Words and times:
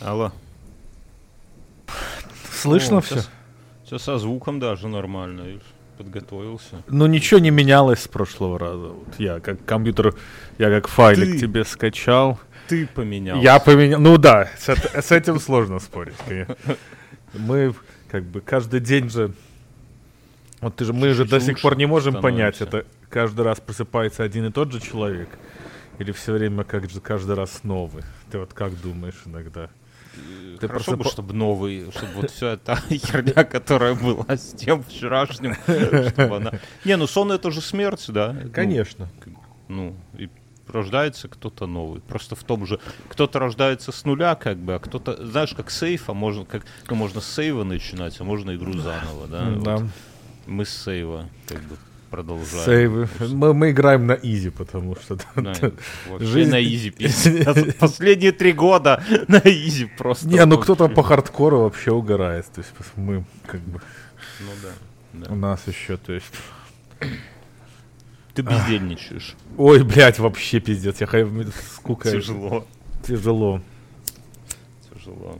Алло. 0.00 0.32
Слышно 2.50 2.98
О, 2.98 3.00
все? 3.00 3.20
Все 3.84 3.98
со 3.98 4.18
звуком 4.18 4.60
даже 4.60 4.88
нормально. 4.88 5.42
видишь, 5.42 5.62
Подготовился. 5.98 6.82
Ну 6.88 7.06
ничего 7.06 7.40
не 7.40 7.50
менялось 7.50 8.00
с 8.00 8.08
прошлого 8.08 8.58
раза. 8.58 8.88
Вот 8.88 9.14
я 9.18 9.40
как 9.40 9.64
компьютер, 9.64 10.14
я 10.58 10.70
как 10.70 10.88
файлик 10.88 11.32
Ты- 11.32 11.38
тебе 11.40 11.64
скачал. 11.64 12.40
Ты 12.68 12.86
поменял. 12.86 13.40
Я 13.40 13.58
поменял. 13.58 14.00
Ну 14.00 14.16
да, 14.16 14.48
с, 14.58 14.68
с 14.68 15.12
этим 15.12 15.38
сложно 15.38 15.78
спорить. 15.80 16.14
Мы 17.34 17.74
как 18.10 18.24
бы 18.24 18.40
каждый 18.40 18.80
день 18.80 19.10
же. 19.10 19.32
Вот 20.60 20.76
ты 20.76 20.84
же, 20.84 20.92
мы 20.92 21.12
же 21.12 21.24
до 21.24 21.40
сих 21.40 21.60
пор 21.60 21.76
не 21.76 21.86
можем 21.86 22.20
понять, 22.20 22.60
это 22.60 22.86
каждый 23.08 23.42
раз 23.42 23.60
просыпается 23.60 24.22
один 24.22 24.46
и 24.46 24.52
тот 24.52 24.72
же 24.72 24.80
человек, 24.80 25.28
или 25.98 26.12
все 26.12 26.32
время 26.32 26.64
как 26.64 26.88
же 26.88 27.00
каждый 27.00 27.34
раз 27.34 27.64
новый. 27.64 28.04
Ты 28.30 28.38
вот 28.38 28.52
как 28.54 28.78
думаешь 28.80 29.20
иногда? 29.24 29.70
Ты 30.60 30.68
Хорошо 30.68 30.96
бы, 30.96 31.04
чтобы 31.04 31.32
новый, 31.32 31.90
чтобы 31.90 32.12
вот 32.16 32.30
вся 32.30 32.52
эта 32.52 32.76
херня, 32.90 33.44
которая 33.44 33.94
была 33.94 34.36
с 34.36 34.52
тем 34.52 34.82
вчерашним, 34.82 35.54
чтобы 35.62 36.36
она... 36.36 36.52
Не, 36.84 36.96
ну 36.96 37.06
сон 37.06 37.32
это 37.32 37.50
же 37.50 37.62
смерть, 37.62 38.04
да? 38.08 38.32
Ну, 38.32 38.50
Конечно. 38.50 39.08
Ну, 39.68 39.96
и 40.18 40.28
рождается 40.68 41.28
кто-то 41.28 41.66
новый. 41.66 42.00
Просто 42.02 42.36
в 42.36 42.44
том 42.44 42.66
же... 42.66 42.78
Кто-то 43.08 43.38
рождается 43.38 43.92
с 43.92 44.04
нуля, 44.04 44.34
как 44.34 44.58
бы, 44.58 44.74
а 44.74 44.78
кто-то... 44.78 45.24
Знаешь, 45.26 45.54
как 45.54 45.70
сейфа, 45.70 46.12
можно, 46.12 46.44
как, 46.44 46.64
ну, 46.88 46.96
можно 46.96 47.20
с 47.20 47.32
сейва 47.32 47.64
начинать, 47.64 48.20
а 48.20 48.24
можно 48.24 48.54
игру 48.54 48.74
заново, 48.74 49.26
да? 49.28 49.50
Да. 49.50 49.76
Вот 49.76 49.90
Мы 50.46 50.64
с 50.64 50.70
сейва, 50.70 51.28
как 51.46 51.62
бы, 51.62 51.76
продолжаем. 52.10 52.64
Сейвы. 52.64 53.08
Мы, 53.28 53.54
мы 53.54 53.70
играем 53.70 54.06
на 54.06 54.12
easy, 54.14 54.50
потому 54.50 54.96
что 54.96 55.16
Да, 55.36 55.52
Жизнь- 56.20 56.50
на 56.50 56.62
easy. 56.62 56.90
Последние 57.78 58.32
три 58.32 58.52
года 58.52 59.02
на 59.28 59.38
easy 59.38 59.86
просто. 59.86 60.28
Не, 60.28 60.44
ну 60.44 60.58
кто-то 60.58 60.88
по 60.88 61.02
хардкору 61.02 61.60
вообще 61.60 61.92
угорает. 61.92 62.46
То 62.54 62.60
есть 62.60 62.72
мы 62.96 63.24
как 63.46 63.60
бы 63.60 63.80
Ну 64.40 64.50
да. 65.26 65.32
у 65.32 65.36
нас 65.36 65.66
еще, 65.66 65.96
то 65.96 66.12
есть. 66.12 66.26
Ты 68.34 68.42
бездельничаешь. 68.42 69.34
Ой, 69.56 69.82
блядь, 69.82 70.18
вообще 70.18 70.60
пиздец. 70.60 71.00
Я 71.00 71.06
хай- 71.06 71.26
скука. 71.74 72.10
Тяжело. 72.10 72.66
Тяжело. 73.06 73.60
Тяжело. 74.94 75.38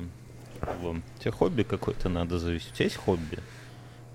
Тяжело. 0.60 0.96
Тебе 1.20 1.30
хобби 1.30 1.62
какое-то 1.62 2.08
надо 2.08 2.38
завести. 2.38 2.68
У 2.72 2.74
тебя 2.74 2.84
есть 2.84 2.96
хобби? 2.96 3.38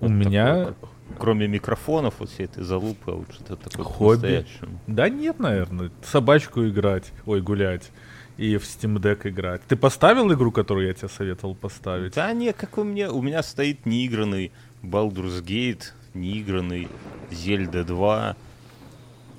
У 0.00 0.04
Вот 0.04 0.10
меня 0.10 0.66
такое, 0.66 0.74
Кроме 1.18 1.46
микрофонов, 1.48 2.14
вот 2.18 2.30
всей 2.30 2.44
этой 2.44 2.62
залупы, 2.62 3.12
а 3.12 3.14
вот 3.14 3.32
что-то 3.32 3.56
такое 3.56 3.84
Хобби? 3.84 4.46
Да 4.86 5.08
нет, 5.08 5.38
наверное. 5.38 5.90
Собачку 6.04 6.66
играть. 6.66 7.12
Ой, 7.24 7.40
гулять. 7.40 7.90
И 8.36 8.58
в 8.58 8.64
Steam 8.64 8.98
Deck 8.98 9.28
играть. 9.28 9.62
Ты 9.66 9.76
поставил 9.76 10.30
игру, 10.32 10.52
которую 10.52 10.86
я 10.88 10.92
тебе 10.92 11.08
советовал 11.08 11.54
поставить? 11.54 12.14
Да 12.14 12.32
не, 12.32 12.52
какой 12.52 12.84
мне... 12.84 13.08
У 13.08 13.22
меня 13.22 13.42
стоит 13.42 13.86
неигранный 13.86 14.52
Baldur's 14.82 15.42
Gate, 15.42 15.84
неигранный 16.12 16.88
Зельда 17.30 17.82
2, 17.84 18.36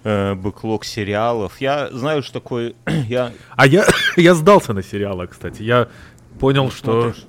э, 0.04 0.34
бэклог 0.34 0.84
сериалов. 0.84 1.62
Я 1.62 1.90
знаю, 1.92 2.24
что 2.24 2.34
такое... 2.34 2.74
я 3.08 3.34
А 3.56 3.68
я, 3.68 3.86
я 4.16 4.34
сдался 4.34 4.74
на 4.74 4.82
сериалы, 4.82 5.28
кстати. 5.28 5.62
Я 5.62 5.90
понял, 6.40 6.72
что... 6.72 7.14
смотришь- 7.14 7.28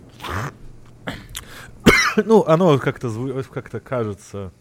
Ну, 2.27 2.45
оно 2.47 2.79
как-то 2.79 3.43
как-то 3.53 3.81
кажется... 3.81 4.53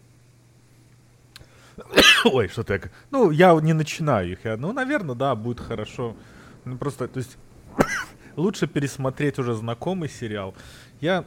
Ой, 2.24 2.48
что-то 2.48 2.74
я... 2.74 2.80
Ну, 3.10 3.30
я 3.30 3.54
не 3.60 3.72
начинаю 3.72 4.32
их. 4.32 4.44
Я, 4.44 4.56
ну, 4.56 4.72
наверное, 4.72 5.14
да, 5.14 5.34
будет 5.34 5.60
хорошо. 5.60 6.16
Ну, 6.64 6.76
просто, 6.76 7.08
то 7.08 7.18
есть... 7.18 7.36
Лучше 8.36 8.66
пересмотреть 8.66 9.38
уже 9.38 9.54
знакомый 9.54 10.08
сериал. 10.08 10.54
Я... 11.00 11.24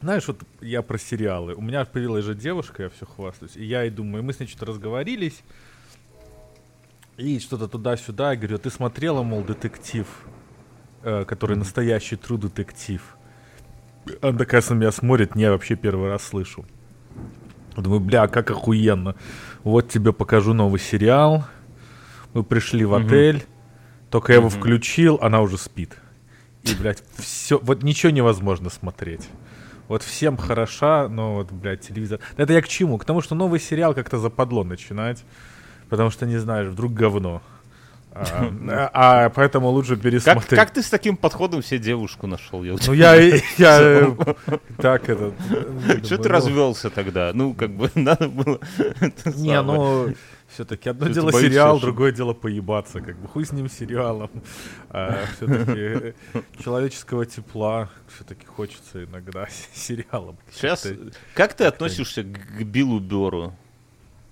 Знаешь, 0.00 0.28
вот 0.28 0.42
я 0.60 0.82
про 0.82 0.98
сериалы. 0.98 1.54
У 1.54 1.60
меня 1.60 1.84
появилась 1.84 2.24
же 2.24 2.34
девушка, 2.34 2.84
я 2.84 2.88
все 2.88 3.06
хвастаюсь. 3.06 3.56
И 3.56 3.64
я 3.64 3.84
и 3.84 3.90
думаю, 3.90 4.22
мы 4.22 4.32
с 4.32 4.40
ней 4.40 4.46
что-то 4.46 4.66
разговорились. 4.66 5.42
И 7.16 7.40
что-то 7.40 7.66
туда-сюда. 7.66 8.32
Я 8.32 8.36
говорю, 8.36 8.58
ты 8.58 8.70
смотрела, 8.70 9.22
мол, 9.22 9.42
детектив, 9.42 10.06
э, 11.02 11.24
который 11.24 11.56
настоящий 11.56 12.14
true 12.14 12.38
детектив. 12.38 13.17
Она 14.22 14.38
такая 14.38 14.62
на 14.68 14.74
меня 14.74 14.92
смотрит, 14.92 15.34
не, 15.34 15.42
я 15.42 15.52
вообще 15.52 15.76
первый 15.76 16.08
раз 16.08 16.22
слышу. 16.22 16.64
Думаю, 17.76 18.00
бля, 18.00 18.26
как 18.26 18.50
охуенно. 18.50 19.14
Вот 19.62 19.88
тебе 19.88 20.12
покажу 20.12 20.52
новый 20.52 20.80
сериал. 20.80 21.44
Мы 22.34 22.42
пришли 22.42 22.84
в 22.84 22.94
отель. 22.94 23.44
Только 24.10 24.32
я 24.32 24.38
его 24.38 24.48
включил, 24.48 25.18
она 25.20 25.40
уже 25.40 25.58
спит. 25.58 25.96
И, 26.62 26.74
блядь, 26.74 27.02
все, 27.16 27.58
вот 27.62 27.82
ничего 27.82 28.10
невозможно 28.10 28.70
смотреть. 28.70 29.28
Вот 29.86 30.02
всем 30.02 30.36
хороша, 30.36 31.08
но 31.08 31.34
вот, 31.36 31.52
блядь, 31.52 31.80
телевизор... 31.80 32.20
Это 32.36 32.52
я 32.52 32.62
к 32.62 32.68
чему? 32.68 32.98
К 32.98 33.04
тому, 33.04 33.20
что 33.22 33.34
новый 33.34 33.60
сериал 33.60 33.94
как-то 33.94 34.18
западло 34.18 34.64
начинать. 34.64 35.24
Потому 35.88 36.10
что, 36.10 36.26
не 36.26 36.36
знаешь, 36.36 36.68
вдруг 36.68 36.92
говно. 36.92 37.42
А, 38.18 38.90
а- 38.92 39.24
а 39.26 39.30
поэтому 39.30 39.68
лучше 39.68 39.96
пересмотреть. 39.96 40.58
как 40.58 40.70
ты 40.72 40.82
с 40.82 40.90
таким 40.90 41.16
подходом 41.16 41.62
себе 41.62 41.78
девушку 41.78 42.26
нашел? 42.26 42.62
Ну 42.62 42.92
я, 42.92 43.14
я 43.58 43.78
э, 43.80 44.06
так 44.76 45.08
это... 45.08 45.32
э, 45.88 46.04
Что 46.04 46.16
ты 46.16 46.28
ну, 46.28 46.34
развелся 46.34 46.90
тогда? 46.90 47.30
Ну, 47.32 47.54
как 47.54 47.70
бы 47.70 47.90
надо 47.94 48.28
было... 48.28 48.58
Не, 49.36 49.62
ну 49.62 50.12
все-таки 50.48 50.88
одно 50.88 51.08
дело 51.08 51.32
сериал, 51.32 51.78
другое 51.78 52.10
дело 52.10 52.32
поебаться, 52.34 53.00
как 53.00 53.18
бы 53.18 53.28
хуй 53.28 53.44
с 53.44 53.52
ним 53.52 53.68
сериалом. 53.68 54.30
А 54.90 55.20
все-таки 55.36 56.14
человеческого 56.62 57.24
тепла 57.26 57.90
все-таки 58.12 58.46
хочется 58.46 59.04
иногда 59.04 59.46
сериалом. 59.74 60.38
Сейчас, 60.52 60.88
как 61.34 61.54
ты 61.54 61.64
относишься 61.64 62.24
к 62.24 62.58
к 62.58 62.62
Биллу 62.62 62.98
Беру? 62.98 63.54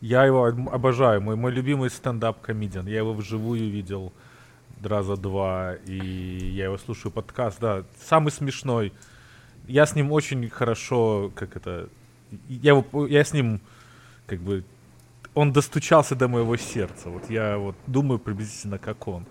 Я 0.00 0.24
его 0.24 0.44
об- 0.44 0.68
обожаю, 0.68 1.22
мой, 1.22 1.36
мой 1.36 1.52
любимый 1.52 1.90
стендап-комедиан. 1.90 2.86
Я 2.86 2.98
его 2.98 3.14
вживую 3.14 3.70
видел 3.70 4.12
раза 4.82 5.16
два, 5.16 5.74
и 5.86 5.96
я 5.96 6.64
его 6.64 6.78
слушаю 6.78 7.10
подкаст, 7.10 7.60
да, 7.60 7.84
самый 7.98 8.30
смешной. 8.30 8.92
Я 9.66 9.86
с 9.86 9.94
ним 9.94 10.12
очень 10.12 10.48
хорошо, 10.48 11.32
как 11.34 11.56
это, 11.56 11.88
я, 12.48 12.72
его, 12.72 13.06
я 13.06 13.24
с 13.24 13.32
ним, 13.32 13.60
как 14.26 14.40
бы, 14.40 14.64
он 15.34 15.52
достучался 15.52 16.14
до 16.14 16.28
моего 16.28 16.56
сердца. 16.56 17.08
Вот 17.08 17.30
я 17.30 17.58
вот 17.58 17.76
думаю 17.86 18.18
приблизительно 18.18 18.78
как 18.78 19.08
он. 19.08 19.26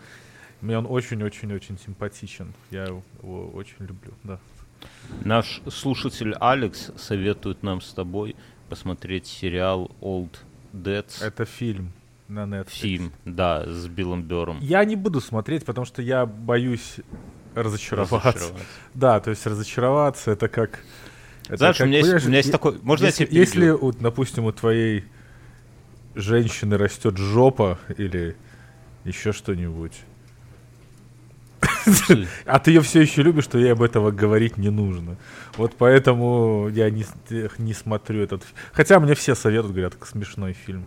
Мне 0.61 0.77
он 0.77 0.87
очень-очень-очень 0.89 1.77
симпатичен. 1.79 2.53
Я 2.71 2.85
его 2.85 3.03
очень 3.53 3.75
люблю, 3.79 4.13
да. 4.23 4.39
Наш 5.23 5.61
слушатель 5.69 6.33
Алекс 6.39 6.91
советует 6.97 7.63
нам 7.63 7.81
с 7.81 7.93
тобой 7.93 8.35
посмотреть 8.69 9.27
сериал 9.27 9.91
Old 10.01 10.37
Dead. 10.75 11.05
Это 11.21 11.45
фильм 11.45 11.91
на 12.27 12.43
Netflix. 12.43 12.69
Фильм, 12.71 13.11
да, 13.25 13.65
с 13.65 13.87
Биллом 13.87 14.23
Бером. 14.23 14.59
Я 14.61 14.83
не 14.85 14.95
буду 14.95 15.21
смотреть, 15.21 15.65
потому 15.65 15.85
что 15.85 16.01
я 16.01 16.25
боюсь 16.25 16.97
разочароваться. 17.53 18.27
Разочароваться. 18.29 18.65
Да, 18.93 19.19
то 19.19 19.29
есть 19.29 19.45
разочароваться 19.45 20.31
это 20.31 20.47
как... 20.47 20.79
это 21.47 21.57
Знаешь, 21.57 21.77
как, 21.77 21.85
у 21.85 21.89
меня 21.89 21.99
есть- 21.99 22.25
у 22.25 22.27
меня 22.27 22.37
есть 22.37 22.51
такой- 22.51 22.79
можно 22.81 23.03
я 23.05 23.09
если, 23.09 23.25
тебя 23.25 23.39
Если, 23.39 23.55
перебью? 23.59 23.77
вот, 23.77 23.97
допустим, 23.99 24.45
у 24.45 24.51
твоей 24.51 25.05
женщины 26.15 26.77
растет 26.77 27.17
жопа 27.17 27.79
или 27.97 28.35
еще 29.03 29.31
что-нибудь, 29.33 29.93
а 32.45 32.59
ты 32.59 32.71
ее 32.71 32.81
все 32.81 33.01
еще 33.01 33.21
любишь, 33.21 33.47
то 33.47 33.57
ей 33.57 33.71
об 33.71 33.81
этого 33.81 34.11
говорить 34.11 34.57
не 34.57 34.69
нужно. 34.69 35.17
Вот 35.57 35.75
поэтому 35.77 36.69
я 36.69 36.89
не, 36.89 37.05
смотрю 37.73 38.21
этот... 38.21 38.43
Хотя 38.73 38.99
мне 38.99 39.15
все 39.15 39.35
советуют, 39.35 39.73
говорят, 39.73 39.95
смешной 40.05 40.53
фильм. 40.53 40.83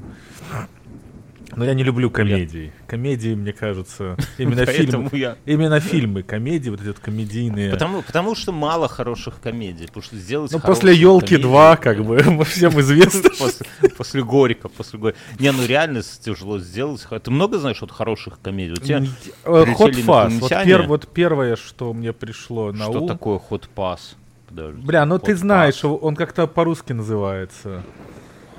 Но 1.57 1.65
я 1.65 1.75
не 1.75 1.83
люблю 1.83 2.11
комедии. 2.11 2.73
Комедии, 2.87 3.35
мне 3.35 3.53
кажется, 3.53 4.17
именно 4.39 4.67
фильмы, 4.67 5.09
я... 5.13 5.37
именно 5.47 5.81
фильмы, 5.81 6.23
комедии, 6.23 6.69
вот 6.71 6.81
эти 6.81 6.89
вот 6.89 6.99
комедийные. 6.99 7.71
Потому, 7.71 8.03
потому 8.03 8.35
что 8.35 8.53
мало 8.53 8.87
хороших 8.89 9.41
комедий. 9.41 9.87
Потому 9.87 10.03
что 10.03 10.17
сделать 10.17 10.53
ну, 10.53 10.61
после 10.61 10.95
елки 10.95 11.37
комедию- 11.37 11.49
2, 11.51 11.77
как 11.77 12.05
бы, 12.05 12.45
всем 12.45 12.79
известно. 12.81 13.31
что- 13.33 13.45
После, 13.45 13.67
после 13.97 14.23
Горика, 14.23 14.69
после 14.69 14.99
Горика. 14.99 15.19
Не, 15.39 15.53
ну 15.53 15.65
реально 15.67 16.03
тяжело 16.03 16.59
сделать. 16.59 17.07
Ты 17.23 17.31
много 17.31 17.59
знаешь 17.59 17.81
вот 17.81 17.93
хороших 17.93 18.41
комедий? 18.41 18.73
У 18.73 18.77
тебя 18.77 18.99
Э, 19.45 19.65
Hot 19.65 19.75
Fuzz. 19.75 19.75
Вот, 19.75 19.95
инопланетяне? 19.97 20.71
пер- 20.73 20.87
вот 20.87 21.09
первое, 21.13 21.57
что 21.57 21.93
мне 21.95 22.13
пришло 22.13 22.73
на 22.73 22.85
что 22.85 23.01
ум. 23.03 23.09
такое 23.09 23.39
ход 23.39 23.69
пас? 23.75 24.17
Подожди. 24.49 24.81
Бля, 24.83 25.05
ну 25.07 25.19
ты 25.19 25.35
знаешь, 25.37 25.83
он 25.85 26.15
как-то 26.15 26.47
по-русски 26.47 26.93
называется. 26.93 27.83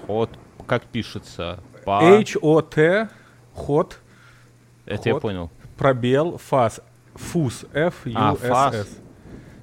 Ход, 0.07 0.29
как 0.67 0.83
пишется? 0.85 1.59
Па. 1.89 2.03
H-O-T, 2.19 3.09
ход, 3.55 3.99
Это 4.85 5.09
я 5.09 5.13
ход. 5.13 5.21
понял. 5.23 5.51
пробел, 5.75 6.37
фас, 6.37 6.81
фус, 7.15 7.65
F, 7.73 8.05
U, 8.05 8.13
А, 8.15 8.35
фас. 8.35 8.87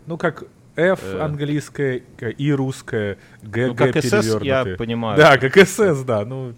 Ну, 0.06 0.18
как 0.18 0.42
F 0.74 1.00
Э. 1.04 1.20
английское 1.20 2.02
и 2.38 2.50
русское, 2.52 3.18
Г, 3.42 3.68
Ну, 3.68 3.74
Г 3.74 3.92
как 3.92 4.02
СС 4.04 4.40
я 4.42 4.64
понимаю. 4.76 5.16
Да, 5.16 5.38
как 5.38 5.56
СС, 5.56 6.02
да, 6.02 6.24
ну... 6.24 6.54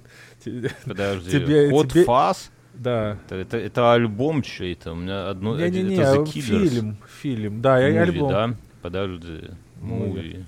Подожди. 0.87 1.31
Тебе- 1.33 1.69
ход 1.69 1.93
тебе- 1.93 2.05
фас. 2.05 2.51
Да. 2.73 3.19
Это, 3.27 3.35
это, 3.35 3.57
это 3.59 3.93
альбом 3.93 4.41
чей-то. 4.41 4.93
У 4.93 4.95
меня 4.95 5.29
одно... 5.29 5.55
Не-не-не, 5.55 5.97
это 5.97 6.15
The 6.15 6.25
Killers. 6.25 6.41
фильм, 6.69 6.97
фильм, 7.21 7.61
да, 7.61 7.75
Муви, 7.75 7.97
альбом. 7.99 8.31
да? 8.31 8.55
Подожди. 8.81 9.51
Муви. 9.83 10.47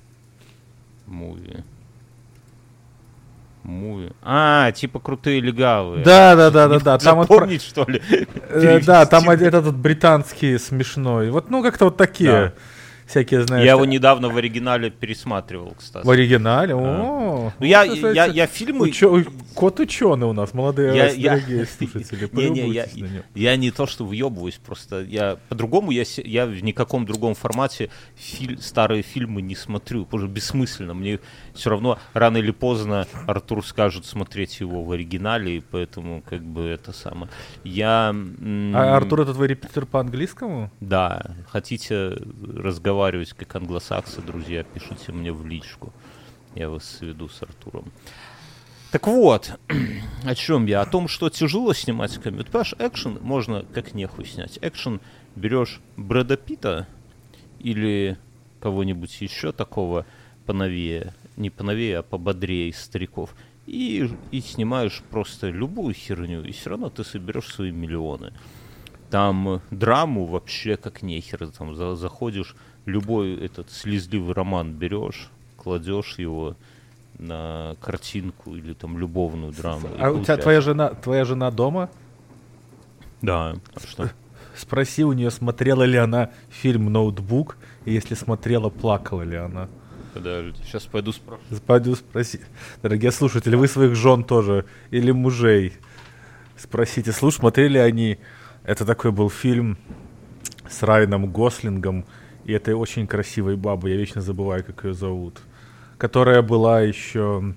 Муви. 1.07 1.63
Муви. 3.63 4.13
А, 4.23 4.73
типа 4.73 5.01
крутые 5.01 5.41
легавые. 5.41 6.05
Да, 6.05 6.35
да, 6.35 6.51
да, 6.51 6.69
да, 6.69 6.79
да. 6.79 6.99
Там 6.99 7.21
Запомнить, 7.23 7.63
что 7.63 7.85
ли? 7.85 8.01
Э, 8.49 8.81
Да, 8.81 9.07
там 9.07 9.29
этот 9.29 9.77
британский 9.77 10.59
смешной. 10.59 11.31
Вот, 11.31 11.51
ну, 11.51 11.63
как-то 11.63 11.87
вот 11.87 11.97
такие. 11.97 12.53
Всякие, 13.11 13.47
знаешь. 13.47 13.65
Я 13.65 13.73
его 13.73 13.85
недавно 13.85 14.29
в 14.29 14.37
оригинале 14.37 14.91
пересматривал, 14.91 15.75
кстати. 15.77 16.07
В 16.07 16.11
оригинале? 16.11 16.75
О, 16.75 17.53
Ну, 17.59 17.67
я, 17.67 17.83
я, 17.85 18.27
я 18.27 18.47
фильмы... 18.47 18.89
учё- 18.89 19.25
Кот 19.55 19.81
ученый 19.81 20.27
у 20.29 20.33
нас, 20.33 20.55
молодые 20.55 20.97
Я- 20.97 21.05
вас, 21.07 21.15
я- 21.15 21.31
дорогие 21.37 21.67
слушатели. 21.67 22.31
Не, 22.33 22.49
не, 22.51 22.71
я, 22.71 22.87
я 23.35 23.57
не 23.57 23.71
то, 23.73 23.87
что 23.87 24.07
въебываюсь, 24.07 24.61
просто 24.65 25.01
я 25.03 25.37
по-другому, 25.49 25.91
я, 25.91 26.05
я 26.25 26.47
в 26.47 26.63
никаком 26.63 27.05
другом 27.05 27.35
формате 27.35 27.91
филь- 28.17 28.61
старые 28.61 29.03
фильмы 29.03 29.43
не 29.43 29.57
смотрю, 29.57 30.05
потому 30.05 30.23
что 30.25 30.33
бессмысленно. 30.33 30.95
Мне 30.95 31.19
все 31.55 31.71
равно 31.71 31.99
рано 32.15 32.37
или 32.39 32.53
поздно 32.53 33.07
Артур 33.27 33.67
скажет 33.67 34.07
смотреть 34.07 34.61
его 34.61 34.85
в 34.85 34.93
оригинале, 34.93 35.57
и 35.57 35.61
поэтому 35.61 36.23
как 36.23 36.43
бы 36.43 36.63
это 36.63 36.93
самое. 36.93 37.29
Я... 37.65 38.15
А 38.75 38.97
Артур, 38.97 39.23
это 39.23 39.35
твой 39.35 39.49
репетитор 39.49 39.85
по 39.87 39.99
английскому? 40.01 40.71
Да, 40.81 41.35
хотите 41.49 42.17
разговаривать 42.57 43.00
как 43.37 43.57
англосаксы, 43.57 44.21
друзья, 44.21 44.63
пишите 44.63 45.13
мне 45.13 45.33
в 45.33 45.47
личку. 45.47 45.93
Я 46.55 46.69
вас 46.69 46.85
сведу 46.85 47.29
с 47.29 47.43
Артуром. 47.43 47.91
Так 48.91 49.07
вот, 49.07 49.59
о 50.25 50.35
чем 50.35 50.67
я? 50.67 50.83
О 50.83 50.87
том, 50.87 51.09
что 51.09 51.31
тяжело 51.31 51.73
снимать 51.73 52.19
комедию. 52.19 52.47
Понимаешь, 52.47 52.75
экшен 52.79 53.19
можно 53.23 53.65
как 53.73 53.95
нехуй 53.95 54.27
снять. 54.27 54.59
Экшен 54.61 55.01
берешь 55.35 55.81
Брэда 55.97 56.37
Питта 56.37 56.87
или 57.59 58.19
кого-нибудь 58.61 59.21
еще 59.23 59.53
такого 59.53 60.05
поновее, 60.45 61.15
не 61.37 61.49
поновее, 61.49 61.99
а 61.99 62.03
пободрее 62.03 62.69
из 62.69 62.81
стариков, 62.81 63.35
и, 63.67 64.11
и 64.31 64.41
снимаешь 64.41 65.03
просто 65.11 65.49
любую 65.49 65.95
херню, 65.95 66.45
и 66.45 66.53
все 66.53 66.71
равно 66.71 66.91
ты 66.91 67.05
соберешь 67.05 67.49
свои 67.49 67.71
миллионы. 67.71 68.35
Там 69.11 69.61
драму 69.71 70.25
вообще 70.27 70.77
как 70.77 71.03
нехер. 71.03 71.49
Там 71.49 71.75
за- 71.75 71.97
заходишь, 71.97 72.55
любой 72.91 73.35
этот 73.35 73.71
слезливый 73.71 74.35
роман 74.35 74.73
берешь, 74.73 75.31
кладешь 75.57 76.19
его 76.19 76.57
на 77.19 77.77
картинку 77.81 78.57
или 78.57 78.73
там 78.73 78.99
любовную 78.99 79.53
драму. 79.53 79.89
А 79.99 80.11
у 80.11 80.23
тебя 80.23 80.37
твоя 80.37 80.61
жена, 80.61 80.91
твоя 80.91 81.25
жена 81.25 81.51
дома? 81.51 81.91
Да, 83.23 83.57
а 83.75 83.81
что? 83.81 84.11
Спроси 84.57 85.05
у 85.05 85.13
нее, 85.13 85.31
смотрела 85.31 85.85
ли 85.85 85.97
она 85.97 86.31
фильм 86.51 86.93
«Ноутбук», 86.93 87.57
и 87.85 87.93
если 87.93 88.15
смотрела, 88.15 88.69
плакала 88.69 89.23
ли 89.23 89.37
она. 89.37 89.69
Подожди, 90.13 90.59
сейчас 90.65 90.85
пойду 90.85 91.13
спрошу. 91.13 91.41
Пойду 91.67 91.95
спроси. 91.95 92.41
Дорогие 92.83 93.13
слушатели, 93.13 93.55
вы 93.55 93.69
своих 93.69 93.95
жен 93.95 94.25
тоже 94.25 94.67
или 94.91 95.13
мужей 95.13 95.75
спросите, 96.61 97.13
слушай, 97.13 97.39
смотрели 97.39 97.79
они... 97.79 98.19
Это 98.65 98.85
такой 98.85 99.11
был 99.11 99.31
фильм 99.31 99.79
с 100.69 100.83
Райаном 100.83 101.33
Гослингом 101.33 102.05
и 102.45 102.53
этой 102.53 102.75
очень 102.75 103.07
красивой 103.07 103.57
бабой, 103.57 103.93
я 103.93 103.97
вечно 103.97 104.21
забываю, 104.21 104.65
как 104.65 104.85
ее 104.85 104.95
зовут, 104.95 105.41
которая 105.99 106.43
была 106.43 106.81
еще... 106.81 107.55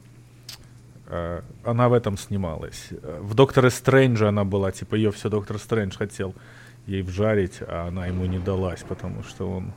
э, 1.08 1.42
она 1.64 1.90
в 1.90 1.94
этом 1.94 2.18
снималась. 2.18 2.88
Э, 2.92 3.20
В 3.22 3.34
Докторе 3.34 3.70
Стрэнджа 3.70 4.30
она 4.30 4.44
была, 4.44 4.72
типа 4.72 4.96
ее 4.96 5.12
все 5.12 5.30
Доктор 5.30 5.58
Стрэндж 5.58 5.98
хотел 5.98 6.34
ей 6.86 7.02
вжарить, 7.02 7.60
а 7.62 7.88
она 7.88 8.08
ему 8.08 8.26
не 8.26 8.40
далась, 8.40 8.84
потому 8.88 9.24
что 9.24 9.50
он... 9.50 9.74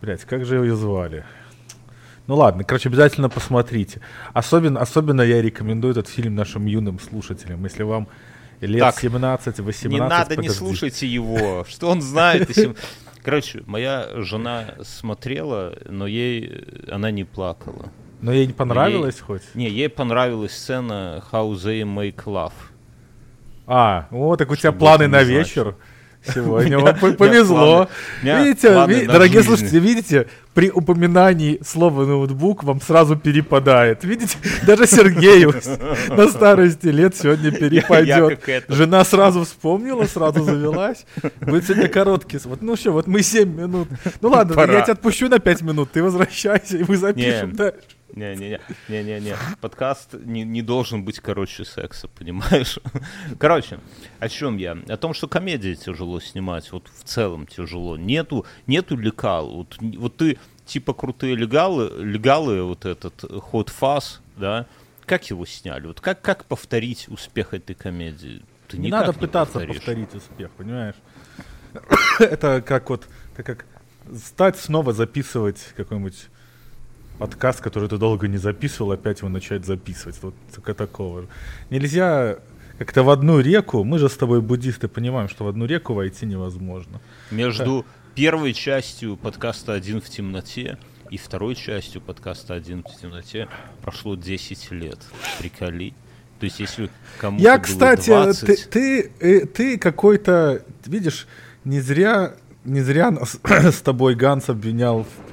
Блять, 0.00 0.24
как 0.24 0.44
же 0.44 0.56
ее 0.56 0.76
звали? 0.76 1.24
Ну 2.28 2.36
ладно, 2.36 2.62
короче, 2.62 2.88
обязательно 2.88 3.28
посмотрите. 3.28 4.00
Особенно, 4.34 4.80
особенно 4.80 5.22
я 5.22 5.42
рекомендую 5.42 5.92
этот 5.92 6.08
фильм 6.08 6.34
нашим 6.34 6.66
юным 6.66 7.00
слушателям. 7.00 7.64
Если 7.64 7.82
вам 7.82 8.06
лет 8.60 8.80
Так, 8.80 9.02
17-18... 9.02 9.88
Не 9.88 9.98
надо, 9.98 10.36
не 10.36 10.42
подожди. 10.42 10.50
слушайте 10.50 11.06
его. 11.06 11.64
Что 11.68 11.88
он 11.88 12.02
знает? 12.02 12.50
Короче, 13.22 13.62
моя 13.66 14.08
жена 14.16 14.74
смотрела, 14.82 15.76
но 15.88 16.06
ей 16.06 16.64
она 16.90 17.10
не 17.10 17.24
плакала. 17.24 17.90
Но 18.20 18.32
ей 18.32 18.46
не 18.46 18.52
понравилось 18.52 19.20
хоть? 19.20 19.54
Не, 19.54 19.68
ей 19.68 19.88
понравилась 19.88 20.52
сцена 20.56 21.22
How 21.30 21.52
They 21.52 21.82
Make 21.82 22.24
Love. 22.24 22.52
А, 23.66 24.08
о, 24.10 24.36
так 24.36 24.50
у 24.50 24.56
тебя 24.56 24.70
Что 24.70 24.78
планы 24.78 25.08
на 25.08 25.22
ни 25.22 25.28
вечер 25.28 25.76
сегодня. 26.26 26.78
Вам 26.78 26.96
повезло. 27.16 27.88
Видите, 28.22 29.06
дорогие 29.06 29.42
слушатели, 29.42 29.78
видите, 29.78 30.26
при 30.54 30.70
упоминании 30.70 31.60
слова 31.64 32.04
ноутбук 32.04 32.64
вам 32.64 32.80
сразу 32.80 33.16
перепадает. 33.16 34.02
Видите, 34.02 34.36
даже 34.66 34.86
Сергею 34.86 35.54
на 36.08 36.28
старости 36.28 36.88
лет 36.88 37.14
сегодня 37.16 37.52
перепадет. 37.52 38.40
Жена 38.68 39.04
сразу 39.04 39.44
вспомнила, 39.44 40.04
сразу 40.04 40.42
завелась. 40.42 41.06
Будет 41.40 41.64
сегодня 41.64 41.88
короткий. 41.88 42.38
Вот, 42.44 42.62
ну 42.62 42.76
что, 42.76 42.92
вот 42.92 43.06
мы 43.06 43.22
7 43.22 43.48
минут. 43.54 43.88
Ну 44.20 44.30
ладно, 44.30 44.60
я 44.60 44.80
тебя 44.80 44.92
отпущу 44.94 45.28
на 45.28 45.38
5 45.38 45.62
минут, 45.62 45.90
ты 45.92 46.02
возвращайся, 46.02 46.78
и 46.78 46.84
мы 46.86 46.96
запишем 46.96 47.52
дальше. 47.52 47.78
Не-не-не, 48.14 48.60
не-не-не. 48.88 49.36
Подкаст 49.60 50.14
не, 50.14 50.42
не 50.44 50.62
должен 50.62 51.04
быть 51.04 51.20
короче 51.20 51.64
секса, 51.64 52.08
понимаешь? 52.08 52.78
Короче, 53.38 53.80
о 54.18 54.28
чем 54.28 54.56
я? 54.56 54.78
О 54.88 54.96
том, 54.96 55.14
что 55.14 55.28
комедии 55.28 55.74
тяжело 55.74 56.20
снимать, 56.20 56.72
вот 56.72 56.88
в 56.88 57.04
целом 57.04 57.46
тяжело. 57.46 57.96
Нету, 57.96 58.46
нету 58.66 58.96
лекал. 58.96 59.50
Вот, 59.50 59.76
вот 59.80 60.16
ты 60.16 60.38
типа 60.64 60.94
крутые 60.94 61.34
легалы, 61.34 61.90
легалы, 62.02 62.62
вот 62.62 62.84
этот 62.84 63.24
Hot 63.24 63.70
Fuzz, 63.78 64.18
да, 64.36 64.66
как 65.06 65.24
его 65.30 65.46
сняли? 65.46 65.86
Вот 65.86 66.00
как, 66.00 66.20
как 66.20 66.44
повторить 66.44 67.08
успех 67.08 67.54
этой 67.54 67.74
комедии? 67.74 68.42
Ты 68.68 68.76
Не 68.78 68.90
надо 68.90 69.14
пытаться 69.14 69.54
повторишь. 69.54 69.76
повторить 69.76 70.14
успех, 70.14 70.50
понимаешь? 70.50 70.96
Это 72.18 72.60
как 72.60 72.90
вот, 72.90 73.06
это 73.32 73.42
как 73.42 73.66
стать 74.14 74.58
снова 74.58 74.92
записывать 74.92 75.72
какой-нибудь 75.76 76.28
подкаст, 77.18 77.60
который 77.60 77.88
ты 77.88 77.98
долго 77.98 78.28
не 78.28 78.38
записывал, 78.38 78.92
опять 78.92 79.18
его 79.20 79.28
начать 79.28 79.64
записывать. 79.64 80.16
Вот 80.22 80.34
только 80.54 80.74
такого. 80.74 81.26
Нельзя 81.70 82.38
как-то 82.78 83.02
в 83.02 83.10
одну 83.10 83.40
реку, 83.40 83.82
мы 83.84 83.98
же 83.98 84.08
с 84.08 84.16
тобой 84.16 84.40
буддисты 84.40 84.88
понимаем, 84.88 85.28
что 85.28 85.44
в 85.44 85.48
одну 85.48 85.66
реку 85.66 85.94
войти 85.94 86.26
невозможно. 86.26 87.00
Между 87.30 87.84
первой 88.14 88.52
частью 88.52 89.16
подкаста 89.16 89.74
«Один 89.74 90.00
в 90.00 90.08
темноте» 90.08 90.78
и 91.10 91.16
второй 91.16 91.54
частью 91.54 92.00
подкаста 92.00 92.54
«Один 92.54 92.84
в 92.84 93.00
темноте» 93.00 93.48
прошло 93.82 94.14
10 94.14 94.70
лет. 94.70 94.98
Приколи. 95.38 95.94
То 96.38 96.44
есть, 96.44 96.60
если 96.60 96.88
кому-то 97.18 97.42
Я, 97.42 97.58
кстати, 97.58 98.10
20, 98.10 98.46
ты, 98.46 98.56
ты, 98.68 99.12
э, 99.18 99.46
ты 99.46 99.76
какой-то, 99.76 100.62
видишь, 100.86 101.26
не 101.64 101.80
зря, 101.80 102.34
не 102.64 102.80
зря 102.80 103.10
нас 103.10 103.40
с 103.44 103.82
тобой 103.82 104.14
Ганс 104.14 104.48
обвинял 104.48 105.02
в, 105.04 105.27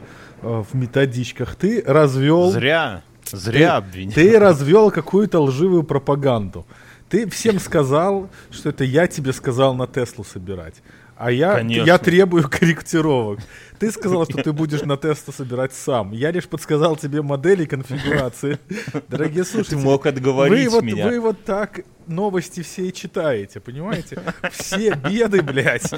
в 0.46 0.74
методичках. 0.74 1.56
Ты 1.56 1.84
развел... 1.86 2.52
Зря, 2.52 3.04
зря 3.32 3.82
Ты- 3.82 3.86
обвинял. 3.88 4.14
Ты 4.14 4.40
развел 4.40 4.92
какую-то 4.92 5.40
лживую 5.42 5.84
пропаганду. 5.84 6.66
Ты 7.10 7.30
всем 7.30 7.60
сказал, 7.60 8.30
что 8.52 8.70
это 8.70 8.84
я 8.84 9.08
тебе 9.08 9.32
сказал 9.34 9.76
на 9.76 9.88
Теслу 9.88 10.24
собирать. 10.24 10.76
А 11.18 11.32
я, 11.32 11.56
Конечно. 11.56 11.86
я 11.86 11.98
требую 11.98 12.50
корректировок. 12.50 13.40
Ты 13.80 13.90
сказал, 13.92 14.26
что 14.26 14.44
ты 14.44 14.52
будешь 14.52 14.82
на 14.82 14.98
Теслу 14.98 15.32
собирать 15.32 15.74
сам. 15.74 16.12
Я 16.12 16.32
лишь 16.32 16.46
подсказал 16.46 16.98
тебе 16.98 17.22
модели 17.22 17.64
конфигурации. 17.66 18.60
Дорогие 19.08 19.44
Ты 19.46 19.50
слушатели, 19.50 19.78
мог 19.78 20.06
отговорить 20.06 20.66
вы 20.68 20.72
вот, 20.72 20.84
меня. 20.84 21.08
вы 21.08 21.20
вот 21.22 21.46
так 21.46 21.82
новости 22.08 22.62
все 22.64 22.88
и 22.88 22.94
читаете, 22.94 23.62
понимаете? 23.62 24.20
Все 24.52 24.94
беды, 24.96 25.42
блядь. 25.42 25.90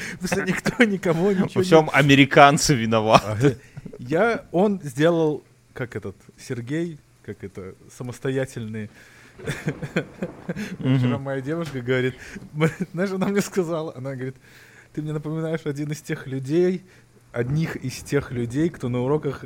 Никто 0.45 0.83
никому 0.83 1.31
ничего 1.31 1.49
Во 1.55 1.59
не 1.61 1.65
всем 1.65 1.89
американцы 1.93 2.75
виноваты. 2.75 3.57
Я, 4.00 4.46
он 4.51 4.82
сделал, 4.84 5.44
как 5.74 5.96
этот, 5.96 6.15
Сергей, 6.38 7.00
как 7.24 7.44
это, 7.44 7.75
самостоятельный. 7.96 8.89
Вчера 10.79 11.17
моя 11.20 11.41
девушка 11.41 11.82
говорит, 11.82 12.15
знаешь, 12.94 13.12
она 13.12 13.27
мне 13.27 13.41
сказала, 13.41 13.94
она 13.96 14.15
говорит, 14.15 14.36
ты 14.94 15.01
мне 15.01 15.13
напоминаешь 15.13 15.65
один 15.65 15.91
из 15.91 16.01
тех 16.01 16.25
людей, 16.27 16.84
одних 17.32 17.75
из 17.75 17.98
тех 17.98 18.32
людей, 18.32 18.70
кто 18.70 18.89
на 18.89 19.00
уроках 19.01 19.46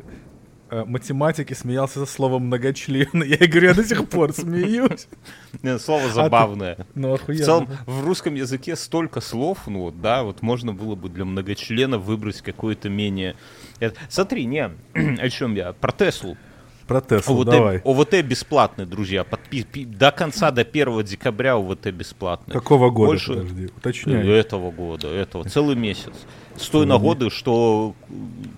математики 0.72 1.54
смеялся 1.54 2.00
за 2.00 2.06
словом 2.06 2.44
многочлен. 2.48 3.10
Я 3.24 3.38
говорю, 3.48 3.68
я 3.70 3.74
до 3.74 3.84
сих 3.84 4.08
пор 4.10 4.34
смеюсь. 4.34 5.08
Не, 5.64 5.78
Слово 5.80 6.08
ты- 6.08 6.14
забавное. 6.14 6.86
Ну, 6.96 7.12
В 7.12 7.14
охуенно. 7.16 7.44
целом, 7.44 7.70
в 7.86 8.06
русском 8.06 8.36
языке 8.36 8.76
столько 8.76 9.22
слов, 9.22 9.60
ну 9.68 9.82
вот, 9.82 10.02
да, 10.02 10.24
вот 10.24 10.42
можно 10.42 10.74
было 10.74 10.96
бы 10.96 11.10
для 11.10 11.26
многочлена 11.26 11.98
выбрать 11.98 12.42
какое-то 12.42 12.90
менее... 12.90 13.36
Это- 13.80 13.98
Смотри, 14.10 14.46
не, 14.46 14.72
о 15.20 15.30
чем 15.30 15.56
я, 15.56 15.74
про 15.74 15.92
Теслу. 15.92 16.38
Про 16.88 17.00
Теслу, 17.00 17.42
ОВТ, 17.42 17.50
давай. 17.50 17.78
ОВТ 17.86 18.22
бесплатный, 18.26 18.86
друзья. 18.86 19.24
Подпи- 19.24 19.64
пи- 19.64 19.86
до 19.86 20.12
конца, 20.12 20.52
до 20.52 20.62
1 20.62 21.04
декабря 21.04 21.56
ОВТ 21.56 21.88
бесплатный. 21.94 22.52
Какого 22.54 22.90
года, 22.90 23.12
Больше- 23.12 23.34
подожди, 23.36 23.66
Э, 23.66 23.70
уточняй. 23.78 24.28
Этого 24.28 24.72
года, 24.72 25.08
этого. 25.08 25.48
Целый 25.48 25.76
месяц. 25.78 26.12
С 26.58 26.68
той 26.70 26.86
нагоды, 26.86 27.30
что 27.30 27.96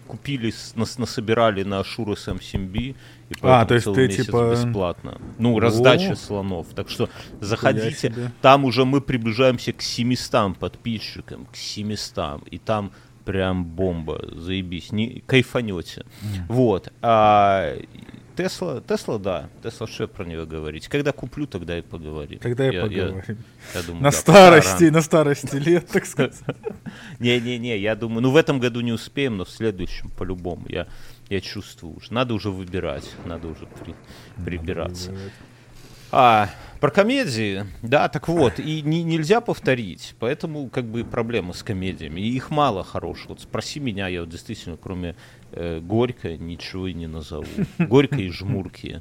купили, 0.08 0.52
с- 0.52 0.76
нас, 0.76 0.98
насобирали 0.98 1.64
на 1.64 1.84
Шура 1.84 2.16
Сэм 2.16 2.42
Симби. 2.42 2.96
И 3.30 3.36
поэтому 3.40 3.68
то 3.68 3.74
есть 3.76 3.84
целый 3.86 3.96
ты, 3.96 4.08
месяц 4.08 4.26
типа- 4.26 4.52
бесплатно. 4.52 5.22
Ну, 5.40 5.60
раздача 5.60 6.12
О. 6.12 6.16
слонов. 6.16 6.68
Так 6.76 6.90
что 6.90 7.10
заходите. 7.40 8.32
Там 8.42 8.66
уже 8.66 8.84
мы 8.86 9.02
приближаемся 9.02 9.72
к 9.74 9.82
700 9.82 10.58
подписчикам. 10.58 11.46
К 11.52 11.56
700. 11.56 12.48
И 12.50 12.58
там 12.58 12.92
прям 13.26 13.64
бомба. 13.64 14.20
Заебись. 14.36 14.92
Не, 14.92 15.24
кайфанете. 15.26 16.04
Вот. 16.50 16.92
А 17.02 17.74
Тесла, 18.36 18.82
Тесла, 18.82 19.18
да. 19.20 19.50
Тесла, 19.62 19.88
что 19.88 20.08
про 20.08 20.26
нее 20.26 20.46
говорить? 20.46 20.88
Когда 20.88 21.12
куплю, 21.12 21.46
тогда 21.46 21.78
и 21.78 21.82
поговорим. 21.82 22.40
Тогда 22.40 22.70
и 22.70 22.74
Я- 22.74 22.82
поговорим. 22.82 23.38
я 23.76 23.82
думаю, 23.84 24.04
на 24.04 24.12
да, 24.12 24.18
старости, 24.18 24.84
на 24.86 25.02
старости 25.02 25.56
лет, 25.58 25.88
так 25.88 26.06
сказать. 26.06 26.36
Не-не-не, 27.20 27.78
я 27.78 27.96
думаю, 27.96 28.22
ну 28.22 28.32
в 28.32 28.36
этом 28.36 28.60
году 28.60 28.82
не 28.82 28.92
успеем, 28.92 29.38
но 29.38 29.46
в 29.46 29.50
следующем 29.50 30.10
по-любому. 30.10 30.66
Я, 30.68 30.88
я 31.30 31.42
чувствую 31.42 31.98
уже. 31.98 32.12
Надо 32.14 32.34
уже 32.34 32.50
выбирать, 32.50 33.10
надо 33.26 33.48
уже 33.48 33.66
при- 33.66 33.96
прибираться. 34.44 35.16
А, 36.12 36.50
про 36.84 36.92
комедии, 36.92 37.66
да, 37.82 38.10
так 38.10 38.28
вот, 38.28 38.60
и 38.60 38.82
не- 38.82 39.04
нельзя 39.04 39.40
повторить, 39.40 40.16
поэтому 40.20 40.68
как 40.68 40.84
бы 40.84 41.06
проблема 41.06 41.54
с 41.54 41.64
комедиями, 41.64 42.20
и 42.20 42.36
их 42.36 42.52
мало 42.52 42.84
хороших. 42.84 43.30
Вот 43.30 43.40
спроси 43.40 43.80
меня, 43.80 44.10
я 44.10 44.20
вот 44.20 44.30
действительно, 44.30 44.76
кроме 44.76 45.16
э, 45.54 45.80
Горько, 45.80 46.36
ничего 46.36 46.88
и 46.88 46.94
не 46.94 47.08
назову. 47.08 47.46
Горько 47.80 48.18
и 48.18 48.28
Жмурки. 48.30 49.00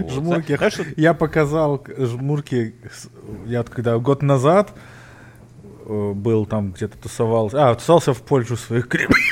Вот. 0.00 0.10
Жмурки. 0.10 0.56
Знаешь, 0.56 0.74
Я 0.96 1.14
показал 1.14 1.86
жмурки, 1.96 2.74
я 3.46 3.62
когда 3.62 3.96
год 3.98 4.22
назад 4.22 4.76
э, 5.86 6.12
был 6.16 6.46
там 6.46 6.72
где-то 6.72 6.98
тусовался, 6.98 7.70
а, 7.70 7.74
тусовался 7.76 8.12
в 8.12 8.22
Польшу 8.22 8.56
своих 8.56 8.88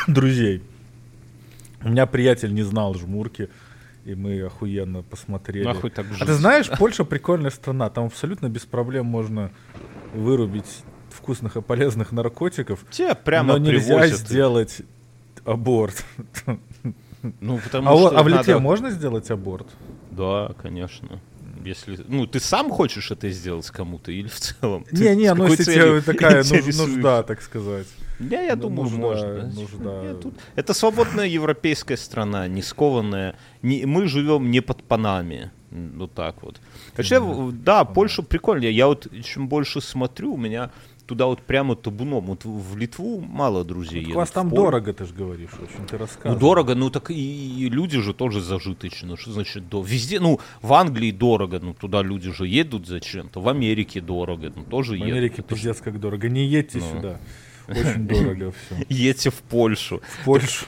друзей. 0.06 0.62
У 1.82 1.88
меня 1.88 2.06
приятель 2.06 2.54
не 2.54 2.62
знал 2.62 2.94
жмурки, 2.94 3.48
и 4.04 4.14
мы 4.14 4.40
охуенно 4.42 5.02
посмотрели. 5.02 5.64
Нахуй 5.64 5.90
так 5.90 6.06
А 6.20 6.26
ты 6.26 6.32
знаешь, 6.34 6.68
Польша 6.78 7.04
прикольная 7.04 7.50
страна, 7.50 7.88
там 7.90 8.06
абсолютно 8.06 8.48
без 8.48 8.62
проблем 8.62 9.06
можно 9.06 9.50
вырубить 10.14 10.82
вкусных 11.10 11.56
и 11.56 11.62
полезных 11.62 12.10
наркотиков, 12.12 12.84
Тебе 12.90 13.14
прямо 13.14 13.52
но 13.54 13.58
нельзя 13.58 13.94
привозят 13.98 14.18
сделать 14.18 14.82
аборт. 15.44 16.04
Ну, 17.40 17.58
потому 17.58 17.88
А, 17.88 17.92
вот- 17.92 18.10
что 18.12 18.18
а 18.18 18.22
в 18.24 18.28
Литве 18.28 18.54
надо- 18.54 18.58
можно 18.58 18.90
сделать 18.90 19.30
аборт? 19.30 19.68
Да, 20.10 20.52
конечно. 20.60 21.20
Если, 21.64 22.00
ну, 22.08 22.26
ты 22.26 22.40
сам 22.40 22.70
хочешь 22.70 23.12
это 23.12 23.30
сделать 23.30 23.70
кому-то 23.70 24.10
или 24.10 24.26
в 24.26 24.34
целом? 24.40 24.84
Ты 24.84 24.96
Не-не, 24.96 25.32
с 25.32 25.36
ну 25.38 25.46
если 25.46 25.64
тебе 25.64 26.00
такая 26.00 26.40
интересуешься? 26.42 26.82
нужда, 26.86 27.22
так 27.22 27.40
сказать. 27.40 27.86
Не, 28.30 28.46
я 28.46 28.56
Ну, 28.56 28.62
думаю, 28.62 28.88
нужда- 28.90 28.98
можно. 29.00 29.42
нужда. 29.60 30.02
Нет, 30.02 30.20
тут- 30.20 30.34
Это 30.56 30.74
свободная 30.74 31.26
европейская 31.26 31.96
страна, 31.96 32.48
не 32.48 32.62
скованная. 32.62 33.34
Не, 33.62 33.86
мы 33.86 34.06
живем 34.06 34.50
не 34.50 34.60
под 34.60 34.82
панами. 34.82 35.50
Вот 35.70 36.12
так 36.12 36.42
вот. 36.42 36.60
Вообще, 36.96 37.18
в- 37.18 37.52
да, 37.52 37.84
Польша 37.84 38.22
прикольная. 38.22 38.70
Я 38.70 38.86
вот 38.86 39.06
чем 39.24 39.48
больше 39.48 39.80
смотрю, 39.80 40.34
у 40.34 40.36
меня 40.36 40.70
туда 41.06 41.26
вот 41.26 41.40
прямо 41.40 41.74
табуном. 41.76 42.26
Вот 42.26 42.44
в 42.44 42.72
в 42.72 42.76
Литву 42.76 43.20
мало 43.20 43.64
друзей. 43.64 44.00
У 44.00 44.02
едут, 44.02 44.14
вас 44.16 44.28
в 44.28 44.32
там 44.32 44.50
дорого, 44.50 44.92
ты 44.92 45.04
же 45.06 45.14
говоришь, 45.14 45.50
очень 45.54 45.86
ты 45.86 45.94
Ну, 45.94 45.98
рассказываешь. 45.98 46.40
дорого, 46.40 46.74
ну 46.74 46.90
так 46.90 47.10
и, 47.10 47.14
и 47.64 47.68
люди 47.70 47.98
же 48.00 48.12
тоже 48.12 48.40
зажиточны. 48.42 49.16
Что 49.16 49.32
значит 49.32 49.68
до? 49.70 49.82
Везде, 49.82 50.20
ну, 50.20 50.40
в 50.60 50.72
Англии 50.74 51.10
дорого, 51.10 51.58
ну 51.62 51.72
туда 51.74 52.02
люди 52.02 52.30
же 52.32 52.46
едут 52.46 52.86
зачем-то. 52.86 53.40
В 53.40 53.48
Америке 53.48 54.00
дорого, 54.02 54.52
ну 54.54 54.62
тоже 54.64 54.92
В 54.92 54.96
едут. 54.96 55.12
Америке 55.12 55.34
Это 55.38 55.54
ж- 55.54 55.58
пиздец 55.58 55.80
как 55.80 55.98
дорого. 56.00 56.28
Не 56.28 56.44
едьте 56.46 56.78
Ну. 56.80 56.96
сюда. 56.96 57.18
Очень 57.68 58.06
дорого 58.06 58.52
все. 58.52 58.84
Едьте 58.88 59.30
в 59.30 59.42
Польшу. 59.42 60.00
В 60.20 60.24
Польшу. 60.24 60.66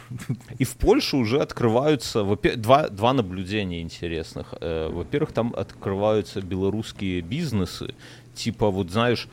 И 0.59 0.65
в 0.65 0.75
Польше 0.77 1.17
уже 1.17 1.41
открываются 1.41 2.25
два, 2.57 2.89
два 2.89 3.13
наблюдения 3.13 3.81
интересных. 3.83 4.55
Э, 4.61 4.89
Во-первых, 4.91 5.33
там 5.33 5.55
открываются 5.57 6.41
белорусские 6.41 7.21
бизнесы, 7.21 7.95
типа, 8.35 8.71
вот 8.71 8.91
знаешь, 8.91 9.29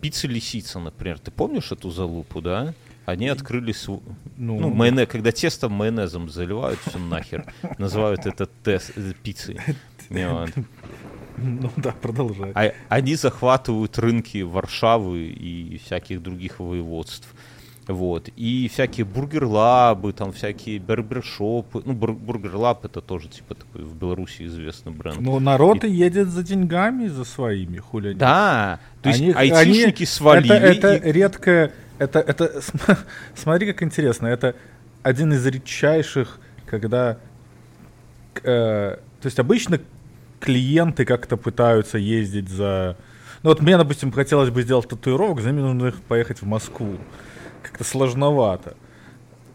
пицца 0.00 0.26
Лисица, 0.28 0.78
например. 0.78 1.18
Ты 1.18 1.30
помнишь 1.30 1.72
эту 1.72 1.90
залупу, 1.90 2.40
да? 2.40 2.74
Они 3.06 3.28
открыли 3.28 3.72
св- 3.72 4.02
Ну. 4.38 4.58
ну, 4.60 4.70
майонез, 4.70 5.08
когда 5.08 5.30
тесто 5.30 5.68
майонезом 5.68 6.30
заливают, 6.30 6.80
все 6.86 6.98
нахер, 6.98 7.52
называют 7.78 8.24
это 8.26 8.46
тест, 8.46 8.92
э, 8.96 9.12
пиццей. 9.22 9.58
Ну 11.62 11.70
да, 11.76 11.92
продолжай. 12.00 12.52
А- 12.54 12.72
они 12.88 13.14
захватывают 13.16 13.98
рынки 13.98 14.42
Варшавы 14.42 15.24
и 15.26 15.78
всяких 15.84 16.22
других 16.22 16.60
воеводств. 16.60 17.28
Вот. 17.86 18.28
И 18.36 18.68
всякие 18.72 19.04
бургерлабы, 19.04 20.14
там 20.14 20.32
всякие 20.32 20.80
барбершопы. 20.80 21.82
Ну, 21.84 21.92
бур- 21.92 22.14
бургерлаб 22.14 22.82
это 22.86 23.02
тоже, 23.02 23.28
типа, 23.28 23.56
такой 23.56 23.82
в 23.82 23.94
Беларуси 23.94 24.46
известный 24.46 24.90
бренд. 24.92 25.20
Ну, 25.20 25.38
народ 25.38 25.84
и 25.84 25.90
едет 25.90 26.28
за 26.28 26.42
деньгами, 26.42 27.08
за 27.08 27.24
своими, 27.24 27.76
хули. 27.78 28.08
они. 28.08 28.18
да, 28.18 28.80
то 29.02 29.10
есть 29.10 29.20
Они- 29.20 29.32
айтишники 29.32 29.98
они- 29.98 30.06
свалили. 30.06 30.54
Это, 30.54 30.88
это 30.88 31.08
и- 31.08 31.12
редкое... 31.12 31.72
Это, 31.98 32.20
это, 32.20 32.60
см- 32.62 32.98
смотри, 33.34 33.66
как 33.72 33.82
интересно. 33.82 34.28
Это 34.28 34.54
один 35.02 35.34
из 35.34 35.44
редчайших, 35.46 36.40
когда... 36.64 37.18
э, 38.42 38.96
то 39.20 39.26
есть 39.26 39.38
обычно 39.38 39.78
клиенты 40.40 41.04
как-то 41.04 41.36
пытаются 41.36 41.98
ездить 41.98 42.48
за... 42.48 42.96
Ну 43.42 43.50
вот 43.50 43.60
мне, 43.60 43.76
допустим, 43.76 44.12
хотелось 44.12 44.50
бы 44.50 44.62
сделать 44.62 44.88
татуировок, 44.88 45.40
за 45.40 45.50
ними 45.50 45.60
нужно 45.60 45.88
их 45.88 46.00
поехать 46.02 46.40
в 46.42 46.46
Москву. 46.46 46.96
Как-то 47.62 47.84
сложновато. 47.84 48.76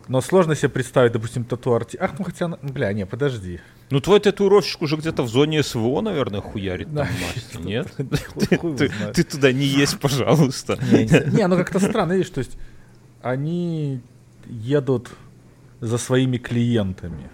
Но 0.08 0.22
сложно 0.22 0.56
себе 0.56 0.70
представить, 0.70 1.12
допустим, 1.12 1.44
татуарти... 1.44 1.98
Ах, 2.00 2.12
ну 2.18 2.26
хотя... 2.26 2.48
на- 2.48 2.58
Бля, 2.62 2.94
не, 2.94 3.06
подожди. 3.06 3.60
Ну, 3.92 4.00
твой 4.00 4.20
татуировщик 4.20 4.82
уже 4.82 4.96
где-то 4.96 5.24
в 5.24 5.28
зоне 5.30 5.64
СВО, 5.64 6.02
наверное, 6.02 6.42
хуярит 6.42 6.88
там 6.94 6.96
Да. 6.96 7.08
нет? 7.60 7.88
Хуй- 7.96 8.58
хуй 8.58 8.72
его 8.72 9.12
Ты 9.14 9.24
туда 9.24 9.52
не 9.52 9.66
есть, 9.66 10.00
пожалуйста. 10.00 10.78
Не, 10.92 11.48
ну 11.48 11.58
как-то 11.58 11.80
странно, 11.80 12.14
видишь, 12.14 12.30
то 12.32 12.40
есть 12.40 12.58
они 13.22 14.02
едут 14.48 15.10
за 15.80 15.98
своими 15.98 16.38
клиентами. 16.38 17.30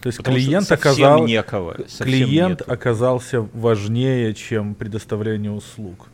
То 0.00 0.06
есть 0.06 0.18
Потому 0.18 0.36
клиент 0.36 0.70
оказал, 0.72 1.26
некого. 1.26 1.76
клиент 1.98 2.60
нету. 2.60 2.72
оказался 2.72 3.40
важнее, 3.52 4.32
чем 4.34 4.74
предоставление 4.74 5.50
услуг. 5.52 6.06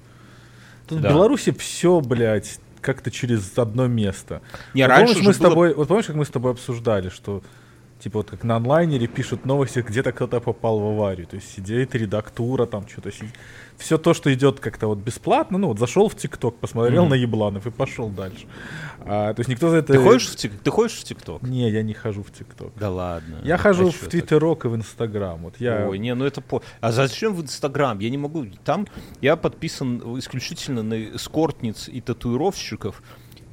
Тут 0.89 1.01
Да. 1.01 1.09
в 1.09 1.13
Беларуси 1.13 1.53
все, 1.53 2.01
блядь, 2.01 2.59
как-то 2.81 3.11
через 3.11 3.57
одно 3.59 3.87
место. 3.87 4.43
Не, 4.75 4.83
Вот 4.83 4.89
раньше 4.89 5.15
помнишь, 5.15 5.27
мы 5.29 5.35
с 5.35 5.39
было- 5.39 5.49
тобой, 5.51 5.75
вот 5.75 5.89
помнишь, 5.89 6.07
как 6.07 6.17
мы 6.17 6.25
с 6.25 6.29
тобой 6.31 6.53
обсуждали, 6.53 7.09
что 7.11 7.43
типа 7.99 8.19
вот 8.19 8.31
как 8.31 8.45
на 8.45 8.57
онлайнере 8.57 9.07
пишут 9.07 9.47
новости, 9.47 9.81
где-то 9.81 10.13
кто-то 10.13 10.41
попал 10.41 10.79
в 10.79 10.85
аварию, 10.87 11.27
то 11.27 11.37
есть 11.37 11.51
сидит 11.55 11.95
редактура, 11.95 12.67
там 12.67 12.87
что-то 12.89 13.11
сидит. 13.13 13.33
Все 13.79 13.99
то, 13.99 14.15
что 14.15 14.33
идет 14.33 14.59
как-то 14.61 14.87
вот 14.87 14.99
бесплатно, 14.99 15.59
ну 15.59 15.69
вот 15.69 15.79
зашел 15.79 16.09
в 16.09 16.15
ТикТок, 16.15 16.57
посмотрел 16.57 17.03
Мгм. 17.03 17.11
на 17.11 17.15
ебланов 17.15 17.67
и 17.67 17.71
пошел 17.71 18.09
дальше. 18.09 18.47
А, 19.01 19.35
то 19.35 19.41
есть 19.41 19.49
никто 19.49 19.69
за 19.71 19.77
это... 19.77 19.93
Ты 19.93 19.99
ходишь 20.03 20.29
в 20.29 20.37
Тик- 20.37 20.59
ты 20.63 20.71
ходишь 20.71 20.95
в 20.99 21.05
ТикТок? 21.05 21.43
Не, 21.43 21.71
я 21.71 21.83
не 21.83 21.93
хожу 21.95 22.23
в 22.23 22.31
ТикТок. 22.33 22.73
Да 22.77 22.91
ладно. 22.91 23.39
Я 23.45 23.55
А 23.55 23.59
хожу 23.59 23.91
чё 23.93 24.07
в? 24.07 24.09
Твиттерок 24.09 24.65
и 24.65 24.69
в 24.69 24.77
Инстаграм. 24.77 25.39
Вот 25.43 25.55
я... 25.61 25.87
Ой, 25.89 25.99
не, 25.99 26.15
ну 26.15 26.25
это 26.25 26.41
по... 26.41 26.63
А 26.81 26.91
зачем 26.91 27.35
в 27.35 27.43
Инстаграм? 27.43 27.99
Я 27.99 28.09
не 28.11 28.19
могу. 28.19 28.47
Там 28.65 28.87
я 29.21 29.37
подписан 29.37 30.19
исключительно 30.19 30.83
на 30.83 31.01
эскортниц 31.15 31.89
и 31.89 32.01
татуировщиков. 32.01 33.03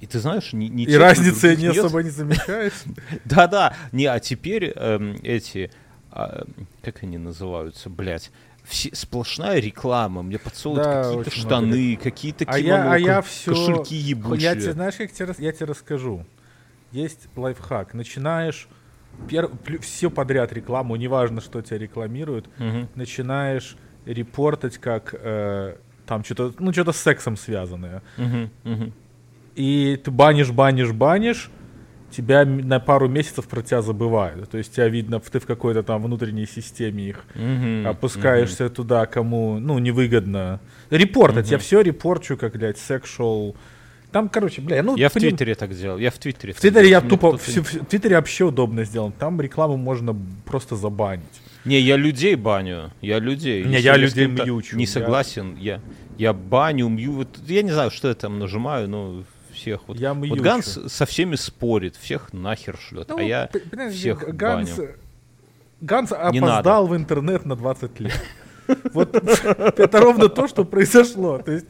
И 0.04 0.06
ты 0.06 0.20
знаешь, 0.20 0.52
ни, 0.52 0.66
ни 0.66 0.84
И 0.84 0.98
разницы 0.98 1.56
не 1.56 1.64
нет. 1.64 1.78
особо 1.78 2.04
не 2.04 2.10
замечаешь. 2.10 2.74
Да-да. 3.24 3.74
Не, 3.94 4.08
а 4.08 4.20
теперь 4.20 4.74
эм, 4.76 5.16
эти... 5.24 5.72
а, 6.12 6.44
как 6.82 7.04
они 7.04 7.18
называются, 7.18 7.90
блядь? 7.90 8.30
Все, 8.66 8.94
сплошная 8.94 9.60
реклама. 9.60 10.22
Мне 10.22 10.40
подсовывают 10.40 10.84
Да, 10.86 11.04
какие-то 11.04 11.32
штаны, 11.32 11.96
какие-то 11.96 12.44
А 12.50 12.60
кимоно, 12.60 12.84
я, 12.84 12.92
а 12.92 12.98
я 13.00 13.22
все... 13.22 13.52
кошельки 13.52 13.96
ебучие. 13.96 14.42
Я 14.44 14.56
тебе, 14.56 14.74
знаешь, 14.74 14.96
как 14.96 15.14
тебе, 15.14 15.34
я 15.38 15.54
тебе 15.54 15.68
расскажу. 15.68 16.26
Есть 16.92 17.30
лайфхак. 17.38 17.94
Начинаешь 17.94 18.68
все 19.80 20.10
подряд 20.10 20.52
рекламу, 20.52 20.98
неважно, 20.98 21.40
что 21.40 21.62
тебя 21.62 21.78
рекламируют, 21.78 22.50
Мгм. 22.58 22.90
начинаешь 22.96 23.78
репортать 24.06 24.80
как 24.80 25.16
э, 25.18 25.78
там 26.06 26.26
что-то, 26.26 26.54
ну 26.62 26.74
что-то 26.74 26.92
с 26.92 26.98
сексом 26.98 27.38
связанное. 27.38 28.02
Мгм, 28.18 28.50
мгм. 28.66 28.94
И 29.56 30.00
ты 30.04 30.12
банишь, 30.12 30.52
банишь, 30.52 30.92
банишь, 30.92 31.50
тебя 32.12 32.46
на 32.46 32.80
пару 32.80 33.08
месяцев 33.08 33.48
про 33.48 33.62
тебя 33.62 33.82
забывают. 33.82 34.50
То 34.50 34.58
есть 34.58 34.74
тебя 34.74 34.88
видно, 34.88 35.20
ты 35.20 35.40
в 35.40 35.46
какой-то 35.46 35.84
там 35.84 36.04
внутренней 36.04 36.46
системе 36.46 37.10
их 37.10 37.26
Мгм, 37.36 37.88
опускаешься 37.88 38.70
туда, 38.70 39.06
кому, 39.06 39.60
ну, 39.60 39.80
невыгодно. 39.80 40.60
Репортать. 40.90 41.52
Я 41.52 41.58
все 41.58 41.82
репорчу, 41.82 42.38
как, 42.38 42.54
блядь, 42.54 42.78
сексуал. 42.78 43.56
Там, 44.12 44.30
короче, 44.30 44.62
бля, 44.62 44.84
ну... 44.84 44.96
Я 44.96 45.10
в 45.10 45.14
Твиттере 45.14 45.56
так 45.56 45.76
делал. 45.76 45.98
Я 45.98 46.12
в 46.12 46.18
Твиттере. 46.20 46.54
В 46.54 46.60
Твиттере 46.60 46.88
я 46.90 47.02
тупо... 47.02 47.36
всё- 47.38 47.64
В 47.64 47.86
Твиттере 47.86 48.16
вообще 48.16 48.46
удобно 48.46 48.84
сделан. 48.84 49.12
Там 49.12 49.42
рекламу 49.42 49.76
можно 49.76 50.16
просто 50.46 50.76
забанить. 50.76 51.24
Не, 51.66 51.80
я 51.80 51.96
людей 51.96 52.36
баню, 52.36 52.92
я 53.02 53.18
людей. 53.20 53.64
Не, 53.64 53.74
Если 53.74 53.86
я 53.86 53.98
людей 53.98 54.28
мьючу, 54.28 54.78
Не 54.78 54.86
согласен, 54.86 55.58
я, 55.60 55.80
я 56.20 56.34
баню, 56.34 56.90
мью, 56.90 57.14
вот, 57.14 57.40
я 57.48 57.64
не 57.64 57.72
знаю, 57.72 57.90
что 57.90 58.08
я 58.10 58.14
там 58.14 58.38
нажимаю, 58.38 58.88
но 58.88 59.24
всех 59.64 59.88
вот. 59.88 59.98
Я 59.98 60.14
вот. 60.14 60.40
Ганс 60.40 60.80
со 60.88 61.06
всеми 61.06 61.36
спорит, 61.36 61.96
всех 61.96 62.34
нахер 62.34 62.78
шлет, 62.78 63.10
Ну, 63.10 63.18
а 63.18 63.22
я 63.22 63.50
всех 63.92 64.36
Ганс, 64.36 64.78
баню. 64.78 64.96
Ганс 65.82 66.12
опоздал 66.12 66.88
в 66.88 66.96
интернет 66.96 67.46
на 67.46 67.56
20 67.56 68.00
лет. 68.02 68.22
Вот 68.94 69.16
это 69.80 70.00
ровно 70.00 70.30
то, 70.30 70.48
что 70.48 70.66
произошло. 70.66 71.38
То 71.40 71.52
есть 71.52 71.66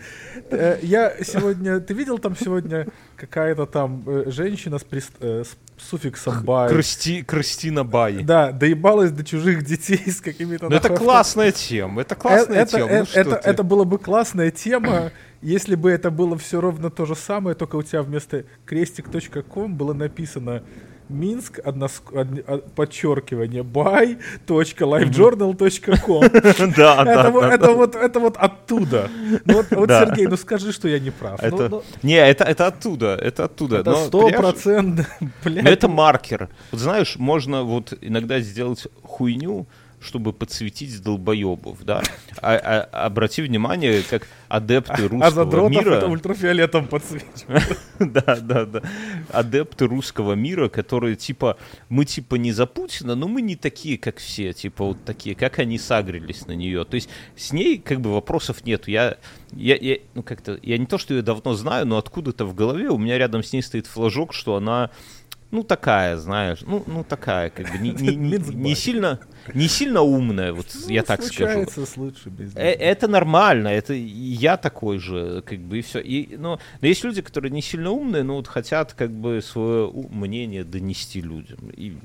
э, 0.52 0.80
я 0.82 1.14
сегодня, 1.24 1.80
ты 1.80 1.94
видел 1.94 2.20
там 2.20 2.36
сегодня 2.36 2.88
какая-то 3.16 3.66
там 3.66 4.04
э, 4.06 4.24
женщина 4.28 4.80
с, 4.80 4.86
э, 5.20 5.44
с 5.44 5.58
суффиксом 5.90 6.44
бай. 6.44 6.70
Кристина 6.70 7.84
Бай. 7.84 8.24
Да, 8.24 8.52
доебалась 8.52 9.12
до 9.12 9.24
чужих 9.24 9.64
детей 9.64 10.10
с 10.10 10.22
какими-то. 10.22 10.70
Ну 10.70 10.76
это 10.76 10.90
классная 10.90 11.52
тема, 11.52 12.02
это 12.02 12.16
классная 12.16 12.62
это, 12.62 12.78
тема. 12.78 12.90
ну 12.90 12.96
это, 13.14 13.36
ты? 13.36 13.50
это 13.50 13.64
была 13.64 13.86
бы 13.86 13.98
классная 13.98 14.52
тема, 14.52 15.12
если 15.42 15.76
бы 15.76 15.92
это 15.92 16.12
было 16.12 16.38
все 16.38 16.62
ровно 16.62 16.90
то 16.90 17.06
же 17.06 17.16
самое, 17.16 17.56
только 17.56 17.76
у 17.76 17.84
тебя 17.84 18.02
вместо 18.02 18.46
крестик.ком 18.66 19.76
было 19.76 19.94
написано 19.94 20.64
Минск, 21.10 21.60
односк- 21.60 22.16
одни- 22.18 22.44
а, 22.48 22.58
подчеркивание, 22.76 23.64
by.livejournal.com. 23.64 26.24
Да, 26.76 27.04
да, 27.04 27.14
Это, 27.14 27.32
вот- 27.32 27.42
да, 27.42 27.54
это 27.54 27.68
да. 27.68 27.74
вот, 27.74 27.96
это 27.96 28.20
вот 28.20 28.38
оттуда. 28.38 29.10
Ну 29.46 29.64
вот, 29.72 29.88
Да. 29.88 30.06
Сергей, 30.06 30.28
ну 30.28 30.38
скажи, 30.38 30.72
что 30.72 30.88
я 30.88 31.00
не 31.00 31.12
прав. 31.12 31.40
Ну, 31.42 31.70
ну, 31.70 31.84
Не, 32.04 32.16
это, 32.16 32.44
оттуда, 32.68 33.16
это 33.16 33.46
оттуда. 33.46 33.78
это 33.78 33.96
сто 33.96 34.30
процентов, 34.30 35.08
блядь. 35.44 35.66
Это 35.66 35.88
маркер. 35.88 36.50
Вот 36.72 36.82
знаешь, 36.82 37.16
можно 37.18 37.64
вот 37.64 37.94
иногда 38.02 38.40
сделать 38.40 38.88
хуйню, 39.04 39.68
чтобы 40.04 40.34
подсветить 40.34 41.02
долбоебов, 41.02 41.84
да. 41.84 42.02
А, 42.42 42.56
а- 42.56 43.06
обрати 43.06 43.42
внимание, 43.42 44.04
как 44.10 44.28
адепты 44.48 45.06
А 45.06 45.08
русского 45.08 45.32
задротов 45.32 45.72
мира... 45.72 45.96
это 45.96 46.08
ультрафиолетом 46.08 46.88
подсвечивает. 46.88 47.80
Да, 48.00 48.38
да, 48.42 48.66
да. 48.66 48.82
Адепты 49.30 49.86
русского 49.86 50.34
мира, 50.34 50.68
которые 50.68 51.16
типа, 51.16 51.58
мы 51.90 52.06
типа 52.06 52.36
не 52.36 52.52
за 52.52 52.66
Путина, 52.66 53.16
но 53.16 53.28
мы 53.28 53.42
не 53.42 53.56
такие, 53.56 53.98
как 53.98 54.18
все, 54.18 54.52
типа 54.52 54.84
вот 54.84 55.06
такие, 55.06 55.36
как 55.36 55.60
они 55.60 55.78
сагрились 55.78 56.46
на 56.48 56.52
нее. 56.52 56.84
То 56.84 56.96
есть 56.96 57.08
с 57.38 57.54
ней 57.54 57.78
как 57.78 58.02
бы 58.02 58.14
вопросов 58.14 58.66
нету. 58.66 58.92
Я, 58.92 59.18
я, 59.54 59.76
я 59.76 59.98
ну 60.16 60.24
как-то, 60.24 60.60
я 60.62 60.78
не 60.78 60.86
то, 60.86 60.98
что 60.98 61.14
ее 61.14 61.22
давно 61.22 61.54
знаю, 61.54 61.88
но 61.88 61.98
откуда-то 61.98 62.46
в 62.46 62.54
голове 62.54 62.90
у 62.90 62.98
меня 62.98 63.18
рядом 63.18 63.44
с 63.44 63.54
ней 63.54 63.62
стоит 63.62 63.88
флажок, 63.88 64.34
что 64.34 64.56
она 64.56 64.90
ну 65.54 65.64
такая, 65.64 66.18
знаешь, 66.18 66.62
ну, 66.66 66.84
ну 66.88 67.04
такая, 67.04 67.52
как 67.52 67.72
бы 67.72 67.78
не, 67.78 67.92
не, 67.92 68.16
не, 68.16 68.38
не 68.38 68.76
сильно, 68.76 69.20
не 69.54 69.68
сильно 69.68 70.02
умная, 70.02 70.52
вот 70.52 70.66
я 70.88 71.02
Ну, 71.02 71.06
так 71.06 71.22
скажу. 71.24 71.66
с 71.70 71.96
лучшими 71.96 72.44
из 72.44 72.56
Э. 72.56 72.72
Это 72.72 73.08
нормально, 73.08 73.68
это 73.68 73.94
и 73.94 74.00
я 74.02 74.58
такой 74.58 74.98
же, 74.98 75.44
как 75.46 75.60
бы, 75.60 75.78
и 75.78 75.82
все. 75.82 76.00
И, 76.00 76.36
но, 76.38 76.60
но 76.82 76.88
есть 76.88 77.04
люди, 77.04 77.22
которые 77.22 77.52
не 77.52 77.62
сильно 77.62 77.92
умные, 77.92 78.24
но 78.24 78.36
вот 78.36 78.48
хотят, 78.48 78.94
как 78.94 79.12
бы, 79.12 79.42
свое 79.44 79.92
мнение 80.10 80.64
донести 80.64 81.22
людям. 81.22 81.70
И 81.70 81.98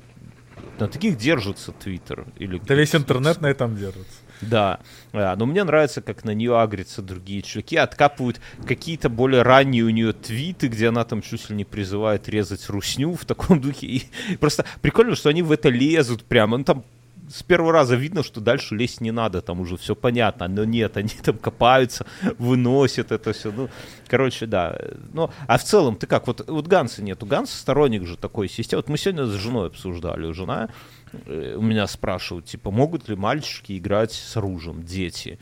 на 0.79 0.87
таких 0.87 1.17
держится 1.17 1.71
Твиттер. 1.71 2.27
Или 2.37 2.59
Да 2.59 2.75
весь 2.75 2.93
интернет 2.93 3.41
на 3.41 3.47
этом 3.47 3.75
держится. 3.75 4.17
Да, 4.41 4.79
А, 5.11 5.35
но 5.35 5.45
мне 5.45 5.63
нравится, 5.63 6.01
как 6.01 6.23
на 6.23 6.33
нее 6.33 6.59
агрятся 6.59 7.01
другие 7.01 7.41
чуваки, 7.41 7.75
откапывают 7.75 8.39
какие-то 8.65 9.09
более 9.09 9.41
ранние 9.41 9.83
у 9.83 9.89
нее 9.89 10.13
твиты, 10.13 10.67
где 10.67 10.89
она 10.89 11.03
там 11.03 11.21
чуть 11.21 11.49
ли 11.49 11.55
не 11.55 11.65
призывает 11.65 12.29
резать 12.29 12.69
русню 12.69 13.13
в 13.15 13.25
таком 13.25 13.59
духе. 13.61 13.87
И 13.87 14.03
просто 14.39 14.65
прикольно, 14.81 15.15
что 15.15 15.29
они 15.29 15.41
в 15.41 15.51
это 15.51 15.69
лезут 15.69 16.23
прямо. 16.23 16.57
Ну 16.57 16.63
там 16.63 16.83
с 17.29 17.43
первого 17.43 17.71
раза 17.71 17.95
видно, 17.95 18.23
что 18.23 18.41
дальше 18.41 18.75
лезть 18.75 19.01
не 19.01 19.11
надо, 19.11 19.41
там 19.41 19.61
уже 19.61 19.77
все 19.77 19.95
понятно, 19.95 20.47
но 20.47 20.63
нет, 20.63 20.97
они 20.97 21.09
там 21.23 21.37
копаются, 21.37 22.05
выносят 22.37 23.11
это 23.11 23.33
все. 23.33 23.51
Ну, 23.51 23.69
короче, 24.07 24.45
да. 24.45 24.77
Ну, 25.13 25.29
а 25.47 25.57
в 25.57 25.63
целом, 25.63 25.95
ты 25.95 26.07
как, 26.07 26.27
вот, 26.27 26.47
вот 26.47 26.67
Ганса 26.67 27.03
нету, 27.03 27.25
Ганс 27.25 27.51
сторонник 27.51 28.05
же 28.05 28.17
такой 28.17 28.49
системы. 28.49 28.81
Вот 28.81 28.89
мы 28.89 28.97
сегодня 28.97 29.25
с 29.25 29.33
женой 29.33 29.67
обсуждали, 29.67 30.31
жена 30.31 30.65
э, 30.65 30.69
у 31.13 31.61
меня 31.61 31.87
спрашивают, 31.87 32.45
типа, 32.45 32.71
могут 32.71 33.09
ли 33.09 33.15
мальчики 33.15 33.77
играть 33.77 34.11
с 34.11 34.37
оружием, 34.37 34.83
дети? 34.83 35.39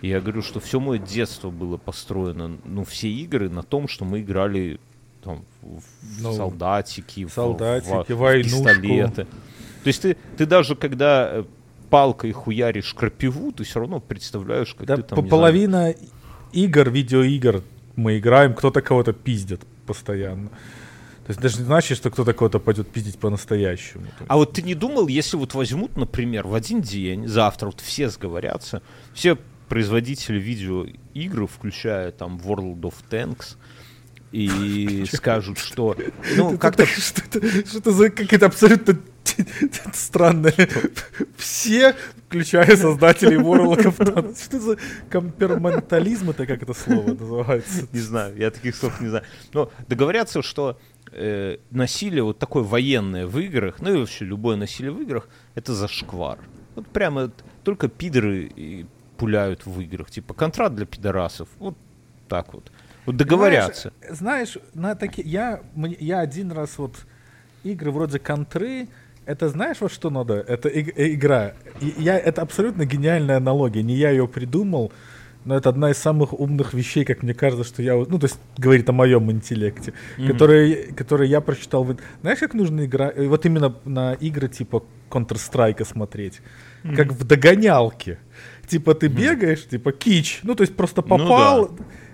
И 0.00 0.08
я 0.08 0.20
говорю, 0.20 0.42
что 0.42 0.58
все 0.60 0.80
мое 0.80 0.98
детство 0.98 1.50
было 1.50 1.76
построено, 1.76 2.58
ну, 2.64 2.84
все 2.84 3.08
игры 3.08 3.48
на 3.48 3.62
том, 3.62 3.86
что 3.88 4.04
мы 4.04 4.20
играли 4.20 4.80
там, 5.22 5.44
в 5.62 5.78
в 5.78 6.22
Ну, 6.22 6.32
солдатики, 6.32 7.24
в- 7.24 7.32
солдатики, 7.32 8.12
в, 8.12 8.16
в 8.16 8.18
войнушку. 8.18 8.58
пистолеты. 8.64 9.24
То 9.84 9.86
есть 9.88 10.02
ты, 10.02 10.16
ты 10.36 10.46
даже 10.46 10.74
когда 10.74 11.28
э, 11.32 11.44
палкой 11.90 12.32
хуяришь 12.32 12.92
крапиву, 12.94 13.52
ты 13.52 13.62
все 13.64 13.78
равно 13.80 14.00
представляешь, 14.00 14.74
как 14.74 14.86
Да, 14.86 14.96
ты 14.96 15.02
там, 15.02 15.16
по- 15.16 15.22
не 15.22 15.28
знаю, 15.28 15.30
половина 15.30 15.94
игр, 16.52 16.90
видеоигр 16.90 17.62
мы 17.94 18.18
играем, 18.18 18.54
кто-то 18.54 18.80
кого-то 18.82 19.12
пиздит 19.12 19.60
постоянно. 19.86 20.50
То 21.26 21.30
есть 21.30 21.40
даже 21.40 21.58
не 21.58 21.64
значит, 21.64 21.96
что 21.96 22.10
кто-то 22.10 22.32
кого-то 22.32 22.58
пойдет 22.58 22.88
пиздить 22.90 23.18
по-настоящему. 23.18 24.06
То 24.18 24.24
А 24.26 24.36
вот 24.36 24.54
ты 24.54 24.62
не 24.62 24.74
думал, 24.74 25.06
если 25.06 25.36
вот 25.36 25.54
возьмут, 25.54 25.96
например, 25.96 26.48
в 26.48 26.54
один 26.54 26.80
день, 26.80 27.28
завтра 27.28 27.66
вот 27.66 27.80
все 27.80 28.08
сговорятся, 28.08 28.82
все 29.14 29.38
производители 29.68 30.38
видеоигр, 30.38 31.46
включая 31.46 32.10
там 32.10 32.38
World 32.38 32.80
of 32.80 32.94
Tanks, 33.08 33.56
и 34.32 35.04
скажут, 35.12 35.58
что 35.58 35.96
ну 36.36 36.58
как-то 36.58 36.84
так, 36.84 36.88
что 36.88 37.22
это, 37.22 37.66
что 37.68 37.78
это 37.78 37.92
за 37.92 38.10
какая-то 38.10 38.46
абсолютно 38.46 38.98
странная. 39.94 40.68
Все, 41.36 41.94
включая 42.26 42.76
создателей 42.76 43.36
World 43.36 43.84
of 43.84 43.96
Tanks. 43.96 44.44
Что 44.44 44.58
за 44.58 44.76
комперментализм, 45.08 46.30
это 46.30 46.46
как 46.46 46.62
это 46.62 46.74
слово 46.74 47.14
называется? 47.14 47.86
не 47.92 48.00
знаю, 48.00 48.36
я 48.36 48.50
таких 48.50 48.74
слов 48.74 49.00
не 49.00 49.08
знаю. 49.08 49.24
Но 49.52 49.70
договорятся, 49.88 50.42
что 50.42 50.78
э, 51.10 51.56
насилие 51.70 52.22
вот 52.22 52.38
такое 52.38 52.62
военное 52.62 53.26
в 53.26 53.38
играх, 53.38 53.80
ну 53.80 53.94
и 53.94 53.98
вообще 53.98 54.24
любое 54.24 54.56
насилие 54.56 54.92
в 54.92 55.00
играх, 55.00 55.28
это 55.54 55.74
зашквар. 55.74 56.38
Вот 56.74 56.86
прямо 56.86 57.30
только 57.64 57.88
пидоры 57.88 58.50
и 58.56 58.86
пуляют 59.16 59.66
в 59.66 59.80
играх. 59.80 60.10
Типа 60.10 60.34
контракт 60.34 60.74
для 60.74 60.86
пидорасов. 60.86 61.48
Вот 61.58 61.76
так 62.28 62.54
вот. 62.54 62.70
Вот 63.04 63.16
договорятся. 63.16 63.92
Знаешь, 64.08 64.16
знаешь, 64.16 64.58
на 64.74 64.94
таки, 64.94 65.22
я, 65.22 65.60
я 65.98 66.20
один 66.20 66.52
раз 66.52 66.78
вот 66.78 66.94
игры 67.64 67.90
вроде 67.90 68.18
контры, 68.18 68.88
это 69.26 69.48
знаешь, 69.48 69.78
вот 69.80 69.92
что 69.92 70.10
надо? 70.10 70.34
Это 70.34 70.68
иг- 70.68 70.94
э, 70.96 71.14
игра. 71.14 71.54
И 71.80 71.94
я, 71.98 72.18
это 72.18 72.42
абсолютно 72.42 72.84
гениальная 72.84 73.36
аналогия. 73.36 73.82
Не 73.82 73.94
я 73.94 74.10
ее 74.10 74.26
придумал, 74.26 74.92
но 75.44 75.56
это 75.56 75.68
одна 75.68 75.90
из 75.90 75.98
самых 75.98 76.32
умных 76.38 76.74
вещей, 76.74 77.04
как 77.04 77.22
мне 77.22 77.34
кажется, 77.34 77.64
что 77.64 77.82
я... 77.82 77.96
вот- 77.96 78.10
Ну, 78.10 78.18
то 78.18 78.26
есть, 78.26 78.38
говорит 78.58 78.88
о 78.88 78.92
моем 78.92 79.30
интеллекте, 79.30 79.92
которые, 80.28 80.92
которые 80.94 81.30
я 81.30 81.40
прочитал. 81.40 81.86
Знаешь, 82.20 82.38
как 82.38 82.54
нужно 82.54 82.84
играть? 82.84 83.16
Вот 83.18 83.44
именно 83.46 83.74
на 83.84 84.14
игры 84.14 84.48
типа 84.48 84.84
Counter-Strike 85.10 85.84
смотреть. 85.84 86.40
Как 86.96 87.12
в 87.12 87.24
догонялке. 87.24 88.18
Типа 88.66 88.94
ты 88.94 89.08
бегаешь, 89.08 89.66
типа 89.68 89.92
кич. 89.92 90.40
Ну, 90.42 90.54
то 90.54 90.62
есть 90.62 90.74
просто 90.76 91.02
Ну 91.06 91.18
да. 91.18 91.24
попал, 91.24 91.70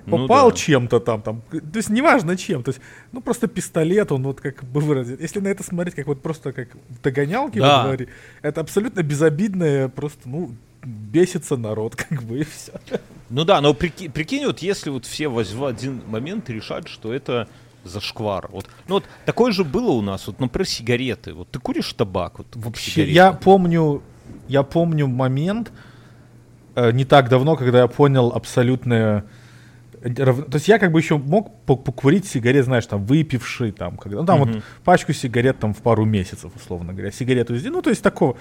Ну 0.07 0.17
попал 0.19 0.51
да. 0.51 0.57
чем-то 0.57 0.99
там, 1.01 1.23
там, 1.23 1.43
то 1.51 1.77
есть 1.79 1.91
неважно 1.91 2.37
чем, 2.37 2.63
то 2.63 2.71
есть, 2.71 2.81
ну 3.13 3.21
просто 3.21 3.47
пистолет, 3.47 4.11
он 4.11 4.23
вот 4.23 4.41
как 4.41 4.65
бы 4.65 4.81
выразит. 4.81 5.21
Если 5.21 5.41
на 5.41 5.49
это 5.49 5.63
смотреть, 5.63 5.95
как 5.95 6.07
вот 6.07 6.23
просто 6.23 6.53
как 6.53 6.69
в 6.89 7.03
догонялке 7.03 7.61
Да. 7.61 7.77
во 7.83 7.85
дворе, 7.89 8.09
это 8.43 8.61
абсолютно 8.63 9.03
безобидное, 9.03 9.89
просто, 9.89 10.29
ну, 10.29 10.51
бесится 10.85 11.57
народ, 11.57 11.97
как 12.09 12.23
бы, 12.23 12.41
и 12.41 12.45
все. 12.45 12.73
Ну 13.31 13.45
да, 13.45 13.61
но 13.61 13.73
прики- 13.73 14.11
прикинь, 14.11 14.47
вот 14.47 14.61
если 14.61 14.91
вот 14.91 15.05
все 15.07 15.29
воз- 15.29 15.53
в 15.53 15.65
один 15.65 16.03
момент 16.07 16.49
решать, 16.51 16.89
что 16.89 17.13
это 17.13 17.49
зашквар. 17.85 18.49
Вот, 18.51 18.67
ну 18.89 18.97
вот 18.97 19.05
такое 19.25 19.53
же 19.53 19.65
было 19.65 19.91
у 19.91 20.03
нас, 20.03 20.27
вот, 20.27 20.41
например, 20.41 20.67
сигареты. 20.67 21.33
Вот 21.35 21.49
ты 21.51 21.59
куришь 21.59 21.93
табак, 21.93 22.39
вот 22.39 22.47
Вообще, 22.55 22.91
сигареты. 22.91 23.13
я 23.15 23.33
помню, 23.33 24.03
я 24.49 24.63
помню 24.63 25.07
момент 25.07 25.73
э, 26.75 26.93
не 26.93 27.05
так 27.05 27.29
давно, 27.29 27.57
когда 27.57 27.79
я 27.81 27.87
понял 27.87 28.33
абсолютное 28.35 29.25
рав- 30.03 30.45
То 30.51 30.55
есть 30.57 30.69
я 30.69 30.79
как 30.79 30.93
бы 30.93 31.01
еще 31.01 31.19
мог 31.19 31.53
по- 31.67 31.77
покурить 31.77 32.27
сигарет, 32.27 32.65
знаешь, 32.65 32.87
там, 32.87 33.05
выпивший, 33.05 33.73
там, 33.73 33.97
когда, 33.97 34.19
ну, 34.21 34.27
там 34.27 34.39
вот 34.41 34.49
Мгм. 34.49 34.63
пачку 34.85 35.13
сигарет 35.13 35.59
там 35.59 35.75
в 35.75 35.79
пару 35.79 36.05
месяцев, 36.05 36.53
условно 36.57 36.93
говоря, 36.93 37.11
сигарету 37.11 37.57
сделал, 37.57 37.77
ну, 37.77 37.83
то 37.83 37.91
есть 37.91 38.03
такого. 38.03 38.37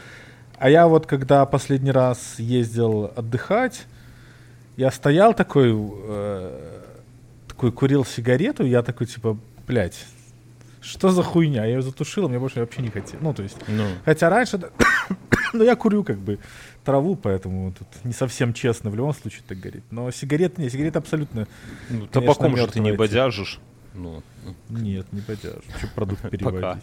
А 0.58 0.70
я 0.70 0.88
вот, 0.88 1.06
когда 1.06 1.46
последний 1.46 1.91
раз 1.91 2.39
ездил 2.39 3.12
отдыхать, 3.15 3.86
я 4.76 4.91
стоял 4.91 5.34
такой, 5.34 5.72
э, 5.74 6.82
такой 7.48 7.72
курил 7.72 8.04
сигарету, 8.06 8.65
я 8.65 8.82
такой, 8.82 9.08
типа, 9.08 9.38
блядь, 9.67 10.06
что 10.82 11.12
за 11.12 11.22
хуйня? 11.22 11.65
Я 11.65 11.76
ее 11.76 11.82
затушил, 11.82 12.30
мне 12.30 12.39
больше 12.39 12.60
вообще 12.60 12.82
не 12.82 12.89
хотел. 12.89 13.20
Ну, 13.22 13.34
то 13.34 13.43
есть, 13.43 13.58
Ну, 13.67 13.86
Хотя 14.06 14.30
раньше, 14.30 14.60
ну 15.54 15.63
я 15.63 15.76
курю 15.76 16.04
как 16.04 16.17
бы 16.17 16.39
траву, 16.84 17.15
поэтому 17.15 17.74
тут 17.74 17.88
не 18.04 18.13
совсем 18.13 18.54
честно 18.54 18.89
в 18.89 18.96
любом 18.96 19.13
случае 19.13 19.43
так 19.48 19.60
говорить. 19.60 19.84
Но 19.91 20.10
сигарет, 20.12 20.58
не, 20.58 20.70
сигарет 20.70 20.96
абсолютно 20.96 21.48
ну, 21.89 22.08
конечно, 22.08 22.08
табаком 22.08 22.58
же 22.58 22.67
ты 22.67 22.80
не 22.80 22.93
бодяжишь. 22.93 23.60
Ну, 23.93 24.24
нет, 24.70 25.12
не 25.12 25.22
подержишь. 25.22 25.63
Что 25.78 25.88
продукт 25.93 26.22
переводить? 26.30 26.62
Пока. 26.62 26.82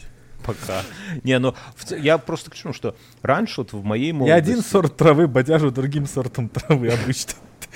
Не, 1.22 1.38
ну 1.38 1.54
я 1.90 2.18
просто 2.18 2.50
к 2.50 2.54
чему, 2.54 2.72
что 2.72 2.96
раньше 3.22 3.62
вот 3.62 3.72
в 3.72 3.82
моей 3.84 4.08
Я 4.08 4.14
молодости... 4.14 4.50
один 4.50 4.62
сорт 4.62 4.96
травы 4.96 5.26
бодяжу 5.26 5.70
другим 5.70 6.06
сортом 6.06 6.48
травы 6.48 6.88
обычно. 6.88 7.32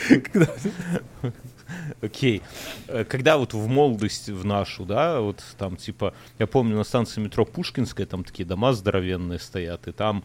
Окей. 2.00 2.42
Э, 2.86 3.04
Когда 3.04 3.36
вот 3.38 3.54
в 3.54 3.66
молодость 3.66 4.28
в 4.28 4.44
нашу, 4.44 4.84
да, 4.84 5.20
вот 5.20 5.42
там 5.58 5.76
типа, 5.76 6.14
я 6.38 6.46
помню 6.46 6.76
на 6.76 6.84
станции 6.84 7.20
метро 7.20 7.44
Пушкинская, 7.44 8.06
там 8.06 8.24
такие 8.24 8.44
дома 8.46 8.72
здоровенные 8.72 9.38
стоят, 9.38 9.88
и 9.88 9.92
там 9.92 10.24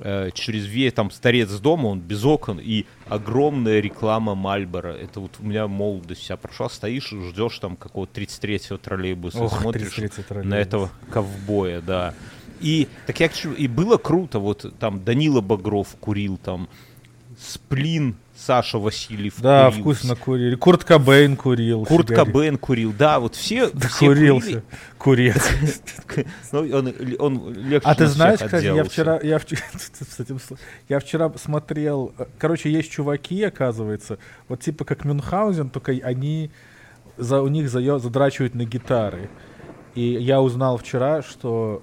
э, 0.00 0.30
через 0.34 0.66
весь, 0.66 0.92
там 0.92 1.10
старец 1.10 1.50
дома, 1.60 1.86
он 1.86 2.00
без 2.00 2.24
окон, 2.24 2.58
и 2.60 2.84
огромная 3.06 3.80
реклама 3.80 4.34
Мальбора. 4.34 4.92
Это 4.92 5.20
вот 5.20 5.32
у 5.40 5.44
меня 5.44 5.66
молодость 5.66 6.22
вся 6.22 6.36
прошла, 6.36 6.68
стоишь, 6.68 7.10
ждешь 7.10 7.58
там 7.58 7.76
какого-то 7.76 8.20
33-го 8.20 8.76
троллейбуса, 8.78 9.38
Ох, 9.38 9.60
смотришь 9.60 9.98
33-й 9.98 10.22
троллейбус. 10.22 10.50
на 10.50 10.54
этого 10.56 10.90
ковбоя, 11.10 11.80
да. 11.80 12.14
И 12.60 12.88
так 13.06 13.20
я 13.20 13.30
и 13.56 13.68
было 13.68 13.98
круто, 13.98 14.38
вот 14.38 14.74
там 14.78 15.04
Данила 15.04 15.40
Багров 15.40 15.94
курил, 16.00 16.38
там 16.38 16.68
Сплин 17.38 18.16
Саша 18.38 18.78
Васильев 18.78 19.34
Да, 19.40 19.66
курил, 19.68 19.80
вкусно 19.80 20.14
курили. 20.16 20.54
Курт 20.54 20.84
Кобейн 20.84 21.36
курил. 21.36 21.84
Курт 21.84 22.08
сигареты. 22.08 22.30
Кобейн 22.32 22.56
курил, 22.56 22.94
да, 22.96 23.18
вот 23.18 23.34
все, 23.34 23.68
Да 23.72 23.88
все 23.88 24.06
курился. 24.06 24.62
Курили. 24.96 25.34
Ну, 26.52 26.60
он, 26.60 26.94
он 27.18 27.52
легче 27.54 27.88
А 27.88 27.94
ты 27.94 28.06
знаешь, 28.06 28.38
кстати, 28.40 28.64
я 28.66 28.84
вчера, 28.84 29.18
я, 29.22 29.36
вч- 29.38 29.58
с 30.10 30.20
этим 30.20 30.36
сл- 30.36 30.58
я 30.88 31.00
вчера 31.00 31.32
смотрел, 31.36 32.14
короче, 32.38 32.70
есть 32.70 32.90
чуваки, 32.90 33.42
оказывается, 33.42 34.18
вот 34.48 34.60
типа 34.60 34.84
как 34.84 35.04
Мюнхгаузен, 35.04 35.68
только 35.70 35.92
они, 35.92 36.50
за, 37.16 37.42
у 37.42 37.48
них 37.48 37.66
заё- 37.66 37.98
задрачивают 37.98 38.54
на 38.54 38.64
гитары. 38.64 39.28
И 39.94 40.02
я 40.02 40.40
узнал 40.40 40.78
вчера, 40.78 41.22
что 41.22 41.82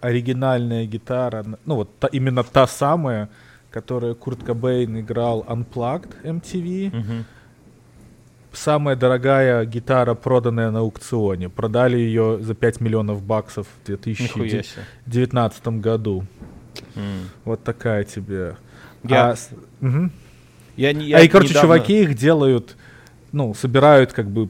оригинальная 0.00 0.86
гитара, 0.86 1.44
ну 1.66 1.74
вот 1.74 1.98
та- 1.98 2.08
именно 2.08 2.42
та 2.44 2.66
самая, 2.66 3.28
которую 3.70 4.14
Курт 4.16 4.42
Кобейн 4.42 5.00
играл 5.00 5.44
Unplugged 5.48 6.14
MTV, 6.24 6.90
Мгм. 6.96 7.24
самая 8.52 8.96
дорогая 8.96 9.64
гитара, 9.64 10.14
проданная 10.14 10.70
на 10.70 10.80
аукционе. 10.80 11.48
Продали 11.48 11.96
ее 11.98 12.38
за 12.40 12.54
5 12.54 12.80
миллионов 12.80 13.22
баксов 13.22 13.66
в 13.84 13.88
Нихуя 13.88 14.62
2019 15.06 15.62
себе. 15.64 15.80
году. 15.80 16.24
М. 16.96 17.28
Вот 17.44 17.62
такая 17.62 18.04
тебе. 18.04 18.56
Я- 19.04 19.30
А, 19.30 19.36
мгм. 19.80 20.12
Я 20.76 20.92
не- 20.92 21.12
А 21.12 21.18
я 21.18 21.24
и, 21.24 21.28
короче, 21.28 21.50
недавно- 21.50 21.76
чуваки 21.76 22.02
их 22.02 22.14
делают, 22.14 22.76
ну, 23.32 23.54
собирают 23.54 24.12
как 24.12 24.28
бы 24.28 24.48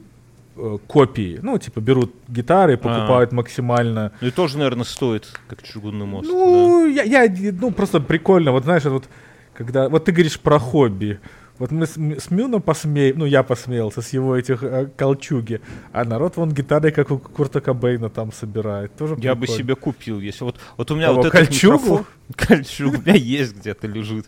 копии. 0.87 1.39
Ну, 1.41 1.57
типа, 1.57 1.79
берут 1.79 2.13
гитары 2.27 2.73
и 2.73 2.77
покупают 2.77 3.31
максимально. 3.31 4.11
Ну 4.21 4.27
и 4.27 4.31
тоже, 4.31 4.57
наверное, 4.57 4.85
стоит, 4.85 5.27
как 5.47 5.63
чугунный 5.63 6.05
мост. 6.05 6.27
да. 6.27 6.33
Ну, 6.33 6.87
я, 6.87 7.03
я, 7.03 7.53
ну, 7.59 7.71
просто 7.71 7.99
прикольно. 7.99 8.51
Вот 8.51 8.63
знаешь, 8.63 8.83
вот, 8.85 9.05
когда, 9.53 9.89
вот 9.89 10.05
ты 10.05 10.11
говоришь 10.11 10.39
про 10.39 10.59
хобби. 10.59 11.19
Вот 11.61 11.69
мы 11.69 11.85
с, 11.85 11.91
с 11.91 12.31
Мюна 12.31 12.59
посмеем, 12.59 13.19
ну, 13.19 13.25
я 13.25 13.43
посмеялся 13.43 14.01
с 14.01 14.13
его 14.13 14.35
этих 14.35 14.63
э, 14.63 14.89
колчуги, 14.97 15.61
а 15.91 16.03
народ 16.05 16.35
вон 16.37 16.51
гитары, 16.51 16.89
как 16.91 17.11
у 17.11 17.19
Курта 17.19 17.61
Кобейна, 17.61 18.09
там 18.09 18.31
собирает. 18.31 18.95
Тоже 18.95 19.15
Я 19.19 19.35
бы 19.35 19.45
себе 19.45 19.75
купил, 19.75 20.19
если 20.19 20.43
вот, 20.43 20.59
вот 20.75 20.89
у 20.89 20.95
меня 20.95 21.09
Кого, 21.09 21.17
вот 21.17 21.27
этот 21.27 21.47
кольчугу? 21.47 21.77
микрофон- 21.77 22.05
Кольчугу 22.35 22.97
у 22.97 23.01
меня 23.01 23.13
есть 23.13 23.55
где-то 23.57 23.85
лежит. 23.85 24.25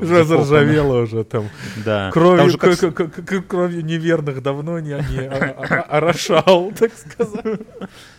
Уже 0.00 0.24
заржавело 0.24 1.02
уже 1.02 1.24
там. 1.24 1.50
Да. 1.84 2.10
Кровью, 2.12 3.84
неверных 3.84 4.42
давно 4.42 4.78
не, 4.80 4.88
не 5.10 5.26
а- 5.26 5.54
а- 5.58 5.64
а- 5.68 5.98
орошал, 5.98 6.72
так 6.78 6.92
сказать. 6.96 7.60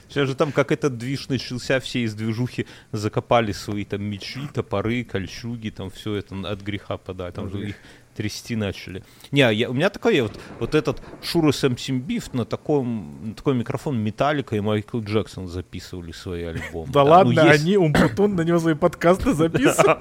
Сейчас 0.08 0.28
же 0.28 0.36
там 0.36 0.52
как 0.52 0.72
этот 0.72 1.00
движ 1.00 1.30
начался, 1.30 1.80
все 1.80 2.02
из 2.04 2.14
движухи 2.14 2.68
закопали 2.92 3.54
свои 3.54 3.86
там 3.86 4.04
мечи, 4.04 4.42
топоры, 4.54 5.04
кольчуги, 5.04 5.70
там 5.72 5.90
все 5.90 6.14
это 6.14 6.36
от 6.48 6.62
греха 6.62 6.98
подали, 6.98 7.32
там 7.32 7.50
же 7.50 7.70
их 7.70 7.76
трясти 8.16 8.56
начали. 8.56 9.04
Не, 9.32 9.42
а 9.42 9.52
я, 9.52 9.70
у 9.70 9.74
меня 9.74 9.90
такое, 9.90 10.24
вот, 10.24 10.40
вот 10.60 10.74
этот 10.76 11.02
Шура 11.24 11.52
Сэм 11.52 11.78
Симбиф 11.78 12.34
на 12.34 12.46
таком, 12.46 13.20
на 13.30 13.34
такой 13.36 13.54
микрофон 13.56 13.98
Металлика 14.00 14.56
и 14.56 14.60
Майкл 14.60 15.00
Джексон 15.02 15.48
записывали 15.48 16.12
свои 16.12 16.44
альбомы. 16.46 16.92
Да 16.92 17.04
ну, 17.04 17.10
ладно, 17.10 17.42
есть- 17.52 17.64
они, 17.64 17.78
Умпутун, 17.78 18.36
на 18.36 18.42
него 18.42 18.60
свои 18.60 18.74
подкасты 18.76 19.34
записывают. 19.34 20.00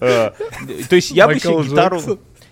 Э, 0.00 0.30
То 0.88 0.96
есть 0.96 1.10
я 1.10 1.26
бы 1.26 1.38
себе 1.38 1.62
гитару, 1.64 2.00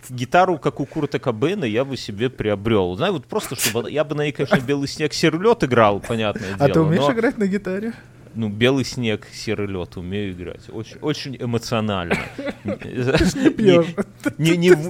гитару, 0.09 0.59
как 0.59 0.81
у 0.81 0.87
Курта 0.87 1.19
Кобейна, 1.21 1.65
я 1.65 1.85
бы 1.85 1.97
себе 1.97 2.29
приобрел. 2.29 2.97
Знаю, 2.97 3.13
вот 3.13 3.27
просто, 3.27 3.55
чтобы... 3.55 3.91
Я 3.91 4.03
бы 4.03 4.15
на 4.17 4.23
ней, 4.23 4.33
конечно, 4.33 4.57
«Белый 4.61 4.89
снег, 4.89 5.13
серый 5.13 5.41
лед» 5.41 5.63
играл, 5.63 6.01
понятное 6.01 6.55
А 6.55 6.67
дело. 6.67 6.73
ты 6.73 6.81
умеешь 6.81 7.03
но- 7.05 7.13
играть 7.13 7.39
на 7.39 7.47
гитаре? 7.47 7.93
Ну, 8.35 8.49
белый 8.49 8.85
снег, 8.85 9.27
серый 9.33 9.67
лед, 9.67 9.97
умею 9.97 10.33
играть. 10.33 10.69
Очень, 10.71 10.99
очень 11.01 11.37
эмоционально. 11.37 12.17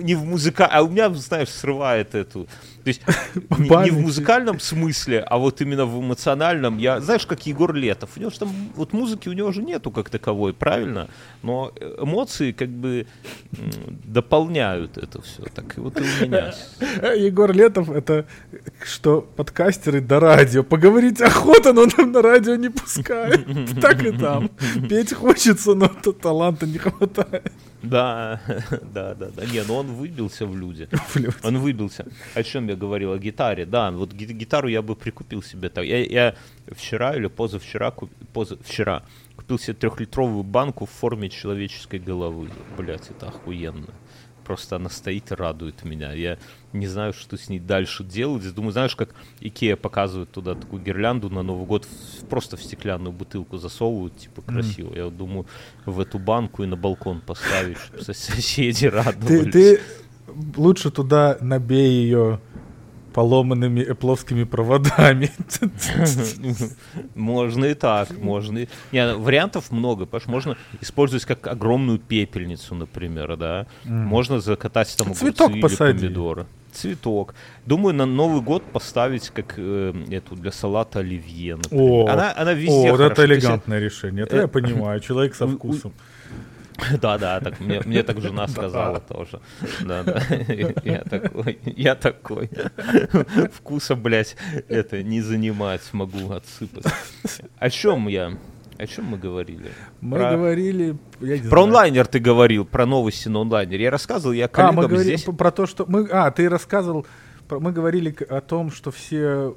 не 0.03 0.15
в 0.15 0.25
музыка, 0.25 0.67
а 0.67 0.83
у 0.83 0.89
меня, 0.89 1.11
знаешь, 1.11 1.49
срывает 1.49 2.15
эту. 2.15 2.49
То 2.85 2.89
есть 2.89 3.03
не, 3.59 3.85
не 3.85 3.91
в 3.91 4.01
музыкальном 4.01 4.59
смысле, 4.61 5.21
а 5.21 5.39
вот 5.39 5.61
именно 5.61 5.87
в 5.87 6.01
эмоциональном. 6.01 6.79
Я, 6.79 7.01
знаешь, 7.01 7.27
как 7.27 7.47
Егор 7.47 7.75
Летов. 7.75 8.11
У 8.17 8.21
него 8.21 8.31
же 8.31 8.39
там, 8.39 8.51
вот 8.75 8.93
музыки 8.93 9.29
у 9.29 9.33
него 9.33 9.53
же 9.53 9.63
нету 9.63 9.91
как 9.91 10.09
таковой, 10.11 10.55
правильно? 10.55 11.09
Но 11.43 11.73
эмоции 11.99 12.53
как 12.53 12.69
бы 12.69 13.07
дополняют 14.05 14.99
это 14.99 15.21
все. 15.23 15.43
Так 15.55 15.77
и 15.77 15.81
вот 15.81 15.99
и 15.99 16.03
у 16.03 16.27
меня. 16.27 16.55
Егор 17.15 17.53
Летов— 17.53 17.91
это 17.91 18.27
что 18.85 19.21
подкастеры 19.21 20.01
до 20.01 20.21
радио. 20.21 20.63
Поговорить 20.63 21.21
охота, 21.21 21.73
но 21.73 21.87
нам 21.97 22.13
на 22.13 22.23
радио 22.23 22.55
не 22.57 22.69
пускают. 22.69 23.47
Так 23.81 24.05
и 24.05 24.13
там. 24.13 24.51
Петь 24.89 25.13
хочется, 25.13 25.75
но 25.75 25.89
то 25.89 26.13
таланта 26.13 26.67
не 26.67 26.79
хватает. 26.79 27.53
Да, 27.83 28.41
да, 28.95 29.15
да, 29.15 29.29
да. 29.37 29.45
Не, 29.47 29.63
ну 29.65 29.75
он 29.77 29.87
выбился 29.87 30.47
в 30.47 30.57
люди. 30.57 30.89
Блин. 31.15 31.33
Он 31.43 31.59
выбился. 31.59 32.07
О 32.35 32.43
чем 32.43 32.69
я 32.69 32.77
говорил? 32.77 33.13
О 33.13 33.19
гитаре. 33.19 33.67
Да, 33.67 33.91
вот 33.91 34.13
ги- 34.13 34.33
гитару 34.33 34.69
я 34.69 34.83
бы 34.83 34.95
прикупил 34.97 35.43
себе 35.43 35.69
так. 35.69 35.85
Я, 35.85 36.05
я 36.05 36.35
вчера 36.73 37.15
или 37.17 37.29
позавчера, 37.29 37.91
куп- 37.91 38.11
позавчера 38.33 39.03
купил 39.37 39.59
себе 39.59 39.75
трехлитровую 39.75 40.43
банку 40.43 40.85
в 40.87 40.91
форме 40.91 41.29
человеческой 41.31 41.99
головы. 42.01 42.51
Блять, 42.77 43.11
это 43.11 43.29
охуенно. 43.29 43.87
Просто 44.51 44.75
она 44.75 44.91
стоит 44.91 45.31
и 45.31 45.35
радует 45.37 45.85
меня. 45.85 46.13
Я 46.13 46.37
не 46.73 46.89
знаю, 46.89 47.13
что 47.13 47.37
с 47.37 47.49
ней 47.49 47.61
дальше 47.61 48.03
делать. 48.03 48.53
Думаю, 48.53 48.73
знаешь, 48.73 48.97
как 48.97 49.11
Икея 49.39 49.77
показывает 49.77 50.33
туда 50.33 50.57
такую 50.57 50.83
гирлянду 50.83 51.31
на 51.31 51.43
Новый 51.45 51.67
год, 51.67 51.87
просто 52.29 52.57
в 52.57 52.63
стеклянную 52.65 53.13
бутылку 53.13 53.59
засовывают, 53.59 54.17
типа 54.19 54.43
красиво. 54.43 54.93
Я 54.93 55.05
вот 55.05 55.17
думаю, 55.17 55.47
в 55.87 56.01
эту 56.01 56.19
банку 56.19 56.65
и 56.65 56.67
на 56.67 56.75
балкон 56.77 57.21
поставить, 57.21 57.79
чтобы 57.79 58.03
соседи 58.13 58.91
Ты, 58.91 58.91
радовались. 58.91 59.53
ты 59.53 59.81
лучше 60.57 60.91
туда 60.91 61.39
набей 61.41 62.03
ее 62.03 62.41
поломанными 63.21 63.81
эпловскими 63.83 64.45
проводами. 64.45 65.31
Можно 67.15 67.67
и 67.67 67.75
так, 67.75 68.17
можно. 68.19 68.67
Не, 68.93 69.15
вариантов 69.15 69.71
много, 69.71 70.07
понимаешь, 70.07 70.27
можно 70.27 70.57
использовать 70.81 71.27
как 71.27 71.47
огромную 71.47 71.99
пепельницу, 71.99 72.75
например, 72.75 73.37
да. 73.37 73.67
Можно 73.85 74.41
закатать 74.41 74.97
там 74.97 75.13
Цветок 75.15 75.51
или 75.51 75.77
помидоры. 75.77 76.47
Цветок. 76.73 77.35
Думаю, 77.67 77.95
на 77.95 78.07
Новый 78.07 78.41
год 78.41 78.63
поставить 78.63 79.31
как 79.31 79.55
э, 79.59 79.93
эту 80.11 80.37
для 80.37 80.53
салата 80.53 81.01
оливье, 81.01 81.57
например. 81.57 81.85
О, 81.85 82.07
она, 82.07 82.33
она 82.37 82.53
везде 82.53 82.91
О, 82.91 82.93
вот 82.93 83.01
это 83.01 83.25
элегантное 83.27 83.81
решение. 83.81 84.23
Это 84.23 84.37
э, 84.37 84.41
я 84.43 84.49
понимаю. 84.49 85.01
Человек 85.01 85.35
со 85.35 85.47
у- 85.47 85.49
у- 85.49 85.57
вкусом. 85.57 85.93
Да, 87.01 87.19
да, 87.19 87.41
так 87.41 87.61
мне, 87.61 87.81
мне 87.85 88.03
так 88.03 88.21
жена 88.21 88.49
сказала 88.49 89.01
тоже. 89.01 89.41
Да, 89.85 90.03
да. 90.03 90.23
Я 90.85 91.03
такой, 91.05 91.59
я 91.65 91.95
такой. 91.95 92.51
Вкуса, 93.53 93.97
блядь, 93.97 94.37
это 94.69 95.03
не 95.03 95.21
занимать, 95.21 95.83
могу 95.93 96.33
отсыпать. 96.33 96.85
О 97.59 97.71
чем 97.71 98.09
я? 98.09 98.37
О 98.79 98.87
чем 98.87 99.05
мы 99.07 99.19
говорили? 99.19 99.71
Мы 100.01 100.19
про- 100.19 100.31
говорили... 100.37 100.97
я 101.21 101.37
не 101.37 101.43
Про 101.43 101.49
знаю. 101.49 101.65
онлайнер 101.65 102.07
ты 102.07 102.19
говорил, 102.19 102.65
про 102.65 102.87
новости 102.87 103.29
на 103.29 103.41
онлайнере. 103.43 103.85
Я 103.85 103.91
рассказывал, 103.91 104.33
я 104.33 104.47
А, 104.47 104.49
коллегам 104.49 104.77
мы 104.77 104.83
говорили 104.89 105.17
здесь... 105.17 105.37
про 105.37 105.51
то, 105.51 105.67
что... 105.67 105.85
Мы, 105.87 106.09
а, 106.11 106.31
ты 106.31 106.49
рассказывал... 106.49 107.07
Мы 107.51 107.73
говорили 107.73 108.17
о 108.29 108.41
том, 108.41 108.71
что 108.71 108.91
все 108.91 109.55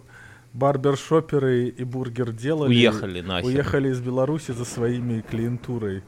барбершоперы 0.52 1.68
и 1.70 1.84
бургер 1.84 2.32
делали... 2.32 2.70
Уехали 2.70 3.22
нахер. 3.22 3.48
Уехали 3.48 3.90
из 3.90 4.00
Беларуси 4.02 4.52
за 4.52 4.66
своими 4.66 5.22
клиентурой. 5.22 6.04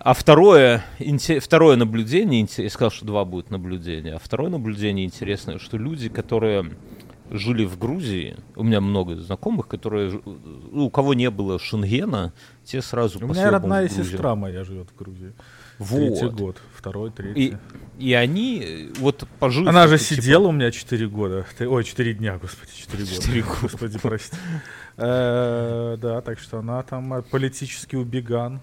А 0.00 0.14
второе, 0.14 0.84
инте- 0.98 1.40
второе 1.40 1.76
наблюдение, 1.76 2.46
я 2.56 2.70
сказал, 2.70 2.90
что 2.90 3.04
два 3.06 3.24
будет 3.24 3.50
наблюдения, 3.50 4.14
а 4.14 4.18
второе 4.18 4.50
наблюдение 4.50 5.04
интересное, 5.06 5.58
что 5.58 5.76
люди, 5.76 6.08
которые 6.08 6.72
жили 7.30 7.64
в 7.64 7.78
Грузии, 7.78 8.36
у 8.56 8.62
меня 8.62 8.80
много 8.80 9.16
знакомых, 9.16 9.66
которые, 9.66 10.20
ну, 10.24 10.86
у 10.86 10.90
кого 10.90 11.14
не 11.14 11.30
было 11.30 11.58
шенгена, 11.58 12.32
те 12.64 12.82
сразу 12.82 13.18
У 13.24 13.28
меня 13.28 13.50
родная 13.50 13.88
сестра 13.88 14.34
моя 14.34 14.64
живет 14.64 14.88
в 14.90 14.96
Грузии. 14.96 15.32
Третий 15.78 16.26
Вот. 16.26 16.34
год, 16.34 16.56
второй, 16.74 17.10
третий. 17.10 17.56
И, 17.98 18.08
и 18.10 18.12
они 18.12 18.90
вот 18.98 19.26
пожили... 19.40 19.66
Она 19.66 19.88
же 19.88 19.98
типа, 19.98 20.22
сидела 20.22 20.46
у 20.48 20.52
меня 20.52 20.70
4 20.70 21.08
года. 21.08 21.46
Ой, 21.58 21.84
4 21.84 22.14
дня, 22.14 22.38
господи, 22.38 22.70
4 22.76 23.02
года. 23.04 23.14
Четыре 23.16 23.42
года. 23.42 23.56
Господи, 23.62 23.98
прости. 23.98 24.36
Э, 24.96 25.96
Да, 26.00 26.20
так 26.20 26.38
что 26.38 26.58
она 26.58 26.82
там 26.82 27.24
политический 27.30 27.96
убеган. 27.96 28.60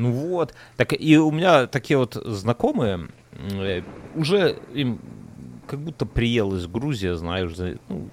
Ну 0.00 0.12
вот. 0.12 0.54
Так 0.76 0.94
и 0.98 1.18
у 1.18 1.30
меня 1.30 1.66
такие 1.66 1.98
вот 1.98 2.14
знакомые, 2.14 3.08
э, 3.32 3.82
уже 4.14 4.58
им 4.74 4.98
как 5.66 5.80
будто 5.80 6.06
приелась 6.06 6.66
Грузия, 6.66 7.16
знаешь, 7.16 7.52
ну, 7.88 8.08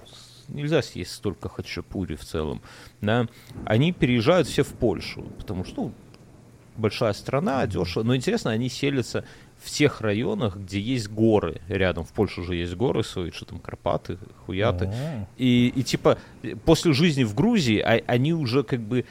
нельзя 0.48 0.82
съесть 0.82 1.12
столько 1.12 1.48
хачапури 1.48 2.14
в 2.14 2.24
целом, 2.24 2.60
да. 3.00 3.26
Они 3.64 3.92
переезжают 3.92 4.46
все 4.46 4.62
в 4.62 4.68
Польшу, 4.74 5.22
потому 5.38 5.64
что, 5.64 5.84
ну, 5.84 5.92
большая 6.76 7.12
страна, 7.14 7.66
дешево. 7.66 8.04
Но 8.04 8.14
интересно, 8.14 8.50
они 8.50 8.68
селятся 8.68 9.24
в 9.56 9.70
тех 9.70 10.00
районах, 10.00 10.56
где 10.56 10.78
есть 10.78 11.08
горы 11.08 11.60
рядом. 11.68 12.04
В 12.04 12.12
Польше 12.12 12.42
уже 12.42 12.54
есть 12.54 12.74
горы 12.76 13.02
свои, 13.02 13.30
что 13.32 13.44
там 13.46 13.58
Карпаты, 13.58 14.18
Хуяты. 14.46 14.92
И, 15.36 15.72
и 15.74 15.82
типа 15.82 16.18
э, 16.42 16.54
после 16.54 16.92
жизни 16.92 17.24
в 17.24 17.34
Грузии 17.34 17.80
а- 17.80 18.02
они 18.06 18.32
уже 18.32 18.62
как 18.62 18.80
бы 18.80 19.04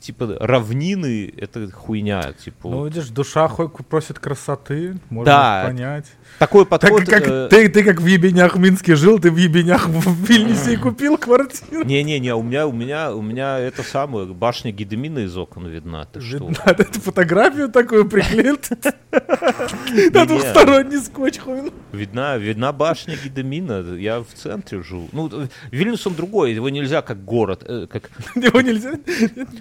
типа 0.00 0.36
равнины 0.40 1.32
это 1.36 1.70
хуйня 1.70 2.32
типа 2.32 2.68
Ну, 2.68 2.84
видишь, 2.86 3.08
душа 3.08 3.48
хоть 3.48 3.72
просит 3.86 4.18
красоты, 4.18 4.96
можно 5.10 5.32
Да. 5.32 5.62
понять. 5.66 6.06
такой 6.38 6.64
Так 6.64 6.80
подход 6.80 7.04
как 7.06 7.26
э, 7.26 7.48
ты, 7.50 7.68
ты 7.68 7.82
как 7.84 8.00
в 8.00 8.06
Ебенях 8.06 8.56
в 8.56 8.60
Минске 8.60 8.94
жил, 8.96 9.18
ты 9.18 9.30
в 9.30 9.36
Ебенях 9.36 9.88
в 9.88 10.24
Вильнюсе 10.26 10.74
и 10.74 10.76
купил 10.86 11.18
квартиру. 11.18 11.84
не 11.84 12.02
не 12.04 12.18
не 12.20 12.34
у 12.34 12.42
меня 12.42 12.66
у 12.66 12.72
меня 12.72 13.12
у 13.12 13.22
меня 13.22 13.58
это 13.58 13.82
самое 13.82 14.26
башня 14.26 14.70
Гедемина 14.72 15.20
из 15.20 15.36
окон 15.36 15.66
видна 15.66 16.04
ты 16.04 16.20
что 16.20 16.38
Видно, 16.48 16.62
эту 16.66 17.00
фотографию 17.00 17.68
такую 17.68 18.08
приклеил. 18.08 18.58
На 20.12 20.26
двухсторонний 20.26 20.98
скотч 20.98 21.38
хуй. 21.38 21.72
видна 21.92 22.36
видна 22.36 22.72
башня 22.72 23.16
Гедемина 23.22 23.96
я 23.96 24.20
в 24.20 24.28
центре 24.34 24.82
живу 24.82 25.08
ну 25.12 25.30
Вильнюс 25.70 26.06
он 26.06 26.14
другой 26.14 26.52
его 26.52 26.68
нельзя 26.68 27.02
как 27.02 27.24
город 27.24 27.64
э, 27.66 27.86
как 27.90 28.10
Его 28.34 28.60
нельзя, 28.60 28.92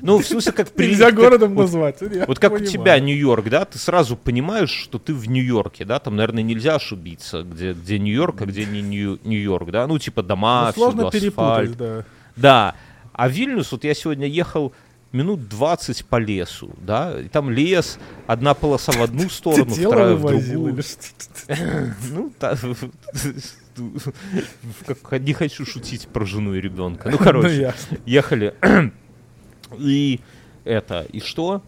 ну 0.02 0.20
в 0.28 0.32
смысле 0.32 0.52
как 0.52 0.72
при- 0.72 0.88
нельзя 0.88 1.06
как- 1.08 1.16
городом 1.16 1.54
вот 1.56 1.62
назвать. 1.64 2.02
я 2.02 2.26
Вот 2.26 2.40
как 2.40 2.52
у 2.52 2.56
понимаю. 2.56 2.72
тебя 2.72 3.00
Нью-Йорк, 3.00 3.50
да, 3.50 3.66
ты 3.66 3.78
сразу 3.80 4.16
понимаешь, 4.16 4.70
что 4.72 5.00
ты 5.00 5.14
в 5.14 5.28
Нью-Йорке, 5.30 5.86
да, 5.86 6.00
там, 6.00 6.16
наверное, 6.16 6.44
нельзя 6.44 6.76
ошибиться, 6.76 7.44
где, 7.44 7.74
где 7.74 8.00
Нью-Йорк, 8.00 8.42
а 8.42 8.46
где 8.46 8.66
не 8.66 8.82
Нью- 8.82 9.20
Нью-Йорк, 9.24 9.72
да, 9.72 9.88
ну, 9.88 9.98
типа 10.00 10.24
дома, 10.24 10.68
Ну, 10.68 10.74
сложно 10.74 11.10
всюду 11.10 11.22
перепутать, 11.22 11.72
асфальт. 11.72 11.78
да. 11.78 12.06
Да, 12.36 12.76
а 13.14 13.28
Вильнюс, 13.30 13.72
вот 13.72 13.84
я 13.84 13.94
сегодня 13.94 14.28
ехал 14.28 14.74
минут 15.14 15.48
20 15.48 16.06
по 16.06 16.18
лесу, 16.18 16.72
да, 16.82 17.20
и 17.20 17.28
там 17.30 17.50
лес, 17.50 17.98
одна 18.28 18.54
полоса 18.54 18.92
в 18.92 19.02
одну 19.02 19.30
сторону, 19.30 19.66
вторая 19.74 20.16
в 20.16 20.22
другую. 20.26 20.78
Ну, 22.12 22.32
как- 24.86 25.20
не 25.22 25.34
хочу 25.34 25.66
шутить 25.66 26.08
про 26.08 26.26
жену 26.26 26.54
и 26.56 26.62
ребенка. 26.62 27.10
Ну, 27.10 27.18
короче, 27.18 27.74
Ну, 27.92 27.98
ехали. 28.06 28.54
И 29.78 30.20
это, 30.66 31.06
и 31.12 31.20
что? 31.20 31.62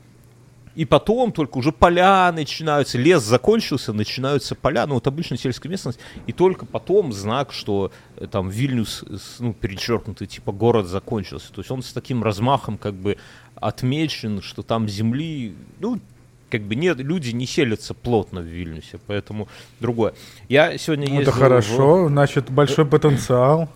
И 0.76 0.86
потом 0.86 1.32
только 1.34 1.58
уже 1.58 1.72
поля 1.74 2.32
начинаются, 2.32 2.98
лес 2.98 3.24
закончился, 3.24 3.92
начинаются 3.92 4.56
поля, 4.56 4.86
ну 4.88 4.94
вот 4.94 5.08
обычно 5.08 5.36
сельская 5.36 5.68
местность, 5.68 6.00
и 6.26 6.32
только 6.32 6.66
потом 6.66 7.12
знак, 7.12 7.52
что 7.52 7.92
э, 8.16 8.28
там 8.28 8.50
Вильнюс, 8.50 9.04
с- 9.10 9.40
ну, 9.40 9.52
перечеркнутый, 9.54 10.28
типа 10.28 10.52
город 10.54 10.86
закончился. 10.86 11.52
То 11.52 11.60
есть 11.62 11.72
он 11.72 11.82
с 11.82 11.92
таким 11.92 12.24
размахом 12.24 12.78
как 12.78 12.94
бы 12.94 13.18
отмечен, 13.56 14.42
что 14.42 14.62
там 14.64 14.88
земли, 14.88 15.54
ну, 15.80 16.00
как 16.50 16.62
бы 16.62 16.76
нет, 16.76 16.98
люди 17.00 17.32
не 17.32 17.46
селятся 17.46 17.94
плотно 17.94 18.40
в 18.40 18.46
Вильнюсе, 18.46 19.00
поэтому 19.06 19.50
другое. 19.82 20.14
Я 20.48 20.78
сегодня 20.78 21.08
Ну, 21.10 21.16
ездил 21.16 21.30
Это 21.30 21.38
в- 21.38 21.40
хорошо, 21.42 22.08
значит, 22.08 22.50
большой 22.50 22.86
потенциал. 22.86 23.70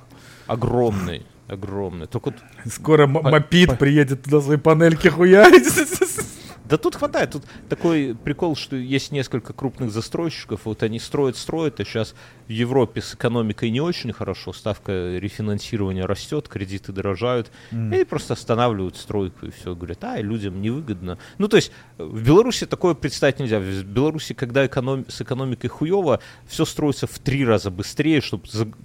огромный, 0.48 1.26
огромный. 1.54 2.08
Только 2.08 2.32
вот 2.32 2.72
Скоро 2.72 3.08
мопид 3.08 3.78
приедет 3.78 4.24
туда 4.24 4.42
свои 4.42 4.58
панельки 4.58 5.08
хуярить. 5.08 5.68
Да 6.66 6.78
тут 6.78 6.96
хватает. 6.96 7.32
Тут 7.32 7.44
такой 7.68 8.16
прикол, 8.16 8.56
что 8.56 8.76
есть 8.76 9.12
несколько 9.12 9.52
крупных 9.54 9.92
застройщиков, 9.92 10.62
вот 10.64 10.82
они 10.84 11.00
строят, 11.00 11.36
строят, 11.38 11.80
а 11.80 11.86
сейчас 11.86 12.16
в 12.48 12.52
Европе 12.52 13.02
с 13.02 13.14
экономикой 13.16 13.70
не 13.70 13.82
очень 13.82 14.14
хорошо, 14.14 14.54
ставка 14.54 15.18
рефинансирования 15.18 16.06
растет, 16.08 16.48
кредиты 16.48 16.92
дорожают, 16.92 17.52
и 17.72 17.76
они 17.76 18.06
просто 18.06 18.34
останавливают 18.34 18.96
стройку 18.96 19.48
и 19.48 19.52
все, 19.52 19.76
говорят, 19.76 20.04
а, 20.04 20.20
людям 20.22 20.62
невыгодно. 20.62 21.18
Ну, 21.38 21.48
то 21.48 21.58
есть 21.58 21.72
э, 21.98 22.04
в 22.04 22.24
Беларуси 22.26 22.66
такое 22.66 22.94
представить 22.94 23.40
нельзя. 23.40 23.60
В 23.60 23.84
Беларуси, 23.84 24.34
когда 24.34 24.66
эконом- 24.66 25.10
с 25.12 25.22
экономикой 25.22 25.68
хуево, 25.68 26.20
все 26.48 26.66
строится 26.66 27.08
в 27.08 27.20
три 27.20 27.46
раза 27.46 27.72
быстрее, 27.72 28.22
чтобы 28.22 28.44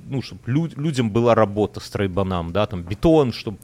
ну, 0.09 0.21
чтоб 0.23 0.39
лю- 0.49 0.71
людям 0.77 1.11
была 1.11 1.35
работа 1.35 1.81
стройбанам, 1.81 2.53
да, 2.53 2.67
там 2.67 2.83
бетон, 2.83 3.33
чтобы 3.33 3.59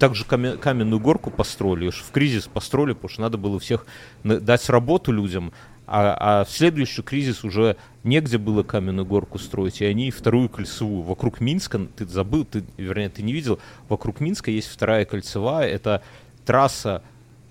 также 0.00 0.24
каме- 0.24 0.56
каменную 0.56 0.98
горку 0.98 1.30
построили, 1.30 1.90
в 1.90 2.10
кризис 2.10 2.48
построили, 2.48 2.94
потому 2.94 3.10
что 3.10 3.20
надо 3.20 3.36
было 3.38 3.60
всех 3.60 3.86
дать 4.24 4.68
работу 4.70 5.12
людям, 5.12 5.52
а, 5.86 6.40
а 6.40 6.44
в 6.44 6.50
следующий 6.50 7.02
кризис 7.02 7.44
уже 7.44 7.76
негде 8.02 8.38
было 8.38 8.62
каменную 8.62 9.04
горку 9.04 9.38
строить, 9.38 9.82
и 9.82 9.84
они 9.84 10.10
вторую 10.10 10.48
кольцевую. 10.48 11.02
Вокруг 11.02 11.40
Минска, 11.40 11.80
ты 11.96 12.06
забыл, 12.06 12.44
ты, 12.46 12.64
вернее, 12.78 13.10
ты 13.10 13.22
не 13.22 13.34
видел, 13.34 13.60
вокруг 13.88 14.20
Минска 14.20 14.50
есть 14.50 14.68
вторая 14.68 15.04
кольцевая, 15.04 15.68
это 15.68 16.02
трасса 16.46 17.02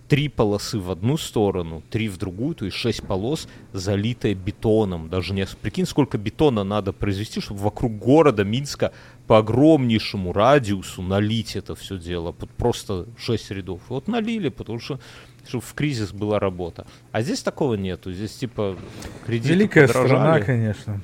три 0.10 0.28
полосы 0.28 0.80
в 0.80 0.90
одну 0.90 1.18
сторону, 1.18 1.84
три 1.90 2.10
в 2.10 2.18
другую, 2.18 2.56
то 2.56 2.66
есть 2.66 2.76
шесть 2.76 3.04
полос, 3.04 3.48
залитая 3.72 4.34
бетоном. 4.34 5.08
Даже 5.08 5.34
не... 5.34 5.46
Прикинь, 5.62 5.86
сколько 5.86 6.18
бетона 6.18 6.64
надо 6.64 6.92
произвести, 6.92 7.40
чтобы 7.40 7.62
вокруг 7.62 7.98
города 7.98 8.44
Минска 8.44 8.92
по 9.28 9.38
огромнейшему 9.38 10.34
радиусу 10.34 11.04
налить 11.04 11.56
это 11.56 11.76
все 11.76 12.00
дело. 12.00 12.36
Вот 12.38 12.50
просто 12.50 13.06
шесть 13.18 13.52
рядов. 13.52 13.82
Вот 13.88 14.08
налили, 14.08 14.50
потому 14.50 14.80
что 14.80 15.00
чтобы 15.48 15.64
в 15.64 15.74
кризис 15.76 16.12
была 16.12 16.40
работа. 16.40 16.88
А 17.12 17.22
здесь 17.22 17.44
такого 17.44 17.76
нету. 17.76 18.12
Здесь 18.12 18.34
типа 18.34 18.78
кредиты 19.26 19.54
Великая 19.54 19.88
подорожали. 19.88 20.18
страна, 20.18 20.40
конечно. 20.42 21.02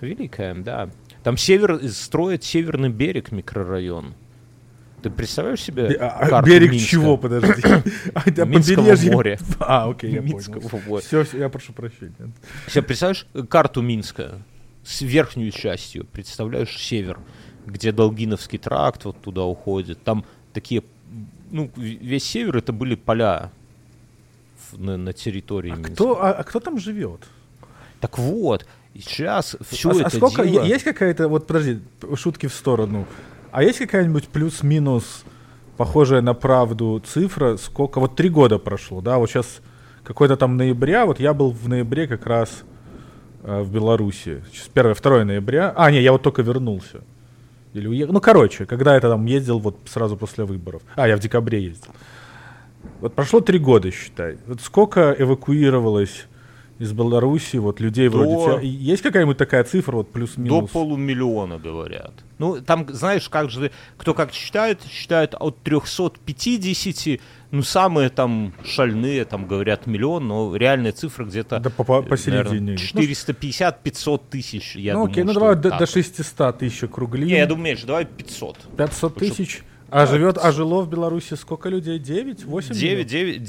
Великая, 0.00 0.54
да. 0.54 0.90
Там 1.22 1.36
север 1.36 1.80
строят 1.88 2.42
северный 2.42 2.90
берег 2.90 3.30
микрорайон. 3.30 4.14
Ты 5.04 5.10
представляешь 5.10 5.60
себе 5.60 5.88
Бе- 5.88 5.96
а- 5.96 6.16
а 6.18 6.28
карту 6.30 6.48
Берег 6.50 6.70
Минска? 6.70 6.88
чего, 6.88 7.18
подожди? 7.18 7.62
А, 8.14 8.22
да, 8.30 8.46
Минского 8.46 8.96
моря. 9.12 9.38
А, 9.58 9.90
окей, 9.90 10.12
я 10.12 10.22
понял. 10.22 11.00
Все, 11.00 11.26
я 11.34 11.50
прошу 11.50 11.74
прощения. 11.74 12.14
Себе 12.68 12.80
представляешь 12.80 13.26
карту 13.50 13.82
Минска 13.82 14.40
с 14.82 15.02
верхней 15.02 15.52
частью, 15.52 16.06
представляешь 16.06 16.74
север, 16.78 17.18
где 17.66 17.92
Долгиновский 17.92 18.58
тракт 18.58 19.04
вот 19.04 19.20
туда 19.20 19.44
уходит, 19.44 20.02
там 20.02 20.24
такие, 20.54 20.82
ну, 21.50 21.70
весь 21.76 22.24
север 22.24 22.56
это 22.56 22.72
были 22.72 22.94
поля 22.94 23.50
на, 24.72 24.96
на 24.96 25.12
территории 25.12 25.70
А 25.72 25.76
Минска. 25.76 25.92
кто, 25.92 26.24
а, 26.24 26.32
а 26.32 26.44
кто 26.44 26.60
там 26.60 26.78
живет? 26.78 27.20
Так 28.00 28.18
вот, 28.18 28.64
сейчас 28.94 29.54
все 29.68 29.90
а, 29.90 29.92
а 29.96 30.00
это 30.06 30.16
сколько, 30.16 30.46
дело... 30.46 30.64
есть 30.64 30.84
какая-то, 30.84 31.28
вот 31.28 31.46
подожди, 31.46 31.80
шутки 32.16 32.46
в 32.46 32.54
сторону. 32.54 33.06
А 33.54 33.62
есть 33.62 33.78
какая-нибудь 33.78 34.26
плюс-минус 34.30 35.22
похожая 35.76 36.20
на 36.22 36.34
правду 36.34 37.00
цифра, 37.06 37.56
сколько, 37.56 38.00
вот 38.00 38.16
три 38.16 38.28
года 38.28 38.58
прошло, 38.58 39.00
да, 39.00 39.18
вот 39.18 39.30
сейчас 39.30 39.60
какой-то 40.02 40.36
там 40.36 40.56
ноября, 40.56 41.06
вот 41.06 41.20
я 41.20 41.32
был 41.32 41.52
в 41.52 41.68
ноябре 41.68 42.08
как 42.08 42.26
раз 42.26 42.64
э, 43.44 43.62
в 43.62 43.70
Беларуси, 43.70 44.42
сейчас 44.50 44.68
1-2 44.74 45.22
ноября, 45.22 45.72
а, 45.76 45.92
не, 45.92 46.02
я 46.02 46.10
вот 46.10 46.22
только 46.22 46.42
вернулся. 46.42 47.02
Или 47.74 47.86
уехал, 47.86 48.12
ну, 48.12 48.20
короче, 48.20 48.66
когда 48.66 48.96
я 48.96 49.00
там 49.00 49.24
ездил 49.24 49.60
вот 49.60 49.76
сразу 49.86 50.16
после 50.16 50.42
выборов. 50.44 50.82
А, 50.96 51.06
я 51.06 51.16
в 51.16 51.20
декабре 51.20 51.62
ездил. 51.62 51.92
Вот 52.98 53.14
прошло 53.14 53.40
три 53.40 53.60
года, 53.60 53.88
считай. 53.92 54.36
Вот 54.48 54.62
сколько 54.62 55.14
эвакуировалось 55.16 56.26
из 56.78 56.92
Беларуси 56.92 57.56
вот 57.56 57.80
людей 57.80 58.08
До- 58.08 58.16
вроде 58.18 58.34
тебя? 58.44 58.60
И 58.60 58.66
Есть 58.68 59.02
какая-нибудь 59.02 59.36
такая 59.36 59.62
цифра, 59.64 59.96
вот 59.96 60.06
До 60.08 60.12
плюс-минус? 60.12 60.70
полумиллиона, 60.70 61.58
говорят. 61.58 62.12
Ну, 62.38 62.60
там, 62.60 62.86
знаешь, 62.92 63.28
как 63.28 63.50
же, 63.50 63.70
кто 63.96 64.12
как 64.12 64.32
считает, 64.32 64.80
считают 64.90 65.34
от 65.38 65.56
350, 65.62 67.20
ну, 67.52 67.62
самые 67.62 68.08
там 68.08 68.52
шальные, 68.64 69.24
там, 69.24 69.46
говорят, 69.46 69.86
миллион, 69.86 70.26
но 70.26 70.56
реальная 70.56 70.92
цифра 70.92 71.24
где-то, 71.24 71.60
Да 71.60 71.70
по- 71.70 72.00
э, 72.00 72.02
посередине. 72.02 72.60
наверное, 72.72 72.76
450-500 72.76 74.22
тысяч, 74.30 74.74
я 74.76 74.94
ну, 74.94 75.00
думаю, 75.00 75.12
окей, 75.12 75.24
ну 75.24 75.32
давай 75.32 75.54
до, 75.56 75.70
до 75.70 75.76
вот. 75.78 75.88
600 75.88 76.58
тысяч 76.58 76.82
округлим. 76.82 77.28
Не, 77.28 77.36
я 77.38 77.46
думаю, 77.46 77.64
меньше, 77.66 77.86
давай 77.86 78.04
500. 78.04 78.58
500 78.76 79.12
чтобы- 79.12 79.20
тысяч. 79.20 79.62
А 79.90 80.06
живет, 80.06 80.38
а 80.42 80.50
жило 80.50 80.82
в 80.82 80.88
Беларуси 80.90 81.34
сколько 81.34 81.68
людей? 81.68 82.00
9? 82.00 82.44
8? 82.44 82.74
9, 82.74 83.06
9, 83.06 83.44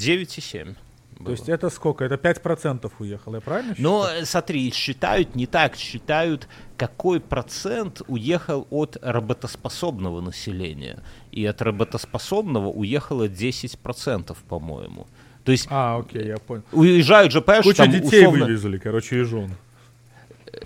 9,7. 1.25 1.25
То 1.25 1.31
есть 1.31 1.49
это 1.49 1.69
сколько? 1.69 2.03
Это 2.05 2.15
5% 2.15 2.91
уехало, 2.99 3.35
я 3.35 3.41
правильно 3.41 3.75
Но 3.77 4.03
считаю? 4.03 4.21
э, 4.21 4.25
смотри, 4.25 4.71
считают 4.71 5.35
не 5.35 5.45
так, 5.45 5.75
считают, 5.75 6.47
какой 6.77 7.19
процент 7.19 8.01
уехал 8.07 8.67
от 8.69 8.97
работоспособного 9.01 10.21
населения. 10.21 11.03
И 11.31 11.45
от 11.45 11.61
работоспособного 11.61 12.67
уехало 12.69 13.27
10%, 13.27 14.35
по-моему. 14.47 15.07
То 15.43 15.51
есть 15.51 15.67
А, 15.69 15.97
окей, 15.99 16.25
я 16.27 16.37
понял. 16.37 16.63
уезжают 16.71 17.31
же, 17.31 17.41
понимаешь, 17.41 17.65
Кучу 17.65 17.77
там 17.77 17.91
детей 17.91 18.21
условно, 18.25 18.45
вывезли, 18.45 18.77
короче, 18.77 19.19
и 19.19 19.23
жен. 19.23 19.51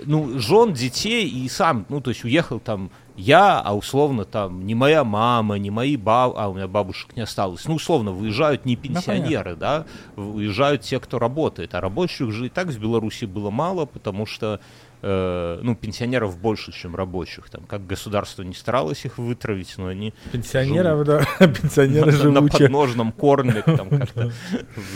ну, 0.05 0.39
жен, 0.39 0.73
детей 0.73 1.27
и 1.27 1.49
сам, 1.49 1.85
ну, 1.89 1.99
то 2.01 2.11
есть 2.11 2.23
уехал 2.23 2.59
там 2.59 2.89
я, 3.19 3.59
а 3.59 3.75
условно 3.75 4.25
там 4.25 4.65
не 4.65 4.75
моя 4.75 5.03
мама, 5.03 5.57
не 5.57 5.69
мои 5.69 5.97
баб, 5.97 6.33
а 6.37 6.47
у 6.47 6.53
меня 6.53 6.67
бабушек 6.67 7.15
не 7.15 7.21
осталось. 7.21 7.65
Ну, 7.65 7.75
условно, 7.75 8.11
выезжают 8.11 8.65
не 8.65 8.75
пенсионеры, 8.75 9.55
да, 9.55 9.85
выезжают 10.15 10.81
те, 10.81 10.99
кто 10.99 11.19
работает. 11.19 11.75
А 11.75 11.81
рабочих 11.81 12.31
же 12.31 12.47
и 12.47 12.49
так 12.49 12.67
в 12.67 12.79
Беларуси 12.79 13.25
было 13.25 13.49
мало, 13.49 13.85
потому 13.85 14.25
что 14.25 14.59
э, 15.01 15.59
ну, 15.61 15.75
пенсионеров 15.75 16.37
больше, 16.39 16.71
чем 16.71 16.95
рабочих. 16.95 17.49
Там, 17.49 17.63
как 17.63 17.85
государство 17.85 18.43
не 18.43 18.53
старалось 18.53 19.05
их 19.05 19.17
вытравить, 19.17 19.73
но 19.77 19.87
они 19.87 20.13
Пенсионеров, 20.31 21.03
да, 21.05 21.25
пенсионеры 21.39 22.11
на, 22.11 22.11
на 22.11 22.17
живучие. 22.17 22.49
подножном 22.67 23.11
корме 23.11 23.61
там 23.61 23.89
как-то 23.99 24.31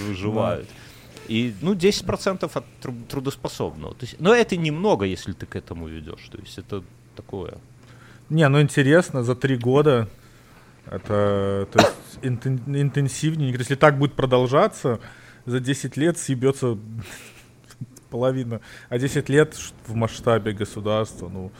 выживают. 0.07 0.67
И, 1.27 1.53
ну, 1.61 1.73
10% 1.73 2.51
от 2.53 2.65
тру- 2.81 2.93
трудоспособного. 3.09 3.93
То 3.95 4.05
есть, 4.05 4.19
но 4.19 4.33
это 4.33 4.57
немного, 4.57 5.05
если 5.05 5.31
ты 5.33 5.45
к 5.45 5.55
этому 5.55 5.87
ведешь. 5.87 6.27
То 6.31 6.37
есть 6.37 6.57
это 6.57 6.83
такое. 7.15 7.53
Не, 8.33 8.49
ну 8.49 8.59
интересно, 8.61 9.23
за 9.23 9.35
три 9.35 9.57
года 9.57 10.07
это 10.87 11.67
то 11.71 11.79
есть, 11.79 12.19
интен- 12.23 12.81
интенсивнее. 12.81 13.51
Если 13.55 13.75
так 13.75 13.97
будет 13.99 14.13
продолжаться, 14.13 14.99
за 15.45 15.59
10 15.59 15.97
лет 15.97 16.17
съебется 16.17 16.77
половина. 18.09 18.59
А 18.89 18.97
10 18.97 19.29
лет 19.29 19.55
в 19.85 19.93
масштабе 19.93 20.51
государства, 20.53 21.29
ну, 21.29 21.51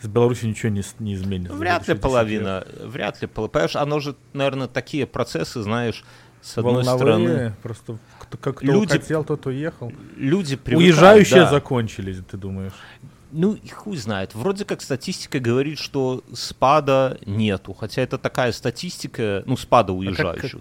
с 0.00 0.06
Беларусью 0.06 0.48
ничего 0.48 0.70
не, 0.72 0.82
не 1.00 1.14
изменится. 1.14 1.52
Ну, 1.52 1.58
вряд 1.60 1.80
ли 1.82 1.84
10 1.86 1.88
лет. 1.96 2.00
половина. 2.00 2.66
Вряд 2.82 3.20
ли. 3.20 3.28
Понимаешь, 3.28 3.76
оно 3.76 4.00
же, 4.00 4.16
наверное, 4.32 4.68
такие 4.68 5.06
процессы, 5.06 5.60
знаешь, 5.60 6.02
с 6.40 6.56
одной 6.56 6.82
Волновые, 6.82 6.96
стороны, 6.96 7.54
просто 7.62 7.98
кто, 8.20 8.38
кто 8.52 8.64
люди- 8.64 8.88
хотел, 8.92 9.22
тот 9.22 9.44
уехал. 9.46 9.92
люди 10.16 10.56
привыкают. 10.56 10.94
Уезжающие 10.94 11.40
да. 11.42 11.50
закончились, 11.50 12.18
ты 12.30 12.38
думаешь? 12.38 12.72
Ну, 13.32 13.54
и 13.54 13.68
хуй 13.68 13.96
знает. 13.96 14.34
Вроде 14.34 14.64
как 14.64 14.80
статистика 14.82 15.40
говорит, 15.40 15.78
что 15.78 16.22
спада 16.32 17.18
нету. 17.26 17.72
Хотя 17.74 18.02
это 18.02 18.18
такая 18.18 18.52
статистика, 18.52 19.42
ну, 19.46 19.56
спада 19.56 19.92
уезжающих. 19.92 20.60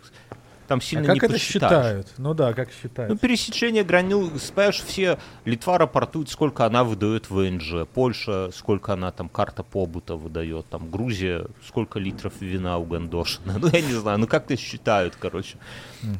Там 0.68 0.82
сильно 0.82 1.04
а 1.04 1.08
как 1.08 1.16
не 1.16 1.20
это 1.20 1.34
посчитаешь. 1.34 1.72
считают? 1.72 2.08
Ну 2.18 2.34
да, 2.34 2.54
как 2.54 2.70
считают? 2.72 3.12
Ну, 3.12 3.18
пересечение 3.18 3.84
границ, 3.84 4.52
понимаешь, 4.52 4.82
все, 4.82 5.20
Литва 5.46 5.78
рапортует, 5.78 6.30
сколько 6.30 6.66
она 6.66 6.84
выдает 6.84 7.30
ВНЖ, 7.30 7.86
Польша, 7.94 8.50
сколько 8.52 8.94
она 8.94 9.12
там 9.12 9.30
карта 9.30 9.62
побыта 9.64 10.16
выдает, 10.16 10.66
там 10.70 10.90
Грузия, 10.90 11.46
сколько 11.68 12.00
литров 12.00 12.34
вина 12.40 12.78
у 12.80 12.86
Гандошина, 12.86 13.58
ну, 13.62 13.68
я 13.72 13.82
не 13.82 13.94
знаю, 13.94 14.18
ну, 14.20 14.28
как-то 14.28 14.58
считают, 14.58 15.16
короче. 15.20 15.58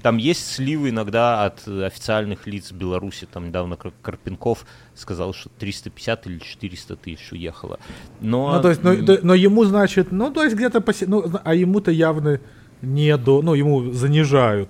Там 0.04 0.18
есть 0.18 0.46
сливы 0.52 0.90
иногда 0.90 1.46
от 1.46 1.68
официальных 1.68 2.48
лиц 2.48 2.72
Беларуси, 2.72 3.28
там 3.32 3.48
недавно 3.48 3.78
Кар- 3.78 3.94
Карпенков 4.02 4.66
сказал, 4.96 5.34
что 5.34 5.50
350 5.60 6.28
или 6.28 6.40
400 6.40 6.96
тысяч 6.96 7.32
уехало. 7.32 7.80
Но, 8.22 8.54
Ну, 8.56 8.62
то 8.62 8.70
есть, 8.70 8.84
ну, 8.84 8.94
м, 8.94 9.06
то- 9.06 9.20
но 9.22 9.34
ему, 9.34 9.64
значит, 9.66 10.12
ну, 10.12 10.32
то 10.32 10.44
есть 10.44 10.56
где-то, 10.56 10.80
посе- 10.80 11.06
ну, 11.08 11.24
а 11.44 11.54
ему-то 11.54 11.92
явно 11.92 12.40
не 12.86 13.18
до, 13.18 13.42
ну, 13.42 13.54
ему 13.54 13.92
занижают. 13.92 14.70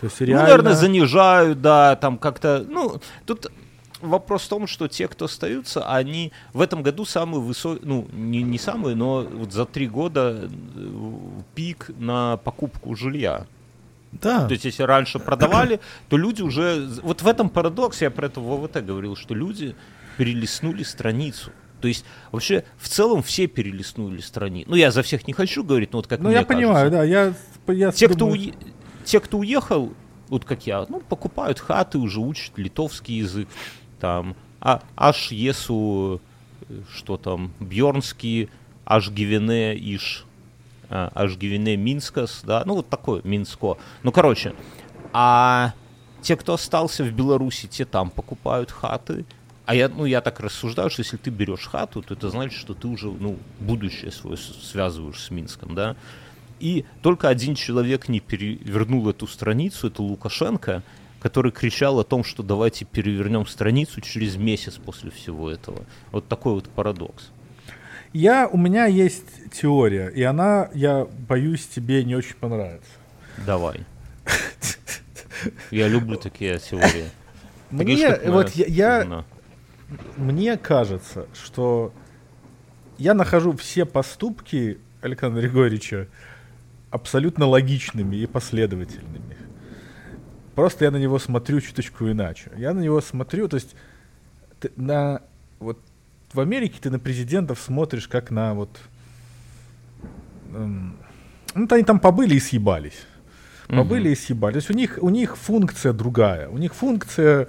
То 0.00 0.06
есть 0.06 0.20
Ну, 0.20 0.26
реально... 0.26 0.42
наверное, 0.42 0.74
занижают, 0.74 1.60
да, 1.62 1.96
там 1.96 2.18
как-то, 2.18 2.64
ну, 2.68 3.00
тут 3.26 3.50
вопрос 4.00 4.42
в 4.42 4.48
том, 4.48 4.66
что 4.66 4.88
те, 4.88 5.08
кто 5.08 5.24
остаются, 5.24 5.88
они 5.90 6.32
в 6.52 6.60
этом 6.60 6.82
году 6.82 7.04
самые 7.04 7.40
высокие, 7.40 7.86
ну, 7.86 8.06
не, 8.12 8.42
не 8.42 8.58
самые, 8.58 8.96
но 8.96 9.22
вот 9.22 9.52
за 9.52 9.64
три 9.64 9.86
года 9.86 10.48
э, 10.48 10.88
пик 11.54 11.90
на 11.98 12.36
покупку 12.38 12.94
жилья. 12.94 13.46
Да. 14.12 14.46
То 14.46 14.52
есть, 14.52 14.64
если 14.64 14.82
раньше 14.84 15.18
продавали, 15.18 15.80
то 16.08 16.16
люди 16.16 16.42
уже... 16.42 16.88
Вот 17.02 17.22
в 17.22 17.26
этом 17.26 17.48
парадокс, 17.48 18.00
я 18.02 18.10
про 18.10 18.26
это 18.26 18.40
в 18.40 18.64
ВВТ 18.64 18.84
говорил, 18.84 19.16
что 19.16 19.34
люди 19.34 19.74
перелистнули 20.16 20.84
страницу. 20.84 21.50
То 21.80 21.88
есть, 21.88 22.04
вообще, 22.30 22.64
в 22.78 22.88
целом 22.88 23.22
все 23.22 23.46
перелистнули 23.46 24.20
страницу. 24.20 24.70
Ну, 24.70 24.76
я 24.76 24.90
за 24.90 25.02
всех 25.02 25.26
не 25.26 25.32
хочу 25.32 25.64
говорить, 25.64 25.92
но 25.92 25.98
вот 25.98 26.06
как 26.06 26.20
ну, 26.20 26.28
мне 26.28 26.38
я 26.38 26.44
понимаю, 26.44 26.90
да, 26.90 27.02
я, 27.02 27.34
я 27.72 27.92
Те, 27.92 28.08
кто, 28.08 28.18
думаю- 28.18 28.40
уе- 28.40 28.54
те, 29.04 29.20
кто 29.20 29.38
уехал, 29.38 29.92
вот 30.28 30.44
как 30.44 30.66
я, 30.66 30.86
ну, 30.88 31.00
покупают 31.00 31.58
хаты, 31.60 31.98
уже 31.98 32.20
учат 32.20 32.56
литовский 32.58 33.18
язык, 33.18 33.48
там, 34.00 34.36
а, 34.60 34.82
аж 34.96 35.30
есу, 35.30 36.20
э, 36.68 36.80
что 36.94 37.16
там, 37.16 37.52
бьорнский, 37.60 38.48
аж 38.86 39.10
гивене 39.10 39.74
иш, 39.76 40.24
а, 40.90 41.10
аж 41.14 41.36
гивене 41.36 41.76
минскас, 41.76 42.42
да, 42.44 42.62
ну, 42.66 42.74
вот 42.76 42.88
такое, 42.88 43.20
Минско. 43.24 43.76
Ну, 44.02 44.12
короче, 44.12 44.54
а 45.12 45.72
те, 46.22 46.36
кто 46.36 46.54
остался 46.54 47.04
в 47.04 47.12
Беларуси, 47.12 47.66
те 47.66 47.84
там 47.84 48.10
покупают 48.10 48.70
хаты, 48.70 49.24
а 49.66 49.74
я, 49.74 49.88
ну, 49.88 50.04
я 50.04 50.20
так 50.20 50.40
рассуждаю, 50.40 50.90
что 50.90 51.00
если 51.00 51.16
ты 51.16 51.30
берешь 51.30 51.66
хату, 51.66 52.02
то 52.02 52.14
это 52.14 52.28
значит, 52.30 52.58
что 52.58 52.74
ты 52.74 52.86
уже, 52.88 53.08
ну, 53.10 53.38
будущее 53.60 54.10
свое 54.12 54.36
связываешь 54.36 55.20
с 55.22 55.30
Минском, 55.30 55.74
да. 55.74 55.96
И 56.64 56.86
только 57.02 57.28
один 57.28 57.54
человек 57.54 58.08
не 58.08 58.20
перевернул 58.20 59.06
эту 59.10 59.26
страницу, 59.26 59.88
это 59.88 60.02
Лукашенко, 60.02 60.82
который 61.20 61.52
кричал 61.52 62.00
о 62.00 62.04
том, 62.04 62.24
что 62.24 62.42
давайте 62.42 62.86
перевернем 62.86 63.46
страницу 63.46 64.00
через 64.00 64.36
месяц 64.36 64.76
после 64.76 65.10
всего 65.10 65.50
этого. 65.50 65.84
Вот 66.10 66.26
такой 66.26 66.54
вот 66.54 66.70
парадокс. 66.70 67.32
Я, 68.14 68.48
у 68.48 68.56
меня 68.56 68.86
есть 68.86 69.26
теория, 69.52 70.08
и 70.08 70.22
она, 70.22 70.70
я 70.72 71.06
боюсь, 71.28 71.66
тебе 71.66 72.02
не 72.02 72.16
очень 72.16 72.36
понравится. 72.36 72.92
Давай. 73.44 73.80
Я 75.70 75.86
люблю 75.88 76.16
такие 76.16 76.58
теории. 76.58 77.10
Мне, 77.70 78.18
вот 78.24 78.52
я, 78.52 79.24
мне 80.16 80.56
кажется, 80.56 81.26
что 81.34 81.92
я 82.96 83.12
нахожу 83.12 83.54
все 83.54 83.84
поступки 83.84 84.78
Александра 85.02 85.42
Григорьевича 85.42 86.08
абсолютно 86.94 87.46
логичными 87.46 88.14
и 88.14 88.26
последовательными. 88.26 89.36
Просто 90.54 90.84
я 90.84 90.92
на 90.92 90.96
него 90.96 91.18
смотрю 91.18 91.60
чуточку 91.60 92.08
иначе. 92.08 92.52
Я 92.56 92.72
на 92.72 92.78
него 92.78 93.00
смотрю, 93.00 93.48
то 93.48 93.56
есть 93.56 93.74
на 94.76 95.20
вот 95.58 95.78
в 96.32 96.38
Америке 96.38 96.78
ты 96.80 96.90
на 96.90 97.00
президентов 97.00 97.58
смотришь 97.58 98.06
как 98.06 98.30
на 98.30 98.54
вот 98.54 98.78
эм, 100.54 100.96
ну, 101.56 101.66
они 101.68 101.82
там 101.82 101.98
побыли 101.98 102.36
и 102.36 102.40
съебались. 102.40 103.06
Побыли 103.66 104.10
и 104.10 104.14
съебались. 104.14 104.52
То 104.52 104.58
есть 104.58 104.70
у 104.70 104.74
них, 104.74 104.98
у 105.00 105.10
них 105.10 105.36
функция 105.36 105.92
другая. 105.92 106.48
У 106.48 106.58
них 106.58 106.74
функция 106.74 107.48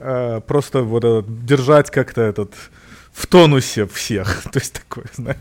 э, 0.00 0.40
просто 0.40 0.82
вот 0.82 1.04
этот, 1.04 1.44
держать 1.46 1.90
как-то 1.90 2.20
этот 2.20 2.54
в 3.12 3.28
тонусе 3.28 3.86
всех. 3.86 4.42
То 4.52 4.58
есть 4.58 4.72
такое, 4.72 5.04
знаешь. 5.14 5.38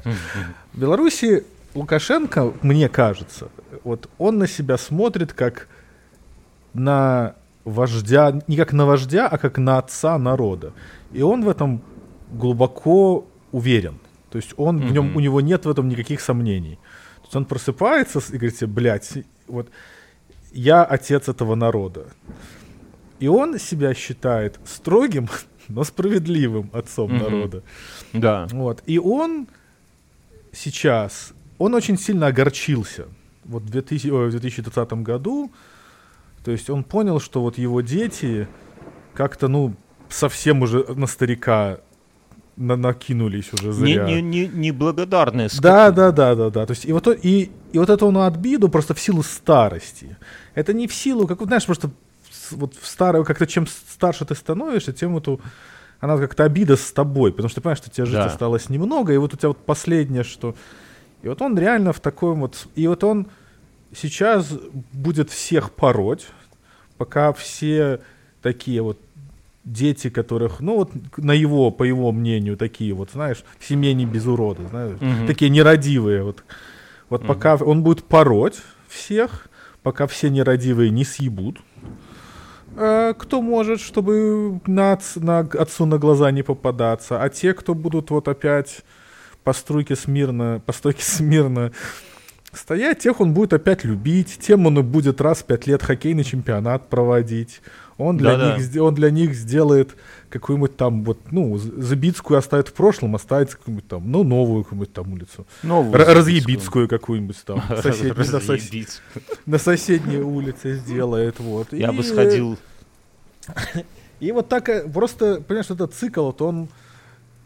В 0.73 0.80
Беларуси 0.80 1.43
Лукашенко, 1.75 2.53
мне 2.62 2.89
кажется, 2.89 3.49
вот 3.84 4.10
он 4.17 4.38
на 4.38 4.47
себя 4.47 4.77
смотрит 4.77 5.34
как 5.34 5.67
на 6.73 7.36
вождя, 7.65 8.41
не 8.47 8.57
как 8.57 8.73
на 8.73 8.86
вождя, 8.86 9.27
а 9.27 9.38
как 9.38 9.57
на 9.57 9.77
отца 9.77 10.17
народа. 10.17 10.73
И 11.13 11.21
он 11.21 11.43
в 11.43 11.49
этом 11.49 11.81
глубоко 12.31 13.25
уверен. 13.51 13.99
То 14.29 14.38
есть 14.38 14.53
он 14.57 14.79
в 14.79 14.91
нем, 14.91 15.15
у 15.15 15.19
него 15.19 15.41
нет 15.41 15.65
в 15.65 15.69
этом 15.69 15.89
никаких 15.89 16.21
сомнений. 16.21 16.75
То 17.17 17.23
есть 17.23 17.36
он 17.36 17.45
просыпается 17.45 18.19
и 18.30 18.38
говорит 18.38 18.55
себе, 18.55 18.67
блядь, 18.67 19.13
вот 19.47 19.69
я 20.53 20.84
отец 20.84 21.28
этого 21.30 21.55
народа. 21.55 22.07
И 23.19 23.28
он 23.28 23.59
себя 23.59 23.93
считает 23.93 24.59
строгим, 24.65 25.28
но 25.67 25.84
справедливым 25.84 26.69
отцом 26.74 27.13
Мгм. 27.13 27.24
народа. 27.24 27.63
Да. 28.13 28.47
Вот. 28.51 28.82
И 28.86 28.97
он 28.99 29.47
сейчас, 30.53 31.34
он 31.62 31.74
очень 31.74 31.97
сильно 31.97 32.28
огорчился. 32.28 33.05
Вот 33.45 33.64
в 33.64 33.70
2000 33.70 34.09
ой, 34.09 34.28
в 34.28 34.32
2020 34.32 34.93
году, 35.03 35.51
то 36.43 36.51
есть 36.51 36.70
он 36.70 36.84
понял, 36.84 37.20
что 37.20 37.41
вот 37.41 37.57
его 37.57 37.82
дети 37.82 38.47
как-то, 39.14 39.47
ну, 39.47 39.76
совсем 40.09 40.62
уже 40.62 40.86
на 40.95 41.07
старика 41.07 41.80
на- 42.57 42.76
накинулись 42.76 43.53
уже 43.53 43.68
Не, 43.68 43.93
зря. 43.95 44.05
не, 44.05 44.22
не, 44.22 44.47
неблагодарные 44.47 45.47
Да, 45.47 45.88
скоты. 45.88 45.95
да, 45.95 46.12
да, 46.12 46.36
да, 46.36 46.49
да. 46.49 46.66
То 46.66 46.72
есть 46.72 46.86
и 46.86 46.93
вот, 46.93 47.07
и, 47.07 47.51
и 47.74 47.78
вот 47.80 47.89
эту 47.89 48.07
он 48.07 48.18
обиду 48.18 48.70
просто 48.70 48.93
в 48.93 48.99
силу 48.99 49.24
старости. 49.24 50.18
Это 50.53 50.74
не 50.74 50.88
в 50.88 50.93
силу, 50.93 51.28
как 51.28 51.39
вот 51.39 51.47
знаешь, 51.47 51.66
просто 51.66 51.89
вот 52.51 52.76
в 52.76 52.86
старую, 52.88 53.24
как-то 53.26 53.47
чем 53.47 53.66
старше 53.68 54.26
ты 54.26 54.36
становишься, 54.36 54.93
тем 54.93 55.18
эту 55.18 55.39
она 55.99 56.18
как-то 56.18 56.43
обида 56.43 56.76
с 56.76 56.91
тобой, 56.91 57.32
потому 57.32 57.49
что 57.49 57.55
ты 57.55 57.62
понимаешь, 57.62 57.78
что 57.78 57.89
тебе 57.89 58.05
жить 58.05 58.16
Да. 58.16 58.26
осталось 58.26 58.70
немного, 58.70 59.14
и 59.14 59.18
вот 59.18 59.34
у 59.34 59.38
тебя 59.38 59.49
вот 59.49 59.57
последнее, 59.66 60.24
что... 60.24 60.55
И 61.24 61.28
вот 61.28 61.41
он 61.41 61.57
реально 61.57 61.93
в 61.93 61.99
таком 61.99 62.41
вот... 62.41 62.67
И 62.76 62.88
вот 62.88 63.03
он 63.03 63.28
сейчас 63.95 64.53
будет 64.93 65.30
всех 65.30 65.72
пороть, 65.72 66.28
пока 66.97 67.34
все 67.34 67.99
такие 68.41 68.82
вот 68.82 68.97
дети, 69.63 70.09
которых, 70.09 70.59
ну 70.59 70.76
вот 70.76 70.91
на 71.17 71.34
его, 71.34 71.69
по 71.69 71.84
его 71.84 72.11
мнению, 72.11 72.57
такие 72.57 72.93
вот, 72.93 73.11
знаешь, 73.11 73.43
в 73.59 73.65
семье 73.65 73.93
не 73.93 74.05
без 74.05 74.26
урода, 74.26 74.67
знаешь, 74.67 74.97
Мгм. 74.99 75.28
такие 75.28 75.51
нерадивые. 75.51 76.24
Вот, 76.24 76.43
вот 77.09 77.22
Мгм. 77.22 77.28
пока 77.28 77.55
он 77.55 77.84
будет 77.84 78.03
пороть 78.03 78.59
всех, 78.88 79.47
пока 79.84 80.07
все 80.07 80.30
нерадивые 80.30 80.89
не 80.89 81.05
съебут, 81.05 81.59
э, 82.76 83.13
кто 83.17 83.41
может, 83.41 83.80
чтобы 83.82 84.59
на, 84.65 84.97
на 85.15 85.39
отцу 85.39 85.86
на 85.86 85.99
глаза 85.99 86.32
не 86.32 86.41
попадаться, 86.41 87.22
а 87.22 87.30
те, 87.30 87.53
кто 87.53 87.76
будут 87.76 88.09
вот 88.09 88.28
опять 88.28 88.84
по 89.44 89.54
струйке 89.54 89.96
смирно, 89.96 90.62
по 90.66 90.74
стойке 90.74 91.04
смирно 91.04 91.72
стоять, 92.54 93.00
тех 93.00 93.20
он 93.22 93.34
будет 93.34 93.54
опять 93.54 93.84
любить, 93.84 94.38
тем 94.39 94.66
он 94.66 94.80
и 94.80 94.82
будет 94.82 95.22
раз 95.22 95.39
в 95.39 95.46
пять 95.46 95.68
лет 95.68 95.82
хоккейный 95.84 96.24
чемпионат 96.24 96.89
проводить. 96.89 97.62
Он 97.98 98.18
для, 98.18 98.36
да, 98.36 98.58
них, 98.58 98.82
он 98.82 98.96
для 98.96 99.12
них 99.12 99.36
сделает 99.36 99.96
какую-нибудь 100.30 100.76
там 100.76 101.04
вот, 101.04 101.20
ну, 101.32 101.56
Забицкую 101.58 102.39
оставит 102.39 102.70
в 102.70 102.74
прошлом, 102.74 103.16
оставит 103.16 103.54
какую-нибудь 103.54 103.88
там, 103.88 104.12
ну, 104.12 104.24
новую 104.24 104.64
какую-нибудь 104.64 104.94
там 104.94 105.14
улицу. 105.14 105.46
Новую 105.62 105.94
Р- 105.94 106.18
Разъебицкую 106.18 106.88
какую-нибудь 106.88 107.38
там. 107.46 107.62
На, 107.70 107.82
сос... 107.82 109.02
на 109.46 109.58
соседней 109.60 110.18
улице 110.18 110.78
сделает, 110.78 111.39
вот. 111.39 111.74
Я 111.74 111.92
бы 111.92 112.04
сходил. 112.04 112.58
И 114.20 114.32
вот 114.32 114.50
так, 114.50 114.70
э, 114.70 114.88
просто, 114.88 115.42
понимаешь, 115.42 115.70
этот 115.70 115.94
цикл, 115.94 116.26
вот 116.26 116.42
он 116.42 116.70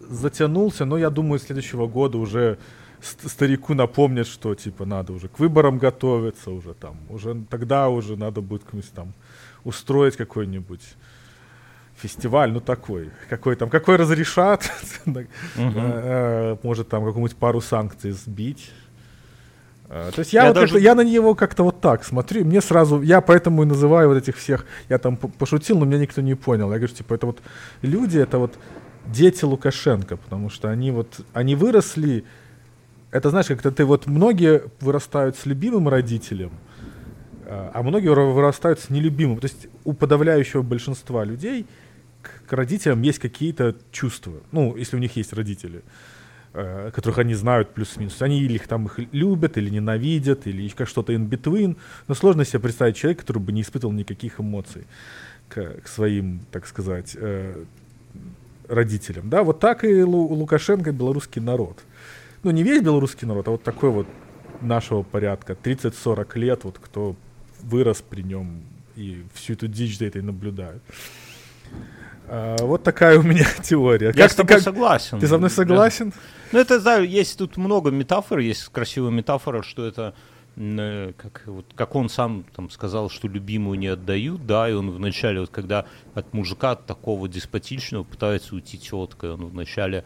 затянулся, 0.10 0.86
но 0.86 0.98
я 0.98 1.10
думаю, 1.10 1.40
следующего 1.40 1.88
года 1.88 2.18
уже 2.18 2.58
старику 3.02 3.74
напомнят, 3.74 4.28
что 4.28 4.56
типа 4.56 4.86
надо 4.86 5.14
уже 5.14 5.28
к 5.28 5.40
выборам 5.40 5.78
готовиться, 5.78 6.52
уже 6.52 6.74
там, 6.74 6.98
уже 7.10 7.36
тогда 7.50 7.90
уже 7.90 8.16
надо 8.16 8.42
будет 8.42 8.64
там 8.94 9.14
устроить 9.64 10.16
какой-нибудь 10.16 10.82
фестиваль, 11.96 12.52
ну 12.52 12.60
такой, 12.60 13.12
какой 13.30 13.56
там, 13.56 13.70
какой 13.70 13.96
разрешат, 13.96 14.70
э, 15.06 16.58
может 16.64 16.90
там 16.90 17.06
какую-нибудь 17.06 17.38
пару 17.38 17.62
санкций 17.62 18.12
сбить. 18.12 18.72
Э, 19.90 20.12
то 20.14 20.20
есть 20.20 20.34
я, 20.34 20.44
я, 20.44 20.48
вот 20.48 20.56
даже... 20.56 20.80
я 20.80 20.96
на 20.96 21.04
него 21.04 21.36
как-то 21.36 21.64
вот 21.64 21.80
так 21.80 22.04
смотрю, 22.04 22.44
мне 22.44 22.62
сразу, 22.62 23.02
я 23.02 23.22
поэтому 23.22 23.64
и 23.64 23.66
называю 23.66 24.10
вот 24.10 24.18
этих 24.18 24.36
всех, 24.38 24.66
я 24.90 24.98
там 24.98 25.16
пошутил, 25.16 25.78
но 25.80 25.86
меня 25.86 26.00
никто 26.00 26.22
не 26.22 26.36
понял. 26.36 26.72
Я 26.72 26.78
говорю, 26.78 26.94
типа, 26.94 27.14
это 27.14 27.28
вот 27.28 27.40
люди, 27.82 28.18
это 28.20 28.40
вот 28.40 28.56
дети 29.08 29.46
Лукашенко, 29.46 30.18
потому 30.18 30.50
что 30.50 30.70
они 30.70 30.92
вот, 30.92 31.22
они 31.34 31.56
выросли, 31.56 32.24
это 33.12 33.30
знаешь, 33.30 33.48
как-то 33.48 33.72
ты 33.72 33.86
вот 33.86 34.08
многие 34.08 34.64
вырастают 34.80 35.38
с 35.38 35.46
любимым 35.46 35.88
родителем, 35.90 36.52
а, 37.46 37.82
многие 37.84 38.10
вырастают 38.10 38.80
с 38.80 38.90
нелюбимым. 38.90 39.40
То 39.40 39.46
есть 39.46 39.68
у 39.84 39.94
подавляющего 39.94 40.62
большинства 40.62 41.24
людей 41.24 41.66
к, 42.22 42.50
к 42.50 42.54
родителям 42.54 43.02
есть 43.02 43.20
какие-то 43.20 43.76
чувства. 43.92 44.34
Ну, 44.52 44.76
если 44.76 44.96
у 44.96 45.00
них 45.00 45.16
есть 45.16 45.34
родители, 45.34 45.84
э, 46.54 46.92
которых 46.94 47.20
они 47.20 47.36
знают 47.36 47.74
плюс-минус. 47.74 48.22
Они 48.22 48.42
или 48.42 48.54
их 48.54 48.68
там 48.68 48.88
их 48.88 49.00
любят, 49.12 49.58
или 49.58 49.70
ненавидят, 49.70 50.48
или 50.48 50.68
как 50.70 50.88
что-то 50.88 51.14
in 51.14 51.30
between. 51.30 51.78
Но 52.08 52.16
сложно 52.16 52.46
себе 52.46 52.60
представить 52.60 52.96
человека, 52.96 53.22
который 53.22 53.40
бы 53.40 53.52
не 53.52 53.62
испытывал 53.62 53.94
никаких 53.94 54.40
эмоций 54.40 54.88
к, 55.50 55.82
к 55.82 55.88
своим, 55.88 56.42
так 56.52 56.66
сказать, 56.66 57.16
э, 57.16 57.64
родителям. 58.68 59.30
Да, 59.30 59.44
вот 59.44 59.60
так 59.60 59.84
и 59.84 60.04
Лу, 60.04 60.28
Лукашенко 60.28 60.92
белорусский 60.92 61.42
народ. 61.42 61.80
Ну, 62.44 62.52
не 62.52 62.64
весь 62.64 62.82
белорусский 62.82 63.28
народ, 63.28 63.48
а 63.48 63.52
вот 63.52 63.64
такой 63.64 63.90
вот 63.90 64.08
нашего 64.62 65.04
порядка, 65.04 65.54
30-40 65.54 66.40
лет, 66.40 66.64
вот 66.64 66.80
кто 66.80 67.16
вырос 67.62 68.02
при 68.02 68.22
нем 68.22 68.62
и 68.96 69.24
всю 69.34 69.54
эту 69.54 69.68
дичь 69.68 69.98
за 69.98 70.06
этой 70.06 70.22
наблюдает. 70.22 70.82
А, 72.28 72.58
вот 72.62 72.84
такая 72.84 73.20
у 73.20 73.24
меня 73.24 73.46
теория. 73.64 74.08
Я 74.08 74.14
как, 74.14 74.32
с 74.32 74.36
тобой 74.36 74.56
как, 74.56 74.64
согласен. 74.64 75.20
Ты 75.20 75.28
со 75.28 75.38
мной 75.38 75.50
согласен? 75.50 76.10
Да. 76.10 76.16
Ну, 76.52 76.60
это, 76.60 76.80
да, 76.80 76.98
есть 76.98 77.38
тут 77.38 77.58
много 77.58 77.92
метафор, 77.92 78.40
есть 78.40 78.68
красивая 78.70 79.12
метафора, 79.12 79.62
что 79.62 79.86
это 79.86 80.16
как, 80.56 81.44
вот, 81.48 81.66
как 81.76 81.96
он 81.96 82.08
сам 82.08 82.46
там 82.56 82.70
сказал, 82.70 83.10
что 83.10 83.28
любимую 83.28 83.78
не 83.78 83.88
отдают, 83.88 84.46
да, 84.46 84.70
и 84.70 84.74
он 84.74 84.90
вначале, 84.90 85.42
вот 85.42 85.50
когда 85.50 85.86
от 86.14 86.34
мужика 86.34 86.76
такого 86.76 87.28
деспотичного 87.28 88.04
пытается 88.04 88.56
уйти 88.56 88.78
теткой, 88.78 89.34
он 89.34 89.46
вначале 89.46 90.06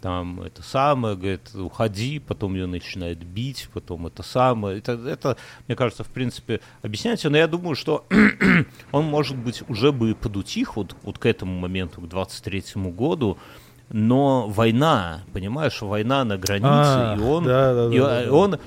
там 0.00 0.40
это 0.40 0.62
самое, 0.62 1.16
говорит, 1.16 1.54
уходи, 1.54 2.18
потом 2.18 2.54
ее 2.54 2.66
начинает 2.66 3.18
бить, 3.18 3.68
потом 3.74 4.06
это 4.06 4.22
самое. 4.22 4.78
Это, 4.78 4.92
это 4.92 5.36
мне 5.68 5.76
кажется, 5.76 6.04
в 6.04 6.08
принципе, 6.08 6.60
объясняется, 6.80 7.28
но 7.28 7.36
я 7.36 7.46
думаю, 7.46 7.74
что 7.74 8.06
он, 8.92 9.04
может 9.04 9.36
быть, 9.36 9.62
уже 9.68 9.92
бы 9.92 10.14
подутих 10.14 10.76
вот, 10.76 10.96
вот 11.02 11.18
к 11.18 11.26
этому 11.26 11.58
моменту, 11.58 12.00
к 12.00 12.04
23-му 12.04 12.90
году, 12.90 13.36
но 13.90 14.48
война, 14.48 15.24
понимаешь, 15.32 15.82
война 15.82 16.24
на 16.24 16.38
границе, 16.38 16.68
а, 16.70 17.16
и 17.18 17.22
он, 17.22 17.44
да, 17.44 17.74
да, 17.74 17.94
и 17.94 17.98
да, 17.98 18.32
он, 18.32 18.58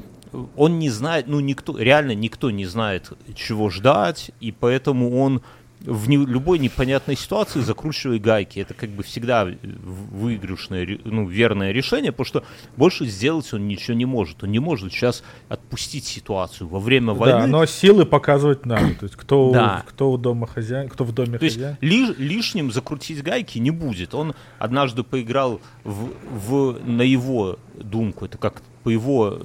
он 0.56 0.80
не 0.80 0.90
знает, 0.90 1.28
ну 1.28 1.40
никто, 1.40 1.78
реально 1.78 2.16
никто 2.16 2.52
не 2.52 2.66
знает, 2.66 3.12
чего 3.36 3.70
ждать, 3.70 4.32
и 4.40 4.52
поэтому 4.52 5.20
он 5.20 5.42
в 5.86 6.08
не, 6.08 6.18
любой 6.18 6.60
непонятной 6.60 7.18
ситуации 7.18 7.60
закручивай 7.60 8.18
гайки. 8.20 8.60
Это 8.60 8.74
как 8.74 8.90
бы 8.90 9.04
всегда 9.04 9.46
выигрышное, 9.62 11.00
ну, 11.04 11.28
верное 11.28 11.72
решение, 11.72 12.12
потому 12.12 12.26
что 12.26 12.44
больше 12.78 13.06
сделать 13.06 13.52
он 13.54 13.68
ничего 13.68 13.96
не 13.96 14.06
может. 14.06 14.44
Он 14.44 14.52
не 14.52 14.60
может 14.60 14.94
сейчас 14.94 15.24
отпустить 15.50 16.06
ситуацию 16.06 16.68
во 16.70 16.80
время 16.80 17.14
войны. 17.14 17.42
Да, 17.42 17.48
но 17.48 17.66
силы 17.66 18.06
показывать 18.06 18.66
надо. 18.66 18.96
То 18.96 19.04
есть 19.04 19.16
кто, 19.16 19.52
да. 19.52 19.84
кто 19.86 20.12
у 20.12 20.18
дома 20.18 20.48
хозяин, 20.48 20.88
кто 20.88 21.04
в 21.04 21.12
доме 21.12 21.38
То 21.38 21.46
хозяин. 21.46 21.78
Есть 21.82 22.18
ли, 22.18 22.28
лишним 22.28 22.72
закрутить 22.72 23.22
гайки 23.22 23.60
не 23.60 23.72
будет. 23.72 24.14
Он 24.14 24.36
однажды 24.60 25.04
поиграл 25.04 25.60
в, 25.84 26.12
в, 26.32 26.80
на 26.86 27.02
его 27.02 27.60
думку, 27.76 28.26
это 28.26 28.38
как 28.38 28.62
по 28.84 28.90
его 28.90 29.40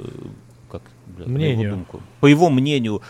э, 1.25 1.29
мнению. 1.29 1.69
Его 1.69 1.77
думку. 1.77 2.03
По 2.21 2.27
его 2.27 2.51
мнению, 2.51 3.03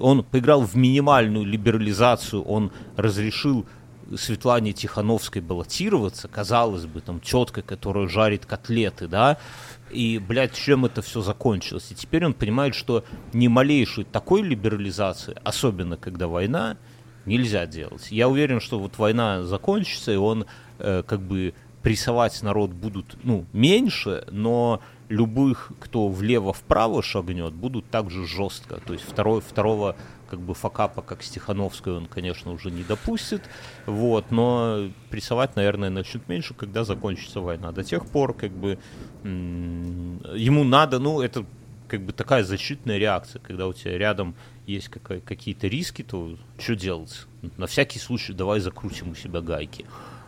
он 0.00 0.22
поиграл 0.24 0.62
в 0.62 0.74
минимальную 0.76 1.44
либерализацию, 1.44 2.42
он 2.42 2.72
разрешил 2.96 3.66
Светлане 4.14 4.72
Тихановской 4.72 5.42
баллотироваться, 5.42 6.28
казалось 6.28 6.86
бы, 6.86 7.00
там, 7.00 7.20
тетка, 7.20 7.62
которая 7.62 8.08
жарит 8.08 8.46
котлеты, 8.46 9.08
да, 9.08 9.38
и, 9.90 10.18
блядь, 10.18 10.54
чем 10.54 10.84
это 10.84 11.02
все 11.02 11.22
закончилось. 11.22 11.88
И 11.90 11.94
теперь 11.94 12.24
он 12.24 12.34
понимает, 12.34 12.74
что 12.74 13.04
ни 13.32 13.48
малейшей 13.48 14.04
такой 14.04 14.42
либерализации, 14.42 15.36
особенно 15.42 15.96
когда 15.96 16.28
война, 16.28 16.76
нельзя 17.24 17.66
делать. 17.66 18.08
Я 18.10 18.28
уверен, 18.28 18.60
что 18.60 18.78
вот 18.78 18.98
война 18.98 19.42
закончится, 19.42 20.12
и 20.12 20.16
он 20.16 20.46
э, 20.78 21.02
как 21.06 21.20
бы 21.20 21.54
прессовать 21.82 22.40
народ 22.42 22.70
будут, 22.70 23.16
ну, 23.22 23.44
меньше, 23.52 24.24
но 24.30 24.80
любых, 25.08 25.72
кто 25.78 26.08
влево-вправо 26.08 27.02
шагнет, 27.02 27.52
будут 27.52 27.88
также 27.90 28.26
жестко. 28.26 28.80
То 28.86 28.92
есть 28.92 29.04
второй, 29.04 29.40
второго 29.40 29.96
как 30.28 30.40
бы 30.40 30.54
факапа, 30.54 31.02
как 31.02 31.22
Стехановской, 31.22 31.92
он, 31.96 32.06
конечно, 32.06 32.50
уже 32.50 32.70
не 32.70 32.82
допустит. 32.82 33.42
Вот, 33.86 34.30
но 34.30 34.88
прессовать, 35.10 35.54
наверное, 35.56 35.90
начнут 35.90 36.28
меньше, 36.28 36.54
когда 36.54 36.84
закончится 36.84 37.40
война. 37.40 37.70
До 37.72 37.84
тех 37.84 38.06
пор, 38.06 38.34
как 38.34 38.50
бы, 38.50 38.78
ему 39.22 40.64
надо, 40.64 40.98
ну, 40.98 41.20
это 41.20 41.46
как 41.86 42.02
бы 42.02 42.12
такая 42.12 42.42
защитная 42.42 42.98
реакция, 42.98 43.40
когда 43.40 43.68
у 43.68 43.72
тебя 43.72 43.96
рядом 43.96 44.34
есть 44.66 44.88
какие-то 44.88 45.68
риски, 45.68 46.02
то 46.02 46.36
что 46.58 46.74
делать? 46.74 47.26
На 47.56 47.68
всякий 47.68 48.00
случай 48.00 48.32
давай 48.32 48.58
закрутим 48.58 49.10
у 49.10 49.14
себя 49.14 49.40
гайки. 49.40 49.86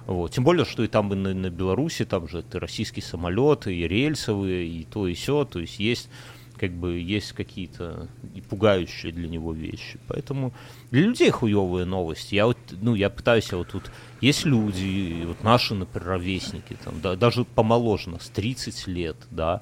Вот. 0.09 0.33
Тем 0.33 0.43
более, 0.43 0.65
что 0.65 0.83
и 0.83 0.87
там 0.89 1.13
и 1.13 1.17
на, 1.17 1.35
на 1.35 1.51
Беларуси, 1.51 2.07
там 2.07 2.29
же 2.29 2.39
это 2.39 2.59
российские 2.59 3.03
самолеты, 3.03 3.77
и 3.77 3.87
рельсовые, 3.87 4.67
и 4.67 4.85
то, 4.85 5.07
и 5.07 5.13
все. 5.13 5.45
То 5.45 5.61
есть 5.61 5.79
есть 5.79 6.09
как 6.57 6.73
бы 6.73 6.99
есть 6.99 7.33
какие-то 7.33 8.09
и 8.35 8.41
пугающие 8.41 9.13
для 9.13 9.29
него 9.29 9.53
вещи. 9.53 10.01
Поэтому 10.09 10.55
для 10.91 11.03
людей 11.03 11.29
хуевые 11.29 11.85
новости. 11.85 12.35
Я 12.35 12.47
вот, 12.47 12.57
ну, 12.81 12.95
я 12.95 13.11
пытаюсь, 13.11 13.53
я 13.53 13.59
вот 13.59 13.69
тут 13.69 13.93
есть 14.23 14.47
люди, 14.47 15.25
вот 15.27 15.45
наши, 15.45 15.75
например, 15.75 16.09
ровесники, 16.09 16.77
там, 16.83 17.01
да, 17.03 17.15
даже 17.15 17.45
помоложе 17.45 18.09
нас, 18.09 18.31
30 18.31 18.87
лет, 18.87 19.17
да, 19.31 19.61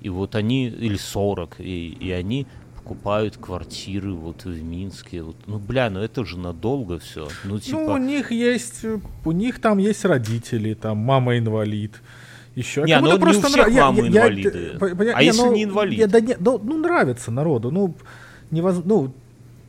и 0.00 0.08
вот 0.08 0.34
они, 0.34 0.66
или 0.66 0.96
40, 0.96 1.60
и, 1.60 1.90
и 1.90 2.10
они 2.10 2.48
покупают 2.82 3.36
квартиры 3.36 4.12
вот 4.12 4.44
в 4.44 4.62
Минске. 4.62 5.22
Вот. 5.22 5.36
Ну, 5.46 5.58
бля, 5.58 5.90
ну 5.90 6.00
это 6.00 6.24
же 6.24 6.38
надолго 6.38 6.98
все. 6.98 7.28
Ну, 7.44 7.58
типа... 7.58 7.78
ну, 7.78 7.92
у 7.92 7.96
них 7.98 8.32
есть, 8.32 8.84
у 9.24 9.32
них 9.32 9.60
там 9.60 9.78
есть 9.78 10.04
родители, 10.04 10.74
там 10.74 10.98
мама 10.98 11.38
инвалид. 11.38 12.00
Еще. 12.54 12.82
Не, 12.82 12.98
ну 13.00 13.16
не 13.16 13.24
у 13.24 13.32
всех 13.32 13.52
нрав... 13.54 13.72
мамы 13.72 14.00
я, 14.00 14.08
инвалиды. 14.08 14.78
Я, 14.80 15.04
я, 15.04 15.16
а 15.16 15.22
если 15.22 15.42
ну, 15.42 15.54
не 15.54 15.64
инвалид? 15.64 15.98
Я, 15.98 16.06
да, 16.06 16.20
не, 16.20 16.36
ну, 16.38 16.60
ну, 16.62 16.78
нравится 16.78 17.30
народу. 17.30 17.70
Ну, 17.70 17.94
невоз... 18.50 18.80
ну, 18.84 19.12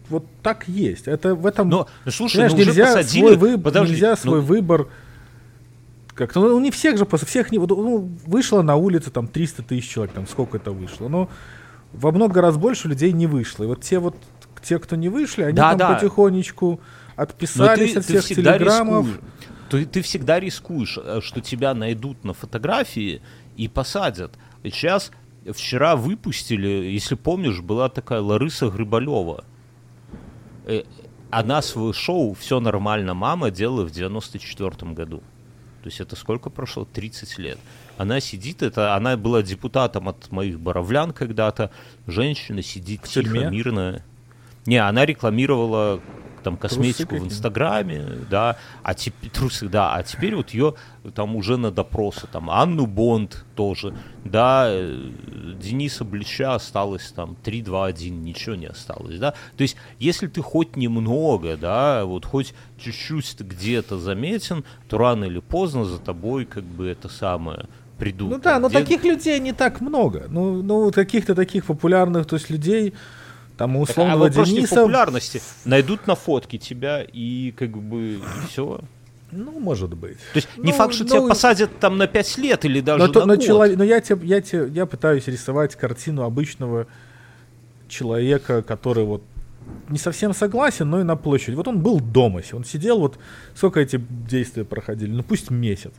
вот 0.09 0.26
так 0.41 0.68
есть. 0.68 1.07
Это 1.07 1.36
в 1.36 1.45
этом... 1.45 1.70
Но, 1.70 1.88
слушай, 2.07 2.38
знаешь, 2.38 2.53
ну, 2.53 2.59
нельзя 2.59 2.86
посадили... 2.86 3.22
свой, 3.22 3.38
вы... 3.38 3.57
Подожди, 3.57 3.93
нельзя 3.93 4.16
свой 4.16 4.39
ну... 4.39 4.45
выбор 4.45 4.88
как-то, 6.14 6.41
ну, 6.41 6.59
не 6.59 6.72
всех 6.72 6.97
же, 6.97 7.05
всех 7.05 7.51
не, 7.51 7.57
ну, 7.57 8.09
вышло 8.26 8.62
на 8.62 8.76
улице 8.76 9.12
там 9.12 9.28
300 9.28 9.64
тысяч 9.64 9.89
человек, 9.89 10.14
там 10.14 10.28
сколько 10.28 10.57
это 10.57 10.72
вышло, 10.72 11.07
но 11.07 11.30
во 11.94 12.12
много 12.12 12.42
раз 12.42 12.58
больше 12.58 12.88
людей 12.88 13.12
не 13.12 13.28
вышло. 13.28 13.64
И 13.64 13.68
вот 13.68 13.82
те 13.82 14.00
вот, 14.00 14.16
те, 14.62 14.80
кто 14.80 14.96
не 14.96 15.10
вышли, 15.10 15.44
они 15.44 15.54
да, 15.54 15.70
там 15.70 15.78
да. 15.78 15.94
потихонечку 15.96 16.80
отписались 17.16 17.94
ты, 17.94 18.00
от 18.00 18.06
всех 18.06 18.26
телеграммов. 18.26 19.08
Ты, 19.70 19.86
ты 19.86 20.02
всегда 20.02 20.39
рискуешь, 20.39 20.98
э, 21.02 21.22
что 21.22 21.42
тебя 21.42 21.74
найдут 21.74 22.24
на 22.24 22.34
фотографии 22.34 23.22
и 23.56 23.68
посадят. 23.68 24.38
Сейчас, 24.64 25.12
вчера 25.50 25.96
выпустили, 25.96 26.68
если 26.68 27.16
помнишь, 27.16 27.62
была 27.62 27.89
такая 27.89 28.22
Лариса 28.22 28.70
Грибалева. 28.70 29.46
Э, 30.66 30.84
она 31.30 31.62
свое 31.62 31.94
шоу 31.94 32.34
«Все 32.34 32.60
нормально, 32.60 33.14
мама» 33.14 33.50
делала 33.50 33.86
в 33.86 33.92
94 33.92 34.92
году. 34.92 35.24
То 35.82 35.88
есть 35.88 36.02
это 36.02 36.16
сколько 36.16 36.50
прошло? 36.50 36.86
30 36.86 37.38
лет. 37.39 37.58
Она 38.02 38.20
сидит, 38.20 38.64
это 38.64 38.95
она 38.95 39.16
была 39.16 39.43
депутатом 39.43 40.10
от 40.10 40.32
моих 40.32 40.60
боровлян 40.60 41.14
когда-то. 41.14 41.70
Женщина 42.08 42.64
сидит 42.64 43.02
В 43.02 43.08
тихо, 43.08 43.30
тюрьме? 43.30 43.49
мирно. 43.52 44.04
Не, 44.66 44.78
она 44.78 45.06
рекламировала 45.06 46.02
там 46.41 46.58
косметику 46.58 47.18
в? 47.18 47.26
Инстаграме, 47.26 48.04
да, 48.30 48.58
а 48.82 48.95
теперь 48.95 49.30
трусы, 49.30 49.70
да, 49.70 49.93
а 49.93 50.02
теперь 50.02 50.36
вот 50.36 50.49
ее 50.49 50.74
там 51.14 51.36
уже 51.36 51.58
на 51.58 51.70
допросы, 51.70 52.26
там 52.26 52.49
Анну 52.49 52.88
Бонд 52.88 53.45
тоже, 53.56 53.95
да, 54.26 54.66
э, 54.68 55.12
Дениса 55.62 56.04
Блича 56.04 56.56
осталось 56.56 57.12
там 57.12 57.38
3-2-1, 57.43 58.10
ничего 58.10 58.56
не 58.56 58.66
осталось, 58.66 59.20
да, 59.20 59.36
то 59.56 59.62
есть 59.62 59.76
если 59.99 60.26
ты 60.28 60.41
хоть 60.41 60.76
немного, 60.76 61.58
да, 61.58 62.06
вот 62.06 62.26
хоть 62.26 62.54
чуть-чуть 62.80 63.36
ты 63.38 63.43
где-то 63.43 63.99
заметен, 63.99 64.64
то 64.89 64.97
рано 64.97 65.26
или 65.26 65.39
поздно 65.39 65.86
за 65.86 65.99
тобой 65.99 66.45
как 66.45 66.64
бы 66.64 66.88
это 66.88 67.08
самое 67.08 67.68
придут. 68.02 68.30
Ну 68.32 68.39
да, 68.39 68.60
но 68.60 68.68
Где- 68.68 68.80
таких 68.80 69.04
людей 69.04 69.39
не 69.39 69.54
так 69.54 69.80
много. 69.80 70.26
Ну, 70.28 70.64
ну 70.64 70.91
каких-то 70.91 71.36
таких 71.36 71.66
популярных, 71.66 72.26
то 72.26 72.36
есть 72.36 72.49
людей, 72.49 72.93
там, 73.58 73.72
Так, 73.74 73.80
а 73.80 73.82
условного 73.84 74.26
не 74.26 74.32
в 74.32 74.45
Дениса... 74.45 74.76
популярности. 74.76 75.39
Найдут 75.66 76.08
на 76.08 76.16
фотке 76.16 76.58
тебя 76.58 77.06
и 77.14 77.54
как 77.56 77.70
бы 77.78 78.20
все. 78.49 78.80
Ну, 79.32 79.60
может 79.60 79.93
быть. 79.93 80.18
То 80.34 80.38
есть 80.38 80.49
не 80.58 80.72
Ну, 80.72 80.78
факт, 80.78 80.93
что 80.95 81.04
ну, 81.04 81.10
тебя 81.10 81.28
посадят 81.28 81.70
там 81.80 81.97
на 81.97 82.08
5 82.08 82.38
лет 82.39 82.66
или 82.66 82.82
даже 82.82 83.06
Но, 83.06 83.12
то- 83.14 83.20
на 83.20 83.26
но 83.28 83.36
год. 83.36 83.45
чело- 83.45 83.78
но 83.78 83.84
я, 83.84 84.02
тебе, 84.02 84.28
я, 84.28 84.41
тебе, 84.41 84.68
я 84.74 84.86
пытаюсь 84.88 85.28
рисовать 85.28 85.76
картину 85.76 86.24
обычного 86.24 86.88
человека, 87.88 88.64
который 88.64 89.06
вот 89.06 89.24
не 89.89 89.99
совсем 89.99 90.34
согласен, 90.34 90.89
но 90.89 90.99
и 90.99 91.04
на 91.04 91.16
площади. 91.16 91.56
Вот 91.56 91.68
он 91.68 91.80
был 91.80 91.99
дома, 91.99 92.41
он 92.52 92.64
сидел, 92.66 92.99
вот 92.99 93.20
сколько 93.56 93.80
эти 93.80 94.02
действия 94.28 94.64
проходили, 94.66 95.12
ну 95.12 95.22
пусть 95.24 95.52
месяц. 95.52 95.91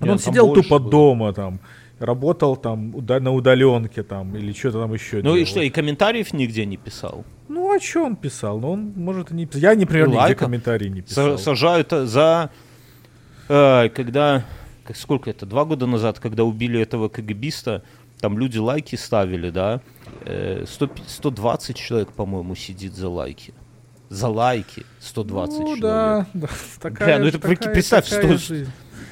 Не, 0.00 0.10
он 0.10 0.18
сидел 0.18 0.52
тупо 0.54 0.78
было. 0.78 0.90
дома 0.90 1.32
там, 1.32 1.60
работал 1.98 2.56
там 2.56 2.94
уда- 2.94 3.20
на 3.20 3.32
удаленке 3.32 4.02
там 4.02 4.36
или 4.36 4.52
что-то 4.52 4.80
там 4.82 4.92
еще 4.92 5.16
Ну 5.22 5.30
и 5.32 5.38
делал. 5.40 5.46
что, 5.46 5.60
и 5.60 5.70
комментариев 5.70 6.32
нигде 6.32 6.66
не 6.66 6.76
писал? 6.76 7.24
Ну 7.48 7.74
а 7.74 7.80
что 7.80 8.04
он 8.04 8.16
писал? 8.16 8.58
Ну 8.58 8.72
он 8.72 8.92
может 8.96 9.30
и 9.30 9.34
не 9.34 9.46
писал. 9.46 9.60
Я, 9.62 9.74
например, 9.78 10.06
И 10.06 10.08
нигде 10.08 10.20
лайкал. 10.20 10.46
комментарии 10.46 10.88
не 10.88 11.00
Са- 11.00 11.04
писал. 11.04 11.38
сажают 11.38 11.92
э, 11.92 12.06
за... 12.06 12.50
э, 13.48 13.88
когда... 13.90 14.44
Как, 14.84 14.96
сколько 14.96 15.30
это? 15.30 15.46
Два 15.46 15.64
года 15.64 15.86
назад, 15.86 16.18
когда 16.20 16.44
убили 16.44 16.78
этого 16.78 17.08
КГБиста, 17.08 17.82
там 18.20 18.38
люди 18.38 18.58
лайки 18.58 18.96
ставили, 18.96 19.48
да? 19.50 19.80
Э, 20.26 20.64
100 20.66 20.90
120 21.06 21.76
человек, 21.76 22.12
по-моему, 22.12 22.54
сидит 22.54 22.94
за 22.94 23.08
лайки. 23.08 23.54
За 24.10 24.28
лайки 24.28 24.84
120 25.00 25.58
ну, 25.58 25.64
человек. 25.76 25.82
да, 25.82 26.26
да, 26.34 26.48
такая, 26.80 27.06
Бля, 27.06 27.18
ну 27.18 27.26
это 27.28 27.38
такая- 27.38 27.72
представь, 27.72 28.08
такая 28.08 28.36
что- 28.38 28.54
жизнь. 28.54 28.70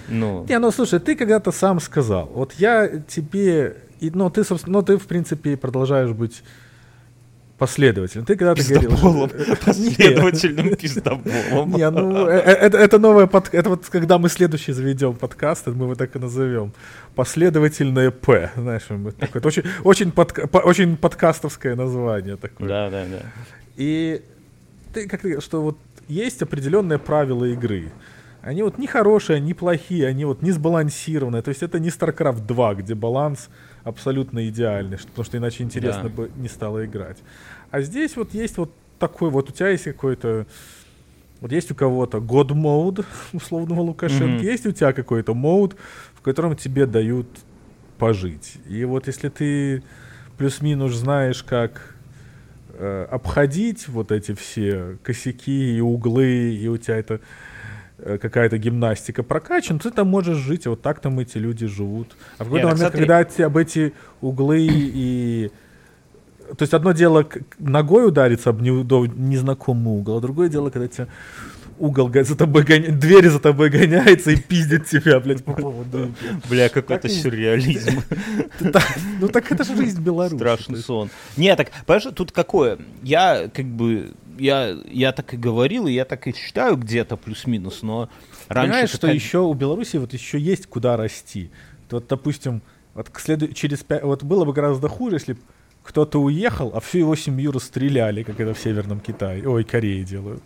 Ну, 0.09 0.47
Не, 0.49 0.59
ну 0.59 0.71
слушай, 0.71 1.01
ты 1.01 1.17
когда-то 1.17 1.53
сам 1.53 1.81
сказал. 1.81 2.27
Вот 2.27 2.55
я 2.55 2.89
тебе, 3.09 3.77
и, 4.01 4.11
ну 4.11 4.31
ты, 4.31 4.45
собственно, 4.45 4.79
ну 4.79 4.83
ты 4.83 4.97
в 4.97 5.07
принципе 5.07 5.57
продолжаешь 5.57 6.11
быть 6.11 6.43
последовательным. 7.63 8.27
Ты 8.27 8.37
когда-то 8.37 8.63
говорил, 8.69 9.29
Последовательным 9.65 10.75
пиздоболом. 10.75 11.77
Не, 11.77 11.91
ну 11.91 12.27
э, 12.27 12.39
э, 12.39 12.53
это, 12.67 12.79
это 12.79 12.99
новое 12.99 13.27
под, 13.27 13.55
это 13.55 13.69
вот 13.69 13.87
когда 13.89 14.19
мы 14.19 14.29
следующий 14.29 14.73
заведем 14.73 15.15
подкаст, 15.15 15.69
мы 15.69 15.85
его 15.85 15.95
так 15.95 16.17
и 16.17 16.19
назовем. 16.19 16.73
Последовательное 17.15 18.11
П, 18.11 18.51
знаешь, 18.57 18.83
мы 18.89 19.13
такое, 19.13 19.43
очень, 19.45 19.63
очень, 19.85 20.11
подка- 20.11 20.49
очень 20.65 20.97
подкастовское 20.97 21.77
название 21.77 22.37
такое. 22.37 22.69
Да, 22.69 22.91
да, 22.91 23.05
да. 23.05 23.23
И 23.77 24.23
ты 24.93 25.09
как 25.09 25.21
ты, 25.21 25.41
что 25.41 25.63
вот 25.63 25.79
есть 26.09 26.43
определенные 26.43 26.99
правила 26.99 27.45
игры. 27.45 27.93
Они 28.43 28.63
вот 28.65 28.77
не 28.77 28.89
хорошие, 28.89 29.39
не 29.41 29.55
плохие, 29.55 30.09
они 30.09 30.25
вот 30.25 30.43
не 30.43 30.51
сбалансированные. 30.51 31.43
То 31.43 31.51
есть 31.51 31.63
это 31.63 31.79
не 31.79 31.91
StarCraft 31.91 32.45
2, 32.45 32.75
где 32.75 32.95
баланс 32.95 33.49
абсолютно 33.85 34.49
идеальный, 34.49 34.99
потому 34.99 35.25
что 35.25 35.39
иначе 35.39 35.63
интересно 35.63 36.09
Да. 36.09 36.09
бы 36.09 36.31
не 36.35 36.49
стало 36.49 36.85
играть. 36.85 37.19
А 37.71 37.81
здесь 37.83 38.17
вот 38.17 38.35
есть 38.35 38.59
вот 38.59 38.75
такой 38.99 39.31
вот, 39.31 39.49
у 39.51 39.53
тебя 39.53 39.69
есть 39.69 39.85
какой-то 39.85 40.47
вот 41.41 41.53
есть 41.53 41.71
у 41.71 41.75
кого-то 41.75 42.19
God 42.19 42.49
mode, 42.49 43.05
условного 43.33 43.81
Лукашенко, 43.81 44.25
Мгм. 44.25 44.45
есть 44.45 44.67
у 44.67 44.73
тебя 44.73 44.93
какой-то 44.93 45.35
мод, 45.35 45.77
в 46.15 46.21
котором 46.21 46.57
тебе 46.57 46.87
дают 46.87 47.29
пожить. 47.99 48.57
И 48.69 48.85
вот 48.85 49.07
если 49.07 49.29
ты 49.29 49.83
плюс-минус 50.37 50.95
знаешь, 50.95 51.45
как 51.45 51.95
э, 52.71 53.07
обходить 53.11 53.87
вот 53.89 54.11
эти 54.11 54.35
все 54.35 54.99
косяки 55.05 55.77
и 55.77 55.81
углы, 55.81 56.55
и 56.55 56.67
у 56.69 56.77
тебя 56.77 56.97
это 56.97 57.21
какая-то 58.03 58.59
гимнастика 58.59 59.23
прокачана, 59.23 59.79
ты 59.79 59.91
там 59.91 60.09
можешь 60.09 60.39
жить, 60.39 60.67
вот 60.67 60.83
так 60.83 61.01
там 61.01 61.19
эти 61.19 61.39
люди 61.39 61.67
живут. 61.67 62.17
А 62.39 62.45
в 62.45 62.47
какой-то 62.47 62.69
так 62.69 62.75
момент, 62.75 62.93
смотри. 62.93 62.99
когда 62.99 63.25
тебе 63.25 63.47
об 63.47 63.57
эти 63.57 63.93
углы 64.21 64.69
и... 64.71 65.51
То 66.57 66.63
есть 66.65 66.75
одно 66.75 66.93
дело 66.93 67.27
ногой 67.59 68.07
удариться 68.07 68.51
об 68.51 68.61
незнакомый 68.61 69.95
угол, 69.95 70.19
а 70.19 70.21
другое 70.21 70.49
дело, 70.49 70.71
когда 70.71 70.89
тебя 70.89 71.07
угол 71.79 72.11
за 72.13 72.37
тобой 72.37 72.63
гоня... 72.65 72.91
дверь 72.93 73.29
за 73.29 73.39
тобой 73.39 73.71
гоняется 73.71 74.31
и 74.31 74.37
пиздит 74.37 74.87
тебя, 74.87 75.21
блядь, 75.21 75.45
по 75.45 75.55
поводу... 75.55 76.15
Бля, 76.49 76.69
какой-то 76.69 77.09
сюрреализм. 77.09 78.03
Ну 79.21 79.29
так 79.29 79.51
это 79.53 79.65
же 79.65 79.77
жизнь 79.77 80.01
Беларуси. 80.01 80.37
Страшный 80.37 80.79
сон. 80.79 81.11
Не, 81.37 81.55
так, 81.57 81.71
понимаешь, 81.87 82.15
тут 82.15 82.33
какое? 82.33 82.79
Я 83.03 83.49
как 83.53 83.67
бы, 83.67 84.13
я, 84.39 84.77
я 84.91 85.13
так 85.13 85.35
и 85.35 85.37
говорил, 85.37 85.87
и 85.87 85.93
я 85.93 86.05
так 86.05 86.27
и 86.27 86.35
считаю 86.35 86.77
где-то 86.77 87.17
плюс-минус, 87.17 87.83
но 87.83 88.09
раньше... 88.49 88.71
Понимаешь, 88.71 88.91
что 88.91 89.07
еще 89.09 89.39
у 89.39 89.53
Беларуси 89.55 89.97
вот 89.97 90.13
еще 90.13 90.39
есть 90.39 90.67
куда 90.67 90.97
расти. 90.97 91.51
Вот, 91.91 92.07
допустим, 92.09 92.63
вот 92.95 93.11
к 93.11 93.21
следу... 93.21 93.49
через 93.49 93.79
пять... 93.79 94.03
Вот 94.03 94.23
было 94.23 94.45
бы 94.45 94.53
гораздо 94.53 94.89
хуже, 94.89 95.17
если 95.17 95.35
б 95.35 95.39
кто-то 95.83 96.21
уехал, 96.21 96.73
а 96.75 96.81
всю 96.81 96.99
его 96.99 97.17
семью 97.17 97.53
расстреляли, 97.53 98.23
как 98.23 98.41
это 98.41 98.55
в 98.55 98.59
Северном 98.59 99.01
Китае, 99.01 99.47
ой, 99.49 99.65
Корее 99.65 100.05
делают. 100.05 100.43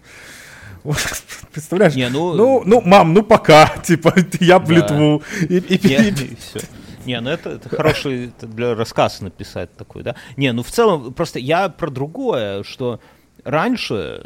Представляешь? 1.52 1.94
Не, 1.94 2.08
ну- 2.10 2.34
ну, 2.34 2.62
ну, 2.64 2.80
мам, 2.82 3.12
ну 3.14 3.22
пока, 3.22 3.68
типа, 3.84 4.14
я 4.40 4.58
в 4.58 4.68
Да. 4.68 4.74
Литву. 4.74 5.22
И, 5.42 5.56
и- 5.58 5.88
Не, 5.88 6.08
и- 6.08 6.24
и 6.32 6.36
всё. 6.36 6.60
Не, 7.06 7.20
ну 7.20 7.30
это, 7.30 7.50
это 7.50 7.68
хороший 7.68 8.26
это 8.28 8.46
для 8.48 8.74
рассказа 8.74 9.22
написать 9.24 9.72
такой, 9.76 10.02
да? 10.02 10.16
Не, 10.36 10.52
ну 10.52 10.62
в 10.62 10.70
целом, 10.70 11.12
просто 11.14 11.38
я 11.38 11.68
про 11.68 11.88
другое, 11.90 12.64
что 12.64 13.00
раньше, 13.44 14.24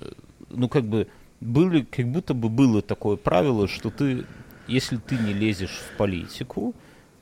ну 0.49 0.69
как 0.69 0.85
бы, 0.85 1.07
были, 1.41 1.83
как 1.83 2.07
будто 2.07 2.33
бы 2.35 2.49
было 2.49 2.81
такое 2.81 3.17
правило, 3.17 3.69
что 3.69 3.91
ты, 3.91 4.25
если 4.67 4.97
ты 4.97 5.17
не 5.17 5.35
лезешь 5.35 5.79
в 5.93 5.97
политику, 5.99 6.75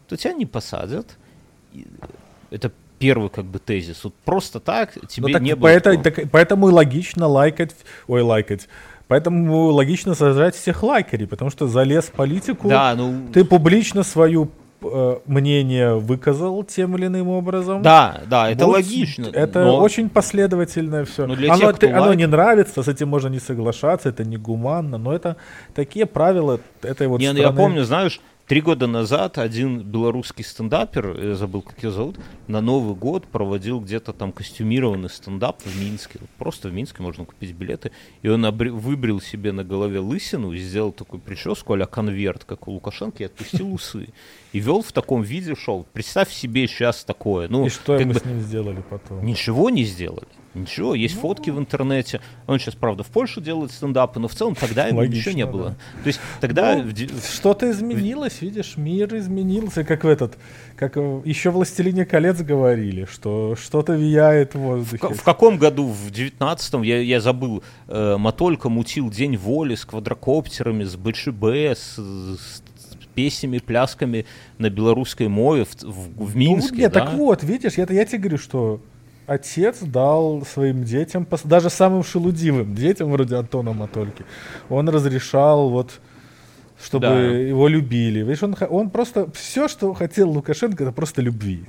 то 0.09 0.17
тебя 0.17 0.33
не 0.33 0.47
посадят. 0.47 1.17
Это 2.51 2.71
первый 2.99 3.29
как 3.29 3.45
бы 3.45 3.59
тезис. 3.59 4.03
Вот 4.05 4.15
просто 4.25 4.59
так 4.61 4.93
тебе 5.09 5.27
Ну, 5.29 5.33
так 5.33 5.43
не 5.43 5.55
было 5.55 5.69
поэто- 5.69 5.91
такого. 5.97 6.05
так- 6.05 6.31
поэтому 6.31 6.69
и 6.69 6.73
логично 6.73 7.27
лайкать, 7.27 7.75
ой, 8.07 8.23
лайкать. 8.23 8.69
Поэтому 9.09 9.69
логично 9.71 10.15
сажать 10.15 10.55
всех 10.55 10.83
лайкерей, 10.83 11.27
потому 11.27 11.51
что 11.51 11.67
залез 11.67 12.05
в 12.05 12.13
политику. 12.13 12.69
Да, 12.69 12.95
ну... 12.97 13.29
Ты 13.33 13.45
публично 13.45 14.03
свое 14.03 14.49
мнение 15.27 15.97
выказал 15.97 16.63
тем 16.63 16.97
или 16.97 17.07
иным 17.07 17.29
образом. 17.29 17.83
Да, 17.83 18.21
да, 18.31 18.51
это 18.51 18.67
Вот 18.67 18.75
логично. 18.75 19.27
Это 19.33 19.65
но- 19.65 19.81
очень 19.81 20.09
последовательное 20.09 21.05
все. 21.05 21.27
Но 21.27 21.35
для 21.35 21.53
оно, 21.53 21.73
тех, 21.73 21.79
ты- 21.81 21.91
оно 21.91 22.07
лайк- 22.13 22.17
не 22.17 22.27
нравится, 22.27 22.83
с 22.83 22.89
этим 22.89 23.09
можно 23.09 23.29
не 23.29 23.41
соглашаться, 23.41 24.09
это 24.11 24.25
не 24.25 24.37
гуманно, 24.37 24.99
но 24.99 25.13
это 25.13 25.37
такие 25.75 26.07
правила 26.07 26.61
этой 26.83 27.09
вот 27.09 27.19
Не, 27.21 27.33
ну 27.33 27.39
страны. 27.39 27.51
я 27.51 27.57
помню, 27.57 27.85
знаешь, 27.85 28.21
три 28.49 28.63
года 28.63 28.87
назад 28.87 29.39
один 29.39 29.83
белорусский 29.83 30.43
стендапер, 30.43 31.21
я 31.21 31.35
забыл, 31.37 31.63
как 31.63 31.81
его 31.83 31.93
зовут, 31.93 32.19
на 32.49 32.61
Новый 32.61 32.97
год 32.97 33.27
проводил 33.27 33.81
где-то 33.81 34.13
там 34.13 34.33
костюмированный 34.33 35.11
стендап 35.11 35.61
в 35.63 35.81
Минске. 35.81 36.19
Просто 36.39 36.69
в 36.69 36.73
Минске 36.73 37.03
можно 37.03 37.27
купить 37.27 37.53
билеты. 37.53 37.93
И 38.23 38.29
он 38.29 38.45
обре- 38.47 38.71
выбрил 38.71 39.21
себе 39.21 39.53
на 39.53 39.65
голове 39.65 40.01
лысину 40.01 40.53
и 40.53 40.59
сделал 40.59 40.93
такую 40.93 41.21
прическу 41.21 41.75
а 41.75 41.87
конверт, 41.87 42.45
как 42.45 42.67
у 42.67 42.73
Лукашенко, 42.73 43.23
и 43.23 43.27
отпустил 43.27 43.73
усы. 43.73 44.09
И 44.53 44.61
вел 44.61 44.83
в 44.83 44.93
таком 44.93 45.23
виде 45.23 45.55
шоу. 45.55 45.87
Представь 45.93 46.33
себе 46.33 46.67
сейчас 46.67 47.05
такое. 47.05 47.49
Ну, 47.49 47.67
И 47.67 47.69
что 47.69 47.99
мы 47.99 48.07
бы 48.07 48.15
с 48.15 48.25
ним 48.25 48.41
сделали 48.41 48.83
потом? 48.89 49.25
Ничего 49.25 49.69
не 49.69 49.85
сделали. 49.85 50.27
Ничего, 50.55 50.95
есть 50.95 51.15
Ну. 51.17 51.21
фотки 51.21 51.51
в 51.51 51.59
интернете. 51.59 52.21
Он 52.47 52.59
сейчас, 52.59 52.75
правда, 52.75 53.03
в 53.05 53.09
Польшу 53.09 53.41
делает 53.41 53.71
стендапы, 53.71 54.19
но 54.19 54.29
в 54.29 54.35
целом 54.35 54.55
тогда 54.55 54.87
ему 54.87 54.99
Логично, 55.01 55.31
ничего 55.31 55.37
не 55.37 55.45
да. 55.45 55.51
было. 55.53 55.69
То 56.03 56.07
есть 56.07 56.21
тогда 56.41 56.77
Ну, 56.77 56.85
в 56.85 57.35
Что-то 57.35 57.71
изменилось, 57.71 58.41
видишь, 58.41 58.77
мир 58.77 59.15
изменился, 59.17 59.85
как 59.85 60.05
в 60.05 60.09
этот, 60.09 60.39
как 60.75 60.97
еще 60.97 61.51
в 61.51 61.55
«Властелине 61.55 62.07
колец» 62.07 62.41
говорили, 62.41 63.05
что 63.05 63.57
что-то 63.57 63.93
влияет 63.93 64.55
в 64.55 64.59
В, 64.59 64.61
воздухе. 64.63 64.99
ка- 64.99 65.15
в 65.15 65.23
каком 65.23 65.59
году? 65.59 65.87
В 65.87 66.11
19-м, 66.11 66.83
я, 66.83 66.99
я 67.01 67.21
забыл, 67.21 67.63
э, 67.87 68.17
Матолька 68.19 68.69
мутил 68.69 69.11
День 69.11 69.37
воли 69.37 69.75
с 69.75 69.85
квадрокоптерами, 69.85 70.85
с 70.85 70.97
БЧБ, 70.97 71.45
с, 71.77 71.97
с 71.99 72.63
песнями, 73.15 73.59
плясками 73.59 74.25
на 74.59 74.71
белорусской 74.71 75.29
мове 75.29 75.65
в, 75.67 75.75
в- 75.83 76.25
в 76.25 76.35
Ну, 76.35 76.39
Минске. 76.41 76.77
нет, 76.79 76.93
да? 76.93 77.01
так 77.05 77.15
вот, 77.15 77.43
видишь, 77.43 77.75
я, 77.75 77.87
я 77.91 78.05
тебе 78.05 78.19
говорю, 78.19 78.39
что 78.39 78.81
отец 79.29 79.79
дал 79.83 80.45
своим 80.45 80.85
детям, 80.85 81.27
даже 81.45 81.71
самым 81.71 82.03
шелудивым 82.03 82.75
детям, 82.75 83.13
вроде 83.13 83.37
Антона 83.37 83.73
Матольки, 83.73 84.25
он 84.69 84.89
разрешал 84.89 85.71
вот 85.71 86.01
чтобы 86.81 87.07
Да. 87.07 87.21
его 87.21 87.69
любили. 87.69 88.21
Видишь, 88.21 88.43
он, 88.43 88.57
он 88.71 88.91
просто 88.91 89.27
все, 89.33 89.67
что 89.69 89.95
хотел 89.95 90.31
Лукашенко, 90.31 90.85
это 90.85 90.93
просто 90.93 91.23
любви. 91.23 91.65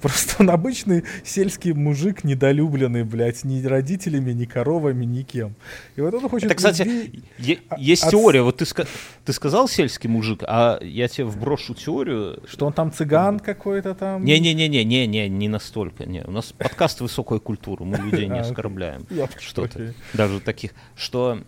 Просто 0.00 0.36
он 0.40 0.50
обычный 0.50 1.04
сельский 1.24 1.72
мужик, 1.72 2.24
недолюбленный, 2.24 3.04
блядь, 3.04 3.44
ни 3.44 3.64
родителями, 3.64 4.32
ни 4.32 4.44
коровами, 4.44 5.04
никем. 5.04 5.54
И 5.96 6.00
вот 6.00 6.14
он 6.14 6.28
хочет 6.28 6.46
Это, 6.46 6.54
кстати, 6.54 6.82
любви. 6.82 7.22
е- 7.38 7.58
А- 7.68 7.78
есть 7.78 8.04
от- 8.04 8.10
теория. 8.10 8.42
Вот 8.42 8.58
ты, 8.58 8.64
ска- 8.64 8.86
ты 9.24 9.32
сказал 9.32 9.68
сельский 9.68 10.08
мужик, 10.08 10.42
а 10.46 10.78
я 10.82 11.08
тебе 11.08 11.24
вброшу 11.26 11.74
теорию. 11.74 12.42
Что 12.48 12.66
он 12.66 12.72
там 12.72 12.92
цыган 12.92 13.40
какой-то 13.40 13.94
там. 13.94 14.24
Не-не-не-не, 14.24 14.84
не, 14.84 15.06
не, 15.06 15.28
не 15.28 15.48
настолько. 15.48 16.04
Не. 16.06 16.22
У 16.24 16.30
нас 16.30 16.52
подкаст 16.52 17.00
высокой 17.00 17.40
культуры, 17.40 17.84
мы 17.84 17.96
людей 17.98 18.26
не 18.26 18.38
А, 18.38 18.42
оскорбляем. 18.42 19.06
Что-то. 19.40 19.94
Даже 20.14 20.40
таких, 20.40 20.72
что 20.96 21.40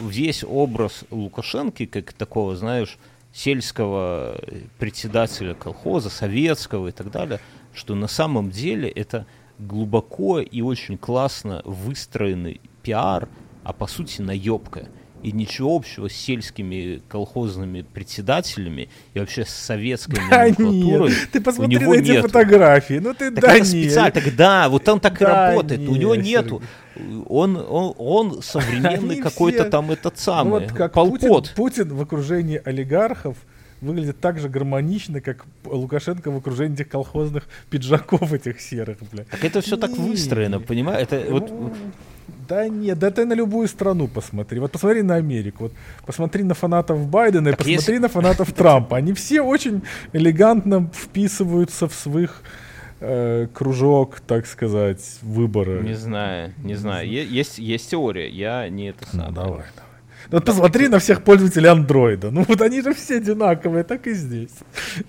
весь 0.00 0.44
образ 0.44 1.04
Лукашенко, 1.10 1.86
как 1.86 2.12
такого, 2.12 2.54
знаешь, 2.56 2.98
сельского 3.32 4.36
председателя 4.78 5.54
колхоза, 5.54 6.10
советского 6.10 6.88
и 6.88 6.92
так 6.92 7.10
далее, 7.10 7.40
что 7.78 7.94
на 7.94 8.08
самом 8.08 8.50
деле 8.50 8.88
это 8.90 9.24
глубоко 9.58 10.40
и 10.40 10.60
очень 10.60 10.98
классно 10.98 11.62
выстроенный 11.64 12.60
пиар, 12.82 13.28
а 13.64 13.72
по 13.72 13.86
сути 13.86 14.20
наебка. 14.20 14.88
И 15.20 15.32
ничего 15.32 15.74
общего 15.74 16.08
с 16.08 16.12
сельскими 16.12 17.02
колхозными 17.08 17.82
председателями 17.82 18.88
и 19.14 19.18
вообще 19.18 19.44
с 19.44 19.48
советской 19.48 20.20
Да 20.30 20.42
номенклатурой 20.44 21.10
нет, 21.10 21.28
ты 21.32 21.40
у 21.40 21.42
посмотри 21.42 21.76
него 21.76 21.92
на 21.92 21.98
эти 21.98 22.10
нету. 22.12 22.28
фотографии. 22.28 23.00
Ну 23.02 23.14
ты 23.14 23.32
Так 23.32 23.42
да 23.42 23.54
нет. 23.58 23.66
специально, 23.66 24.10
так 24.12 24.36
да, 24.36 24.68
вот 24.68 24.88
он 24.88 25.00
так 25.00 25.20
и 25.20 25.24
Да 25.24 25.48
работает. 25.50 25.80
У 25.88 25.96
него 25.96 26.14
не, 26.14 26.22
нету. 26.30 26.62
Он, 27.26 27.56
он, 27.56 27.94
он 27.98 28.42
современный 28.42 29.16
какой-то 29.16 29.62
все- 29.62 29.70
там 29.70 29.90
этот 29.90 30.14
Ну 30.14 30.20
самый. 30.20 30.50
вот 30.60 30.72
как 30.72 30.92
Путин. 30.92 31.42
Путин 31.56 31.94
в 31.96 32.00
окружении 32.00 32.62
олигархов 32.64 33.36
выглядит 33.80 34.20
так 34.20 34.38
же 34.38 34.48
гармонично, 34.48 35.20
как 35.20 35.46
Лукашенко 35.64 36.30
в 36.30 36.36
окружении 36.36 36.74
этих 36.74 36.88
колхозных 36.88 37.44
пиджаков 37.70 38.32
этих 38.32 38.60
серых, 38.60 38.98
бля. 39.12 39.24
Так 39.30 39.44
это 39.44 39.60
все 39.60 39.76
так 39.76 39.90
выстроено, 39.96 40.60
понимаешь? 40.60 41.02
Это 41.10 41.30
вот 41.30 41.50
Ну, 41.50 41.72
Да 42.48 42.66
нет, 42.68 42.98
да 42.98 43.10
ты 43.10 43.24
на 43.26 43.34
любую 43.34 43.68
страну 43.68 44.08
посмотри. 44.08 44.58
Вот 44.60 44.72
посмотри 44.72 45.02
на 45.02 45.16
Америку, 45.16 45.64
вот 45.64 45.72
посмотри 46.06 46.42
на 46.44 46.54
фанатов 46.54 47.06
Байдена 47.08 47.48
и 47.48 47.50
Так 47.52 47.58
посмотри 47.58 47.74
если- 47.74 47.98
на 47.98 48.08
фанатов 48.08 48.52
Трампа. 48.52 48.96
Они 48.96 49.12
все 49.12 49.42
очень 49.42 49.82
элегантно 50.14 50.90
вписываются 50.94 51.86
в 51.88 51.94
своих 51.94 52.42
э, 53.00 53.46
кружок, 53.54 54.18
так 54.26 54.46
сказать, 54.46 55.18
выбора. 55.22 55.82
не 55.82 55.94
знаю, 55.94 56.52
не 56.64 56.74
знаю. 56.74 57.08
Е- 57.08 57.24
Есть, 57.26 57.58
есть 57.58 57.90
теория, 57.90 58.28
я 58.28 58.68
не 58.68 58.88
это 58.90 59.04
Ну, 59.12 59.20
сам. 59.22 59.34
давай, 59.34 59.50
давай. 59.76 59.87
Ну, 60.30 60.40
посмотри 60.40 60.88
на 60.88 60.98
всех 60.98 61.22
пользователей 61.24 61.68
андроида. 61.68 62.30
Ну, 62.30 62.44
вот 62.46 62.60
они 62.60 62.82
же 62.82 62.92
все 62.94 63.16
одинаковые, 63.16 63.84
так 63.84 64.06
и 64.06 64.12
здесь. 64.14 64.50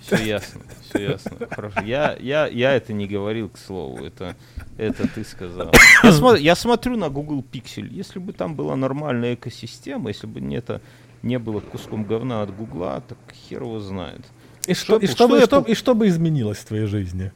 Все 0.02 0.16
ясно, 0.24 0.62
все 0.90 1.12
ясно. 1.12 1.32
Хорошо. 1.50 1.82
Я, 1.82 2.16
я, 2.20 2.48
я 2.48 2.74
это 2.76 2.94
не 2.94 3.08
говорил, 3.08 3.50
к 3.50 3.58
слову. 3.58 4.06
Это, 4.06 4.36
это 4.78 5.08
ты 5.08 5.24
сказал. 5.26 5.72
Я, 6.04 6.10
смо- 6.12 6.40
я 6.40 6.56
смотрю 6.56 6.96
на 6.98 7.10
Google 7.10 7.44
Pixel. 7.52 7.88
Если 7.90 8.20
бы 8.20 8.34
там 8.34 8.56
была 8.56 8.76
нормальная 8.76 9.34
экосистема, 9.36 10.10
если 10.10 10.28
бы 10.28 10.40
не 10.42 10.56
это 10.58 10.82
не 11.22 11.38
было 11.40 11.60
куском 11.60 12.06
говна 12.06 12.44
от 12.44 12.56
Гугла, 12.56 13.04
так 13.08 13.18
хер 13.34 13.64
его 13.64 13.80
знает. 13.80 14.22
И 14.68 14.74
что, 14.74 14.98
и, 14.98 15.08
Что- 15.08 15.16
что, 15.16 15.28
бы, 15.28 15.36
что 15.38 15.44
и, 15.44 15.46
что, 15.64 15.72
и 15.72 15.74
что 15.76 15.96
бы 15.96 16.08
изменилось 16.08 16.60
в 16.60 16.66
твоей 16.66 16.86
жизни? 16.86 17.32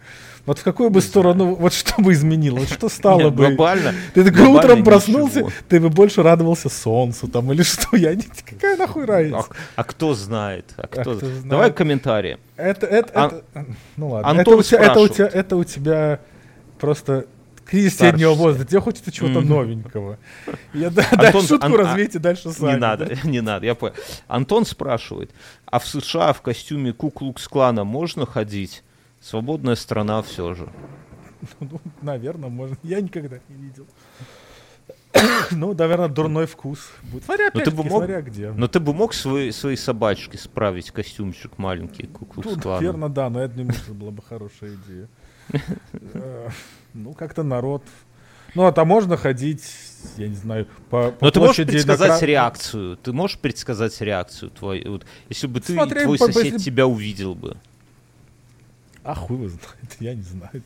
Вот 0.45 0.59
в 0.59 0.63
какую 0.63 0.89
бы 0.89 1.01
сторону, 1.01 1.55
вот 1.55 1.73
что 1.73 2.01
бы 2.01 2.11
изменилось, 2.11 2.69
что 2.69 2.89
стало 2.89 3.29
бы? 3.29 3.47
глобально. 3.47 3.93
Ты 4.13 4.25
такой 4.25 4.45
утром 4.47 4.83
проснулся, 4.83 5.47
ты 5.69 5.79
бы 5.79 5.89
больше 5.89 6.21
радовался 6.21 6.67
солнцу 6.69 7.29
там 7.29 7.51
или 7.53 7.63
что? 7.63 7.95
Я 7.95 8.13
не... 8.13 8.23
Какая 8.45 8.75
нахуй 8.75 9.05
А, 9.05 9.07
разница? 9.07 9.45
а 9.77 9.83
кто 9.85 10.13
знает? 10.13 10.65
А 10.75 10.87
кто... 10.87 11.17
Давай 11.45 11.71
комментарии. 11.71 12.37
Это, 12.57 12.85
это, 12.87 13.41
это... 13.53 13.65
Ну 13.95 14.09
ладно. 14.09 14.29
Антон 14.29 14.59
это, 14.59 14.59
у 14.59 14.63
тебя, 14.63 14.79
это, 14.79 14.99
у 14.99 15.07
тебя, 15.07 15.13
спрашивает. 15.29 15.35
это 15.45 15.55
у 15.55 15.63
тебя 15.63 16.19
просто 16.77 17.25
кризис 17.65 17.97
среднего 17.97 18.33
возраста. 18.33 18.67
Тебе 18.67 18.81
хочется 18.81 19.11
чего-то 19.13 19.39
Мгм. 19.39 19.47
новенького. 19.49 20.17
Я 20.73 20.89
да, 20.89 21.03
Антон- 21.11 21.19
дальше 21.31 21.47
шутку 21.47 21.65
Ан- 21.67 21.73
а- 21.73 21.77
развейте 21.77 22.19
дальше 22.19 22.51
сами. 22.51 22.71
Не 22.73 22.77
надо, 22.77 23.17
не 23.23 23.39
надо, 23.41 23.65
я 23.65 23.75
понял. 23.75 23.93
Антон 24.27 24.65
спрашивает, 24.65 25.31
а 25.65 25.79
в 25.79 25.87
США 25.87 26.33
в 26.33 26.41
костюме 26.41 26.91
Куклукс-клана 26.91 27.85
можно 27.85 28.25
ходить? 28.25 28.83
Свободная 29.23 29.75
страна 29.75 30.21
все 30.21 30.53
же. 30.53 30.67
Ну, 31.59 31.81
наверное, 32.01 32.49
можно. 32.49 32.77
Я 32.83 33.01
никогда 33.01 33.37
не 33.49 33.55
видел. 33.55 33.85
Ну, 35.51 35.73
наверное, 35.73 36.07
дурной 36.09 36.45
вкус 36.47 36.79
будет. 37.03 37.23
Смотря, 37.25 37.45
Но 37.53 37.59
Ну, 37.59 37.59
ты 37.59 37.69
опять 37.69 37.73
бы 37.75 37.83
мог- 37.83 37.91
смотря 38.03 38.21
где. 38.21 38.51
Но 38.51 38.67
ты 38.67 38.79
бы 38.79 38.93
мог 38.93 39.13
своей, 39.13 39.51
своей 39.51 39.77
собачке 39.77 40.37
справить 40.37 40.91
костюмчик 40.91 41.57
маленький 41.57 42.03
Тут, 42.07 42.17
Куклукс-клана? 42.17 42.79
наверное, 42.79 43.09
да, 43.09 43.29
но 43.29 43.41
я 43.41 43.47
думаю, 43.47 43.73
что 43.73 43.93
была 43.93 44.11
бы 44.11 44.21
хорошая 44.27 44.71
идея. 44.75 45.07
Э, 46.13 46.49
Ну, 46.93 47.13
как-то 47.13 47.43
народ... 47.43 47.83
Ну, 48.55 48.65
а 48.65 48.71
там 48.71 48.87
можно 48.87 49.17
ходить, 49.17 49.63
я 50.17 50.27
не 50.27 50.35
знаю, 50.35 50.67
по, 50.89 51.11
по 51.11 51.25
Но 51.25 51.31
ты 51.31 51.39
можешь 51.39 51.57
на 51.57 51.65
предсказать 51.65 52.19
кра- 52.19 52.25
реакцию. 52.27 52.97
Ты 52.97 53.11
можешь 53.13 53.37
предсказать 53.39 53.99
реакцию 54.01 54.51
твою. 54.51 54.91
Вот, 54.93 55.05
если 55.29 55.47
бы 55.47 55.59
ты, 55.59 55.73
Смотри, 55.73 56.03
твой 56.03 56.17
по- 56.19 56.25
сосед 56.27 56.53
если- 56.53 56.57
тебя 56.59 56.85
увидел 56.87 57.33
бы. 57.35 57.57
А 59.03 59.15
хуй 59.15 59.37
его 59.37 59.47
знает, 59.49 59.97
я 59.99 60.13
не 60.15 60.21
знаю. 60.21 60.61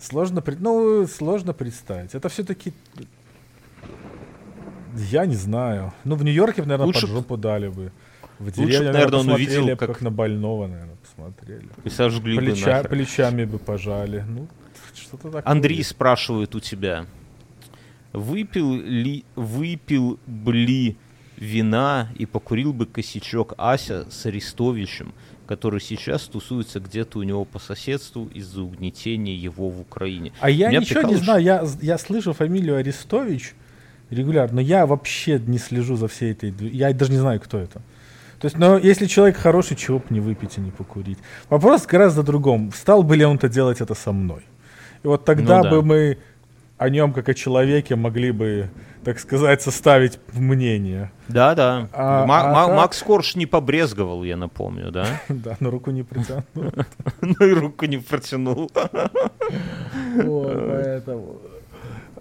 Сложно, 0.00 0.40
пред- 0.42 0.60
ну, 0.60 1.06
сложно 1.06 1.52
представить. 1.52 2.14
Это 2.14 2.28
все-таки... 2.28 2.72
Я 5.10 5.26
не 5.26 5.36
знаю. 5.36 5.92
Ну, 6.04 6.16
в 6.16 6.24
Нью-Йорке, 6.24 6.62
наверное, 6.62 6.86
Лучше 6.86 7.02
под 7.02 7.10
жопу 7.10 7.36
дали 7.36 7.68
бы. 7.68 7.92
В 8.38 8.50
деревне, 8.50 8.90
наверное, 8.92 9.20
он 9.20 9.30
увидел, 9.30 9.66
б, 9.66 9.76
как- 9.76 10.00
на 10.00 10.10
больного, 10.10 10.66
наверное, 10.66 10.96
посмотрели. 10.96 11.68
И 11.84 11.90
сожгли 11.90 12.36
бы 12.36 12.42
Плеча- 12.46 12.66
нахер. 12.66 12.88
плечами 12.88 13.44
бы 13.44 13.58
пожали. 13.58 14.24
Ну, 14.26 14.48
что-то 14.94 15.24
такое. 15.30 15.42
Андрей 15.44 15.82
спрашивает 15.84 16.54
у 16.54 16.60
тебя, 16.60 17.06
выпил 18.12 18.74
ли, 18.74 19.24
выпил 19.36 20.18
бы 20.26 20.52
ли 20.54 20.96
вина 21.36 22.08
и 22.16 22.26
покурил 22.26 22.72
бы 22.72 22.86
косячок 22.86 23.54
Ася 23.58 24.06
с 24.10 24.26
Арестовичем, 24.26 25.12
который 25.48 25.80
сейчас 25.80 26.22
тусуется 26.24 26.78
где-то 26.78 27.18
у 27.18 27.22
него 27.22 27.44
по 27.46 27.58
соседству 27.58 28.28
из-за 28.34 28.62
угнетения 28.62 29.34
его 29.34 29.70
в 29.70 29.80
Украине. 29.80 30.32
А 30.40 30.50
я 30.50 30.68
Меня 30.68 30.80
ничего 30.80 31.00
не 31.00 31.16
прикалывает, 31.16 31.24
знаю. 31.24 31.42
Я, 31.42 31.92
я 31.92 31.98
слышу 31.98 32.34
фамилию 32.34 32.76
Арестович 32.76 33.54
регулярно, 34.10 34.56
но 34.56 34.60
я 34.60 34.86
вообще 34.86 35.38
не 35.38 35.58
слежу 35.58 35.96
за 35.96 36.06
всей 36.06 36.32
этой... 36.32 36.52
Я 36.60 36.92
даже 36.92 37.12
не 37.12 37.18
знаю, 37.18 37.40
кто 37.40 37.58
это. 37.58 37.80
То 38.40 38.44
есть, 38.44 38.58
но 38.58 38.76
если 38.76 39.06
человек 39.06 39.38
хороший, 39.38 39.76
чего 39.76 39.98
бы 39.98 40.04
не 40.10 40.20
выпить 40.20 40.58
и 40.58 40.60
не 40.60 40.70
покурить. 40.70 41.18
Вопрос 41.48 41.86
гораздо 41.86 42.22
другом. 42.22 42.70
Стал 42.72 43.02
бы 43.02 43.16
ли 43.16 43.24
он 43.24 43.38
то 43.38 43.48
делать 43.48 43.80
это 43.80 43.94
со 43.94 44.12
мной? 44.12 44.44
И 45.02 45.06
вот 45.06 45.24
тогда 45.24 45.58
Ну 45.58 45.64
да. 45.64 45.70
бы 45.70 45.82
мы 45.82 46.18
о 46.78 46.88
нем, 46.90 47.12
как 47.12 47.28
о 47.28 47.34
человеке, 47.34 47.96
могли 47.96 48.30
бы, 48.32 48.70
так 49.04 49.18
сказать, 49.18 49.60
составить 49.62 50.18
мнение. 50.32 51.10
Да-да. 51.28 51.88
А- 51.92 52.24
Ма- 52.26 52.50
а 52.50 52.66
так- 52.66 52.76
Макс 52.76 53.02
Корж 53.02 53.34
не 53.36 53.46
побрезговал, 53.46 54.24
я 54.24 54.36
напомню, 54.36 54.90
да? 54.90 55.06
Да, 55.28 55.56
на 55.60 55.70
руку 55.70 55.90
не 55.90 56.02
притянул. 56.04 56.44
Ну 57.20 57.46
и 57.46 57.52
руку 57.52 57.84
не 57.86 57.98
протянул. 57.98 58.70
Поэтому... 60.16 61.40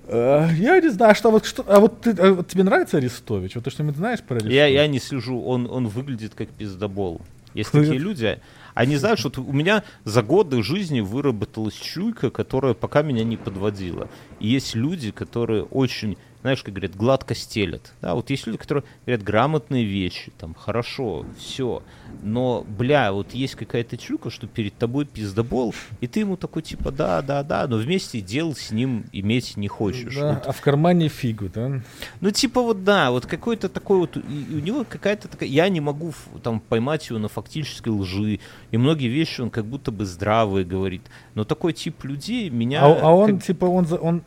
Э, 0.10 0.48
Я 0.58 0.80
не 0.80 0.90
знаю, 0.90 1.16
что 1.16 1.32
вот 1.32 1.46
что. 1.46 1.64
А 1.68 1.80
вот, 1.80 2.02
ты, 2.02 2.12
а 2.12 2.34
вот 2.34 2.48
тебе 2.48 2.64
нравится 2.64 2.98
Арестович? 2.98 3.56
Вот 3.56 3.64
ты 3.66 3.70
что-нибудь 3.72 3.98
знаешь 3.98 4.22
про 4.22 4.36
Арестович? 4.36 4.56
Я, 4.56 4.68
я 4.68 4.88
не 4.88 5.00
слежу, 5.00 5.42
он, 5.42 5.68
он 5.70 5.88
выглядит 5.88 6.34
как 6.34 6.48
пиздобол. 6.50 7.22
Есть 7.54 7.72
такие 7.72 7.98
люди, 7.98 8.40
они 8.78 8.96
знают, 8.98 9.20
что 9.20 9.32
у 9.42 9.54
меня 9.54 9.84
за 10.04 10.22
годы 10.22 10.62
жизни 10.62 11.00
выработалась 11.00 11.74
чуйка, 11.74 12.30
которая 12.30 12.76
пока 12.76 13.02
меня 13.02 13.24
не 13.24 13.36
подводила. 13.36 14.08
И 14.40 14.48
есть 14.48 14.76
люди, 14.76 15.10
которые 15.10 15.64
очень, 15.64 16.16
знаешь, 16.48 16.64
как 16.64 16.74
говорят, 16.76 16.96
гладко 16.96 17.36
стелят. 17.36 17.92
Да, 18.02 18.16
вот 18.16 18.30
есть 18.30 18.48
люди, 18.48 18.58
которые 18.58 18.86
говорят 19.06 19.22
грамотные 19.22 19.84
вещи, 19.84 20.32
там, 20.38 20.54
хорошо, 20.56 21.26
все. 21.38 21.84
Но, 22.24 22.66
бля, 22.66 23.12
вот 23.12 23.34
есть 23.34 23.56
какая-то 23.56 23.98
чуйка, 23.98 24.30
что 24.30 24.48
перед 24.48 24.74
тобой 24.74 25.04
пиздобол, 25.06 25.76
и 26.00 26.08
ты 26.08 26.22
ему 26.22 26.38
такой, 26.38 26.62
типа, 26.62 26.92
да, 26.92 27.22
да, 27.22 27.44
да, 27.44 27.68
но 27.68 27.76
вместе 27.76 28.22
дел 28.22 28.56
с 28.56 28.72
ним 28.72 29.04
иметь 29.12 29.58
не 29.58 29.68
хочешь. 29.68 30.16
Да, 30.16 30.36
Вот 30.36 30.48
а 30.48 30.52
в 30.54 30.62
кармане 30.62 31.10
фигу, 31.10 31.50
да? 31.54 31.82
ну, 32.22 32.32
типа 32.32 32.62
вот 32.62 32.86
да, 32.86 33.12
вот 33.12 33.26
какой-то 33.26 33.68
такой 33.68 33.98
вот, 33.98 34.16
и- 34.16 34.22
у 34.56 34.60
него 34.60 34.86
какая-то 34.88 35.28
такая, 35.28 35.50
я 35.50 35.68
не 35.68 35.82
могу 35.82 36.14
там 36.44 36.62
поймать 36.62 37.10
его 37.10 37.20
на 37.20 37.28
фактической 37.28 37.90
лжи, 37.90 38.40
и 38.72 38.78
многие 38.78 39.10
вещи 39.10 39.42
он 39.42 39.50
как 39.50 39.66
будто 39.66 39.92
бы 39.92 40.06
здравые 40.06 40.64
говорит, 40.64 41.02
но 41.36 41.44
такой 41.44 41.74
тип 41.74 42.06
людей 42.06 42.50
меня... 42.50 42.86
А, 42.86 43.00
а 43.02 43.12
он, 43.14 43.34
как- 43.36 43.44
типа, 43.46 43.66
он... 43.66 43.86
он 44.00 44.22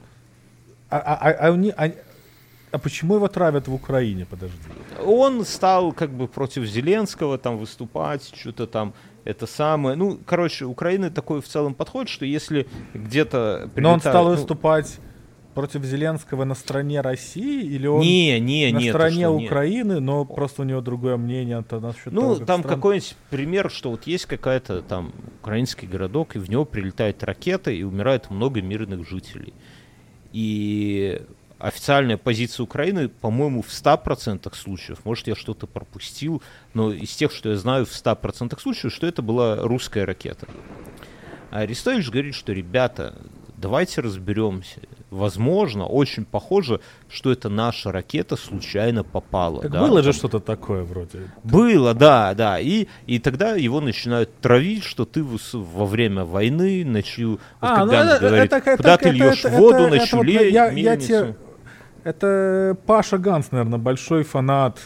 а, 0.91 0.99
а, 0.99 1.15
а- 1.31 1.49
а 1.49 1.53
они- 1.55 1.73
а 2.73 2.79
почему 2.79 3.17
его 3.17 3.29
травят 3.29 3.69
в 3.69 3.75
Украине, 3.75 4.27
подожди? 4.29 4.57
Он 5.05 5.45
стал 5.45 5.93
как 5.93 6.11
бы 6.11 6.29
против 6.29 6.65
Зеленского 6.65 7.39
там 7.39 7.59
выступать, 7.59 8.33
что-то 8.35 8.67
там 8.67 8.95
это 9.25 9.47
самое. 9.47 9.97
Ну, 9.97 10.19
короче, 10.25 10.65
Украины 10.65 11.11
такой 11.11 11.41
в 11.41 11.49
целом 11.49 11.75
подход, 11.75 12.09
что 12.09 12.25
если 12.25 12.69
где-то... 12.95 13.71
Но 13.77 13.93
он 13.93 14.01
стал 14.01 14.25
ну, 14.25 14.31
выступать 14.31 14.99
против 15.55 15.85
Зеленского 15.85 16.45
на 16.45 16.55
стороне 16.55 17.01
России 17.01 17.65
или 17.65 17.87
он 17.87 18.01
не, 18.01 18.39
не, 18.39 18.73
на 18.73 18.79
нет, 18.79 18.95
стороне 18.95 19.25
что, 19.25 19.31
Украины, 19.33 20.01
но 20.01 20.25
просто 20.25 20.63
у 20.63 20.65
него 20.65 20.81
другое 20.81 21.17
мнение 21.17 21.63
то 21.63 21.81
насчет 21.81 22.13
Ну, 22.13 22.21
того, 22.21 22.35
как 22.37 22.47
там 22.47 22.61
стран- 22.61 22.75
какой-нибудь 22.77 23.17
пример, 23.31 23.71
что 23.71 23.91
вот 23.91 24.07
есть 24.07 24.27
какая-то 24.27 24.83
там 24.83 25.13
украинский 25.41 25.89
городок, 25.89 26.37
и 26.37 26.39
в 26.39 26.49
него 26.49 26.65
прилетает 26.65 27.23
ракета, 27.25 27.73
и 27.73 27.83
умирает 27.83 28.31
много 28.31 28.63
мирных 28.63 29.09
жителей. 29.09 29.53
И 30.33 31.21
официальная 31.61 32.17
позиция 32.17 32.65
Украины, 32.65 33.09
по-моему, 33.09 33.63
в 33.63 33.69
100% 33.69 34.55
случаев, 34.57 34.99
может, 35.05 35.27
я 35.29 35.35
что-то 35.37 35.67
пропустил, 35.67 36.43
но 36.75 36.93
из 36.93 37.11
тех, 37.15 37.33
что 37.33 37.51
я 37.51 37.57
знаю, 37.57 37.87
в 37.87 37.91
100% 37.91 38.59
случаев, 38.61 38.93
что 38.93 39.07
это 39.07 39.23
была 39.23 39.57
русская 39.57 40.05
ракета. 40.05 40.47
А 41.51 41.61
Арестович 41.61 42.11
говорит, 42.11 42.35
что, 42.35 42.53
ребята, 42.53 43.15
давайте 43.57 44.01
разберемся. 44.01 44.81
Возможно, 45.11 45.87
очень 45.87 46.25
похоже, 46.25 46.81
что 47.09 47.33
это 47.33 47.49
наша 47.49 47.91
ракета 47.91 48.37
случайно 48.37 49.03
попала. 49.03 49.61
Так 49.63 49.73
да, 49.73 49.81
было 49.81 50.03
же 50.05 50.13
что-то 50.13 50.39
такое 50.39 50.85
вроде. 50.85 51.33
Было, 51.43 51.93
да, 51.93 52.33
да. 52.35 52.61
И, 52.61 52.87
и 53.09 53.19
тогда 53.19 53.57
его 53.57 53.81
начинают 53.81 54.31
травить, 54.41 54.85
что 54.85 55.05
ты 55.05 55.25
во 55.25 55.87
время 55.87 56.25
войны, 56.25 56.85
на 56.85 57.03
чью... 57.03 57.33
Вот 57.33 57.41
А, 57.61 57.85
ну 57.85 57.91
Каган 57.91 58.09
это- 58.09 58.21
говорит, 58.21 58.53
это- 58.53 58.77
куда 58.77 58.95
это- 58.95 59.03
ты 59.03 59.09
это- 59.09 59.17
льешь 59.19 59.45
это- 59.45 59.57
воду 59.57 59.77
это- 59.79 59.91
на 59.91 59.95
это 59.97 60.17
вот 60.17 60.27
я- 60.27 60.41
я 60.43 60.71
мельницу. 60.71 61.37
Это 62.05 62.77
Паша 62.87 63.19
Ганс, 63.19 63.51
наверное, 63.51 63.79
большой 63.79 64.23
фанат 64.25 64.79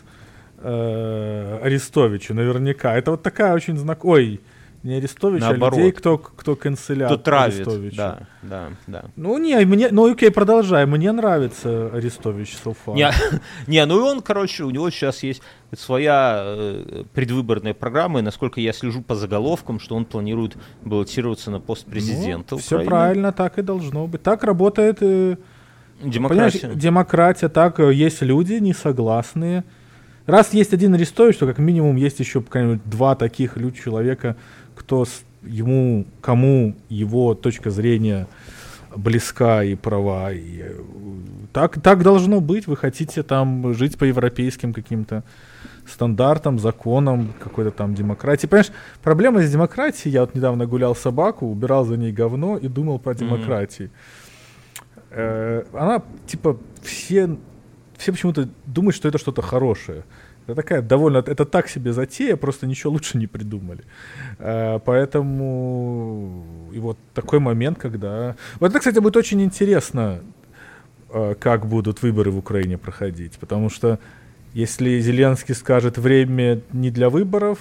э, 0.59 1.59
Арестовича, 1.63 2.35
наверняка. 2.35 2.97
Это 2.97 3.13
вот 3.13 3.23
такая 3.23 3.55
очень 3.55 3.77
знак... 3.77 4.05
Ой, 4.05 4.41
не 4.85 4.97
Арестович, 4.97 5.41
Наоборот. 5.41 5.73
а 5.73 5.77
людей, 5.79 5.93
кто, 5.93 6.19
кто 6.19 6.57
канцелят 6.57 7.09
Кто 7.09 7.17
травит, 7.17 7.67
Арестовича. 7.67 7.97
да, 7.97 8.19
да, 8.43 8.69
да. 8.87 9.05
Ну, 9.17 9.39
не, 9.39 9.57
мне, 9.65 9.89
ну, 9.91 10.13
окей, 10.13 10.31
продолжай. 10.31 10.85
Мне 10.85 11.11
нравится 11.11 11.91
Арестович 11.95 12.59
so 12.63 12.77
far. 12.85 12.95
Не, 12.95 13.11
не, 13.67 13.85
ну 13.87 13.99
и 13.99 14.03
он, 14.03 14.21
короче, 14.21 14.65
у 14.65 14.71
него 14.71 14.91
сейчас 14.91 15.23
есть 15.23 15.41
своя 15.75 16.43
э, 16.45 17.05
предвыборная 17.15 17.73
программа, 17.73 18.19
и 18.19 18.23
насколько 18.23 18.61
я 18.61 18.75
слежу 18.75 19.01
по 19.01 19.15
заголовкам, 19.15 19.81
что 19.81 19.97
он 19.97 20.05
планирует 20.05 20.59
баллотироваться 20.83 21.51
на 21.51 21.61
пост 21.61 21.87
президента 21.87 22.59
все 22.59 22.77
Украины. 22.77 22.85
Ну, 22.85 22.91
правильно, 22.91 23.33
так 23.33 23.59
и 23.59 23.63
должно 23.63 24.07
быть. 24.07 24.23
Так 24.23 24.45
работает 24.45 24.99
э, 25.01 25.39
Демократия. 26.03 26.59
Понимаешь, 26.61 26.81
демократия, 26.83 27.49
так, 27.49 27.81
э, 27.81 27.93
есть 27.93 28.23
люди 28.23 28.55
несогласные. 28.55 29.65
Раз 30.27 30.55
есть 30.55 30.73
один 30.73 30.95
Арестович, 30.95 31.37
то 31.37 31.47
как 31.47 31.59
минимум 31.59 31.97
есть 31.97 32.19
еще 32.21 32.41
какая-нибудь 32.41 32.81
два 32.85 33.15
таких 33.15 33.57
лю- 33.57 33.73
человека, 33.73 34.37
кто 34.75 35.07
ему, 35.43 36.07
кому 36.21 36.75
его 36.89 37.35
точка 37.35 37.71
зрения 37.71 38.27
близка 38.97 39.63
и 39.65 39.75
права. 39.75 40.33
И, 40.33 40.61
э, 40.63 40.73
так, 41.53 41.81
так 41.81 42.03
должно 42.03 42.41
быть. 42.41 42.67
Вы 42.67 42.77
хотите 42.77 43.23
там 43.23 43.75
жить 43.75 43.99
по 43.99 44.05
европейским 44.05 44.73
каким-то 44.73 45.23
стандартам, 45.87 46.59
законам, 46.59 47.35
какой-то 47.39 47.71
там 47.71 47.95
демократии. 47.95 48.47
Понимаешь, 48.47 48.73
проблема 49.03 49.43
с 49.43 49.51
демократией, 49.51 50.13
я 50.13 50.21
вот 50.23 50.35
недавно 50.35 50.67
гулял 50.67 50.97
собаку, 50.97 51.47
убирал 51.47 51.85
за 51.85 51.97
ней 51.97 52.13
говно 52.13 52.57
и 52.57 52.69
думал 52.69 52.99
про 52.99 53.15
демократию. 53.15 53.91
Э, 55.15 55.65
она, 55.73 56.03
типа, 56.27 56.59
все, 56.83 57.37
все 57.97 58.13
почему-то 58.13 58.49
думают, 58.67 58.97
что 58.97 59.09
это 59.09 59.19
что-то 59.19 59.43
хорошее. 59.43 60.05
Это 60.47 60.57
такая 60.57 60.83
довольно, 60.83 61.19
это 61.19 61.45
так 61.45 61.69
себе 61.69 61.93
затея, 61.93 62.37
просто 62.37 62.67
ничего 62.67 62.93
лучше 62.93 63.17
не 63.17 63.27
придумали. 63.27 63.85
Э, 64.39 64.79
поэтому 64.85 66.45
и 66.73 66.79
вот 66.79 66.99
такой 67.15 67.39
момент, 67.39 67.79
когда... 67.79 68.35
Вот 68.61 68.71
это, 68.71 68.79
кстати, 68.79 68.99
будет 68.99 69.17
очень 69.17 69.41
интересно, 69.41 70.21
э, 71.11 71.35
как 71.39 71.67
будут 71.67 72.03
выборы 72.03 72.31
в 72.31 72.39
Украине 72.39 72.77
проходить, 72.77 73.39
потому 73.39 73.71
что 73.71 73.99
если 74.53 75.01
Зеленский 75.01 75.55
скажет 75.55 75.97
время 75.97 76.61
не 76.73 76.91
для 76.91 77.09
выборов, 77.09 77.59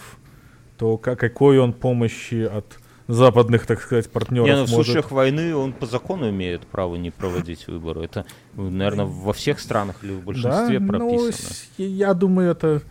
то 0.77 0.97
ка- 0.97 1.15
какой 1.15 1.59
он 1.59 1.73
помощи 1.73 2.43
от 2.43 2.65
западных, 3.07 3.65
так 3.65 3.81
сказать, 3.81 4.09
партнеров 4.09 4.47
Не, 4.47 4.55
ну, 4.55 4.65
в 4.65 4.71
может... 4.71 4.85
случаях 4.85 5.11
войны 5.11 5.55
он 5.55 5.73
по 5.73 5.85
закону 5.85 6.29
имеет 6.29 6.65
право 6.67 6.95
не 6.95 7.11
проводить 7.11 7.67
выборы. 7.67 8.05
Это, 8.05 8.25
наверное, 8.55 9.05
во 9.05 9.33
всех 9.33 9.59
странах 9.59 9.97
или 10.03 10.13
в 10.13 10.23
большинстве 10.23 10.79
Да, 10.79 10.85
ну, 10.85 10.87
прописано. 10.87 11.31
с- 11.33 11.69
я 11.77 12.13
думаю, 12.13 12.51
это... 12.51 12.81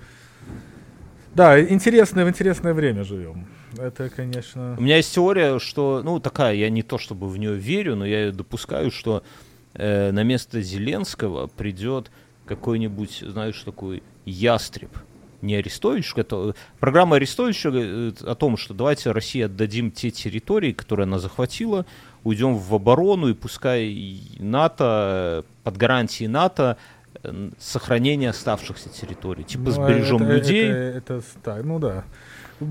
Да, 1.34 1.58
интересное, 1.60 2.24
в 2.26 2.28
интересное 2.28 2.74
время 2.74 3.04
живем. 3.04 3.46
Это, 3.78 4.10
конечно... 4.10 4.74
У 4.78 4.82
меня 4.82 4.96
есть 4.98 5.14
теория, 5.14 5.58
что, 5.58 6.02
ну, 6.04 6.20
такая, 6.20 6.54
я 6.54 6.68
не 6.68 6.82
то 6.82 6.98
чтобы 6.98 7.28
в 7.28 7.38
нее 7.38 7.54
верю, 7.54 7.96
но 7.96 8.04
я 8.04 8.30
допускаю, 8.30 8.90
что 8.90 9.22
э, 9.72 10.10
на 10.12 10.24
место 10.24 10.60
Зеленского 10.60 11.46
придет 11.46 12.10
какой-нибудь, 12.44 13.24
знаешь, 13.26 13.58
такой 13.62 14.02
ястреб. 14.26 14.90
Не 15.42 15.56
Арестович, 15.56 16.14
это, 16.16 16.54
программа 16.78 17.16
Арестовича 17.16 17.70
говорит 17.70 18.22
о 18.22 18.34
том, 18.36 18.56
что 18.56 18.74
давайте 18.74 19.10
России 19.10 19.42
отдадим 19.42 19.90
те 19.90 20.10
территории, 20.10 20.72
которые 20.72 21.04
она 21.04 21.18
захватила, 21.18 21.84
уйдем 22.24 22.56
в 22.56 22.72
оборону, 22.74 23.28
и 23.28 23.34
пускай 23.34 24.20
НАТО, 24.38 25.42
э, 25.44 25.52
под 25.64 25.76
гарантией 25.76 26.28
НАТО, 26.28 26.76
э, 27.24 27.50
сохранение 27.58 28.30
оставшихся 28.30 28.88
территорий. 28.88 29.42
Типа 29.42 29.64
Ну, 29.64 29.70
сбережем 29.72 30.22
это- 30.22 30.32
людей. 30.32 30.68
Это, 30.70 30.98
это 30.98 31.20
ста- 31.20 31.60
ну 31.62 31.78
да. 31.80 32.04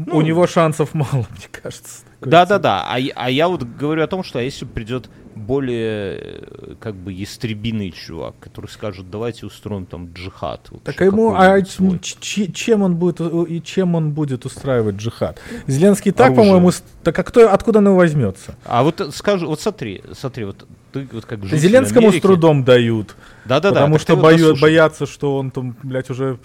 Ну, 0.08 0.18
У 0.18 0.22
него 0.22 0.48
шансов 0.48 0.94
мало, 0.94 1.26
мне 1.32 1.48
кажется. 1.52 2.04
такой 2.20 2.32
Да, 2.32 2.46
цели. 2.46 2.50
да, 2.50 2.60
да. 2.60 2.86
А, 2.88 3.00
я- 3.00 3.14
а 3.16 3.30
я 3.30 3.48
вот 3.48 3.64
говорю 3.64 4.04
о 4.04 4.08
том, 4.08 4.24
что 4.24 4.40
а 4.40 4.42
если 4.42 4.66
придет 4.66 5.10
более 5.36 6.18
э, 6.20 6.76
как 6.80 6.96
бы 6.96 7.12
ястребиный 7.14 7.92
чувак, 7.92 8.36
который 8.40 8.68
скажет, 8.68 9.10
давайте 9.10 9.46
устроим 9.46 9.86
там 9.86 10.12
джихад. 10.14 10.64
Так 10.84 11.00
вообще 11.00 11.04
а 11.04 11.06
ему, 11.06 11.34
а 11.34 11.38
какой-нибудь 11.38 11.70
свой». 11.72 12.00
ч- 12.00 12.18
ч- 12.20 12.52
чем 12.52 12.82
он 12.84 12.96
будет 12.96 13.22
у- 13.22 13.44
и 13.44 13.62
чем 13.62 13.96
он 13.96 14.12
будет 14.12 14.46
устраивать 14.46 14.96
джихад? 14.98 15.40
Зеленский 15.68 16.12
так, 16.12 16.28
Оружие. 16.32 16.46
по-моему, 16.46 16.72
так 17.04 17.18
а 17.18 17.24
кто, 17.24 17.52
откуда 17.52 17.80
он 17.80 17.88
его 17.88 17.96
возьмется? 17.96 18.56
А 18.66 18.84
вот 18.84 19.00
э, 19.02 19.12
скажу, 19.12 19.48
вот 19.48 19.62
смотри, 19.62 20.04
смотри, 20.14 20.46
вот 20.46 20.68
ты 20.92 21.08
вот 21.12 21.26
как 21.26 21.44
житель 21.46 21.58
Зеленскому 21.60 22.08
Америки- 22.08 22.20
с 22.20 22.22
трудом 22.24 22.64
дают, 22.64 23.16
Да-да-да. 23.46 23.76
потому 23.76 23.94
так 23.96 24.02
что 24.02 24.16
вот 24.16 24.22
бою- 24.24 24.38
послушай. 24.40 24.62
боятся, 24.62 25.06
что 25.06 25.38
он 25.38 25.52
там, 25.52 25.76
блядь, 25.84 26.10
уже... 26.10 26.38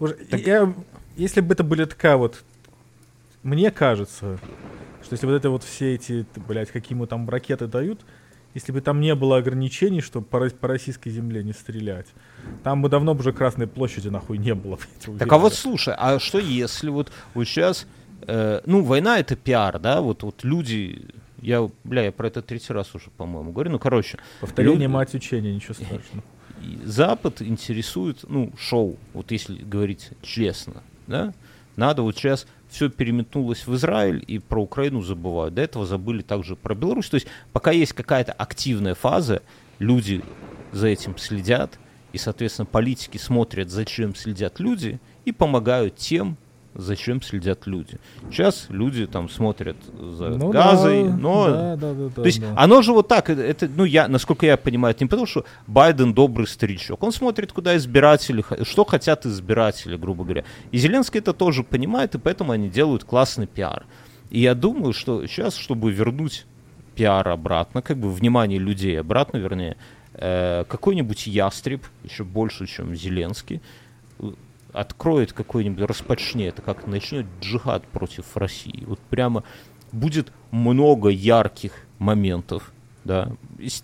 уже 0.00 0.16
я- 0.30 0.72
если 1.16 1.40
бы 1.40 1.54
это 1.54 1.62
были 1.62 1.84
такая 1.84 2.16
вот... 2.16 2.42
Мне 3.42 3.70
кажется, 3.70 4.38
что 5.02 5.12
если 5.14 5.26
вот 5.26 5.32
это 5.34 5.50
вот 5.50 5.64
все 5.64 5.94
эти, 5.94 6.24
блядь, 6.48 6.70
какие 6.70 6.94
ему 6.94 7.06
там 7.06 7.28
ракеты 7.28 7.66
дают, 7.66 8.00
если 8.54 8.70
бы 8.70 8.80
там 8.80 9.00
не 9.00 9.14
было 9.14 9.38
ограничений, 9.38 10.00
чтобы 10.00 10.26
по, 10.26 10.48
по 10.50 10.68
российской 10.68 11.10
земле 11.10 11.42
не 11.42 11.52
стрелять, 11.52 12.06
там 12.62 12.82
бы 12.82 12.88
давно 12.88 13.14
бы 13.14 13.20
уже 13.20 13.32
Красной 13.32 13.66
площади 13.66 14.08
нахуй 14.08 14.38
не 14.38 14.54
было. 14.54 14.78
блядь, 15.06 15.18
Так 15.18 15.32
а 15.32 15.38
вот 15.38 15.54
слушай, 15.54 15.94
а 15.96 16.18
что 16.18 16.38
если 16.38 16.90
вот, 16.90 17.10
вот 17.34 17.44
сейчас, 17.44 17.86
э, 18.22 18.60
ну, 18.66 18.82
война 18.82 19.18
это 19.18 19.36
пиар, 19.36 19.78
да, 19.78 20.00
вот, 20.02 20.22
вот 20.22 20.44
люди, 20.44 21.06
я, 21.40 21.68
бля, 21.84 22.04
я 22.04 22.12
про 22.12 22.28
это 22.28 22.42
третий 22.42 22.72
раз 22.72 22.94
уже, 22.94 23.10
по-моему, 23.16 23.52
говорю, 23.52 23.70
ну, 23.72 23.78
короче, 23.78 24.18
Повторение 24.40 24.76
люди- 24.76 24.86
мать 24.86 25.14
учения, 25.14 25.52
ничего 25.54 25.74
страшного. 25.74 26.22
Запад 26.84 27.42
интересует, 27.42 28.20
ну, 28.28 28.52
шоу, 28.56 28.96
вот 29.14 29.32
если 29.32 29.56
говорить 29.56 30.10
честно, 30.20 30.82
да, 31.08 31.32
надо 31.74 32.02
вот 32.02 32.16
сейчас 32.16 32.46
все 32.72 32.88
переметнулось 32.88 33.66
в 33.66 33.74
Израиль 33.74 34.24
и 34.26 34.38
про 34.38 34.62
Украину 34.62 35.02
забывают. 35.02 35.54
До 35.54 35.62
этого 35.62 35.84
забыли 35.84 36.22
также 36.22 36.56
про 36.56 36.74
Беларусь. 36.74 37.08
То 37.08 37.16
есть 37.16 37.26
пока 37.52 37.70
есть 37.70 37.92
какая-то 37.92 38.32
активная 38.32 38.94
фаза, 38.94 39.42
люди 39.78 40.22
за 40.72 40.88
этим 40.88 41.18
следят, 41.18 41.78
и, 42.12 42.18
соответственно, 42.18 42.66
политики 42.66 43.18
смотрят, 43.18 43.70
зачем 43.70 44.14
следят 44.14 44.58
люди, 44.58 45.00
и 45.24 45.32
помогают 45.32 45.96
тем, 45.96 46.36
зачем 46.74 47.22
следят 47.22 47.66
люди. 47.66 47.98
Сейчас 48.30 48.66
люди 48.68 49.06
там 49.06 49.28
смотрят 49.28 49.76
за 49.98 50.30
Ну 50.30 50.50
газой, 50.50 51.04
да, 51.04 51.16
но 51.16 51.46
да, 51.46 51.76
да, 51.76 51.92
да, 51.94 52.08
то 52.10 52.24
есть 52.24 52.40
да. 52.40 52.54
оно 52.56 52.82
же 52.82 52.92
вот 52.92 53.08
так, 53.08 53.30
это, 53.30 53.68
ну 53.68 53.84
я, 53.84 54.08
насколько 54.08 54.46
я 54.46 54.56
понимаю, 54.56 54.94
это 54.94 55.04
не 55.04 55.08
потому, 55.08 55.26
что 55.26 55.44
Байден 55.66 56.14
добрый 56.14 56.46
старичок. 56.46 57.02
Он 57.02 57.12
смотрит, 57.12 57.52
куда 57.52 57.76
избиратели, 57.76 58.44
что 58.62 58.84
хотят 58.84 59.26
избиратели, 59.26 59.96
грубо 59.96 60.24
говоря. 60.24 60.44
И 60.70 60.78
Зеленский 60.78 61.20
это 61.20 61.32
тоже 61.32 61.62
понимает, 61.62 62.14
и 62.14 62.18
поэтому 62.18 62.52
они 62.52 62.68
делают 62.68 63.04
классный 63.04 63.46
пиар. 63.46 63.84
И 64.30 64.40
я 64.40 64.54
думаю, 64.54 64.92
что 64.92 65.26
сейчас, 65.26 65.56
чтобы 65.56 65.92
вернуть 65.92 66.46
пиар 66.94 67.28
обратно, 67.28 67.82
как 67.82 67.98
бы 67.98 68.10
внимание 68.10 68.58
людей 68.58 68.98
обратно, 68.98 69.38
вернее, 69.38 69.76
э, 70.14 70.64
какой-нибудь 70.68 71.26
ястреб, 71.26 71.82
еще 72.04 72.24
больше, 72.24 72.66
чем 72.66 72.94
Зеленский, 72.94 73.60
откроет 74.72 75.32
какой-нибудь, 75.32 75.84
распочне 75.84 76.48
это 76.48 76.62
как 76.62 76.86
начнет 76.86 77.26
джихад 77.40 77.86
против 77.86 78.36
России. 78.36 78.84
Вот 78.86 78.98
прямо 78.98 79.44
будет 79.92 80.32
много 80.50 81.08
ярких 81.08 81.72
моментов, 81.98 82.72
да, 83.04 83.32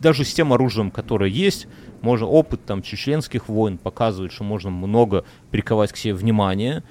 даже 0.00 0.24
с 0.24 0.32
тем 0.32 0.52
оружием, 0.52 0.90
которое 0.90 1.30
есть, 1.30 1.66
можно 2.00 2.26
опыт 2.26 2.64
там 2.64 2.82
чеченских 2.82 3.48
войн 3.48 3.78
показывает, 3.78 4.32
что 4.32 4.44
можно 4.44 4.70
много 4.70 5.24
приковать 5.50 5.92
к 5.92 5.96
себе 5.96 6.14
внимание. 6.14 6.82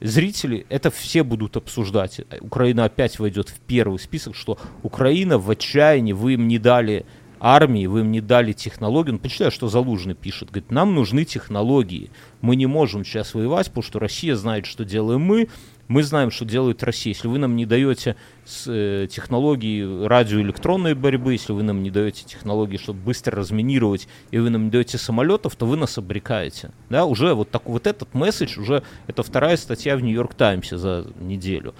Зрители 0.00 0.66
это 0.68 0.90
все 0.90 1.22
будут 1.22 1.56
обсуждать. 1.56 2.20
Украина 2.40 2.84
опять 2.84 3.20
войдет 3.20 3.48
в 3.48 3.60
первый 3.60 4.00
список, 4.00 4.34
что 4.34 4.58
Украина 4.82 5.38
в 5.38 5.48
отчаянии, 5.48 6.12
вы 6.12 6.34
им 6.34 6.48
не 6.48 6.58
дали 6.58 7.06
армии, 7.42 7.86
вы 7.86 8.00
им 8.00 8.12
не 8.12 8.20
дали 8.20 8.52
технологии. 8.52 9.10
Ну, 9.10 9.18
почитай, 9.18 9.50
что 9.50 9.68
Залужный 9.68 10.14
пишет. 10.14 10.50
Говорит, 10.50 10.70
нам 10.70 10.94
нужны 10.94 11.24
технологии. 11.24 12.10
Мы 12.40 12.54
не 12.54 12.66
можем 12.66 13.04
сейчас 13.04 13.34
воевать, 13.34 13.66
потому 13.66 13.82
что 13.82 13.98
Россия 13.98 14.36
знает, 14.36 14.64
что 14.64 14.84
делаем 14.84 15.22
мы, 15.22 15.48
мы 15.88 16.04
знаем, 16.04 16.30
что 16.30 16.44
делает 16.44 16.84
Россия. 16.84 17.12
Если 17.12 17.26
вы 17.26 17.38
нам 17.38 17.56
не 17.56 17.66
даете 17.66 18.14
с, 18.44 18.66
э, 18.68 19.08
технологии 19.10 20.06
радиоэлектронной 20.06 20.94
борьбы, 20.94 21.32
если 21.32 21.52
вы 21.52 21.64
нам 21.64 21.82
не 21.82 21.90
даете 21.90 22.24
технологии, 22.24 22.76
чтобы 22.76 23.00
быстро 23.00 23.36
разминировать, 23.36 24.06
и 24.30 24.38
вы 24.38 24.48
нам 24.48 24.66
не 24.66 24.70
даете 24.70 24.96
самолетов, 24.96 25.56
то 25.56 25.66
вы 25.66 25.76
нас 25.76 25.98
обрекаете. 25.98 26.70
Да, 26.90 27.04
уже 27.06 27.34
вот, 27.34 27.50
так, 27.50 27.66
вот 27.66 27.88
этот 27.88 28.14
месседж, 28.14 28.60
уже 28.60 28.84
это 29.08 29.24
вторая 29.24 29.56
статья 29.56 29.96
в 29.96 30.00
Нью-Йорк 30.00 30.34
Таймсе 30.34 30.76
за 30.76 31.06
неделю. 31.20 31.74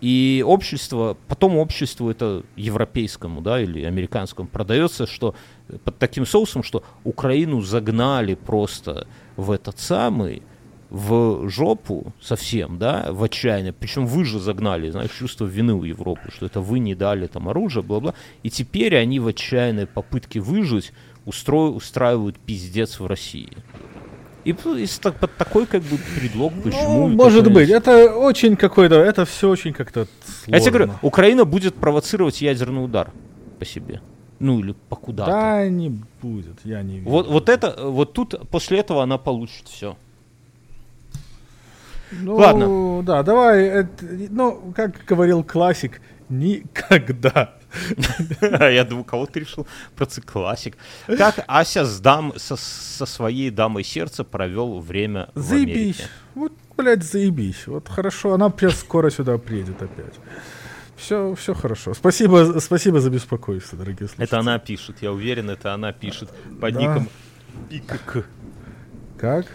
И 0.00 0.42
общество, 0.46 1.16
потом 1.28 1.58
обществу 1.58 2.10
это 2.10 2.42
европейскому, 2.56 3.42
да, 3.42 3.60
или 3.60 3.84
американскому 3.84 4.48
продается, 4.48 5.06
что 5.06 5.34
под 5.84 5.98
таким 5.98 6.24
соусом, 6.24 6.62
что 6.62 6.82
Украину 7.04 7.60
загнали 7.60 8.34
просто 8.34 9.06
в 9.36 9.50
этот 9.50 9.78
самый, 9.78 10.42
в 10.88 11.48
жопу 11.48 12.12
совсем, 12.20 12.78
да, 12.78 13.08
в 13.10 13.22
отчаяние. 13.22 13.72
Причем 13.72 14.06
вы 14.06 14.24
же 14.24 14.40
загнали, 14.40 14.90
знаешь, 14.90 15.12
чувство 15.12 15.46
вины 15.46 15.74
у 15.74 15.84
Европы, 15.84 16.30
что 16.34 16.46
это 16.46 16.60
вы 16.60 16.80
не 16.80 16.94
дали 16.94 17.26
там 17.26 17.48
оружие, 17.48 17.82
бла-бла. 17.82 18.14
И 18.42 18.50
теперь 18.50 18.96
они 18.96 19.20
в 19.20 19.28
отчаянной 19.28 19.86
попытке 19.86 20.40
выжить 20.40 20.92
устро... 21.24 21.68
устраивают 21.68 22.38
пиздец 22.38 22.98
в 22.98 23.06
России. 23.06 23.50
И, 24.44 24.50
и 24.50 24.86
так- 25.00 25.16
под 25.16 25.36
такой 25.36 25.66
как 25.66 25.82
бы 25.82 25.98
предлог, 26.18 26.52
почему... 26.62 27.08
Ну, 27.08 27.14
может 27.16 27.44
такое- 27.44 27.66
быть, 27.66 27.70
это 27.70 28.14
очень 28.14 28.56
какой-то, 28.56 28.94
это 28.96 29.24
все 29.24 29.50
очень 29.50 29.72
как-то 29.72 30.06
сложно. 30.24 30.54
Я 30.54 30.60
тебе 30.60 30.70
говорю, 30.70 30.92
Украина 31.02 31.44
будет 31.44 31.74
провоцировать 31.74 32.40
ядерный 32.40 32.84
удар 32.84 33.10
по 33.58 33.64
себе. 33.64 34.00
Ну 34.38 34.60
или 34.60 34.74
по 34.88 34.96
куда-то. 34.96 35.30
Да, 35.30 35.68
не 35.68 35.90
будет, 36.22 36.60
я 36.64 36.82
не 36.82 37.00
верю. 37.00 37.10
Вот, 37.10 37.28
вот 37.28 37.48
это, 37.50 37.76
вот 37.78 38.14
тут 38.14 38.48
после 38.50 38.78
этого 38.78 39.02
она 39.02 39.18
получит 39.18 39.68
все. 39.68 39.96
Ну, 42.10 42.36
Ладно. 42.36 43.02
Да, 43.02 43.22
давай, 43.22 43.64
это, 43.64 44.04
ну, 44.30 44.72
как 44.74 45.04
говорил 45.06 45.44
классик, 45.44 46.00
никогда. 46.28 47.54
Я 48.50 48.84
думаю, 48.84 49.04
кого 49.04 49.26
ты 49.26 49.40
решил 49.40 49.66
про 49.96 50.06
классик. 50.06 50.76
Как 51.06 51.44
Ася 51.46 51.84
с 51.84 52.00
дам, 52.00 52.32
со, 52.36 52.56
со 52.56 53.06
своей 53.06 53.50
дамой 53.50 53.84
сердца 53.84 54.24
провел 54.24 54.80
время 54.80 55.30
в 55.34 55.40
Заебись. 55.40 56.00
Америке? 56.00 56.04
Вот, 56.34 56.52
блядь, 56.76 57.02
заебись. 57.02 57.66
Вот 57.66 57.88
хорошо, 57.88 58.34
она 58.34 58.52
сейчас 58.58 58.80
скоро 58.80 59.10
сюда 59.10 59.38
приедет 59.38 59.82
опять. 59.82 60.14
Все, 60.96 61.34
все 61.34 61.54
хорошо. 61.54 61.94
Спасибо, 61.94 62.58
спасибо 62.60 63.00
за 63.00 63.08
беспокойство, 63.10 63.78
дорогие 63.78 64.06
слушатели. 64.08 64.24
Это 64.24 64.38
она 64.38 64.58
пишет, 64.58 64.96
я 65.00 65.12
уверен, 65.12 65.48
это 65.48 65.72
она 65.72 65.92
пишет 65.92 66.30
под 66.60 66.74
Да. 66.74 66.80
ником 66.80 67.08
ПКК. 67.70 68.24
Как? 69.18 69.46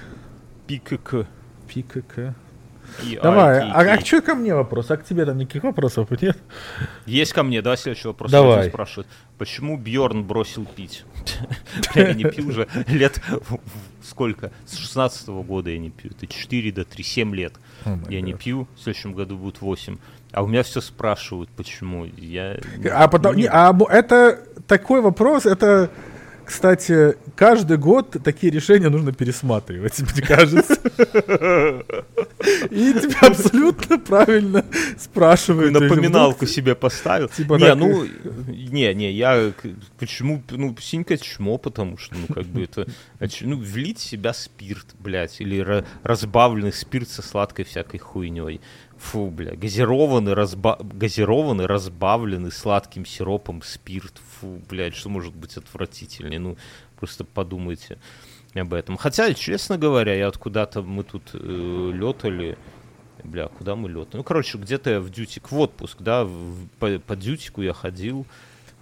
ПКК. 0.67 1.27
ПКК. 1.67 2.33
Давай, 3.21 3.59
а, 3.61 3.93
а 3.93 3.99
что 4.05 4.21
ко 4.21 4.35
мне 4.35 4.53
вопрос? 4.55 4.91
А 4.91 4.97
к 4.97 5.05
тебе 5.05 5.25
там 5.25 5.37
никаких 5.37 5.63
вопросов 5.63 6.09
нет? 6.21 6.37
Есть 7.05 7.33
ко 7.33 7.43
мне, 7.43 7.61
да, 7.61 7.75
следующий 7.75 8.07
вопрос. 8.07 8.31
Давай. 8.31 8.59
Один 8.59 8.71
спрашивает, 8.71 9.07
почему 9.37 9.77
Бьорн 9.77 10.23
бросил 10.23 10.65
пить? 10.65 11.05
Я 11.95 12.13
не 12.13 12.23
пью 12.23 12.47
уже 12.47 12.67
лет 12.87 13.21
сколько? 14.05 14.51
С 14.65 14.77
16 14.77 15.27
года 15.27 15.69
я 15.69 15.77
не 15.77 15.89
пью. 15.89 16.11
Это 16.11 16.27
4 16.27 16.71
до 16.71 16.85
3, 16.85 17.03
7 17.03 17.35
лет. 17.35 17.53
Я 18.09 18.21
не 18.21 18.33
пью, 18.33 18.67
в 18.75 18.81
следующем 18.81 19.13
году 19.13 19.37
будет 19.37 19.61
8. 19.61 19.97
А 20.31 20.43
у 20.43 20.47
меня 20.47 20.63
все 20.63 20.81
спрашивают, 20.81 21.49
почему. 21.49 22.05
Я... 22.17 22.57
А 22.91 23.07
потом, 23.07 23.35
не- 23.35 23.43
не, 23.43 23.49
а 23.49 23.75
это 23.89 24.39
такой 24.67 25.01
вопрос, 25.01 25.45
это, 25.45 25.89
кстати, 26.45 27.15
каждый 27.35 27.77
год 27.77 28.15
такие 28.23 28.51
решения 28.51 28.89
нужно 28.89 29.11
пересматривать, 29.11 29.99
мне 29.99 30.21
кажется. 30.21 30.75
И 32.69 32.93
тебя 32.93 33.27
абсолютно 33.27 33.99
правильно 33.99 34.65
спрашивают. 34.97 35.73
Напоминалку 35.73 36.45
себе 36.45 36.75
поставил. 36.75 37.27
Типа 37.29 37.55
не, 37.55 37.65
так- 37.65 37.77
ну, 37.77 38.05
не, 38.47 38.93
не, 38.93 39.11
я 39.11 39.51
почему, 39.99 40.43
ну, 40.51 40.75
синька 40.79 41.17
чмо, 41.17 41.57
потому 41.57 41.97
что, 41.97 42.15
ну, 42.15 42.33
как 42.33 42.45
бы 42.45 42.63
это, 42.63 42.87
ну, 43.41 43.57
влить 43.57 43.99
в 43.99 44.03
себя 44.03 44.33
спирт, 44.33 44.95
блядь, 44.99 45.41
или 45.41 45.57
ра- 45.61 45.85
разбавленный 46.03 46.73
спирт 46.73 47.09
со 47.09 47.21
сладкой 47.21 47.65
всякой 47.65 47.99
хуйней. 47.99 48.61
Фу, 48.97 49.29
бля, 49.29 49.55
газированный, 49.55 50.33
разба... 50.33 50.77
газированный, 50.81 51.65
разбавленный 51.65 52.51
сладким 52.51 53.05
сиропом 53.05 53.61
спирт. 53.61 54.21
Фу, 54.45 54.61
блядь, 54.69 54.95
что 54.95 55.09
может 55.09 55.35
быть 55.35 55.57
отвратительнее? 55.57 56.39
Ну, 56.39 56.57
просто 56.97 57.23
подумайте 57.23 57.97
об 58.53 58.73
этом. 58.73 58.97
Хотя, 58.97 59.33
честно 59.33 59.77
говоря, 59.77 60.13
я 60.13 60.27
вот 60.27 60.37
куда-то, 60.37 60.81
мы 60.81 61.03
тут 61.03 61.31
э, 61.33 61.91
летали, 61.93 62.57
Бля, 63.23 63.47
куда 63.47 63.75
мы 63.75 63.89
летали? 63.89 64.17
Ну, 64.17 64.23
короче, 64.23 64.57
где-то 64.59 64.89
я 64.91 64.99
в 64.99 65.09
дютик, 65.09 65.51
в 65.51 65.57
отпуск, 65.59 65.97
да, 66.01 66.25
в- 66.25 66.67
по, 66.79 66.99
по 66.99 67.15
дютику 67.15 67.63
я 67.63 67.73
ходил. 67.73 68.25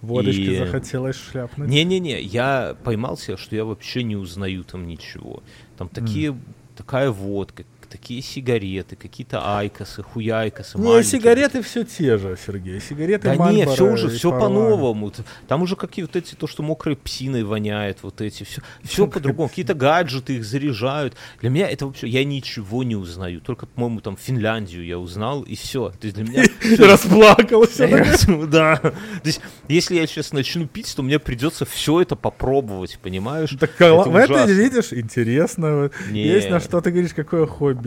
Водочки 0.02 0.40
И- 0.40 0.58
захотелось 0.58 1.16
шляпнуть. 1.16 1.66
Не-не-не, 1.68 2.20
я 2.20 2.76
поймал 2.84 3.16
себя, 3.16 3.38
что 3.38 3.56
я 3.56 3.64
вообще 3.64 4.02
не 4.02 4.16
узнаю 4.16 4.62
там 4.64 4.86
ничего. 4.86 5.42
Там 5.78 5.88
такие, 5.88 6.36
такая 6.76 7.10
водка, 7.10 7.64
такие 7.94 8.22
сигареты, 8.22 8.96
какие-то 8.96 9.56
айкосы, 9.56 10.02
хуяйкосы, 10.02 10.76
Не, 10.78 10.84
маленькие. 10.84 11.10
сигареты 11.12 11.62
все 11.62 11.84
те 11.84 12.18
же, 12.18 12.36
Сергей. 12.44 12.80
Сигареты 12.80 13.28
Да 13.28 13.52
не, 13.52 13.62
Marlboro 13.62 13.72
все 13.72 13.92
уже, 13.92 14.08
все 14.08 14.30
по-новому. 14.32 15.12
Там 15.46 15.62
уже 15.62 15.76
какие 15.76 16.04
вот 16.04 16.16
эти, 16.16 16.34
то, 16.34 16.48
что 16.48 16.64
мокрой 16.64 16.96
псиной 16.96 17.44
воняет, 17.44 17.98
вот 18.02 18.20
эти, 18.20 18.42
все, 18.42 18.62
все 18.82 19.06
по-другому. 19.06 19.48
Какие-то 19.48 19.74
гаджеты 19.74 20.36
их 20.36 20.44
заряжают. 20.44 21.14
Для 21.40 21.50
меня 21.50 21.68
это 21.68 21.86
вообще, 21.86 22.08
я 22.08 22.24
ничего 22.24 22.82
не 22.82 22.96
узнаю. 22.96 23.40
Только, 23.40 23.66
по-моему, 23.66 24.00
там 24.00 24.16
Финляндию 24.16 24.84
я 24.84 24.98
узнал, 24.98 25.42
и 25.42 25.54
все. 25.54 25.90
То 25.90 26.08
есть 26.08 26.16
для 26.16 26.24
меня... 26.24 26.44
Расплакался. 26.78 27.86
да? 28.48 28.76
То 28.76 28.92
есть, 29.22 29.40
если 29.68 29.94
я 29.94 30.08
сейчас 30.08 30.32
начну 30.32 30.66
пить, 30.66 30.92
то 30.96 31.04
мне 31.04 31.20
придется 31.20 31.64
все 31.64 32.00
это 32.00 32.16
попробовать, 32.16 32.98
понимаешь? 33.00 33.50
Так 33.60 33.70
а, 33.80 34.00
Это 34.00 34.10
в 34.10 34.14
ужасно. 34.14 34.50
видишь, 34.50 34.92
интересно. 34.92 35.90
Не. 36.10 36.26
Есть 36.26 36.50
на 36.50 36.58
что 36.58 36.80
ты 36.80 36.90
говоришь, 36.90 37.14
какое 37.14 37.46
хобби. 37.46 37.83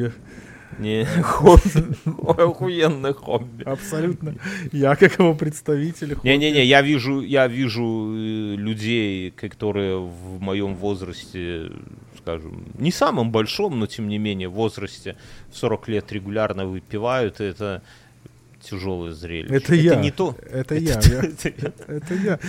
Не, 0.80 1.06
хобби. 1.24 1.96
Охуенное 2.28 3.14
хобби. 3.14 3.64
Абсолютно. 3.64 4.36
Я 4.72 4.96
как 4.96 5.18
его 5.20 5.34
представитель. 5.34 6.16
хобби. 6.16 6.28
Не-не-не, 6.28 6.66
я 6.66 6.82
вижу, 6.82 7.22
я 7.22 7.48
вижу 7.48 8.14
э, 8.14 8.56
людей, 8.56 9.32
которые 9.32 9.98
в 9.98 10.40
моем 10.40 10.76
возрасте, 10.76 11.72
скажем, 12.20 12.66
не 12.78 12.92
самом 12.92 13.32
большом, 13.32 13.80
но 13.80 13.88
тем 13.88 14.08
не 14.08 14.18
менее 14.18 14.50
возрасте 14.50 15.16
в 15.52 15.58
40 15.58 15.88
лет 15.88 16.12
регулярно 16.12 16.66
выпивают, 16.66 17.40
это 17.40 17.82
тяжелое 18.70 19.12
зрелище. 19.12 19.56
Это 19.56 19.76
я. 19.76 19.96
не 19.96 20.12
то. 20.12 20.36
Это 20.52 20.76
я- 20.76 21.00
это 21.00 21.50
я. 21.50 21.72
Это 21.88 22.14
я. 22.14 22.40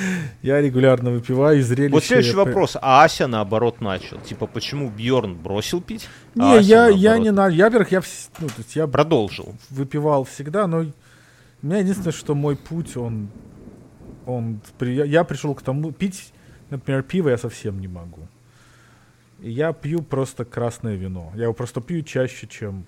Я 0.43 0.61
регулярно 0.61 1.11
выпиваю 1.11 1.59
и 1.59 1.63
зрелище. 1.63 1.93
Вот 1.95 2.05
следующий 2.05 2.35
вопрос. 2.37 2.77
А 2.81 3.05
Ася 3.05 3.27
наоборот 3.27 3.81
начал. 3.81 4.19
Типа, 4.21 4.47
почему 4.47 4.91
Бьорн 4.91 5.35
бросил 5.35 5.81
пить? 5.81 6.09
а 6.39 6.57
Не, 6.59 6.63
я, 6.63 6.89
я 6.89 7.19
не 7.19 7.31
на. 7.31 7.49
Я, 7.49 7.67
во-первых, 7.67 7.93
я, 7.93 8.03
ну, 8.41 8.49
то 8.49 8.55
есть 8.59 8.77
я 8.77 8.87
Продолжил. 8.87 9.55
выпивал 9.71 10.25
всегда, 10.25 10.67
но 10.67 10.79
у 10.81 11.67
меня 11.67 11.79
единственное, 11.79 12.13
что 12.13 12.35
мой 12.35 12.57
путь, 12.57 12.97
он, 12.97 13.29
он, 14.27 14.61
я, 14.81 15.05
я 15.05 15.25
пришел 15.25 15.55
к 15.55 15.63
тому, 15.63 15.93
пить, 15.93 16.33
например, 16.71 17.03
пиво 17.03 17.31
я 17.31 17.39
совсем 17.39 17.81
не 17.81 17.89
могу. 17.89 18.29
И 19.41 19.51
я 19.51 19.73
пью 19.73 20.03
просто 20.03 20.45
красное 20.45 20.97
вино. 20.97 21.33
Я 21.35 21.45
его 21.45 21.53
просто 21.53 21.81
пью 21.81 22.03
чаще, 22.03 22.47
чем, 22.49 22.85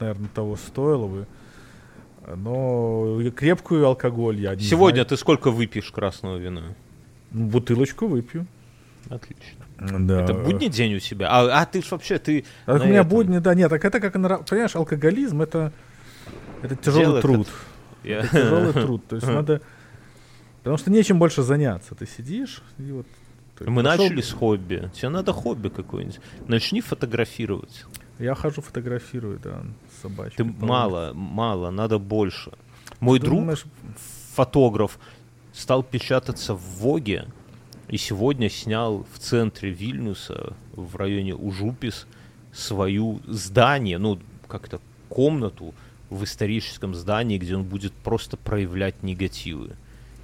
наверное, 0.00 0.28
того 0.34 0.56
стоило 0.56 1.06
бы. 1.06 1.26
Но 2.36 3.20
крепкую 3.36 3.86
алкоголь 3.86 4.40
я 4.40 4.54
не 4.54 4.62
Сегодня 4.62 4.96
знаю. 4.96 5.06
ты 5.06 5.16
сколько 5.16 5.50
выпьешь 5.50 5.90
красного 5.90 6.36
вина? 6.36 6.62
Ну, 7.32 7.46
Бутылочку 7.46 8.06
выпью. 8.06 8.46
Отлично. 9.08 9.64
Да. 9.78 10.22
Это 10.22 10.34
будний 10.34 10.68
день 10.68 10.94
у 10.94 11.00
себя? 11.00 11.28
А, 11.30 11.62
а 11.62 11.66
ты 11.66 11.82
ж 11.82 11.90
вообще, 11.90 12.18
ты... 12.18 12.44
А 12.66 12.74
у 12.74 12.78
меня 12.84 13.00
этом- 13.00 13.08
будни, 13.08 13.38
да, 13.38 13.54
нет, 13.54 13.70
так 13.70 13.84
это 13.84 13.98
как, 13.98 14.12
понимаешь, 14.12 14.76
алкоголизм 14.76 15.42
это, 15.42 15.72
это 16.62 16.76
тяжелый 16.76 17.04
Дело 17.06 17.20
труд. 17.22 17.48
Я- 18.04 18.18
Это 18.20 18.28
тяжелый 18.28 18.72
труд. 18.72 19.06
То 19.08 19.16
есть 19.16 19.26
надо... 19.28 19.60
Потому 20.58 20.76
что 20.78 20.92
нечем 20.92 21.18
больше 21.18 21.42
заняться. 21.42 21.96
Ты 21.96 22.06
сидишь 22.06 22.62
и 22.78 22.92
вот... 22.92 23.06
Мы 23.60 23.82
пошел- 23.82 24.04
начали 24.04 24.20
с 24.20 24.32
хобби. 24.32 24.90
Тебе 24.94 25.08
надо 25.08 25.32
хобби 25.32 25.68
какое-нибудь. 25.68 26.20
Начни 26.46 26.80
фотографировать. 26.80 27.84
Я 28.22 28.36
хожу, 28.36 28.62
фотографирую, 28.62 29.40
да, 29.40 29.64
собачек. 30.00 30.36
Ты 30.36 30.44
мало, 30.44 31.12
мало, 31.12 31.70
надо 31.70 31.98
больше. 31.98 32.52
Мой 33.00 33.18
Ты 33.18 33.26
друг, 33.26 33.40
думаешь, 33.40 33.64
фотограф, 34.34 35.00
стал 35.52 35.82
печататься 35.82 36.54
в 36.54 36.60
Воге, 36.78 37.26
и 37.88 37.96
сегодня 37.96 38.48
снял 38.48 39.04
в 39.12 39.18
центре 39.18 39.70
Вильнюса, 39.70 40.54
в 40.72 40.94
районе 40.94 41.34
Ужупис, 41.34 42.06
свою 42.52 43.20
здание, 43.26 43.98
ну, 43.98 44.20
как-то 44.46 44.80
комнату 45.08 45.74
в 46.08 46.22
историческом 46.22 46.94
здании, 46.94 47.38
где 47.38 47.56
он 47.56 47.64
будет 47.64 47.92
просто 47.92 48.36
проявлять 48.36 49.02
негативы. 49.02 49.74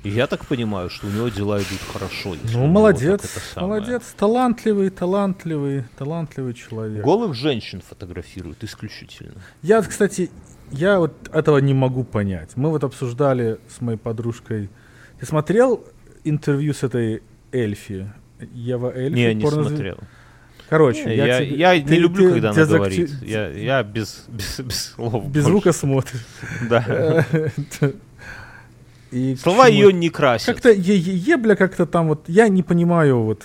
И 0.05 0.11
я 0.11 0.27
так 0.27 0.47
понимаю, 0.47 0.91
что 0.91 1.07
у 1.09 1.11
него 1.11 1.29
дела 1.29 1.59
идут 1.59 1.81
хорошо. 1.93 2.37
Ну, 2.53 2.67
молодец, 2.67 3.23
молодец. 3.57 4.15
Талантливый, 4.17 4.91
талантливый, 4.91 5.85
талантливый 5.97 6.55
человек. 6.55 7.05
Голых 7.05 7.35
женщин 7.35 7.81
фотографируют 7.81 8.63
исключительно. 8.63 9.35
Я, 9.63 9.83
кстати, 9.83 10.31
я 10.71 10.99
вот 10.99 11.13
этого 11.33 11.59
не 11.59 11.75
могу 11.75 12.05
понять. 12.05 12.51
Мы 12.57 12.71
вот 12.71 12.85
обсуждали 12.85 13.59
с 13.69 13.81
моей 13.81 13.99
подружкой. 13.99 14.71
Ты 15.19 15.27
смотрел 15.27 15.85
интервью 16.25 16.75
с 16.75 16.85
этой 16.85 17.23
Эльфи? 17.51 18.13
Ева 18.53 18.93
Эльфи? 18.95 19.17
Не, 19.17 19.35
не 19.35 19.43
порно... 19.43 19.65
смотрел. 19.65 19.99
Короче, 20.69 21.07
не, 21.07 21.17
я, 21.17 21.27
я, 21.27 21.47
тебе, 21.47 21.57
я 21.57 21.73
ты, 21.73 21.91
не 21.95 21.99
люблю, 21.99 22.29
ты, 22.29 22.33
когда 22.35 22.51
она 22.51 22.67
говорит. 22.67 23.11
Я, 23.23 23.49
я 23.49 23.83
без, 23.83 24.27
без, 24.29 24.61
без 24.61 24.85
слов. 24.91 25.25
Без 25.25 25.45
больше. 25.45 25.49
звука 25.49 25.73
смотришь. 25.73 26.27
Да. 26.69 27.25
И 29.11 29.37
Слова 29.37 29.69
ее 29.69 29.93
не 29.93 30.11
красят. 30.11 30.55
Как-то 30.55 30.71
ебля 30.71 31.55
как-то 31.55 31.87
там 31.87 32.09
вот, 32.09 32.29
я 32.29 32.49
не 32.49 32.63
понимаю 32.63 33.21
вот. 33.21 33.43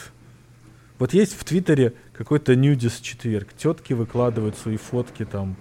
Вот 1.00 1.14
есть 1.14 1.38
в 1.38 1.44
Твиттере 1.44 1.94
какой-то 2.14 2.56
нюдис 2.56 3.00
четверг. 3.00 3.50
Тетки 3.58 3.94
выкладывают 3.94 4.58
свои 4.58 4.78
фотки 4.78 5.26
там. 5.26 5.56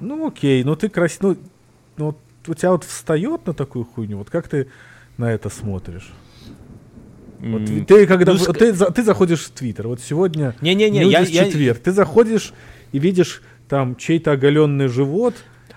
Ну 0.00 0.26
окей, 0.26 0.64
ну 0.64 0.76
ты 0.76 0.88
красивый. 0.88 1.36
Ну, 1.96 2.06
ну 2.06 2.16
у 2.46 2.54
тебя 2.54 2.72
вот 2.72 2.84
встает 2.84 3.46
на 3.46 3.54
такую 3.54 3.84
хуйню. 3.84 4.18
Вот 4.18 4.30
как 4.30 4.48
ты 4.48 4.68
на 5.16 5.32
это 5.32 5.48
смотришь? 5.48 6.12
Вот 7.40 7.66
ты 7.86 8.06
когда 8.06 8.32
ну, 8.32 8.38
ты, 8.38 8.72
ты 8.72 9.02
заходишь 9.02 9.40
в 9.40 9.50
Твиттер, 9.50 9.88
вот 9.88 10.00
сегодня 10.00 10.54
не, 10.62 10.74
не, 10.74 10.88
не, 10.88 11.04
я, 11.10 11.26
четверг, 11.26 11.78
я... 11.78 11.84
ты 11.84 11.92
заходишь 11.92 12.54
и 12.92 12.98
видишь 12.98 13.42
там 13.68 13.96
чей-то 13.96 14.32
оголенный 14.32 14.88
живот, 14.88 15.34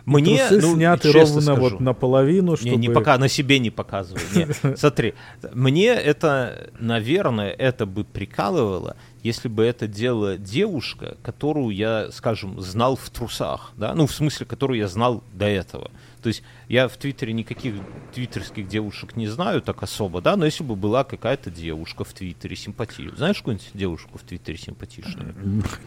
мне, 0.07 0.37
Трусы 0.47 0.65
ну, 0.65 0.75
сняты 0.75 1.11
ровно 1.11 1.41
скажу. 1.41 1.61
вот 1.61 1.79
наполовину, 1.81 2.55
чтобы... 2.55 2.71
Не, 2.71 2.87
не 2.87 2.89
пока, 2.89 3.17
на 3.17 3.27
себе 3.27 3.59
не 3.59 3.71
показывай. 3.71 4.21
Не. 4.33 4.75
Смотри, 4.77 5.15
мне 5.53 5.87
это, 5.87 6.69
наверное, 6.79 7.51
это 7.51 7.85
бы 7.85 8.05
прикалывало, 8.05 8.95
если 9.21 9.49
бы 9.49 9.65
это 9.65 9.85
делала 9.85 10.37
девушка, 10.37 11.17
которую 11.23 11.75
я, 11.75 12.09
скажем, 12.13 12.61
знал 12.61 12.95
в 12.95 13.09
трусах, 13.09 13.73
да, 13.75 13.93
ну, 13.95 14.07
в 14.07 14.13
смысле, 14.13 14.45
которую 14.45 14.79
я 14.79 14.87
знал 14.87 15.25
до 15.33 15.45
этого. 15.45 15.91
То 16.21 16.29
есть 16.29 16.41
я 16.69 16.87
в 16.87 16.95
Твиттере 16.95 17.33
никаких 17.33 17.75
твиттерских 18.13 18.65
девушек 18.69 19.17
не 19.17 19.27
знаю 19.27 19.61
так 19.61 19.83
особо, 19.83 20.21
да, 20.21 20.37
но 20.37 20.45
если 20.45 20.63
бы 20.63 20.77
была 20.77 21.03
какая-то 21.03 21.51
девушка 21.51 22.05
в 22.05 22.13
Твиттере 22.13 22.55
симпатичная. 22.55 23.13
Знаешь 23.17 23.39
какую-нибудь 23.39 23.71
девушку 23.73 24.17
в 24.17 24.21
Твиттере 24.21 24.57
симпатичную? 24.57 25.35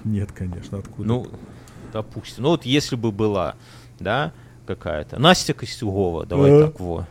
Нет, 0.05 0.31
конечно, 0.33 0.77
откуда? 0.79 1.09
Ну, 1.09 1.27
допустим. 1.93 2.45
Ну 2.45 2.51
вот 2.51 2.65
если 2.65 2.97
бы 2.97 3.13
была, 3.13 3.57
да, 4.01 4.33
какая-то. 4.67 5.19
Настя 5.19 5.55
Костюгова, 5.55 6.27
давай 6.27 6.63
так, 6.63 6.81
во. 6.81 7.07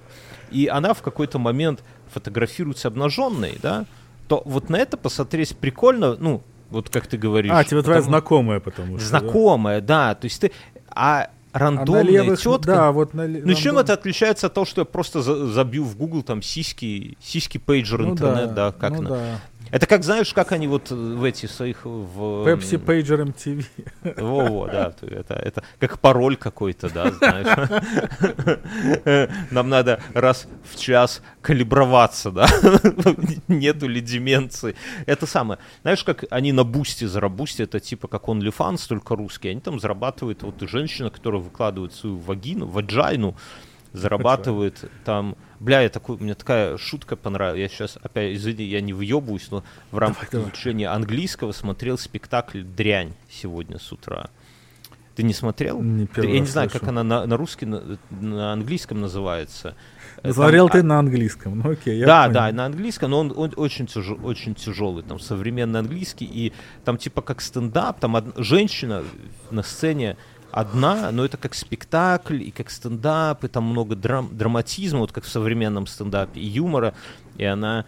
И 0.51 0.67
она 0.67 0.93
в 0.93 1.01
какой-то 1.01 1.39
момент 1.39 1.83
фотографируется 2.11 2.87
обнаженной, 2.87 3.57
да, 3.61 3.85
то 4.27 4.41
вот 4.45 4.69
на 4.69 4.77
это 4.77 4.97
посмотреть 4.97 5.55
прикольно, 5.55 6.15
ну, 6.15 6.43
вот 6.69 6.89
как 6.89 7.07
ты 7.07 7.17
говоришь. 7.17 7.51
А, 7.53 7.63
тебе 7.63 7.81
твоя 7.81 8.01
знакомая, 8.01 8.59
потому 8.59 8.97
что. 8.97 9.07
Знакомая, 9.07 9.81
да. 9.81 10.09
да. 10.09 10.15
То 10.15 10.25
есть 10.25 10.39
ты. 10.39 10.51
А 10.89 11.29
рандомная 11.51 12.01
а 12.01 12.23
левых, 12.23 12.39
тетка. 12.39 12.59
Да, 12.59 12.91
вот 12.91 13.13
на, 13.13 13.27
ну, 13.27 13.33
рандом... 13.39 13.55
чем 13.55 13.77
это 13.77 13.93
отличается 13.93 14.47
от 14.47 14.53
того, 14.53 14.65
что 14.65 14.81
я 14.81 14.85
просто 14.85 15.21
за, 15.21 15.47
забью 15.47 15.83
в 15.83 15.97
Google 15.97 16.23
там 16.23 16.41
сиськи, 16.41 17.17
сиськи 17.21 17.57
пейджер 17.57 18.01
ну, 18.01 18.11
интернет, 18.11 18.53
да, 18.53 18.71
да 18.71 18.77
как 18.77 18.91
ну, 18.91 19.01
на... 19.01 19.09
да. 19.09 19.39
Это 19.71 19.85
как, 19.85 20.03
знаешь, 20.03 20.33
как 20.33 20.51
они 20.51 20.67
вот 20.67 20.89
в 20.89 21.23
эти 21.23 21.45
своих... 21.45 21.85
В... 21.85 22.47
Pepsi 22.47 22.83
Pager 22.83 23.31
MTV. 23.33 23.65
Во-во, 24.21 24.67
да. 24.67 24.93
Это, 25.01 25.35
это 25.35 25.63
как 25.79 25.99
пароль 25.99 26.37
какой-то, 26.37 26.89
да, 26.89 27.11
знаешь. 27.11 27.69
Нам 29.51 29.69
надо 29.69 30.01
раз 30.13 30.47
в 30.63 30.79
час 30.79 31.21
калиброваться, 31.41 32.31
да. 32.31 32.47
Нету 33.47 33.87
ли 33.87 34.01
деменции. 34.01 34.75
Это 35.05 35.27
самое. 35.27 35.59
Знаешь, 35.83 36.03
как 36.03 36.25
они 36.31 36.51
на 36.51 36.63
бусте 36.63 37.07
зарабусте, 37.07 37.63
это 37.63 37.79
типа 37.79 38.07
как 38.07 38.23
OnlyFans, 38.23 38.87
только 38.87 39.15
русский. 39.15 39.49
Они 39.49 39.61
там 39.61 39.79
зарабатывают, 39.79 40.41
вот 40.41 40.59
женщина, 40.61 41.11
которая 41.11 41.41
выкладывает 41.41 41.93
свою 41.93 42.17
вагину, 42.17 42.65
ваджайну, 42.65 43.35
зарабатывает 43.93 44.89
там 45.05 45.35
Бля, 45.59 45.81
я 45.81 45.89
такой, 45.89 46.17
мне 46.17 46.35
такая 46.35 46.77
шутка 46.77 47.15
понравилась. 47.15 47.59
Я 47.59 47.67
сейчас, 47.67 47.97
опять, 48.01 48.35
извини, 48.35 48.63
я 48.63 48.79
не 48.81 48.93
въебываюсь, 48.93 49.51
но 49.51 49.63
в 49.91 49.97
рамках 49.97 50.31
давай, 50.31 50.47
изучения 50.47 50.85
давай. 50.85 51.01
английского 51.01 51.51
смотрел 51.51 51.97
спектакль 51.97 52.61
«Дрянь» 52.61 53.13
сегодня 53.29 53.77
с 53.77 53.91
утра. 53.91 54.29
Ты 55.15 55.23
не 55.23 55.33
смотрел? 55.33 55.81
Не 55.81 56.07
я 56.15 56.39
не 56.39 56.45
знаю, 56.45 56.69
как 56.69 56.83
она 56.83 57.03
на, 57.03 57.25
на 57.25 57.35
русском, 57.35 57.71
на, 57.71 57.97
на 58.09 58.53
английском 58.53 59.01
называется. 59.01 59.75
Смотрел 60.23 60.69
ты 60.69 60.79
а... 60.79 60.83
на 60.83 60.99
английском, 60.99 61.59
ну 61.59 61.71
окей. 61.71 61.99
Я 61.99 62.05
да, 62.05 62.21
понял. 62.23 62.33
да, 62.35 62.51
на 62.53 62.65
английском, 62.67 63.11
но 63.11 63.19
он, 63.19 63.33
он 63.35 63.53
очень, 63.57 63.85
тяжел, 63.85 64.17
очень 64.23 64.55
тяжелый, 64.55 65.03
там 65.03 65.19
современный 65.19 65.81
английский, 65.81 66.23
и 66.23 66.53
там 66.85 66.97
типа 66.97 67.21
как 67.21 67.41
стендап, 67.41 67.99
там 67.99 68.15
од... 68.15 68.33
женщина 68.37 69.03
на 69.51 69.61
сцене 69.61 70.15
одна, 70.51 71.11
но 71.11 71.25
это 71.25 71.37
как 71.37 71.53
спектакль 71.53 72.41
и 72.41 72.51
как 72.51 72.69
стендап, 72.69 73.43
и 73.43 73.47
там 73.47 73.65
много 73.65 73.95
драм, 73.95 74.35
драматизма, 74.35 74.99
вот 74.99 75.11
как 75.11 75.23
в 75.23 75.29
современном 75.29 75.87
стендапе, 75.87 76.39
и 76.39 76.45
юмора, 76.45 76.93
и 77.37 77.43
она 77.43 77.85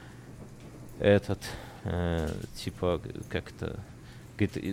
этот, 0.99 1.39
э, 1.83 2.29
типа, 2.55 3.01
как-то, 3.29 3.79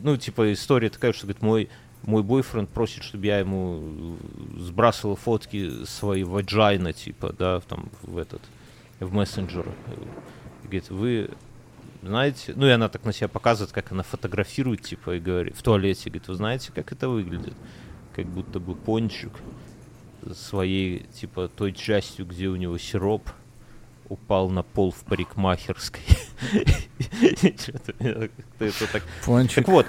ну, 0.03 0.17
типа, 0.17 0.53
история 0.53 0.91
такая, 0.91 1.13
что, 1.13 1.27
говорит, 1.27 1.43
мой, 1.43 1.69
мой 2.03 2.23
бойфренд 2.23 2.69
просит, 2.71 3.03
чтобы 3.03 3.27
я 3.27 3.39
ему 3.39 4.17
сбрасывал 4.57 5.17
фотки 5.17 5.85
своей 5.85 6.25
ваджайна, 6.25 6.93
типа, 6.93 7.35
да, 7.39 7.61
там, 7.61 7.89
в 8.03 8.19
этот, 8.19 8.43
в 9.01 9.13
мессенджер. 9.13 9.67
Говорит, 10.63 10.91
вы 10.91 11.31
знаете, 12.09 12.53
ну 12.57 12.67
и 12.67 12.71
она 12.71 12.89
так 12.89 13.05
на 13.05 13.13
себя 13.13 13.29
показывает, 13.29 13.73
как 13.73 13.93
она 13.93 14.03
фотографирует, 14.03 14.83
типа, 14.83 15.17
и 15.17 15.21
говорит, 15.21 15.57
в 15.57 15.63
туалете, 15.63 16.11
говорит, 16.11 16.29
вы 16.29 16.35
знаете, 16.35 16.73
как 16.75 16.93
это 16.93 17.09
выглядит? 17.09 17.55
Как 18.15 18.27
будто 18.27 18.59
бы 18.59 18.75
пончик 18.75 19.33
своей, 20.35 21.07
типа, 21.15 21.49
той 21.49 21.73
частью, 21.73 22.27
где 22.27 22.49
у 22.49 22.57
него 22.57 22.77
сироп, 22.79 23.31
упал 24.09 24.51
на 24.51 24.63
пол 24.63 24.91
в 24.91 25.05
парикмахерской. 25.05 26.03
Пончик. 29.25 29.55
Так 29.57 29.69
вот, 29.69 29.87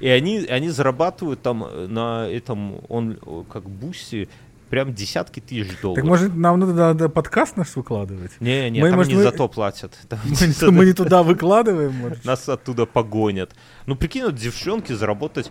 и 0.00 0.08
они, 0.08 0.38
они 0.46 0.70
зарабатывают 0.70 1.42
там 1.42 1.66
на 1.92 2.28
этом, 2.28 2.80
он 2.88 3.18
как 3.50 3.68
Boosty, 3.68 4.28
прям 4.68 4.94
десятки 4.94 5.40
тысяч 5.40 5.80
долларов. 5.80 6.02
Так 6.02 6.04
может 6.04 6.34
нам 6.34 6.60
надо, 6.60 6.72
надо 6.72 7.08
подкаст 7.08 7.56
наш 7.56 7.74
выкладывать? 7.76 8.32
Не, 8.40 8.70
не, 8.70 8.80
мы, 8.80 8.88
там 8.88 8.98
может, 8.98 9.12
не 9.12 9.16
мы... 9.16 9.22
за 9.22 9.32
то 9.32 9.48
платят. 9.48 9.98
Там 10.08 10.18
мы, 10.62 10.70
мы 10.70 10.86
не 10.86 10.92
туда 10.92 11.22
выкладываем, 11.22 11.92
может? 11.94 12.24
Нас 12.24 12.48
оттуда 12.48 12.86
погонят. 12.86 13.54
Ну, 13.86 13.96
прикинь, 13.96 14.24
вот 14.24 14.34
девчонки 14.34 14.92
заработать... 14.92 15.50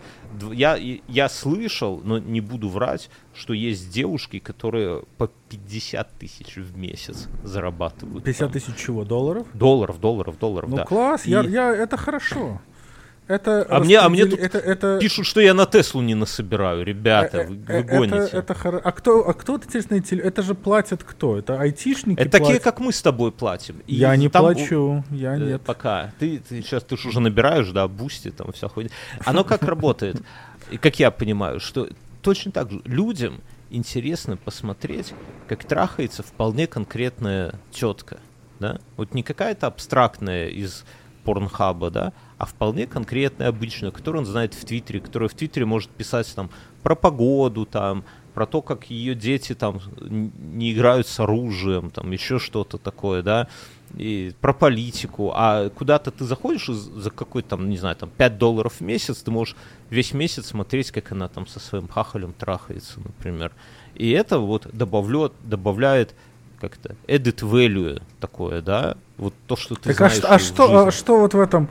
Я, 0.52 0.76
я 0.76 1.28
слышал, 1.28 2.00
но 2.04 2.18
не 2.18 2.40
буду 2.40 2.68
врать, 2.68 3.10
что 3.34 3.52
есть 3.52 3.90
девушки, 3.90 4.38
которые 4.38 5.02
по 5.16 5.28
50 5.48 6.18
тысяч 6.18 6.56
в 6.56 6.76
месяц 6.76 7.28
зарабатывают. 7.42 8.24
50 8.24 8.52
тысяч 8.52 8.76
чего, 8.76 9.04
долларов? 9.04 9.46
Долларов, 9.54 10.00
долларов, 10.00 10.38
долларов, 10.38 10.70
ну, 10.70 10.76
да. 10.76 10.84
Класс, 10.84 11.26
и... 11.26 11.30
я, 11.30 11.42
я, 11.42 11.74
это 11.74 11.96
хорошо. 11.96 12.60
Это 13.28 13.66
а 13.68 13.80
мне, 13.80 13.98
а 13.98 14.08
мне 14.08 14.24
тут 14.24 14.40
это, 14.40 14.58
это... 14.58 14.98
пишут, 14.98 15.26
что 15.26 15.40
я 15.40 15.52
на 15.52 15.66
Теслу 15.66 16.00
не 16.00 16.14
насобираю, 16.14 16.82
ребята, 16.82 17.46
вы, 17.46 17.56
вы 17.56 17.82
гоните. 17.82 18.16
Это, 18.16 18.38
это 18.38 18.54
хор... 18.54 18.80
А 18.82 18.92
кто, 18.92 19.28
а 19.28 19.34
кто 19.34 19.56
интересно, 19.56 20.02
это 20.26 20.42
же 20.42 20.54
платят 20.54 21.04
кто? 21.04 21.36
Это 21.36 21.60
айтишники 21.60 22.18
Это 22.18 22.30
такие, 22.30 22.58
как 22.58 22.80
мы 22.80 22.90
с 22.90 23.02
тобой 23.02 23.30
платим. 23.30 23.82
И 23.86 23.96
я 23.96 24.16
не 24.16 24.30
там... 24.30 24.42
плачу, 24.42 25.04
я 25.10 25.36
э, 25.36 25.40
нет. 25.40 25.62
Пока. 25.62 26.10
Ты, 26.18 26.38
ты 26.38 26.62
сейчас 26.62 26.82
ты 26.84 26.94
уже 26.94 27.20
набираешь, 27.20 27.68
да, 27.68 27.86
Boosty, 27.86 28.30
там 28.30 28.52
вся 28.52 28.68
хуйня. 28.68 28.90
Оно 29.26 29.44
как 29.44 29.62
работает? 29.62 30.22
И 30.70 30.78
как 30.78 30.98
я 30.98 31.10
понимаю, 31.10 31.60
что 31.60 31.88
точно 32.22 32.50
так 32.50 32.70
же 32.70 32.80
людям 32.84 33.42
интересно 33.70 34.38
посмотреть, 34.38 35.12
как 35.46 35.64
трахается 35.64 36.22
вполне 36.22 36.66
конкретная 36.66 37.54
тетка. 37.70 38.20
Да? 38.58 38.78
Вот 38.96 39.12
не 39.12 39.22
какая-то 39.22 39.66
абстрактная 39.66 40.48
из 40.48 40.84
порнхаба, 41.24 41.90
да, 41.90 42.12
а 42.38 42.46
вполне 42.46 42.86
конкретная, 42.86 43.48
обычная, 43.48 43.90
которую 43.90 44.22
он 44.22 44.26
знает 44.26 44.54
в 44.54 44.64
Твиттере, 44.64 45.00
которая 45.00 45.28
в 45.28 45.34
Твиттере 45.34 45.66
может 45.66 45.90
писать 45.90 46.32
там 46.34 46.50
про 46.82 46.94
погоду, 46.94 47.66
там, 47.66 48.04
про 48.32 48.46
то, 48.46 48.62
как 48.62 48.88
ее 48.90 49.16
дети 49.16 49.54
там 49.54 49.80
не 50.00 50.72
играют 50.72 51.08
с 51.08 51.18
оружием, 51.18 51.90
там 51.90 52.12
еще 52.12 52.38
что-то 52.38 52.78
такое, 52.78 53.22
да, 53.22 53.48
и 53.96 54.32
про 54.40 54.52
политику, 54.52 55.32
а 55.34 55.70
куда-то 55.70 56.10
ты 56.10 56.24
заходишь 56.24 56.66
за 56.66 57.10
какой-то 57.10 57.50
там, 57.50 57.68
не 57.68 57.78
знаю, 57.78 57.96
там 57.96 58.10
5 58.16 58.38
долларов 58.38 58.74
в 58.74 58.80
месяц, 58.80 59.18
ты 59.22 59.30
можешь 59.30 59.56
весь 59.90 60.12
месяц 60.12 60.46
смотреть, 60.46 60.92
как 60.92 61.10
она 61.10 61.28
там 61.28 61.46
со 61.46 61.58
своим 61.58 61.88
хахалем 61.88 62.32
трахается, 62.32 63.00
например. 63.00 63.52
И 63.94 64.10
это 64.10 64.38
вот 64.38 64.68
добавлет, 64.72 65.32
добавляет 65.42 66.14
как-то 66.60 66.94
edit 67.06 67.40
value 67.40 68.02
такое, 68.20 68.62
да? 68.62 68.96
Вот 69.16 69.34
то, 69.46 69.56
что 69.56 69.74
ты 69.74 69.94
Так 69.94 70.00
а, 70.00 70.08
знаешь 70.10 70.16
что, 70.16 70.34
а, 70.34 70.38
в 70.38 70.42
что, 70.42 70.64
а 70.64 70.84
жизни. 70.84 70.98
что 70.98 71.18
вот 71.20 71.34
в 71.34 71.40
этом... 71.40 71.68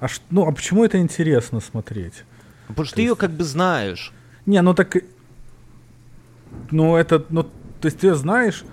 А 0.00 0.08
ш- 0.08 0.20
ну, 0.30 0.46
а 0.46 0.52
почему 0.52 0.84
это 0.84 0.98
интересно 0.98 1.60
смотреть? 1.60 2.24
Потому 2.68 2.86
что 2.86 2.96
ты 2.96 3.02
ее 3.02 3.16
как 3.16 3.30
бы 3.30 3.44
знаешь. 3.44 4.12
Не, 4.46 4.62
ну 4.62 4.74
так... 4.74 4.96
Ну, 6.70 6.96
это... 6.96 7.24
Ну, 7.30 7.42
то 7.44 7.50
есть 7.86 7.98
ты 7.98 8.14
знаешь... 8.14 8.64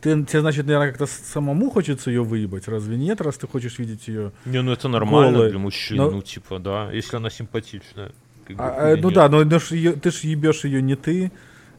Ты, 0.00 0.22
тебе, 0.24 0.40
значит, 0.42 0.66
наверное, 0.66 0.90
как-то 0.90 1.06
самому 1.06 1.70
хочется 1.70 2.10
ее 2.10 2.22
выебать, 2.22 2.68
разве 2.68 2.98
нет, 2.98 3.22
раз 3.22 3.38
ты 3.38 3.46
хочешь 3.46 3.78
видеть 3.78 4.06
ее? 4.06 4.32
Не, 4.44 4.60
ну 4.60 4.70
это 4.72 4.86
нормально 4.88 5.32
Голая. 5.32 5.50
для 5.50 5.58
мужчин, 5.58 5.96
Но- 5.96 6.10
ну 6.10 6.20
типа, 6.20 6.58
да, 6.58 6.90
если 6.92 7.16
она 7.16 7.30
симпатичная. 7.30 8.12
как 8.46 8.54
бы, 8.56 8.62
А, 8.62 8.92
или 8.92 9.00
ну 9.00 9.08
нет. 9.08 9.14
да, 9.14 9.28
но, 9.30 9.42
но 9.44 9.58
ж 9.58 9.68
ты 9.94 10.10
ж 10.10 10.16
ебешь 10.24 10.64
ее 10.64 10.82
не 10.82 10.94
ты, 10.94 11.32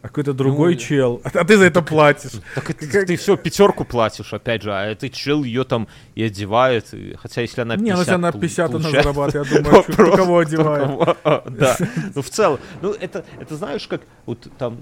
а 0.05 0.07
какой-то 0.07 0.33
другой 0.33 0.73
Ну, 0.75 0.79
чел. 0.79 1.21
А, 1.23 1.29
а 1.39 1.43
ты 1.45 1.57
за 1.57 1.63
это 1.65 1.81
платишь. 1.81 2.33
Так 2.55 2.69
это 2.69 2.87
Как- 2.87 3.07
ты 3.07 3.15
все 3.17 3.35
пятерку 3.37 3.85
платишь, 3.85 4.33
опять 4.33 4.61
же, 4.61 4.71
а 4.71 4.85
этот 4.85 5.13
чел 5.13 5.43
ее 5.43 5.63
там 5.63 5.87
и 6.13 6.23
одевает. 6.23 6.93
и- 6.93 7.15
хотя 7.15 7.41
если 7.41 7.61
она 7.61 7.75
50 7.75 7.83
Не, 7.85 7.93
ну 7.93 7.99
если 7.99 8.11
она 8.13 8.31
пол- 8.31 8.41
50, 8.41 8.69
она 8.69 8.79
получает, 8.79 9.03
зарабатывает, 9.03 9.51
я 9.51 9.61
думаю, 9.63 9.83
кто 9.83 9.91
вопрос, 9.91 10.15
кого 10.15 10.25
кто 10.25 10.37
одевает. 10.37 10.87
кого. 11.23 11.43
Да, 11.49 11.77
ну 12.13 12.21
в 12.21 12.29
целом, 12.29 12.59
ну 12.81 12.91
это, 12.91 13.25
это 13.39 13.55
знаешь, 13.55 13.87
как 13.87 14.01
вот 14.27 14.47
там 14.59 14.77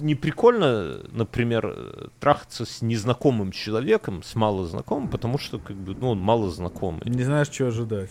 не 0.00 0.14
прикольно, 0.14 0.98
например, 1.12 1.76
трахаться 2.20 2.64
с 2.64 2.82
незнакомым 2.82 3.50
человеком, 3.52 4.22
с 4.22 4.34
малознакомым, 4.36 5.08
потому 5.08 5.38
что 5.38 5.58
как 5.58 5.76
бы, 5.76 5.96
ну 6.00 6.10
он 6.10 6.18
малознакомый. 6.18 7.02
Не 7.06 7.22
знаешь, 7.24 7.48
что 7.50 7.66
ожидать. 7.68 8.10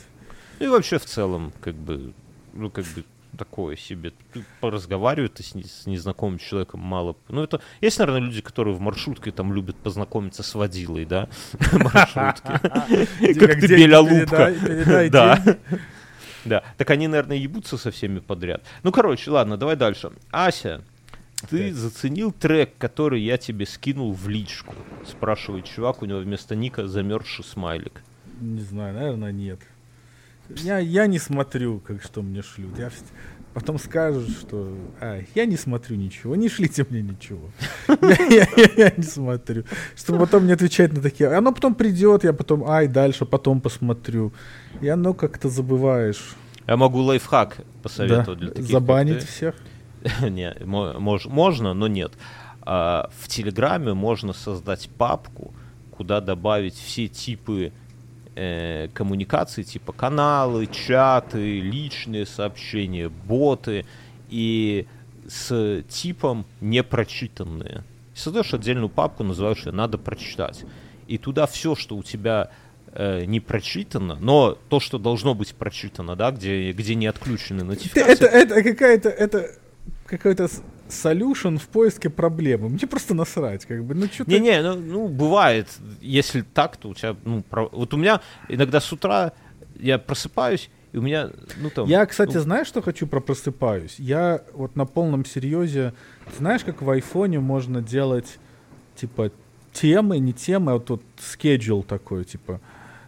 И 0.60 0.68
вообще 0.68 0.98
в 0.98 1.06
целом, 1.06 1.52
как 1.62 1.76
бы, 1.76 2.14
ну 2.54 2.70
как 2.70 2.86
бы 2.86 3.04
такое 3.38 3.76
себе. 3.76 4.14
Ты 4.34 4.44
поразговаривать 4.60 5.36
ты 5.36 5.44
с, 5.44 5.52
с 5.52 5.86
незнакомым 5.86 6.40
человеком 6.40 6.80
мало. 6.80 7.16
Ну 7.30 7.44
это 7.44 7.62
есть, 7.82 8.00
наверное, 8.00 8.22
люди, 8.22 8.42
которые 8.42 8.76
в 8.76 8.80
маршрутке 8.80 9.32
там 9.32 9.54
любят 9.54 9.76
познакомиться 9.78 10.44
с 10.44 10.56
водилой, 10.56 11.06
да, 11.06 11.28
маршрутки. 11.72 12.48
Как 13.40 13.60
ты 13.60 13.68
передай 13.68 15.10
Да. 15.10 15.42
Да, 16.46 16.62
так 16.76 16.90
они, 16.90 17.08
наверное, 17.08 17.38
ебутся 17.38 17.78
со 17.78 17.90
всеми 17.90 18.20
подряд. 18.20 18.64
Ну, 18.84 18.92
короче, 18.92 19.32
ладно, 19.32 19.56
давай 19.56 19.78
дальше. 19.78 20.12
Ася, 20.30 20.84
ты 21.50 21.70
Так. 21.70 21.74
заценил 21.74 22.34
трек, 22.34 22.72
который 22.78 23.22
я 23.22 23.38
тебе 23.38 23.66
скинул 23.66 24.12
в 24.12 24.28
личку? 24.28 24.76
Спрашивает 25.08 25.64
чувак, 25.66 26.02
у 26.02 26.06
него 26.06 26.20
вместо 26.20 26.54
ника 26.54 26.86
замерзший 26.86 27.46
смайлик. 27.46 28.04
Не 28.42 28.60
знаю, 28.60 28.94
наверное, 28.94 29.32
нет. 29.32 29.60
Я, 30.50 30.78
я 30.80 31.08
не 31.08 31.20
смотрю, 31.20 31.80
как 31.80 32.04
что 32.04 32.22
мне 32.22 32.42
шлют. 32.42 32.78
Я 32.78 32.90
потом 33.54 33.80
скажут, 33.80 34.30
что 34.30 34.76
«Ай, 35.00 35.28
я 35.36 35.46
не 35.46 35.58
смотрю 35.58 35.96
ничего, 35.96 36.36
не 36.36 36.50
шлите 36.50 36.86
мне 36.90 37.02
ничего. 37.02 37.50
Я, 38.78 38.92
не 38.98 39.04
смотрю. 39.04 39.64
Чтобы 39.96 40.20
потом 40.20 40.48
не 40.48 40.54
отвечать 40.54 40.92
на 40.94 41.02
такие. 41.02 41.30
Оно 41.36 41.52
потом 41.54 41.76
придет, 41.76 42.24
я 42.24 42.34
потом, 42.34 42.68
ай, 42.68 42.88
дальше 42.88 43.26
потом 43.26 43.62
посмотрю. 43.62 44.34
И 44.82 44.88
оно 44.88 45.14
как-то 45.14 45.50
забываешь. 45.50 46.36
Я 46.68 46.78
могу 46.78 47.00
лайфхак 47.02 47.58
посоветовать 47.82 48.40
для 48.40 48.50
таких, 48.52 48.66
забанить 48.66 49.24
всех. 49.24 49.56
Не, 50.22 50.56
мо- 50.66 50.96
мож- 51.00 51.30
можно, 51.30 51.74
но 51.74 51.88
нет. 51.88 52.14
А, 52.62 53.10
в 53.20 53.28
Телеграме 53.28 53.94
можно 53.94 54.34
создать 54.34 54.90
папку, 54.98 55.54
куда 55.92 56.22
добавить 56.22 56.76
все 56.76 57.08
типы 57.08 57.72
э, 58.36 58.88
коммуникаций, 58.94 59.64
типа 59.64 59.94
каналы, 59.94 60.68
чаты, 60.68 61.60
личные 61.60 62.26
сообщения, 62.26 63.10
боты 63.10 63.86
и 64.30 64.88
с 65.28 65.84
типом 65.90 66.46
непрочитанные. 66.62 67.84
Создаешь 68.16 68.54
отдельную 68.54 68.90
папку, 68.90 69.24
называешь 69.24 69.66
ее 69.66 69.72
«надо 69.72 69.98
прочитать». 69.98 70.66
И 71.08 71.18
туда 71.18 71.48
все, 71.48 71.76
что 71.76 71.96
у 71.98 72.04
тебя 72.04 72.50
э, 72.94 73.26
не 73.26 73.40
прочитано, 73.40 74.18
но 74.20 74.58
то, 74.70 74.80
что 74.80 74.98
должно 74.98 75.34
быть 75.34 75.54
прочитано, 75.56 76.16
да, 76.16 76.32
где, 76.32 76.72
где 76.72 76.96
не 76.96 77.08
отключены 77.08 77.64
нотификации, 77.64 78.12
Это, 78.12 78.26
это 78.26 78.64
какая-то, 78.64 79.10
это 79.10 79.52
какой-то 80.06 80.48
с- 80.48 80.62
solution 80.88 81.58
в 81.58 81.68
поиске 81.68 82.10
проблемы. 82.10 82.70
Мне 82.70 82.88
просто 82.88 83.14
насрать, 83.14 83.66
как 83.66 83.84
бы. 83.84 83.96
Ну, 83.96 84.06
что 84.08 84.30
Не-не, 84.30 84.62
ну, 84.62 84.76
ну, 84.76 85.08
бывает, 85.08 85.68
если 86.02 86.42
так, 86.42 86.78
то 86.78 86.90
у 86.90 86.94
тебя, 86.94 87.16
ну, 87.24 87.42
про- 87.42 87.70
вот 87.72 87.94
у 87.94 87.98
меня 87.98 88.22
иногда 88.50 88.80
с 88.80 88.92
утра 88.92 89.34
я 89.80 89.98
просыпаюсь, 89.98 90.70
и 90.92 90.98
у 90.98 91.02
меня, 91.02 91.32
ну, 91.58 91.70
там... 91.70 91.88
Я, 91.88 92.06
кстати, 92.06 92.36
ну, 92.36 92.42
знаешь, 92.42 92.68
что 92.68 92.82
хочу 92.82 93.08
про 93.08 93.20
просыпаюсь? 93.20 93.96
Я 93.98 94.44
вот 94.54 94.76
на 94.76 94.86
полном 94.86 95.26
серьезе, 95.26 95.94
знаешь, 96.38 96.64
как 96.64 96.82
в 96.82 96.90
айфоне 96.90 97.40
можно 97.40 97.82
делать, 97.82 98.38
типа, 98.96 99.32
темы, 99.72 100.20
не 100.20 100.34
темы, 100.34 100.72
а 100.72 100.74
вот 100.76 100.86
тут 100.86 101.02
schedule 101.18 101.84
такой, 101.84 102.26
типа, 102.26 102.62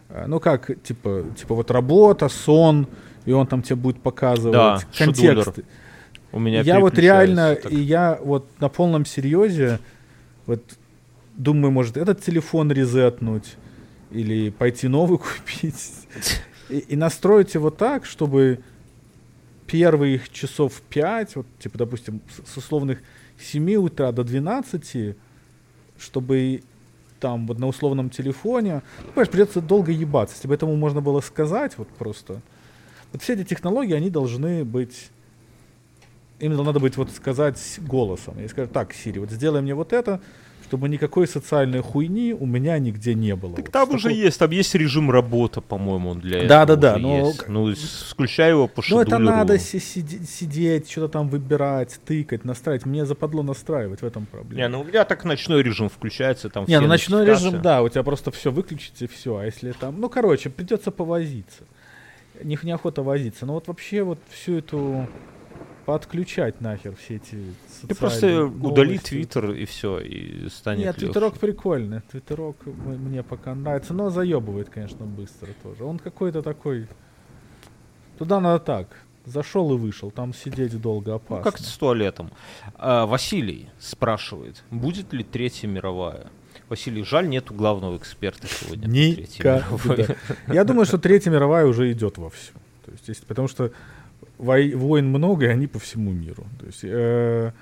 э, 0.08 0.26
ну 0.26 0.40
как, 0.40 0.82
типа, 0.82 1.24
типа 1.38 1.54
вот 1.54 1.70
работа, 1.70 2.28
сон, 2.28 2.88
и 3.24 3.32
он 3.32 3.46
там 3.46 3.62
тебе 3.62 3.76
будет 3.76 4.02
показывать 4.02 4.52
Да, 4.52 4.80
шедулер. 4.92 5.54
У 6.36 6.38
меня 6.38 6.60
Я 6.60 6.80
вот 6.80 6.98
реально, 6.98 7.56
так. 7.56 7.72
и 7.72 7.80
я 7.80 8.18
вот 8.22 8.46
на 8.60 8.68
полном 8.68 9.06
серьезе, 9.06 9.80
вот 10.44 10.62
думаю, 11.34 11.72
может, 11.72 11.96
этот 11.96 12.22
телефон 12.22 12.70
резетнуть, 12.70 13.56
или 14.10 14.50
пойти 14.50 14.86
новый 14.86 15.18
купить, 15.18 15.92
и, 16.68 16.78
и 16.78 16.96
настроить 16.96 17.54
его 17.54 17.70
так, 17.70 18.04
чтобы 18.04 18.60
первых 19.66 20.28
часов 20.30 20.82
5, 20.90 21.36
вот, 21.36 21.46
типа, 21.58 21.78
допустим, 21.78 22.20
с, 22.28 22.52
с 22.52 22.56
условных 22.58 22.98
7 23.40 23.74
утра 23.76 24.12
до 24.12 24.22
12, 24.22 25.16
чтобы 25.98 26.62
там 27.18 27.46
вот 27.46 27.58
на 27.58 27.66
условном 27.66 28.10
телефоне, 28.10 28.82
ну, 28.98 29.06
понимаешь, 29.06 29.30
придется 29.30 29.62
долго 29.62 29.90
ебаться, 29.90 30.36
если 30.36 30.48
бы 30.48 30.54
этому 30.54 30.76
можно 30.76 31.00
было 31.00 31.22
сказать, 31.22 31.78
вот 31.78 31.88
просто. 31.88 32.42
Вот 33.12 33.22
все 33.22 33.32
эти 33.32 33.44
технологии, 33.44 33.94
они 33.94 34.10
должны 34.10 34.66
быть 34.66 35.08
им 36.40 36.56
надо 36.56 36.80
быть 36.80 36.96
вот 36.96 37.10
сказать 37.10 37.58
голосом. 37.86 38.34
Я 38.40 38.48
скажу, 38.48 38.68
так, 38.72 38.92
Сири, 38.92 39.18
вот 39.18 39.30
сделай 39.30 39.60
мне 39.62 39.74
вот 39.74 39.92
это, 39.92 40.20
чтобы 40.68 40.88
никакой 40.88 41.28
социальной 41.28 41.80
хуйни 41.80 42.34
у 42.34 42.44
меня 42.44 42.76
нигде 42.78 43.14
не 43.14 43.36
было. 43.36 43.54
Так 43.54 43.66
Вот 43.66 43.72
там 43.72 43.86
что 43.86 43.96
уже 43.96 44.12
есть, 44.12 44.38
там 44.38 44.50
есть 44.50 44.74
режим 44.74 45.10
работа, 45.12 45.60
по-моему, 45.60 46.10
он 46.10 46.20
для 46.20 46.46
Да, 46.48 46.64
этого 46.64 46.66
да, 46.66 46.76
да, 46.76 46.92
уже 46.96 47.02
но 47.02 47.26
есть. 47.28 47.38
к- 47.38 47.48
Ну, 47.48 47.74
включай 48.10 48.50
его 48.50 48.66
по 48.66 48.82
Ну, 48.90 49.00
это 49.00 49.18
надо 49.18 49.58
си- 49.58 49.78
сиди- 49.78 50.24
сидеть, 50.26 50.90
что-то 50.90 51.08
там 51.08 51.28
выбирать, 51.28 52.00
тыкать, 52.04 52.44
настраивать. 52.44 52.84
Мне 52.84 53.06
западло 53.06 53.42
настраивать, 53.44 54.02
в 54.02 54.04
этом 54.04 54.26
проблема. 54.26 54.60
Не, 54.62 54.68
ну 54.68 54.80
у 54.80 54.84
меня 54.84 55.04
так 55.04 55.24
ночной 55.24 55.62
режим 55.62 55.88
включается, 55.88 56.50
там 56.50 56.64
Не, 56.66 56.80
ну 56.80 56.88
ночной 56.88 57.24
режим, 57.24 57.62
да, 57.62 57.82
у 57.82 57.88
тебя 57.88 58.02
просто 58.02 58.30
все 58.32 58.50
выключить 58.50 59.00
и 59.02 59.06
все. 59.06 59.36
А 59.36 59.44
если 59.44 59.70
там, 59.72 60.00
ну, 60.00 60.08
короче, 60.08 60.50
придется 60.50 60.90
повозиться. 60.90 61.62
Не, 62.42 62.58
неохота 62.62 63.02
возиться. 63.02 63.46
Но 63.46 63.54
вот 63.54 63.68
вообще 63.68 64.02
вот 64.02 64.18
всю 64.30 64.58
эту 64.58 65.06
подключать 65.86 66.60
нахер 66.60 66.94
все 66.96 67.16
эти 67.16 67.38
Ты 67.86 67.94
просто 67.94 68.20
социальные 68.20 68.44
удали 68.46 68.88
новости. 68.88 69.08
твиттер 69.08 69.52
и 69.52 69.64
все, 69.64 70.00
и 70.00 70.48
станет 70.50 70.80
Нет, 70.80 70.86
легче. 70.96 71.06
твиттерок 71.06 71.38
прикольный. 71.38 72.00
Твиттерок 72.10 72.56
мне 72.66 73.22
пока 73.22 73.54
нравится, 73.54 73.94
но 73.94 74.10
заебывает, 74.10 74.68
конечно, 74.68 75.06
быстро 75.06 75.48
тоже. 75.62 75.84
Он 75.84 75.98
какой-то 75.98 76.42
такой... 76.42 76.88
Туда 78.18 78.40
надо 78.40 78.58
так. 78.64 78.88
Зашел 79.24 79.72
и 79.74 79.76
вышел. 79.76 80.10
Там 80.10 80.34
сидеть 80.34 80.80
долго 80.80 81.10
Ну, 81.10 81.16
опасно. 81.16 81.50
как 81.50 81.58
с 81.60 81.76
туалетом. 81.76 82.30
А, 82.76 83.06
Василий 83.06 83.68
спрашивает, 83.78 84.62
будет 84.70 85.12
ли 85.12 85.22
Третья 85.24 85.68
мировая? 85.68 86.26
Василий, 86.68 87.04
жаль, 87.04 87.28
нету 87.28 87.54
главного 87.54 87.96
эксперта 87.96 88.46
сегодня. 88.48 88.86
Никогда. 88.88 89.64
Я 90.48 90.64
думаю, 90.64 90.84
что 90.84 90.98
Третья 90.98 91.30
мировая 91.30 91.66
уже 91.66 91.92
идет 91.92 92.18
вовсю. 92.18 92.52
То 92.84 92.92
есть, 93.08 93.26
потому 93.26 93.46
что 93.48 93.70
войн 94.38 95.06
много, 95.08 95.46
и 95.46 95.48
они 95.48 95.66
по 95.66 95.78
всему 95.78 96.12
миру. 96.12 96.44
То 96.60 96.66
есть, 96.66 96.80
э, 96.84 97.52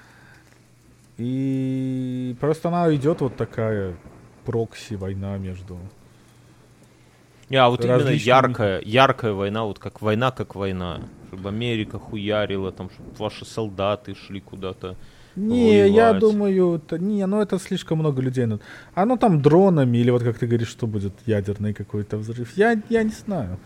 и 1.18 2.36
просто 2.40 2.68
она 2.68 2.94
идет 2.94 3.20
вот 3.20 3.36
такая 3.36 3.94
прокси 4.44 4.94
война 4.94 5.38
между 5.38 5.78
Не, 7.51 7.56
а 7.56 7.68
вот 7.68 7.80
именно 7.84 7.98
различными- 7.98 8.26
яркая, 8.26 8.80
яркая 8.84 9.32
война, 9.32 9.64
вот 9.64 9.78
как 9.78 10.02
война, 10.02 10.30
как 10.30 10.55
война. 10.55 11.01
Чтобы 11.28 11.48
Америка 11.51 11.98
хуярила, 11.98 12.72
там, 12.72 12.90
чтобы 12.90 13.10
ваши 13.18 13.44
солдаты 13.44 14.14
шли 14.14 14.40
куда-то. 14.40 14.96
Не, 15.36 15.88
я 15.88 16.05
воевать. 16.12 16.20
думаю, 16.20 16.74
это, 16.76 16.98
не, 16.98 17.26
ну 17.26 17.40
это 17.42 17.59
слишком 17.59 17.98
много 17.98 18.22
людей. 18.22 18.46
надо. 18.46 18.62
Оно 18.94 19.16
там 19.16 19.42
дронами, 19.42 19.98
или 19.98 20.10
вот 20.10 20.22
как 20.22 20.38
ты 20.38 20.46
говоришь, 20.46 20.68
что 20.68 20.86
будет 20.86 21.12
ядерный 21.26 21.74
какой-то 21.74 22.16
взрыв. 22.18 22.56
Я, 22.56 22.80
я 22.88 23.02
не 23.02 23.10
знаю. 23.10 23.59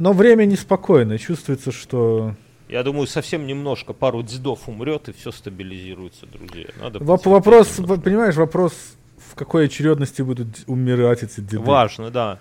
Но 0.00 0.12
время 0.12 0.44
неспокойное. 0.46 1.18
Чувствуется, 1.18 1.70
что 1.70 2.34
Я 2.68 2.82
думаю, 2.82 3.06
совсем 3.06 3.46
немножко, 3.46 3.92
пару 3.92 4.22
дедов 4.22 4.68
умрет, 4.68 5.08
и 5.08 5.12
все 5.12 5.30
стабилизируется, 5.30 6.26
друзья. 6.26 6.66
Надо 6.80 6.98
Воп- 6.98 7.28
вопрос, 7.28 7.78
немножко. 7.78 8.02
понимаешь, 8.02 8.34
вопрос, 8.36 8.72
в 9.18 9.34
какой 9.34 9.66
очередности 9.66 10.22
будут 10.22 10.64
умирать 10.66 11.22
эти 11.22 11.40
деды. 11.40 11.60
Важно, 11.60 12.10
да. 12.10 12.38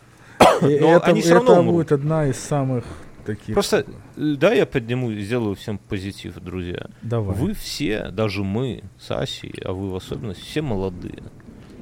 И 0.61 0.79
Но 0.79 0.95
это, 0.97 1.07
они 1.07 1.21
всё 1.21 1.35
равно 1.35 1.51
это 1.51 1.59
умрут. 1.61 1.75
будет 1.75 1.91
одна 1.91 2.27
из 2.27 2.37
самых 2.37 2.85
таких. 3.25 3.53
Просто, 3.53 3.85
э, 4.15 4.35
да, 4.37 4.53
я 4.53 4.65
подниму, 4.65 5.11
сделаю 5.13 5.55
всем 5.55 5.77
позитив, 5.77 6.35
друзья. 6.35 6.87
Давай. 7.01 7.35
Вы 7.35 7.53
все, 7.53 8.09
даже 8.09 8.43
мы 8.43 8.83
с 8.97 9.11
Асей, 9.11 9.53
а 9.65 9.73
вы 9.73 9.89
в 9.89 9.95
особенности, 9.95 10.43
все 10.43 10.61
молодые. 10.61 11.23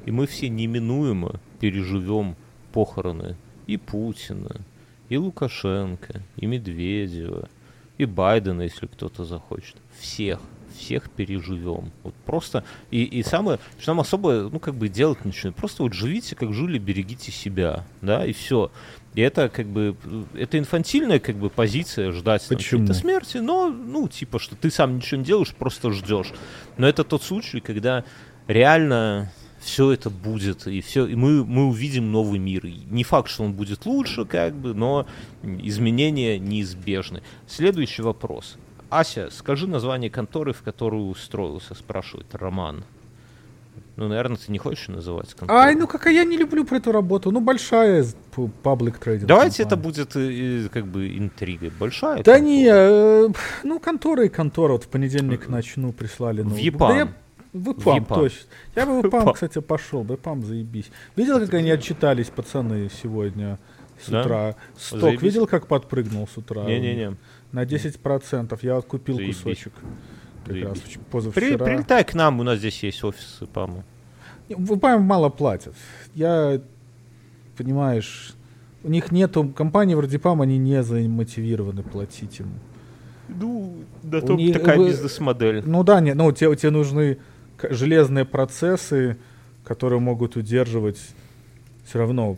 и 0.07 0.11
мы 0.11 0.25
все 0.25 0.49
неминуемо 0.49 1.39
переживем 1.59 2.35
похороны 2.73 3.35
и 3.67 3.77
Путина, 3.77 4.55
и 5.09 5.17
Лукашенко, 5.17 6.21
и 6.35 6.45
Медведева, 6.45 7.49
и 7.97 8.05
Байдена, 8.05 8.63
если 8.63 8.85
кто-то 8.85 9.25
захочет. 9.25 9.75
Всех, 9.99 10.39
всех 10.77 11.09
переживем. 11.09 11.91
Вот 12.03 12.13
просто, 12.25 12.63
и, 12.91 13.03
и 13.03 13.23
самое, 13.23 13.59
что 13.79 13.91
нам 13.91 14.01
особо, 14.01 14.49
ну, 14.51 14.59
как 14.59 14.75
бы 14.75 14.87
делать 14.87 15.25
ничего. 15.25 15.51
Просто 15.51 15.83
вот 15.83 15.93
живите, 15.93 16.35
как 16.35 16.53
жили, 16.53 16.77
берегите 16.77 17.31
себя, 17.31 17.85
да, 18.01 18.25
и 18.25 18.33
все. 18.33 18.71
И 19.15 19.21
это 19.21 19.49
как 19.49 19.65
бы, 19.65 19.95
это 20.35 20.59
инфантильная 20.59 21.19
как 21.19 21.37
бы 21.37 21.49
позиция 21.49 22.11
ждать 22.11 22.47
Почему? 22.47 22.85
Там, 22.85 22.95
смерти, 22.95 23.37
но, 23.37 23.69
ну, 23.69 24.07
типа, 24.07 24.37
что 24.37 24.55
ты 24.55 24.69
сам 24.69 24.97
ничего 24.97 25.19
не 25.19 25.25
делаешь, 25.25 25.55
просто 25.55 25.91
ждешь. 25.91 26.31
Но 26.77 26.87
это 26.87 27.03
тот 27.03 27.23
случай, 27.23 27.59
когда 27.59 28.03
реально 28.47 29.31
все 29.67 29.91
это 29.91 30.09
будет, 30.09 30.65
и 30.65 30.79
все, 30.79 31.05
и 31.05 31.15
мы, 31.15 31.43
мы 31.43 31.65
увидим 31.65 32.09
новый 32.09 32.39
мир. 32.39 32.65
И 32.65 32.73
не 32.89 33.03
факт, 33.03 33.29
что 33.29 33.43
он 33.43 33.51
будет 33.51 33.85
лучше, 33.85 34.23
как 34.23 34.55
бы, 34.55 34.73
но 34.73 35.05
изменения 35.43 36.39
неизбежны. 36.39 37.21
Следующий 37.47 38.01
вопрос. 38.01 38.57
Ася, 38.89 39.29
скажи 39.29 39.67
название 39.67 40.09
конторы, 40.09 40.53
в 40.53 40.61
которую 40.61 41.07
устроился, 41.07 41.75
спрашивает 41.75 42.33
Роман. 42.33 42.85
Ну, 43.97 44.07
наверное, 44.07 44.37
ты 44.37 44.51
не 44.51 44.57
хочешь 44.57 44.87
называть 44.87 45.33
контору. 45.33 45.59
Ай, 45.59 45.75
ну 45.75 45.85
какая 45.85 46.13
я 46.13 46.23
не 46.23 46.37
люблю 46.37 46.63
про 46.63 46.77
эту 46.77 46.93
работу. 46.93 47.31
Ну, 47.31 47.41
большая 47.41 48.05
паблик 48.63 48.99
трейдинг. 48.99 49.27
Давайте 49.27 49.63
это 49.63 49.75
будет 49.75 50.15
э, 50.15 50.69
как 50.71 50.85
бы 50.85 51.17
интригой. 51.17 51.71
Большая? 51.77 52.23
Да 52.23 52.35
контора. 52.35 52.39
не, 52.39 52.67
э, 52.69 53.27
ну, 53.63 53.79
контора 53.79 54.25
и 54.25 54.29
контора. 54.29 54.73
Вот 54.73 54.83
в 54.85 54.87
понедельник 54.87 55.49
начну 55.49 55.91
прислали. 55.91 56.41
В 56.41 56.55
ЕПАМ. 56.55 56.89
Да 56.89 56.95
я 56.95 57.13
в 57.57 57.71
ИПАМ, 57.71 58.05
точно. 58.05 58.47
Я 58.75 58.85
бы 58.85 59.01
в 59.01 59.05
ИПАМ, 59.07 59.33
кстати, 59.33 59.59
пошел. 59.59 60.03
ИПАМ 60.03 60.43
заебись. 60.43 60.89
Видел, 61.15 61.39
как 61.39 61.53
они 61.53 61.71
отчитались, 61.71 62.27
пацаны, 62.27 62.89
сегодня 63.01 63.59
с 64.03 64.09
да? 64.09 64.21
утра? 64.21 64.55
Сток 64.77 65.01
заебись. 65.01 65.21
видел, 65.21 65.47
как 65.47 65.67
подпрыгнул 65.67 66.27
с 66.27 66.37
утра? 66.37 66.63
Не-не-не. 66.63 67.15
На 67.51 67.63
10%. 67.63 68.59
Я 68.61 68.77
откупил 68.77 69.15
заебись. 69.15 69.37
кусочек. 69.37 69.73
Как 70.45 70.55
раз 70.55 70.79
позавчера. 71.11 71.57
При, 71.57 71.63
прилетай 71.63 72.03
к 72.03 72.13
нам, 72.13 72.39
у 72.39 72.43
нас 72.43 72.59
здесь 72.59 72.81
есть 72.83 73.03
офис 73.03 73.39
ИПАМа. 73.41 73.83
В 74.49 74.77
ИПАМ 74.77 75.01
мало 75.01 75.29
платят. 75.29 75.75
Я, 76.15 76.61
понимаешь, 77.57 78.33
у 78.83 78.89
них 78.89 79.11
нету, 79.11 79.49
компании 79.49 79.95
вроде 79.95 80.19
ПАМ, 80.19 80.41
они 80.41 80.57
не 80.57 80.81
замотивированы 80.83 81.83
платить 81.83 82.39
им. 82.39 82.53
Ну, 83.27 83.75
да, 84.03 84.21
то 84.21 84.35
них, 84.35 84.53
такая 84.53 84.77
бизнес-модель. 84.77 85.61
Ну 85.65 85.83
да, 85.83 85.99
не, 85.99 86.13
ну 86.13 86.31
тебе, 86.31 86.55
тебе 86.55 86.71
нужны 86.71 87.17
железные 87.69 88.25
процессы, 88.25 89.17
которые 89.63 89.99
могут 89.99 90.35
удерживать 90.35 90.99
все 91.85 91.99
равно, 91.99 92.37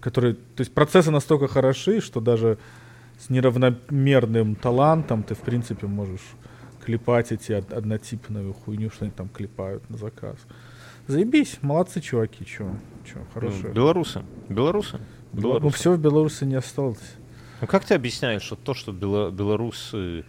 которые, 0.00 0.34
то 0.34 0.60
есть 0.60 0.72
процессы 0.72 1.10
настолько 1.10 1.48
хороши, 1.48 2.00
что 2.00 2.20
даже 2.20 2.58
с 3.18 3.30
неравномерным 3.30 4.54
талантом 4.54 5.22
ты 5.22 5.34
в 5.34 5.40
принципе 5.40 5.86
можешь 5.86 6.22
клепать 6.84 7.30
эти 7.32 7.52
однотипную 7.52 8.52
хуйню, 8.52 8.90
что 8.90 9.04
они 9.04 9.12
там 9.12 9.28
клепают 9.28 9.88
на 9.90 9.96
заказ. 9.96 10.36
Заебись, 11.06 11.58
молодцы 11.62 12.00
чуваки, 12.00 12.44
чё, 12.44 12.70
чё, 13.04 13.20
хорошие. 13.34 13.68
Ну, 13.68 13.72
белорусы, 13.74 14.22
белорусы. 14.48 14.98
Ну, 15.32 15.40
белорусы. 15.40 15.64
Ну 15.64 15.70
все 15.70 15.92
в 15.92 16.00
Беларуси 16.00 16.44
не 16.44 16.54
осталось. 16.56 17.14
Ну 17.60 17.66
как 17.66 17.84
ты 17.84 17.94
объясняешь 17.94 18.42
что 18.42 18.56
то, 18.56 18.74
что 18.74 18.92
бело- 18.92 19.30
белорусы 19.30 20.24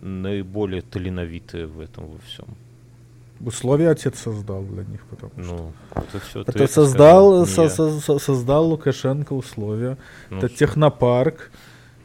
наиболее 0.00 0.82
талановитые 0.82 1.66
в 1.66 1.80
этом 1.80 2.06
во 2.08 2.18
всем? 2.18 2.46
Условия 3.40 3.90
отец 3.90 4.18
создал 4.18 4.62
для 4.62 4.84
них, 4.84 5.04
потому 5.06 5.32
что. 5.42 5.54
Ну, 5.54 5.72
это 5.94 6.20
все. 6.20 6.42
Это, 6.42 6.66
создал, 6.66 7.46
со, 7.46 7.68
со, 7.68 8.18
создал 8.18 8.68
Лукашенко 8.68 9.32
условия. 9.32 9.98
Ну, 10.30 10.38
это 10.38 10.48
технопарк. 10.48 11.50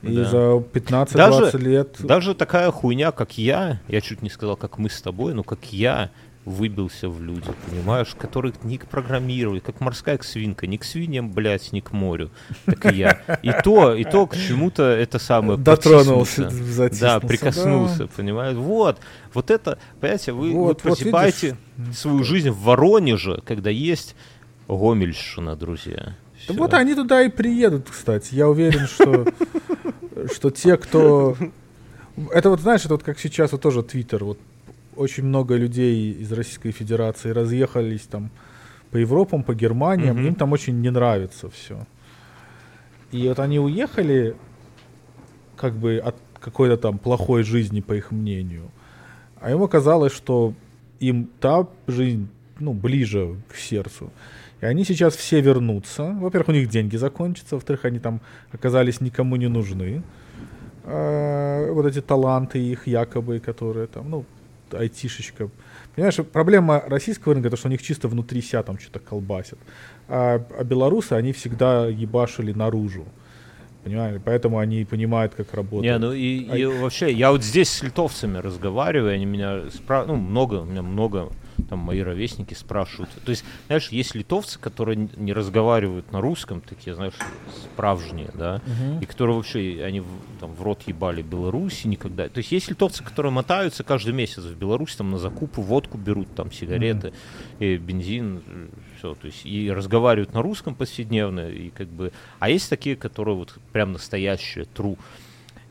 И 0.02 0.16
да. 0.16 0.26
за 0.26 0.38
15-20 0.38 1.58
лет. 1.60 1.96
Даже 2.00 2.34
такая 2.34 2.72
хуйня, 2.72 3.12
как 3.12 3.38
я, 3.38 3.82
я 3.88 4.02
чуть 4.02 4.24
не 4.24 4.32
сказал, 4.32 4.58
как 4.58 4.80
мы 4.80 4.90
с 4.90 5.00
тобой, 5.00 5.36
но 5.36 5.44
как 5.44 5.72
я, 5.72 6.10
выбился 6.46 7.08
в 7.08 7.22
люди, 7.22 7.52
понимаешь, 7.70 8.16
которых 8.18 8.64
не 8.64 8.78
к 8.78 8.88
программированию, 8.88 9.62
как 9.62 9.80
морская 9.80 10.20
свинка, 10.22 10.66
не 10.66 10.78
к 10.78 10.84
свиньям, 10.84 11.32
блядь, 11.32 11.72
не 11.72 11.82
к 11.82 11.92
морю, 11.92 12.32
так 12.66 12.92
и 12.92 12.96
я. 12.96 13.22
И 13.44 13.52
то, 13.64 13.94
и 13.94 14.04
то 14.04 14.26
к 14.26 14.36
чему-то 14.36 14.84
это 14.84 15.20
самое 15.20 15.60
Дотронулся, 15.60 16.50
Да, 17.00 17.20
прикоснулся, 17.20 18.06
да. 18.06 18.10
понимаешь? 18.16 18.56
Вот, 18.56 19.00
вот 19.34 19.52
это, 19.52 19.78
понимаете, 20.00 20.32
вы, 20.32 20.52
вот, 20.52 20.84
вы 20.84 20.90
прозябаете 20.90 21.58
вот 21.78 21.96
свою 21.96 22.24
жизнь 22.24 22.50
в 22.50 22.60
Воронеже, 22.62 23.42
когда 23.46 23.70
есть 23.70 24.16
Гомельщина, 24.68 25.56
друзья. 25.56 26.16
Да 26.48 26.54
вот 26.56 26.74
они 26.74 26.96
туда 26.96 27.22
и 27.22 27.30
приедут, 27.30 27.90
кстати. 27.90 28.34
Я 28.34 28.50
уверен, 28.50 28.88
что, 28.88 29.28
что 30.34 30.50
те, 30.50 30.78
кто... 30.78 31.38
Это 32.32 32.50
вот, 32.50 32.62
знаешь, 32.62 32.82
это 32.82 32.96
вот 32.96 33.04
как 33.04 33.20
сейчас 33.20 33.52
вот 33.52 33.62
тоже 33.62 33.84
Твиттер, 33.84 34.24
вот 34.24 34.40
очень 35.02 35.26
много 35.26 35.56
людей 35.56 36.12
из 36.14 36.32
Российской 36.32 36.72
Федерации 36.72 37.32
разъехались 37.32 38.02
там 38.02 38.30
по 38.92 38.98
Европам, 38.98 39.44
по 39.44 39.54
Германиям, 39.54 40.18
mm-hmm. 40.18 40.28
им 40.28 40.36
там 40.36 40.52
очень 40.52 40.82
не 40.82 40.92
нравится 40.92 41.50
все. 41.50 41.86
И 43.12 43.28
вот 43.28 43.40
они 43.40 43.60
уехали 43.60 44.36
как 45.56 45.74
бы 45.74 45.98
от 45.98 46.16
какой-то 46.40 46.78
там 46.78 46.98
плохой 46.98 47.44
жизни, 47.44 47.82
по 47.82 47.94
их 47.94 48.12
мнению. 48.12 48.70
А 49.40 49.52
им 49.52 49.62
оказалось, 49.64 50.14
что 50.14 50.54
им 51.00 51.30
та 51.40 51.68
жизнь, 51.88 52.28
ну, 52.60 52.74
ближе 52.74 53.36
к 53.48 53.56
сердцу. 53.56 54.12
И 54.62 54.66
они 54.66 54.84
сейчас 54.86 55.16
все 55.16 55.42
вернутся. 55.42 56.16
Во-первых, 56.20 56.50
у 56.50 56.52
них 56.52 56.70
деньги 56.70 56.98
закончатся. 56.98 57.56
Во-вторых, 57.56 57.86
они 57.86 58.00
там 58.00 58.22
оказались 58.52 59.02
никому 59.02 59.36
не 59.36 59.48
нужны. 59.48 60.04
А, 60.84 61.72
вот 61.72 61.86
эти 61.86 62.02
таланты 62.02 62.60
их 62.60 62.88
якобы, 62.88 63.40
которые 63.40 63.88
там, 63.88 64.10
ну, 64.10 64.26
айтишечка. 64.74 65.50
Понимаешь, 65.96 66.18
проблема 66.32 66.84
российского 66.88 67.34
рынка, 67.34 67.50
то, 67.50 67.58
что 67.58 67.68
у 67.68 67.72
них 67.72 67.82
чисто 67.82 68.08
внутри 68.08 68.42
себя 68.42 68.64
там 68.64 68.80
что-то 68.80 69.00
колбасят. 69.00 69.60
А, 70.08 70.44
а 70.58 70.64
белорусы, 70.64 71.14
они 71.14 71.34
всегда 71.34 71.88
ебашили 71.88 72.54
наружу. 72.54 73.06
Понимаете? 73.84 74.22
Поэтому 74.24 74.60
они 74.60 74.86
понимают, 74.86 75.34
как 75.34 75.54
работать. 75.54 75.90
Не, 75.90 75.98
ну 75.98 76.14
и, 76.14 76.48
а... 76.50 76.58
и 76.58 76.66
вообще, 76.66 77.12
я 77.12 77.32
вот 77.32 77.44
здесь 77.44 77.70
с 77.70 77.82
литовцами 77.82 78.38
разговариваю, 78.38 79.14
они 79.14 79.26
меня 79.26 79.70
спрашивают, 79.74 80.22
ну, 80.22 80.28
много, 80.28 80.56
у 80.56 80.66
меня 80.66 80.84
много 80.84 81.30
там 81.70 81.80
мои 81.80 82.02
ровесники 82.02 82.54
спрашивают. 82.54 83.10
То 83.24 83.32
есть, 83.32 83.44
знаешь, 83.68 83.90
есть 83.90 84.16
литовцы, 84.16 84.60
которые 84.60 85.10
не 85.16 85.34
разговаривают 85.34 86.12
на 86.12 86.22
русском, 86.22 86.62
такие, 86.62 86.96
знаешь, 86.96 87.14
справжние, 87.64 88.30
да, 88.34 88.62
uh-huh. 88.66 89.02
и 89.02 89.06
которые 89.06 89.38
вообще, 89.38 89.84
они 89.84 90.04
там 90.40 90.54
в 90.54 90.62
рот 90.62 90.84
ебали 90.88 91.22
Беларуси 91.22 91.88
никогда. 91.88 92.28
То 92.30 92.40
есть 92.40 92.52
есть 92.52 92.70
литовцы, 92.70 93.04
которые 93.04 93.32
мотаются 93.32 93.84
каждый 93.84 94.14
месяц 94.14 94.44
в 94.44 94.56
Беларусь, 94.58 94.96
там 94.96 95.12
на 95.12 95.18
закупы 95.18 95.62
водку 95.62 95.98
берут, 95.98 96.34
там 96.36 96.52
сигареты, 96.52 97.14
uh-huh. 97.60 97.76
и 97.76 97.78
бензин, 97.78 98.42
все, 98.98 99.16
то 99.16 99.28
есть 99.28 99.46
и 99.46 99.72
разговаривают 99.72 100.34
на 100.34 100.42
русском 100.42 100.76
повседневно, 100.76 101.50
и 101.50 101.70
как 101.70 101.88
бы, 101.88 102.12
а 102.40 102.50
есть 102.50 102.70
такие, 102.70 102.96
которые 102.96 103.36
вот 103.36 103.58
прям 103.72 103.94
настоящие, 103.94 104.66
true 104.76 104.98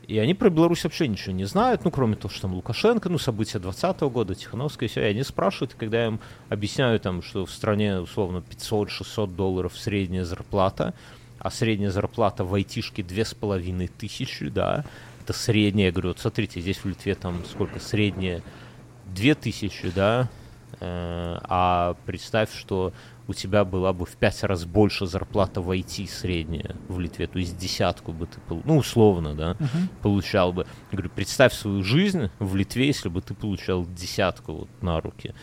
и 0.07 0.17
они 0.17 0.33
про 0.33 0.49
Беларусь 0.49 0.83
вообще 0.83 1.07
ничего 1.07 1.33
не 1.33 1.45
знают, 1.45 1.83
ну, 1.83 1.91
кроме 1.91 2.15
того, 2.15 2.29
что 2.29 2.43
там 2.43 2.53
Лукашенко, 2.53 3.09
ну, 3.09 3.17
события 3.17 3.59
20 3.59 4.01
года, 4.01 4.35
Тихановская, 4.35 4.87
и 4.87 4.91
все. 4.91 5.01
И 5.01 5.11
они 5.11 5.23
спрашивают, 5.23 5.75
когда 5.75 6.01
я 6.01 6.07
им 6.07 6.19
объясняю, 6.49 6.99
там, 6.99 7.21
что 7.21 7.45
в 7.45 7.51
стране, 7.51 7.99
условно, 7.99 8.43
500-600 8.49 9.35
долларов 9.35 9.77
средняя 9.77 10.25
зарплата, 10.25 10.93
а 11.39 11.49
средняя 11.49 11.91
зарплата 11.91 12.43
в 12.43 12.53
айтишке 12.53 13.03
2500, 13.03 14.53
да, 14.53 14.85
это 15.23 15.33
средняя, 15.33 15.87
я 15.87 15.91
говорю, 15.91 16.09
вот 16.09 16.19
смотрите, 16.19 16.61
здесь 16.61 16.77
в 16.77 16.85
Литве 16.85 17.15
там 17.15 17.43
сколько 17.45 17.79
средняя 17.79 18.41
2000, 19.13 19.91
да, 19.91 20.29
э, 20.79 21.37
а 21.43 21.95
представь, 22.05 22.53
что 22.53 22.91
у 23.27 23.33
тебя 23.33 23.65
была 23.65 23.93
бы 23.93 24.05
в 24.05 24.15
пять 24.15 24.43
раз 24.43 24.65
больше 24.65 25.05
зарплата 25.05 25.61
в 25.61 25.69
IT 25.71 26.07
средняя 26.07 26.75
в 26.87 26.99
Литве, 26.99 27.27
то 27.27 27.39
есть 27.39 27.57
десятку 27.57 28.11
бы 28.11 28.27
ты, 28.27 28.39
ну, 28.65 28.77
условно, 28.77 29.35
да, 29.35 29.51
uh-huh. 29.51 29.87
получал 30.01 30.53
бы. 30.53 30.65
Я 30.91 30.97
говорю, 30.97 31.11
представь 31.15 31.53
свою 31.53 31.83
жизнь 31.83 32.29
в 32.39 32.55
Литве, 32.55 32.87
если 32.87 33.09
бы 33.09 33.21
ты 33.21 33.33
получал 33.33 33.85
десятку 33.85 34.53
вот 34.53 34.69
на 34.81 34.99
руки. 34.99 35.33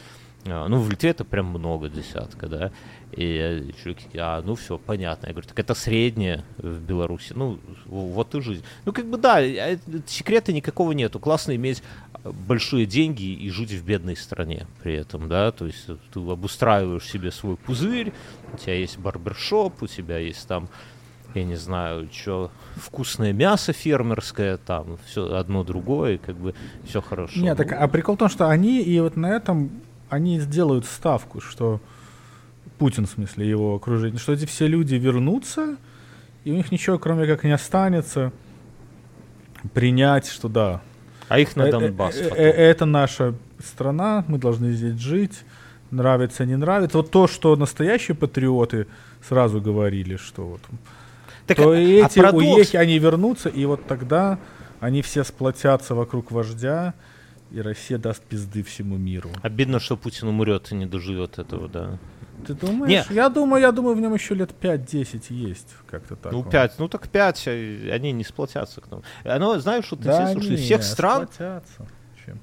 А, 0.47 0.69
ну, 0.69 0.81
в 0.81 0.91
Литве 0.91 1.11
это 1.11 1.25
прям 1.25 1.47
много, 1.47 1.89
десятка, 1.89 2.47
да. 2.47 2.73
И 3.13 3.73
чуваки, 3.83 4.07
а, 4.17 4.43
ну 4.43 4.55
все, 4.55 4.79
понятно. 4.79 5.27
Я 5.27 5.33
говорю, 5.33 5.49
так 5.49 5.59
это 5.59 5.75
среднее 5.75 6.45
в 6.59 6.81
Беларуси. 6.81 7.33
Ну, 7.35 7.59
вот 7.87 8.35
и 8.35 8.41
жизнь. 8.41 8.65
Ну, 8.85 8.93
как 8.93 9.07
бы 9.07 9.19
да, 9.19 9.39
а, 9.39 9.79
секрета 10.07 10.53
никакого 10.53 10.93
нету. 10.93 11.19
Классно 11.19 11.55
иметь 11.57 11.83
большие 12.33 12.87
деньги 12.87 13.23
и 13.23 13.51
жить 13.51 13.73
в 13.73 13.85
бедной 13.85 14.17
стране 14.17 14.67
при 14.83 14.95
этом, 14.95 15.29
да, 15.29 15.51
то 15.53 15.67
есть 15.67 15.87
ты 15.87 16.21
обустраиваешь 16.21 17.05
себе 17.05 17.31
свой 17.31 17.57
пузырь, 17.57 18.13
у 18.53 18.57
тебя 18.57 18.75
есть 18.75 18.99
барбершоп, 18.99 19.83
у 19.83 19.87
тебя 19.87 20.19
есть 20.19 20.47
там, 20.49 20.69
я 21.35 21.45
не 21.45 21.57
знаю, 21.57 22.09
что, 22.13 22.51
вкусное 22.77 23.33
мясо 23.33 23.73
фермерское, 23.73 24.57
там, 24.57 24.99
все 25.07 25.35
одно 25.35 25.65
другое, 25.65 26.19
как 26.19 26.37
бы 26.37 26.55
все 26.85 27.01
хорошо. 27.01 27.41
Нет, 27.41 27.57
так, 27.57 27.73
а 27.73 27.87
прикол 27.89 28.17
в 28.17 28.19
том, 28.19 28.29
что 28.29 28.49
они 28.49 28.83
и 28.83 29.01
вот 29.01 29.17
на 29.17 29.31
этом, 29.31 29.71
они 30.09 30.41
сделают 30.41 30.87
ставку, 30.87 31.41
что 31.41 31.81
Путин, 32.79 33.07
в 33.07 33.11
смысле, 33.11 33.49
его 33.49 33.75
окружение, 33.75 34.19
что 34.19 34.33
эти 34.33 34.47
все 34.47 34.67
люди 34.67 34.95
вернутся, 34.95 35.77
и 36.45 36.53
у 36.53 36.55
них 36.55 36.71
ничего, 36.73 36.99
кроме 36.99 37.27
как 37.27 37.45
не 37.45 37.51
останется, 37.51 38.33
принять, 39.75 40.29
что 40.29 40.49
да. 40.49 40.81
А 41.29 41.39
их 41.39 41.57
на 41.57 41.69
э- 41.69 41.71
Донбасс 41.71 42.17
э- 42.17 42.29
потом. 42.29 42.39
э- 42.45 42.49
Это 42.51 42.85
наша 42.87 43.35
страна, 43.65 44.25
мы 44.29 44.39
должны 44.39 44.73
здесь 44.73 44.99
жить, 44.99 45.41
нравится, 45.91 46.45
не 46.45 46.57
нравится. 46.57 46.97
Вот 46.99 47.11
то, 47.11 47.27
что 47.27 47.55
настоящие 47.57 48.15
патриоты 48.15 48.87
сразу 49.27 49.61
говорили, 49.61 50.17
что 50.17 50.47
вот 50.47 50.61
Так, 51.47 51.57
то 51.57 51.71
а- 51.71 51.75
а 51.75 51.79
эти 51.79 52.19
парадокс- 52.19 52.55
уехи, 52.55 52.77
они 52.77 52.99
вернутся, 52.99 53.49
и 53.49 53.65
вот 53.67 53.87
тогда 53.87 54.39
они 54.81 55.03
все 55.03 55.25
сплотятся 55.25 55.95
вокруг 55.95 56.31
вождя, 56.31 56.95
и 57.51 57.61
Россия 57.63 57.99
даст 57.99 58.23
пизды 58.23 58.63
всему 58.63 58.97
миру. 58.99 59.31
Обидно, 59.43 59.81
что 59.81 59.97
Путин 59.97 60.29
умрет 60.29 60.71
и 60.73 60.75
не 60.75 60.87
доживет 60.87 61.39
этого, 61.39 61.69
да. 61.69 61.99
Ты 62.47 62.55
думаешь? 62.55 63.09
Не. 63.09 63.15
Я 63.15 63.29
думаю, 63.29 63.61
я 63.61 63.73
думаю, 63.73 63.97
в 63.97 64.01
нем 64.01 64.15
еще 64.15 64.35
лет 64.35 64.51
5-10 64.61 65.27
есть, 65.31 65.75
как-то 65.87 66.17
так. 66.17 66.33
Ну, 66.33 66.41
он. 66.41 66.51
пять, 66.51 66.79
ну 66.79 66.89
так 66.89 67.09
пять, 67.09 67.47
а 67.47 67.51
они 67.51 68.13
не 68.13 68.25
сплотятся 68.25 68.81
к 68.81 68.91
нам. 68.91 69.03
Оно, 69.25 69.59
знаешь, 69.59 69.85
что 69.85 69.97
Да 69.97 70.13
интересно, 70.13 70.43
что 70.43 70.53
из 70.55 70.61
не, 70.61 70.65
всех 70.65 70.83
стран, 70.83 71.29
сплотятся. 71.33 71.87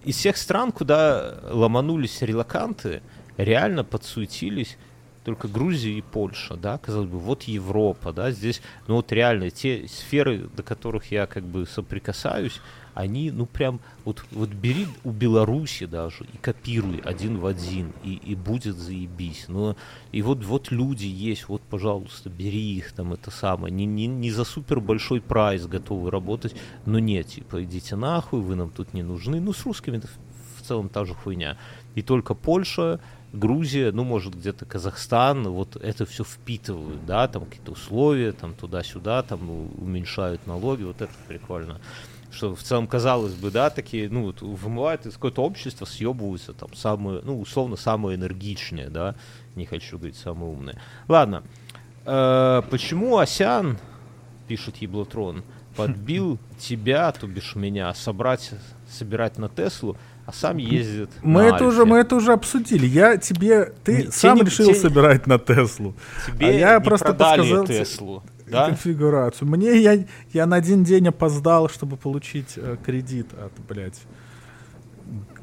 Из 0.03 0.15
всех 0.15 0.37
стран, 0.37 0.71
куда 0.71 1.35
ломанулись 1.49 2.21
релаканты, 2.21 3.01
реально 3.37 3.83
подсуетились 3.83 4.77
только 5.23 5.47
Грузия 5.47 5.91
и 5.93 6.01
Польша, 6.01 6.55
да, 6.55 6.77
казалось 6.77 7.09
бы, 7.09 7.17
вот 7.17 7.43
Европа, 7.43 8.13
да, 8.13 8.31
здесь, 8.31 8.61
ну 8.87 8.95
вот 8.95 9.11
реально, 9.11 9.49
те 9.49 9.87
сферы, 9.87 10.47
до 10.55 10.61
которых 10.61 11.11
я 11.11 11.25
как 11.25 11.43
бы 11.43 11.65
соприкасаюсь, 11.65 12.61
они, 12.95 13.29
ну 13.29 13.45
прям, 13.45 13.81
вот, 14.05 14.23
вот 14.31 14.49
бери 14.49 14.87
у 15.03 15.11
Беларуси 15.11 15.85
даже 15.85 16.23
и 16.33 16.37
копируй 16.37 16.99
один 16.99 17.39
в 17.39 17.45
один, 17.45 17.91
и, 18.03 18.15
и 18.15 18.35
будет 18.35 18.77
заебись. 18.77 19.45
Ну, 19.49 19.75
и 20.13 20.21
вот, 20.21 20.43
вот 20.45 20.71
люди 20.71 21.05
есть, 21.05 21.49
вот, 21.49 21.61
пожалуйста, 21.61 22.29
бери 22.29 22.77
их 22.77 22.93
там, 22.93 23.13
это 23.13 23.31
самое. 23.31 23.73
Не, 23.73 23.85
не, 23.85 24.07
не 24.07 24.31
за 24.31 24.45
супер 24.45 24.79
большой 24.79 25.19
прайс 25.21 25.67
готовы 25.67 26.09
работать, 26.09 26.55
но 26.85 26.97
нет, 26.97 27.27
типа, 27.27 27.63
идите 27.65 27.97
нахуй, 27.97 28.39
вы 28.39 28.55
нам 28.55 28.71
тут 28.71 28.93
не 28.93 29.03
нужны. 29.03 29.41
Ну, 29.41 29.51
с 29.51 29.65
русскими 29.65 30.01
в 30.57 30.61
целом 30.65 30.87
та 30.87 31.03
же 31.03 31.13
хуйня. 31.13 31.57
И 31.95 32.01
только 32.01 32.33
Польша, 32.33 33.01
Грузия, 33.33 33.91
ну, 33.91 34.05
может, 34.05 34.35
где-то 34.35 34.65
Казахстан, 34.65 35.49
вот 35.49 35.75
это 35.75 36.05
все 36.05 36.23
впитывают, 36.23 37.05
да, 37.05 37.27
там 37.27 37.45
какие-то 37.45 37.73
условия, 37.73 38.31
там 38.31 38.53
туда-сюда, 38.53 39.21
там 39.23 39.45
ну, 39.45 39.69
уменьшают 39.77 40.47
налоги, 40.47 40.83
вот 40.83 41.01
это 41.01 41.11
прикольно. 41.27 41.81
Что 42.35 42.53
в 42.53 42.61
целом, 42.63 42.85
казалось 42.87 43.33
бы, 43.33 43.49
да, 43.49 43.69
такие, 43.69 44.09
ну, 44.09 44.23
вот 44.23 44.41
вымывают 44.41 45.05
из 45.05 45.13
какое-то 45.13 45.41
общество, 45.41 45.85
съебываются 45.85 46.51
там 46.53 46.73
самые, 46.75 47.21
ну, 47.23 47.39
условно, 47.39 47.77
самые 47.77 48.17
энергичные, 48.17 48.89
да, 48.89 49.15
не 49.55 49.65
хочу 49.65 49.97
говорить 49.97 50.17
самые 50.17 50.51
умные. 50.51 50.79
Ладно, 51.07 51.43
Э, 52.07 52.61
почему 52.69 53.17
Осян, 53.17 53.79
пишет 54.47 54.77
Еблотрон, 54.77 55.43
подбил 55.75 56.37
тебя, 56.59 57.11
то 57.13 57.25
бишь 57.25 57.55
меня, 57.55 57.91
собрать, 57.95 58.51
собирать 58.87 59.39
на 59.39 59.49
Теслу, 59.49 59.97
а 60.27 60.31
сам 60.31 60.57
ездит 60.57 61.09
Мы 61.23 61.43
на 61.49 61.55
это 61.55 61.65
уже, 61.65 61.79
Альфе? 61.81 61.91
мы 61.91 61.97
это 61.99 62.15
уже 62.15 62.31
обсудили. 62.33 62.85
Я 62.85 63.17
тебе, 63.17 63.73
ты 63.83 64.03
Не- 64.03 64.11
сам 64.11 64.37
не- 64.37 64.43
решил 64.43 64.67
те- 64.67 64.75
собирать 64.75 65.25
на 65.25 65.39
Теслу. 65.39 65.95
Тебе 66.27 66.47
а 66.49 66.51
я 66.51 66.75
не 66.79 66.83
просто 66.83 67.05
продали 67.07 67.39
подсказал 67.39 67.65
те- 67.65 67.79
Теслу, 67.79 68.23
да? 68.47 68.67
конфигурацию. 68.67 69.47
Мне 69.47 69.81
я, 69.81 70.05
я 70.33 70.45
на 70.45 70.55
один 70.57 70.83
день 70.83 71.07
опоздал, 71.07 71.69
чтобы 71.69 71.97
получить 71.97 72.53
э, 72.57 72.77
кредит 72.85 73.27
от, 73.33 73.51
блядь, 73.67 73.99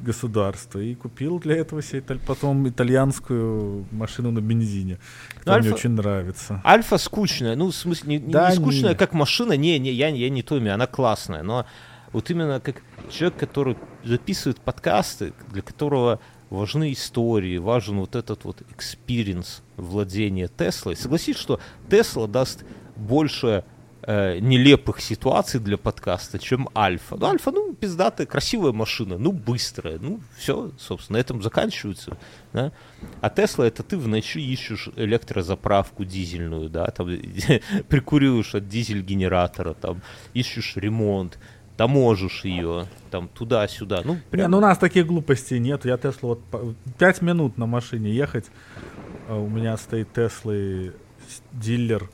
государства. 0.01 0.79
И 0.79 0.93
купил 0.95 1.39
для 1.39 1.55
этого 1.57 1.81
себе 1.81 1.99
италь- 1.99 2.19
потом 2.25 2.67
итальянскую 2.67 3.85
машину 3.91 4.31
на 4.31 4.39
бензине. 4.39 4.99
Которая 5.39 5.61
мне 5.61 5.69
Альфа- 5.69 5.75
очень 5.75 5.89
нравится. 5.91 6.61
Альфа 6.65 6.97
скучная, 6.97 7.55
ну, 7.55 7.67
в 7.71 7.75
смысле, 7.75 8.17
не, 8.17 8.19
Да 8.19 8.49
не 8.49 8.55
скучная, 8.57 8.91
не. 8.91 8.95
как 8.97 9.13
машина, 9.13 9.53
не, 9.53 9.79
не, 9.79 9.91
я, 9.91 10.09
я 10.09 10.29
не 10.29 10.43
то 10.43 10.57
имя, 10.57 10.73
она 10.75 10.87
классная, 10.87 11.43
но 11.43 11.65
вот 12.11 12.29
именно 12.29 12.59
как 12.59 12.81
человек, 13.09 13.39
который 13.39 13.77
записывает 14.03 14.59
подкасты, 14.59 15.33
для 15.51 15.61
которого 15.61 16.19
важны 16.49 16.91
истории, 16.91 17.57
важен 17.57 17.99
вот 17.99 18.15
этот 18.15 18.43
вот 18.43 18.61
experience 18.69 19.63
владения 19.77 20.47
Теслой. 20.47 20.95
Согласись, 20.95 21.37
что 21.37 21.59
Тесла 21.89 22.27
даст 22.27 22.63
больше 23.03 23.63
э, 24.01 24.39
нелепых 24.39 24.99
ситуаций 24.99 25.59
для 25.59 25.77
подкаста, 25.77 26.39
чем 26.39 26.69
Альфа. 26.75 27.15
Ну, 27.15 27.25
Альфа, 27.27 27.51
ну, 27.51 27.73
пиздатая, 27.73 28.27
красивая 28.27 28.71
машина, 28.71 29.17
ну, 29.17 29.31
быстрая, 29.31 29.97
ну, 29.99 30.19
все, 30.37 30.71
собственно, 30.77 31.17
на 31.17 31.21
этом 31.21 31.41
заканчивается. 31.41 32.17
Да? 32.51 32.71
А 33.21 33.29
Тесла 33.29 33.67
это 33.67 33.83
ты 33.83 33.97
в 33.97 34.07
ночи 34.07 34.39
ищешь 34.39 34.89
электрозаправку 34.95 36.05
дизельную, 36.05 36.69
да, 36.69 36.87
там 36.87 37.07
прикуриваешь 37.89 38.55
от 38.55 38.67
дизель-генератора, 38.67 39.73
там 39.73 40.01
ищешь 40.33 40.75
ремонт, 40.75 41.37
таможишь 41.77 42.45
ее, 42.45 42.87
там 43.09 43.27
туда-сюда. 43.27 44.01
Ну, 44.03 44.15
Не, 44.15 44.21
прям 44.29 44.51
ну 44.51 44.57
у 44.57 44.61
нас 44.61 44.77
таких 44.77 45.07
глупостей 45.07 45.59
нет. 45.59 45.85
Я 45.85 45.97
Теслу 45.97 46.29
вот 46.29 46.73
пять 46.97 47.21
минут 47.21 47.57
на 47.57 47.65
машине 47.65 48.11
ехать. 48.11 48.45
а 49.27 49.35
У 49.35 49.49
меня 49.49 49.77
стоит 49.77 50.13
Теслы 50.13 50.93
дилер. 51.51 52.09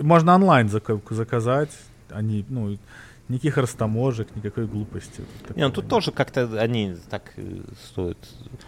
Можно 0.00 0.34
онлайн 0.34 0.68
зака- 0.68 1.00
заказать. 1.14 1.70
Они, 2.10 2.44
ну, 2.48 2.76
никаких 3.28 3.56
растаможек, 3.56 4.28
никакой 4.36 4.66
глупости. 4.66 5.22
Не, 5.56 5.64
ну 5.66 5.70
тут 5.70 5.84
нет. 5.84 5.90
тоже 5.90 6.12
как-то 6.12 6.60
они 6.60 6.94
так 7.10 7.32
э, 7.36 7.60
стоят. 7.84 8.18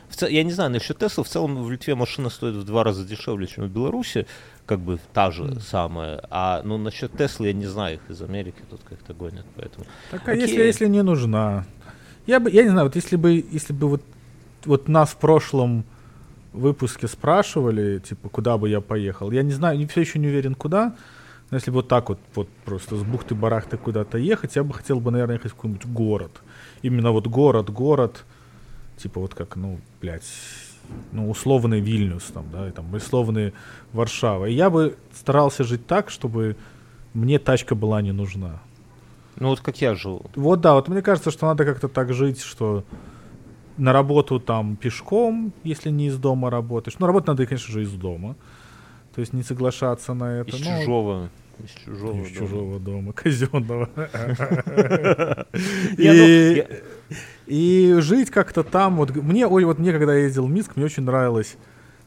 В 0.08 0.16
цел- 0.16 0.28
Я 0.28 0.42
не 0.44 0.52
знаю, 0.52 0.70
насчет 0.70 0.98
Тесла, 0.98 1.22
в 1.24 1.28
целом 1.28 1.62
в 1.62 1.70
Литве 1.70 1.94
машина 1.94 2.30
стоит 2.30 2.54
в 2.56 2.64
два 2.64 2.82
раза 2.82 3.04
дешевле, 3.04 3.46
чем 3.46 3.64
в 3.66 3.70
Беларуси, 3.70 4.26
как 4.64 4.80
бы 4.80 4.98
та 5.12 5.30
же 5.30 5.60
самая. 5.60 6.22
А 6.30 6.62
ну 6.64 6.78
насчет 6.78 7.12
Теслы 7.16 7.48
я 7.48 7.52
не 7.52 7.66
знаю, 7.66 7.96
их 7.96 8.10
из 8.10 8.22
Америки 8.22 8.62
тут 8.70 8.80
как-то 8.88 9.12
гонят, 9.14 9.44
поэтому. 9.56 9.84
Так, 10.10 10.26
а 10.28 10.32
Окей. 10.32 10.42
если, 10.42 10.62
если 10.62 10.88
не 10.88 11.02
нужна? 11.02 11.64
Я 12.26 12.40
бы, 12.40 12.50
я 12.50 12.62
не 12.62 12.70
знаю, 12.70 12.86
вот 12.86 12.96
если 12.96 13.16
бы, 13.16 13.44
если 13.52 13.72
бы 13.74 13.88
вот, 13.88 14.02
вот 14.64 14.88
нас 14.88 15.10
в 15.10 15.16
прошлом 15.18 15.84
выпуске 16.58 17.08
спрашивали, 17.08 17.98
типа, 17.98 18.28
куда 18.28 18.58
бы 18.58 18.68
я 18.68 18.80
поехал, 18.80 19.30
я 19.30 19.42
не 19.42 19.52
знаю, 19.52 19.86
все 19.88 20.00
еще 20.00 20.18
не 20.18 20.28
уверен, 20.28 20.54
куда, 20.54 20.94
но 21.50 21.56
если 21.56 21.70
вот 21.70 21.88
так 21.88 22.08
вот, 22.08 22.18
вот 22.34 22.48
просто 22.64 22.96
с 22.96 23.02
бухты-барахты 23.02 23.76
куда-то 23.76 24.18
ехать, 24.18 24.56
я 24.56 24.64
бы 24.64 24.74
хотел 24.74 25.00
бы, 25.00 25.10
наверное, 25.10 25.36
ехать 25.36 25.52
в 25.52 25.54
какой-нибудь 25.54 25.86
город. 25.86 26.42
Именно 26.82 27.12
вот 27.12 27.28
город, 27.28 27.70
город, 27.70 28.24
типа 28.96 29.20
вот 29.20 29.34
как, 29.34 29.56
ну, 29.56 29.78
блядь, 30.00 30.24
ну, 31.12 31.30
условный 31.30 31.80
Вильнюс 31.80 32.24
там, 32.24 32.46
да, 32.52 32.68
и 32.68 32.72
там, 32.72 32.92
условный 32.92 33.52
Варшава. 33.92 34.46
И 34.46 34.54
я 34.54 34.70
бы 34.70 34.96
старался 35.14 35.64
жить 35.64 35.86
так, 35.86 36.10
чтобы 36.10 36.56
мне 37.14 37.38
тачка 37.38 37.74
была 37.74 38.02
не 38.02 38.12
нужна. 38.12 38.60
Ну 39.38 39.48
вот 39.48 39.60
как 39.60 39.80
я 39.80 39.94
живу. 39.94 40.26
Вот 40.34 40.60
да, 40.60 40.74
вот 40.74 40.88
мне 40.88 41.02
кажется, 41.02 41.30
что 41.30 41.46
надо 41.46 41.64
как-то 41.64 41.88
так 41.88 42.12
жить, 42.12 42.40
что 42.40 42.84
на 43.76 43.92
работу 43.92 44.40
там 44.40 44.76
пешком, 44.76 45.52
если 45.64 45.90
не 45.90 46.06
из 46.08 46.16
дома 46.18 46.50
работаешь. 46.50 46.98
Ну, 46.98 47.06
работать 47.06 47.28
надо, 47.28 47.46
конечно 47.46 47.72
же, 47.72 47.82
из 47.82 47.92
дома. 47.92 48.36
То 49.14 49.20
есть 49.20 49.32
не 49.32 49.42
соглашаться 49.42 50.14
на 50.14 50.40
это. 50.40 50.56
Из 50.56 50.64
ну, 50.64 50.80
чужого. 50.80 51.30
Из 51.64 51.70
чужого. 51.70 52.12
из 52.22 52.32
дома. 52.32 52.48
чужого 52.48 52.80
дома, 52.80 53.12
казенного. 53.14 53.88
И 57.46 57.96
жить 58.00 58.30
как-то 58.30 58.62
там. 58.62 58.96
Вот 58.96 59.14
мне, 59.14 59.46
ой, 59.46 59.64
вот 59.64 59.78
мне, 59.78 59.92
когда 59.92 60.14
я 60.14 60.24
ездил 60.24 60.46
в 60.46 60.50
Минск, 60.50 60.76
мне 60.76 60.84
очень 60.84 61.04
нравилось 61.04 61.56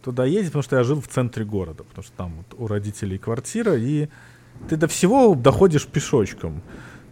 туда 0.04 0.26
ездить, 0.26 0.48
потому 0.52 0.64
что 0.64 0.78
я 0.78 0.84
жил 0.84 1.02
в 1.02 1.08
центре 1.08 1.46
города, 1.46 1.84
потому 1.84 2.04
что 2.04 2.14
там 2.16 2.34
вот 2.38 2.60
у 2.60 2.68
родителей 2.68 3.18
квартира, 3.18 3.76
и 3.76 4.08
ты 4.70 4.76
до 4.78 4.88
всего 4.88 5.36
доходишь 5.36 5.86
пешочком. 5.88 6.62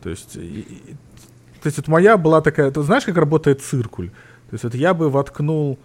То 0.01 0.09
есть, 0.09 0.35
и- 0.35 0.59
и- 0.59 0.95
то 1.61 1.67
есть 1.67 1.77
вот 1.77 1.87
моя 1.87 2.17
была 2.17 2.41
такая, 2.41 2.71
ты 2.71 2.81
знаешь, 2.83 3.03
как 3.03 3.17
работает 3.17 3.61
циркуль? 3.61 4.11
То 4.49 4.53
есть 4.53 4.63
вот 4.63 4.75
я 4.75 4.93
бы 4.93 5.09
воткнул 5.09 5.77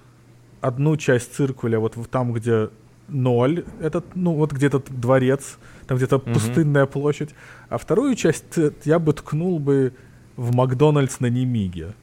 одну 0.60 0.96
часть 0.96 1.34
циркуля 1.34 1.78
вот 1.80 1.96
там, 2.10 2.32
где 2.32 2.68
ноль, 3.08 3.64
этот, 3.80 4.04
ну 4.14 4.34
вот 4.34 4.52
где 4.52 4.66
этот 4.68 4.88
дворец, 4.90 5.58
там 5.86 5.96
где-то 5.96 6.18
Мгм. 6.18 6.32
пустынная 6.34 6.86
площадь, 6.86 7.30
а 7.68 7.78
вторую 7.78 8.14
часть 8.14 8.44
я 8.84 8.98
бы 8.98 9.12
ткнул 9.12 9.58
бы 9.58 9.92
в 10.36 10.54
Макдональдс 10.54 11.20
на 11.20 11.26
Немиге. 11.26 11.94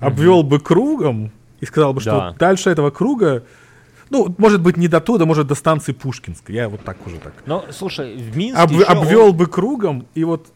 Обвел 0.00 0.42
бы 0.42 0.58
кругом 0.58 1.30
и 1.60 1.66
сказал 1.66 1.92
бы, 1.92 2.00
что 2.00 2.10
Да. 2.10 2.36
дальше 2.38 2.70
этого 2.70 2.90
круга, 2.90 3.44
ну, 4.08 4.34
может 4.38 4.62
быть, 4.62 4.78
не 4.78 4.88
до 4.88 5.00
туда, 5.00 5.26
может, 5.26 5.46
до 5.46 5.54
станции 5.54 5.92
Пушкинской. 5.92 6.54
Я 6.54 6.68
вот 6.70 6.80
так 6.82 6.96
уже 7.06 7.18
так. 7.18 7.34
Ну, 7.46 7.62
слушай, 7.70 8.16
в 8.16 8.36
Минске 8.36 8.62
Об- 8.62 8.70
ещё 8.72 8.86
он- 8.90 8.98
обвел 8.98 9.32
бы 9.34 9.46
кругом, 9.46 10.06
и 10.14 10.24
вот 10.24 10.46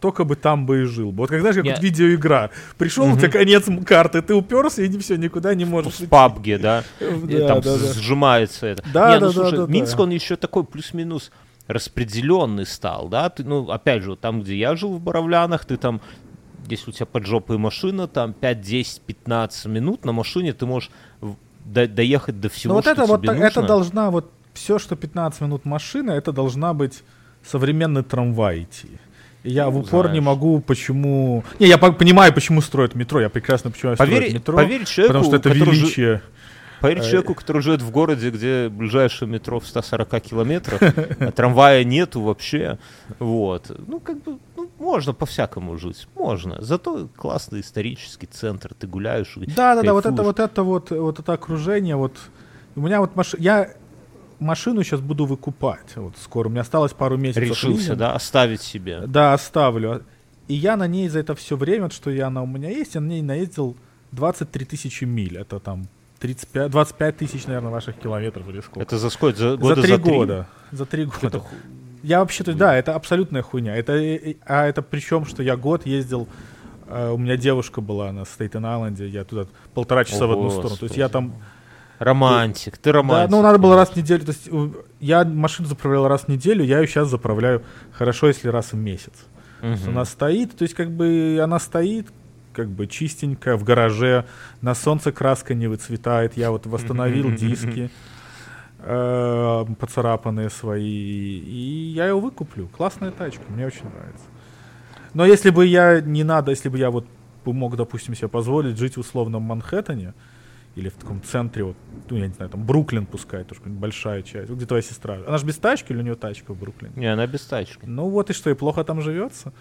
только 0.00 0.24
бы 0.24 0.36
там 0.36 0.66
бы 0.66 0.82
и 0.82 0.84
жил. 0.84 1.10
Вот 1.10 1.30
как 1.30 1.40
знаешь, 1.40 1.56
как 1.56 1.64
вот 1.64 1.80
видеоигра. 1.80 2.50
Пришел, 2.76 3.16
тебя 3.16 3.30
конец 3.30 3.66
карты, 3.84 4.22
ты 4.22 4.34
уперся, 4.34 4.82
и 4.82 4.98
все, 4.98 5.16
никуда 5.16 5.54
не 5.54 5.64
можешь. 5.64 6.00
в 6.00 6.08
пабге, 6.08 6.58
да, 6.58 6.84
там 7.00 7.62
сжимается 7.62 8.66
это. 8.66 8.84
Да, 8.92 9.18
ну 9.20 9.32
да, 9.32 9.50
да. 9.50 9.66
Минск, 9.66 9.98
он 9.98 10.10
еще 10.10 10.36
такой 10.36 10.64
плюс-минус 10.64 11.30
распределенный 11.66 12.64
стал, 12.66 13.08
да, 13.08 13.28
ты, 13.28 13.44
ну, 13.44 13.70
опять 13.70 14.02
же, 14.02 14.10
вот 14.10 14.20
там, 14.20 14.40
где 14.42 14.56
я 14.56 14.74
жил 14.74 14.94
в 14.94 15.00
Боровлянах, 15.00 15.66
ты 15.66 15.76
там, 15.76 16.00
если 16.66 16.90
у 16.90 16.94
тебя 16.94 17.06
под 17.06 17.26
жопой 17.26 17.58
машина, 17.58 18.08
там 18.08 18.32
5, 18.32 18.60
10, 18.60 19.00
15 19.02 19.66
минут 19.66 20.04
на 20.04 20.12
машине 20.12 20.52
ты 20.54 20.64
можешь 20.66 20.90
до- 21.64 21.86
доехать 21.86 22.40
до 22.40 22.48
всего, 22.48 22.72
Ну 22.72 22.74
вот 22.76 22.84
что 22.84 22.92
это 22.92 23.04
вот 23.04 23.20
тебе 23.22 23.32
это 23.34 23.60
нужно. 23.60 23.62
должна 23.66 24.10
вот 24.10 24.32
все, 24.54 24.78
что 24.78 24.96
15 24.96 25.40
минут 25.42 25.64
машина, 25.66 26.12
это 26.12 26.32
должна 26.32 26.72
быть 26.72 27.02
современный 27.46 28.02
трамвай 28.02 28.62
идти. 28.62 28.88
Я 29.48 29.68
в 29.70 29.78
упор 29.78 30.06
не 30.06 30.20
знаешь. 30.20 30.24
могу, 30.24 30.60
почему... 30.60 31.44
Не, 31.58 31.66
я 31.68 31.78
по- 31.78 31.92
понимаю, 31.92 32.32
почему 32.32 32.60
строят 32.60 32.94
метро. 32.94 33.20
Я 33.20 33.28
прекрасно 33.28 33.70
понимаю, 33.70 33.96
Поверь- 33.96 34.16
строят 34.16 34.34
метро. 34.34 34.56
поверь 34.56 34.84
человеку, 34.84 35.12
потому 35.18 35.24
что 35.24 35.36
это 35.36 35.48
величие. 35.50 36.22
Поверь 36.80 36.98
Э, 36.98 37.02
человеку, 37.02 37.34
который 37.34 37.60
живет 37.60 37.82
в 37.82 37.90
городе, 37.90 38.30
где 38.30 38.68
ближайшее 38.68 39.28
метро 39.28 39.58
в 39.58 39.66
140 39.66 40.20
километрах, 40.20 40.80
а 41.20 41.32
трамвая 41.32 41.82
нету 41.82 42.20
вообще. 42.20 42.78
Вот. 43.18 43.72
Ну, 43.88 43.98
как 43.98 44.22
бы, 44.22 44.38
ну, 44.56 44.70
можно 44.78 45.12
по-всякому 45.12 45.76
жить. 45.76 46.06
Можно. 46.14 46.62
Зато 46.62 47.08
классный 47.16 47.62
исторический 47.62 48.26
центр. 48.26 48.74
Ты 48.78 48.86
гуляешь 48.86 49.34
Да, 49.56 49.74
да, 49.74 49.82
да, 49.82 49.92
вот 49.92 50.06
это 50.06 50.22
вот 50.22 50.38
это 50.38 50.62
вот, 50.62 50.90
вот 50.90 51.18
это 51.18 51.32
окружение, 51.32 51.96
вот 51.96 52.16
у 52.76 52.80
меня 52.80 53.00
вот 53.00 53.16
машина, 53.16 53.42
я 53.42 53.70
машину 54.40 54.82
сейчас 54.82 55.00
буду 55.00 55.26
выкупать, 55.26 55.96
вот 55.96 56.14
скоро, 56.18 56.48
у 56.48 56.50
меня 56.50 56.62
осталось 56.62 56.92
пару 56.92 57.16
месяцев. 57.16 57.42
Решился, 57.42 57.96
да, 57.96 58.14
оставить 58.14 58.62
себе. 58.62 59.02
Да, 59.06 59.34
оставлю. 59.34 60.02
И 60.48 60.54
я 60.54 60.76
на 60.76 60.86
ней 60.86 61.08
за 61.08 61.20
это 61.20 61.34
все 61.34 61.56
время, 61.56 61.90
что 61.90 62.10
я 62.10 62.28
она 62.28 62.42
у 62.42 62.46
меня 62.46 62.70
есть, 62.70 62.94
я 62.94 63.00
на 63.00 63.08
ней 63.08 63.22
наездил 63.22 63.76
23 64.12 64.64
тысячи 64.64 65.04
миль, 65.04 65.36
это 65.36 65.58
там 65.60 65.86
35, 66.20 66.70
25 66.70 67.16
тысяч, 67.16 67.46
наверное, 67.46 67.70
ваших 67.70 67.96
километров 67.96 68.48
или 68.48 68.60
сколько. 68.60 68.80
Это 68.80 68.98
за 68.98 69.10
сколько? 69.10 69.38
За, 69.38 69.50
за 69.50 69.56
года 69.56 69.82
три 69.82 69.92
за 69.92 69.98
три? 69.98 70.12
года. 70.12 70.48
За 70.72 70.86
три 70.86 71.04
года. 71.04 71.26
Это 71.26 71.42
Я 72.02 72.20
вообще, 72.20 72.44
то 72.44 72.50
есть, 72.50 72.58
да, 72.58 72.74
это 72.74 72.94
абсолютная 72.94 73.42
хуйня. 73.42 73.76
Это, 73.76 73.92
э, 73.92 74.32
э, 74.32 74.34
а 74.46 74.66
это 74.66 74.82
причем, 74.82 75.26
что 75.26 75.42
я 75.42 75.56
год 75.56 75.86
ездил, 75.86 76.28
э, 76.88 77.10
у 77.10 77.18
меня 77.18 77.36
девушка 77.36 77.80
была 77.80 78.12
на 78.12 78.24
Стейтен-Айленде, 78.24 79.06
я 79.08 79.24
туда 79.24 79.46
полтора 79.74 80.04
часа 80.04 80.26
в 80.26 80.30
О, 80.30 80.34
одну 80.34 80.50
сторону. 80.50 80.76
То 80.76 80.84
есть 80.84 80.96
я 80.96 81.08
там 81.08 81.34
Романтик, 81.98 82.78
ты 82.78 82.92
Да, 82.92 82.98
романтик. 82.98 83.30
ну 83.30 83.42
надо 83.42 83.58
было 83.58 83.74
раз 83.76 83.90
в 83.90 83.96
неделю. 83.96 84.24
То 84.24 84.30
есть 84.32 84.52
у- 84.52 84.72
я 85.00 85.24
машину 85.24 85.68
заправлял 85.68 86.06
раз 86.08 86.22
в 86.22 86.28
неделю, 86.28 86.64
я 86.64 86.80
ее 86.80 86.86
сейчас 86.86 87.08
заправляю 87.08 87.62
хорошо, 87.92 88.28
если 88.28 88.48
раз 88.48 88.72
в 88.72 88.76
месяц. 88.76 89.12
Мгм. 89.62 89.78
Она 89.88 90.04
стоит, 90.04 90.56
то 90.56 90.62
есть 90.62 90.74
как 90.74 90.90
бы 90.90 91.40
она 91.42 91.58
стоит, 91.58 92.06
как 92.52 92.68
бы 92.68 92.86
чистенькая 92.86 93.56
в 93.56 93.64
гараже, 93.64 94.24
на 94.62 94.74
солнце 94.74 95.10
краска 95.12 95.54
не 95.54 95.66
выцветает. 95.66 96.36
Я 96.36 96.50
вот 96.50 96.66
восстановил 96.66 97.30
диски 97.32 97.90
э, 98.80 99.64
поцарапанные 99.78 100.50
свои, 100.50 100.82
и 100.84 101.92
я 101.94 102.06
ее 102.06 102.18
выкуплю. 102.20 102.68
Классная 102.68 103.10
тачка, 103.10 103.42
мне 103.48 103.66
очень 103.66 103.84
нравится. 103.84 104.24
Но 105.14 105.24
если 105.26 105.50
бы 105.50 105.66
я 105.66 106.00
не 106.00 106.22
надо, 106.22 106.52
если 106.52 106.68
бы 106.68 106.78
я 106.78 106.90
вот 106.90 107.06
мог, 107.44 107.76
допустим, 107.76 108.14
себе 108.14 108.28
позволить 108.28 108.78
жить 108.78 108.96
в 108.96 109.00
условном 109.00 109.42
Манхэттене, 109.42 110.12
или 110.76 110.88
в 110.88 110.94
таком 110.94 111.22
центре, 111.22 111.64
вот, 111.64 111.76
ну, 112.08 112.16
я 112.18 112.28
не 112.28 112.34
знаю, 112.34 112.50
там, 112.50 112.64
Бруклин 112.64 113.06
пускай, 113.06 113.44
тоже 113.44 113.60
большая 113.64 114.22
часть. 114.22 114.50
Где 114.50 114.64
твоя 114.66 114.82
сестра? 114.82 115.18
Она 115.26 115.38
же 115.38 115.46
без 115.46 115.56
тачки 115.56 115.92
или 115.92 115.98
у 115.98 116.02
нее 116.02 116.14
тачка 116.14 116.54
в 116.54 116.58
Бруклине? 116.58 116.92
Не, 116.96 117.06
она 117.12 117.26
без 117.26 117.44
тачки. 117.44 117.84
Ну 117.84 118.08
вот 118.08 118.30
и 118.30 118.32
что, 118.32 118.48
и 118.50 118.54
плохо 118.54 118.84
там 118.84 119.00
живется? 119.00 119.52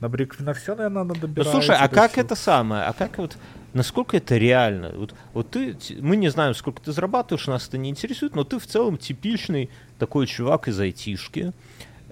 На 0.00 0.08
Бруклин 0.08 0.52
все, 0.54 0.74
наверное, 0.74 1.04
надо 1.04 1.14
Ну 1.14 1.28
добирать. 1.28 1.50
слушай, 1.52 1.76
а 1.78 1.88
как 1.88 2.12
всё. 2.12 2.22
это 2.22 2.34
самое? 2.34 2.82
А 2.82 2.92
как 2.92 3.18
вот, 3.18 3.36
насколько 3.72 4.16
это 4.16 4.36
реально? 4.36 4.90
Вот, 4.96 5.14
вот 5.32 5.50
ты, 5.50 5.76
мы 6.00 6.16
не 6.16 6.28
знаем, 6.30 6.54
сколько 6.54 6.82
ты 6.82 6.90
зарабатываешь, 6.92 7.46
нас 7.46 7.68
это 7.68 7.78
не 7.78 7.90
интересует, 7.90 8.34
но 8.34 8.42
ты 8.42 8.58
в 8.58 8.66
целом 8.66 8.96
типичный 8.98 9.70
такой 10.00 10.26
чувак 10.26 10.66
из 10.66 10.80
айтишки. 10.80 11.52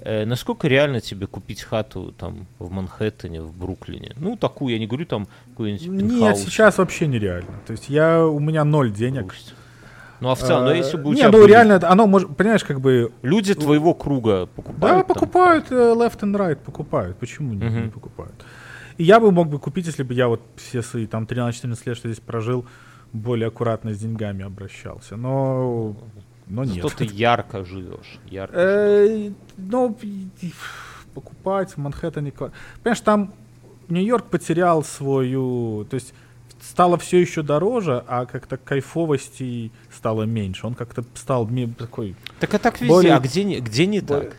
Э, 0.05 0.25
насколько 0.25 0.67
реально 0.69 1.01
тебе 1.01 1.27
купить 1.27 1.63
хату 1.63 2.13
там 2.19 2.47
в 2.59 2.71
Манхэттене, 2.71 3.41
в 3.43 3.57
Бруклине? 3.57 4.13
Ну, 4.17 4.37
такую, 4.37 4.73
я 4.73 4.79
не 4.81 4.87
говорю 4.87 5.07
там 5.07 5.29
какой-нибудь 5.51 5.87
Нет, 5.87 6.37
сейчас 6.39 6.79
вообще 6.79 7.07
нереально. 7.07 7.61
То 7.67 7.73
есть 7.73 7.89
я, 7.89 8.25
у 8.27 8.41
меня 8.41 8.65
ноль 8.65 8.91
денег. 8.93 9.27
Пусть. 9.29 9.55
Ну, 10.21 10.31
а 10.31 10.35
в 10.35 10.41
целом, 10.41 10.65
ну, 10.65 10.71
Э, 10.71 10.77
если 10.77 10.97
бы 10.97 11.11
у 11.11 11.13
Не, 11.13 11.19
тебя 11.21 11.31
ну 11.31 11.39
были 11.39 11.49
реально, 11.49 11.81
оно 11.89 12.07
может, 12.07 12.37
понимаешь, 12.37 12.65
как 12.65 12.81
бы 12.81 13.13
люди 13.23 13.55
твоего 13.55 13.95
круга 13.95 14.47
покупают 14.47 14.81
Да, 14.81 14.89
там? 14.99 15.07
покупают 15.07 15.67
э, 15.71 15.75
left 15.75 16.21
and 16.21 16.37
right, 16.37 16.57
покупают. 16.57 17.17
Почему 17.19 17.53
не, 17.55 17.61
не 17.61 17.65
Мгм. 17.81 17.91
покупают? 17.91 18.35
И 18.99 19.05
я 19.05 19.19
бы 19.21 19.31
мог 19.33 19.49
бы 19.49 19.59
купить, 19.59 19.87
если 19.87 20.03
бы 20.05 20.15
я 20.15 20.29
вот 20.29 20.41
все 20.57 20.83
свои 20.83 21.07
там 21.07 21.25
13-14 21.27 21.79
лет, 21.87 21.97
что 21.97 22.09
здесь 22.09 22.21
прожил, 22.21 22.67
более 23.13 23.49
аккуратно 23.49 23.93
с 23.95 23.99
деньгами 23.99 24.45
обращался. 24.45 25.17
Но, 25.17 25.97
но 26.47 26.65
нет. 26.65 26.83
Зато 26.83 26.97
ты 26.99 27.05
ярко 27.05 27.65
живешь. 27.65 28.19
Ярко 28.31 28.55
живешь. 28.59 29.31
Э, 29.31 29.35
Ну, 29.57 29.97
покупать 31.15 31.73
в 31.73 31.77
Манхэттене... 31.79 32.33
Понимаешь, 32.33 33.01
там 33.01 33.35
Нью-Йорк 33.89 34.27
потерял 34.27 34.83
свою... 34.85 35.85
То 35.91 35.95
есть 35.95 36.15
стало 36.61 36.97
все 36.99 37.19
еще 37.21 37.43
дороже, 37.43 38.05
а 38.07 38.27
как-то 38.27 38.57
кайфовости 38.57 39.71
стало 39.95 40.23
меньше. 40.25 40.67
Он 40.67 40.75
как-то 40.75 41.05
стал 41.15 41.49
такой... 41.79 42.17
Так 42.41 42.55
а 42.55 42.59
так 42.59 42.81
везде, 42.81 42.89
более- 42.95 43.15
а 43.15 43.21
где, 43.21 43.45
не- 43.45 43.61
где 43.61 43.87
не 43.87 44.01
более- 44.01 44.31
так? 44.31 44.37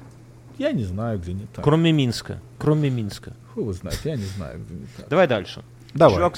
Я 0.57 0.71
не 0.71 0.83
знаю, 0.83 1.19
где 1.19 1.33
не 1.33 1.45
так. 1.47 1.63
Кроме 1.63 1.91
Минска. 1.91 2.39
Кроме 2.59 2.89
Минска. 2.89 3.33
Хуй 3.53 3.63
его 3.63 3.73
знает, 3.73 3.99
я 4.03 4.15
не 4.15 4.25
знаю, 4.25 4.59
где 4.63 4.75
не 4.75 4.85
так. 4.97 5.07
Давай 5.09 5.27
дальше. 5.27 5.63
Давай. 5.93 6.15
Чувак 6.17 6.35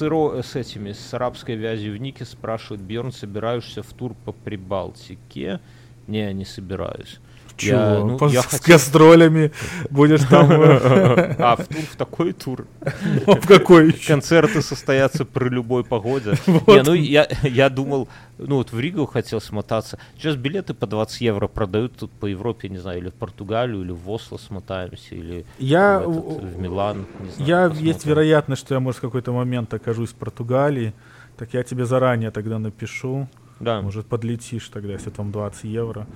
сыро- 0.00 0.42
с 0.42 0.56
этими, 0.56 0.92
с 0.92 1.14
арабской 1.14 1.56
вязью 1.56 1.94
в 1.94 1.98
нике 1.98 2.24
спрашивает, 2.24 2.82
Бьерн, 2.82 3.12
собираешься 3.12 3.82
в 3.82 3.92
тур 3.92 4.14
по 4.24 4.32
Прибалтике? 4.32 5.60
Не, 6.06 6.32
не 6.32 6.44
собираюсь. 6.44 7.20
Чего? 7.56 7.78
Я, 7.78 7.98
ну, 8.04 8.18
По- 8.18 8.26
я 8.28 8.42
с 8.42 8.46
хотел- 8.46 8.74
гастролями 8.74 9.52
будешь 9.90 10.22
там... 10.24 10.50
э, 10.50 11.36
А, 11.38 11.56
в 11.56 11.66
тур, 11.66 11.82
в 11.92 11.96
такой 11.96 12.32
тур. 12.32 12.66
В 13.26 13.46
какой 13.46 13.88
еще? 13.92 14.08
Концерты 14.08 14.60
состоятся 14.62 15.24
при 15.24 15.48
любой 15.48 15.84
погоде. 15.84 16.34
Не, 16.46 16.82
ну 16.82 16.94
я, 16.94 17.28
я 17.42 17.68
думал, 17.70 18.08
ну 18.38 18.56
вот 18.56 18.72
в 18.72 18.80
Ригу 18.80 19.06
хотел 19.06 19.40
смотаться. 19.40 19.98
Сейчас 20.18 20.36
билеты 20.36 20.74
по 20.74 20.86
20 20.86 21.20
евро 21.20 21.46
продают 21.48 21.96
тут 21.96 22.10
по 22.10 22.26
Европе, 22.26 22.68
не 22.68 22.78
знаю, 22.78 22.98
или 22.98 23.08
в 23.10 23.14
Португалию, 23.14 23.82
или 23.82 23.92
в 23.92 24.10
Осло 24.10 24.36
смотаемся, 24.36 25.14
или 25.14 25.44
Я, 25.58 26.00
в, 26.00 26.58
Милан. 26.60 27.06
я 27.38 27.66
есть 27.66 28.04
вероятность, 28.04 28.62
что 28.62 28.74
я, 28.74 28.80
может, 28.80 28.98
в 28.98 29.02
какой-то 29.02 29.32
момент 29.32 29.72
окажусь 29.72 30.10
в 30.10 30.14
Португалии. 30.14 30.92
Так 31.36 31.54
я 31.54 31.62
тебе 31.62 31.84
заранее 31.86 32.30
тогда 32.30 32.58
напишу. 32.58 33.28
Да. 33.60 33.80
Может, 33.80 34.06
подлетишь 34.06 34.68
тогда, 34.68 34.92
если 34.92 35.10
там 35.10 35.30
20 35.32 35.64
евро. 35.64 36.06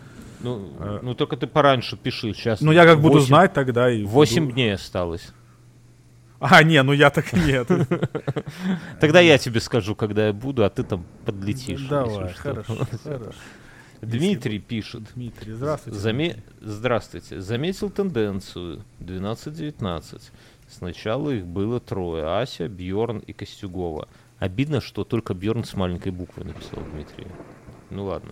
Ну, 0.40 0.70
Э, 0.78 1.00
ну 1.02 1.14
только 1.14 1.36
ты 1.36 1.46
пораньше 1.46 1.96
пиши. 1.96 2.32
Сейчас 2.32 2.60
Ну, 2.60 2.72
я 2.72 2.84
как 2.84 3.00
буду 3.00 3.14
8 3.14 3.26
знать 3.26 3.52
тогда 3.52 3.90
и... 3.90 4.04
8 4.04 4.42
буду- 4.44 4.52
дней 4.54 4.74
осталось. 4.74 5.32
А, 6.40 6.62
не, 6.62 6.80
ну 6.84 6.92
я 6.92 7.10
так 7.10 7.32
нет. 7.32 7.66
Тогда 9.00 9.18
я 9.20 9.38
тебе 9.38 9.60
скажу, 9.60 9.96
когда 9.96 10.28
я 10.28 10.32
буду, 10.32 10.64
а 10.64 10.70
ты 10.70 10.84
там 10.84 11.04
подлетишь. 11.24 11.82
Давай, 11.88 12.32
хорошо, 12.32 12.76
хорошо. 13.02 13.32
Дмитрий 14.00 14.60
пишет. 14.60 15.02
Дмитрий, 15.16 15.54
здравствуйте. 15.54 15.98
Заме- 15.98 16.36
Здравствуйте. 16.60 17.40
Заметил 17.40 17.90
тенденцию 17.90 18.84
12-19. 19.00 20.20
Сначала 20.68 21.30
их 21.30 21.44
было 21.44 21.80
трое. 21.80 22.38
Ася, 22.40 22.68
Бьорн 22.68 23.18
и 23.18 23.32
Костюгова. 23.32 24.06
Обидно, 24.38 24.80
что 24.80 25.02
только 25.02 25.34
Бьорн 25.34 25.64
с 25.64 25.74
маленькой 25.74 26.12
буквы 26.12 26.44
написал 26.44 26.80
Дмитрий. 26.92 27.26
Ну 27.90 28.04
ладно. 28.04 28.30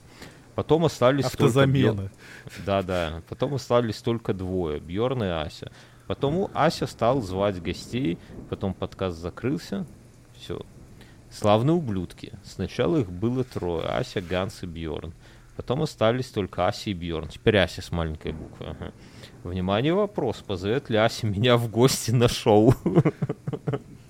Потом 0.57 0.87
остались 0.87 1.25
только 1.25 1.45
Автозамена. 1.45 2.11
Да-да. 2.65 3.23
Потом 3.29 3.55
остались 3.55 3.99
только 3.99 4.33
двое. 4.33 4.81
Бьорн 4.81 5.23
и 5.23 5.29
Ася. 5.29 5.71
Потом 6.07 6.51
Ася 6.55 6.87
стал 6.87 7.21
звать 7.21 7.63
гостей. 7.63 8.19
Потом 8.49 8.73
подкаст 8.73 9.19
закрылся. 9.19 9.87
Все. 10.35 10.63
Славные 11.31 11.75
ублюдки. 11.75 12.33
Сначала 12.43 12.97
их 12.97 13.13
было 13.13 13.45
трое. 13.45 13.87
Ася, 13.87 14.23
Ганс 14.23 14.63
и 14.63 14.67
Бьорн. 14.67 15.13
Потом 15.57 15.83
остались 15.83 16.31
только 16.31 16.67
Ася 16.67 16.89
и 16.89 16.95
Бьорн. 16.95 17.29
Теперь 17.29 17.59
Ася 17.59 17.83
с 17.83 17.93
маленькой 17.93 18.33
буквы. 18.33 18.67
ага. 18.67 18.93
Внимание, 19.45 19.93
вопрос. 19.93 20.39
Позовет 20.39 20.89
ли 20.89 20.97
Ася 20.97 21.27
меня 21.27 21.59
в 21.59 21.71
гости 21.71 22.13
на 22.13 22.29
шоу? 22.29 22.75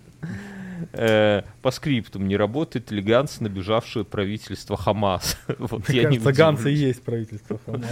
Э, 0.93 1.43
По 1.62 1.70
скриптум, 1.70 2.27
не 2.28 2.36
работает 2.36 2.90
ли 2.90 3.01
Ганс, 3.03 3.40
набежавшее 3.40 4.05
правительство 4.05 4.77
Хамас? 4.77 5.39
Вот 5.59 5.89
Мне 5.89 6.03
я 6.03 6.09
не 6.09 6.19
кажется, 6.19 6.32
Ганса 6.43 6.69
и 6.69 6.74
есть 6.74 7.03
правительство 7.03 7.59
Хамас. 7.65 7.90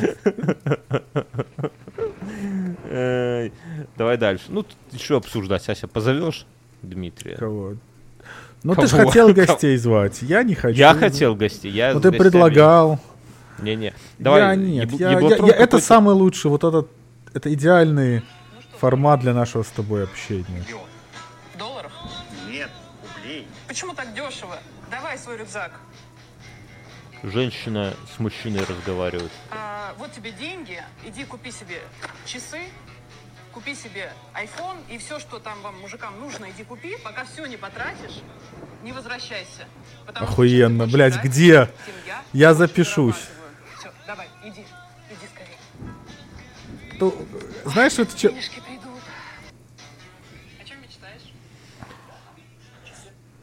Давай 3.96 4.16
дальше. 4.18 4.44
Ну, 4.48 4.62
тут 4.62 4.76
еще 4.92 5.16
обсуждать. 5.16 5.68
Ася, 5.68 5.88
позовешь 5.88 6.46
Дмитрия? 6.82 7.36
Кого? 7.36 7.74
Ну 8.62 8.74
ты 8.74 8.86
же 8.86 8.96
хотел 8.96 9.32
гостей 9.34 9.76
звать. 9.76 10.22
Я 10.22 10.42
не 10.42 10.54
хочу. 10.54 10.78
Я 10.78 10.94
хотел 10.94 11.34
гостей. 11.34 11.70
Я 11.70 11.92
Ну 11.92 12.00
ты 12.00 12.12
предлагал. 12.12 12.98
Не-не. 13.60 13.94
Давай. 14.18 14.40
я 14.40 14.54
нет. 14.56 14.90
я- 14.92 15.12
я- 15.20 15.36
я- 15.46 15.54
это 15.54 15.78
самый 15.78 16.14
лучший, 16.14 16.50
вот 16.50 16.64
этот, 16.64 16.88
это 17.34 17.52
идеальный 17.54 18.22
формат 18.78 19.20
для 19.20 19.32
нашего 19.32 19.62
с 19.62 19.68
тобой 19.68 20.02
общения. 20.04 20.64
Почему 23.74 23.92
так 23.92 24.14
дешево? 24.14 24.56
Давай 24.88 25.18
свой 25.18 25.36
рюкзак. 25.36 25.72
Женщина 27.24 27.92
с 28.14 28.20
мужчиной 28.20 28.64
разговаривает. 28.64 29.32
А, 29.50 29.94
вот 29.98 30.12
тебе 30.12 30.30
деньги, 30.30 30.80
иди 31.04 31.24
купи 31.24 31.50
себе 31.50 31.82
часы, 32.24 32.60
купи 33.50 33.74
себе 33.74 34.12
iPhone 34.32 34.76
и 34.88 34.96
все, 34.98 35.18
что 35.18 35.40
там 35.40 35.60
вам, 35.62 35.80
мужикам, 35.80 36.20
нужно, 36.20 36.48
иди 36.52 36.62
купи. 36.62 36.96
Пока 37.02 37.24
все 37.24 37.46
не 37.46 37.56
потратишь, 37.56 38.20
не 38.84 38.92
возвращайся. 38.92 39.66
Потому 40.06 40.26
что 40.26 40.34
Охуенно, 40.34 40.86
блядь, 40.86 41.14
больше 41.14 41.28
где? 41.28 41.68
тем 41.84 41.94
Я 42.32 42.54
запишусь. 42.54 43.26
Всё, 43.80 43.90
давай, 44.06 44.28
иди. 44.44 44.64
то, 47.00 47.12
знаешь, 47.64 47.98
это 47.98 48.16
че- 48.16 48.28
Денежки 48.28 48.60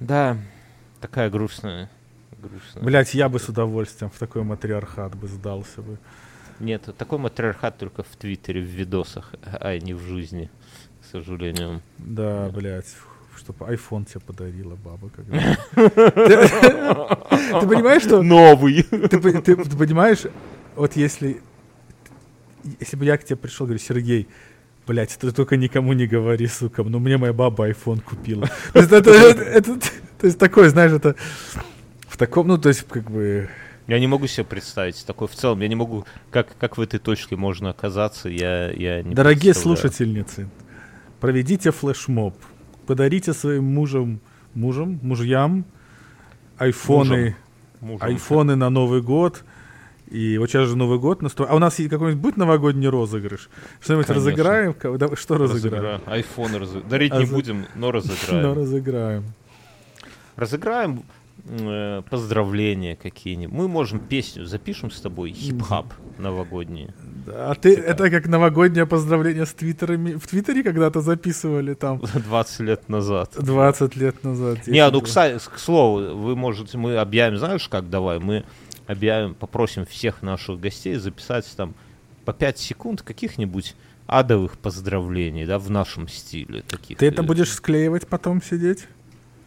Да, 0.02 0.36
такая 1.00 1.30
грустная. 1.30 1.88
грустная. 2.42 2.84
Блять, 2.84 3.14
я 3.14 3.30
бы 3.30 3.38
с 3.38 3.48
удовольствием 3.48 4.10
в 4.10 4.18
такой 4.18 4.42
матриархат 4.42 5.16
бы 5.16 5.28
сдался 5.28 5.84
бы. 5.84 6.00
Нет, 6.60 6.90
такой 6.98 7.20
матриархат 7.20 7.78
только 7.78 8.02
в 8.02 8.16
Твиттере, 8.18 8.62
в 8.62 8.66
видосах, 8.66 9.32
а 9.44 9.78
не 9.78 9.94
в 9.94 10.02
жизни, 10.02 10.50
к 11.02 11.06
сожалению. 11.06 11.84
Да, 12.00 12.50
блять, 12.50 12.96
чтобы 13.38 13.66
iPhone 13.66 14.06
тебе 14.06 14.22
подарила 14.22 14.76
баба. 14.76 15.10
Ты 15.76 17.68
понимаешь, 17.68 18.02
что... 18.02 18.24
Новый! 18.24 18.82
Ты 18.82 19.20
понимаешь, 19.20 20.24
вот 20.76 20.96
если... 20.96 21.42
Если 22.80 22.96
бы 22.96 23.06
я 23.06 23.18
к 23.18 23.24
тебе 23.24 23.38
пришел, 23.38 23.68
говорю, 23.68 23.80
Сергей, 23.80 24.28
Блять, 24.92 25.18
ты 25.18 25.32
только 25.32 25.56
никому 25.56 25.94
не 25.94 26.06
говори, 26.06 26.48
сука. 26.48 26.84
Ну, 26.84 27.00
мне 27.00 27.18
моя 27.18 27.32
баба 27.32 27.70
iPhone 27.70 28.02
купила. 28.02 28.50
То 28.74 28.80
есть, 28.80 28.92
это, 28.92 29.80
то 30.20 30.28
есть 30.28 30.38
такое, 30.38 30.70
знаешь, 30.70 30.92
это 30.92 31.16
в 32.10 32.18
таком, 32.18 32.50
ну, 32.50 32.58
то 32.58 32.68
есть, 32.68 32.86
как 32.90 33.10
бы, 33.10 33.48
Я 33.88 34.00
не 34.00 34.08
могу 34.08 34.28
себе 34.28 34.44
представить 34.44 35.06
такой 35.06 35.30
в 35.30 35.32
целом. 35.32 35.62
Я 35.62 35.70
не 35.70 35.76
могу, 35.76 36.06
как, 36.30 36.58
как 36.60 36.78
в 36.78 36.82
этой 36.82 37.00
точке 37.00 37.38
можно 37.38 37.70
оказаться, 37.70 38.28
я, 38.28 38.70
я 38.70 39.02
не 39.02 39.16
Дорогие 39.16 39.54
слушательницы, 39.54 40.50
проведите 41.22 41.72
флешмоб, 41.72 42.36
подарите 42.86 43.32
своим 43.32 43.64
мужам, 43.64 44.20
мужам, 44.54 45.00
мужьям 45.02 45.64
айфоны, 46.58 47.38
Мужем. 47.80 48.06
айфоны 48.06 48.58
на 48.58 48.70
Новый 48.70 49.02
год. 49.02 49.46
И 50.12 50.38
вот 50.38 50.50
сейчас 50.50 50.68
же 50.68 50.76
Новый 50.76 51.00
год 51.00 51.22
наступает. 51.22 51.52
А 51.54 51.56
у 51.56 51.60
нас 51.60 51.76
какой-нибудь 51.78 52.16
будет 52.22 52.38
новогодний 52.38 52.88
розыгрыш? 52.90 53.50
Что-нибудь 53.80 54.08
Конечно. 54.08 54.30
разыграем? 54.30 54.76
Да, 54.98 55.16
Что 55.16 55.38
разыграем? 55.38 55.84
Разыграем. 55.86 56.02
Айфон 56.06 56.52
разы- 56.56 56.88
Дарить 56.90 57.14
А 57.14 57.20
не 57.20 57.26
за- 57.26 57.34
будем, 57.34 57.66
но 57.76 57.92
разыграем. 57.92 58.54
разыграем. 58.58 59.24
Разыграем 60.36 61.04
э, 61.48 62.02
поздравления 62.10 62.96
какие-нибудь. 62.96 63.56
Мы 63.58 63.68
можем 63.68 64.00
песню 64.00 64.46
запишем 64.46 64.92
с 64.92 65.00
тобой, 65.02 65.32
хип-хап 65.32 65.94
новогодний. 66.18 66.90
Да, 67.26 67.52
А 67.52 67.56
ты, 67.56 67.74
это 67.76 68.10
как 68.10 68.28
новогоднее 68.28 68.86
поздравление 68.86 69.46
с 69.46 69.54
твиттерами. 69.54 70.14
В 70.16 70.28
Твиттере 70.28 70.64
когда-то 70.64 71.02
записывали 71.02 71.74
там 71.74 72.00
20 72.14 72.60
лет 72.62 72.90
назад. 72.90 73.36
20 73.38 73.96
лет 73.96 74.24
назад. 74.24 74.68
Не, 74.68 74.90
ну, 74.90 75.02
кстати, 75.02 75.40
к 75.54 75.58
слову, 75.60 76.16
вы 76.18 76.36
можете, 76.36 76.78
мы 76.78 76.98
объявим, 76.98 77.38
знаешь 77.38 77.68
как, 77.70 77.90
давай, 77.90 78.20
мы 78.20 78.44
объявим, 78.88 79.34
попросим 79.36 79.86
всех 79.86 80.22
наших 80.22 80.60
гостей 80.60 80.96
записать 80.96 81.52
там 81.56 81.74
по 82.26 82.34
5 82.34 82.58
секунд 82.60 83.02
каких-нибудь 83.02 83.76
адовых 84.08 84.58
поздравлений, 84.58 85.46
да, 85.46 85.58
в 85.60 85.70
нашем 85.70 86.08
стиле. 86.08 86.62
Таких. 86.64 86.98
Ты 86.98 87.06
это 87.08 87.24
будешь 87.24 87.52
склеивать 87.52 88.08
потом 88.08 88.42
сидеть? 88.42 88.88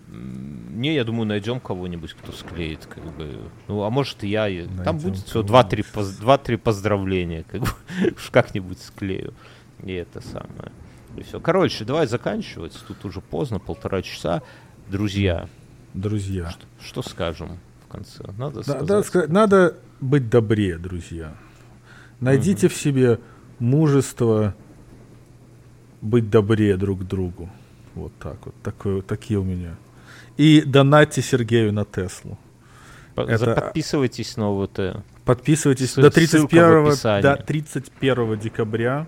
Не, 0.09 0.95
я 0.95 1.05
думаю, 1.05 1.27
найдем 1.27 1.61
кого-нибудь, 1.61 2.15
кто 2.15 2.31
склеит, 2.33 2.87
как 2.87 3.03
бы. 3.17 3.37
Ну, 3.69 3.83
а 3.83 3.91
может 3.91 4.23
и 4.23 4.29
я. 4.29 4.49
и- 4.49 4.67
Там 4.67 4.77
Найдем 4.77 4.99
будет 4.99 5.25
все 5.25 5.43
кого-нибудь. 5.45 5.51
2-3 5.81 5.93
поз- 5.93 6.17
два-три 6.17 6.57
поздравления, 6.57 7.45
как 7.51 7.63
бы 7.63 7.69
уж 8.17 8.31
как-нибудь 8.31 8.79
склею. 8.81 9.35
И 9.83 9.93
это 9.93 10.21
самое. 10.21 10.73
И 11.17 11.23
все. 11.23 11.41
Короче, 11.41 11.85
давай 11.85 12.07
заканчивать. 12.07 12.77
Тут 12.87 13.05
уже 13.05 13.21
поздно, 13.21 13.59
полтора 13.59 14.03
часа. 14.03 14.43
Друзья, 14.89 15.49
Друзья. 15.95 16.51
что, 16.51 16.67
что 17.01 17.03
скажем 17.09 17.59
конце? 17.95 18.25
Надо 18.39 18.57
Да, 18.57 18.63
сказать. 18.63 18.87
да, 18.87 18.99
ска- 19.01 19.27
надо 19.29 19.77
быть 20.01 20.29
добрее, 20.29 20.79
друзья. 20.79 21.35
Найдите 22.21 22.69
в 22.69 22.75
себе 22.75 23.19
мужество 23.59 24.55
быть 26.01 26.31
добрее 26.31 26.77
друг 26.77 27.01
к 27.01 27.03
другу. 27.05 27.49
Вот 27.95 28.13
так 28.19 28.37
вот. 28.45 28.55
Такое, 28.63 29.03
такие 29.03 29.39
у 29.39 29.45
меня. 29.45 29.75
И 30.37 30.63
донатьте 30.63 31.23
Сергею 31.23 31.73
на 31.73 31.85
Теслу. 31.85 32.39
По- 33.15 33.21
это- 33.23 33.55
Подписывайтесь 33.55 34.37
на 34.37 34.49
ОВТ. 34.51 35.03
Подписывайтесь 35.25 35.91
Ссыл- 35.97 36.03
до 36.03 36.11
ссылка 36.11 36.47
в 36.47 36.49
31, 36.49 36.87
описании. 36.89 37.23
до 37.23 37.37
31 37.37 38.37
декабря. 38.37 39.07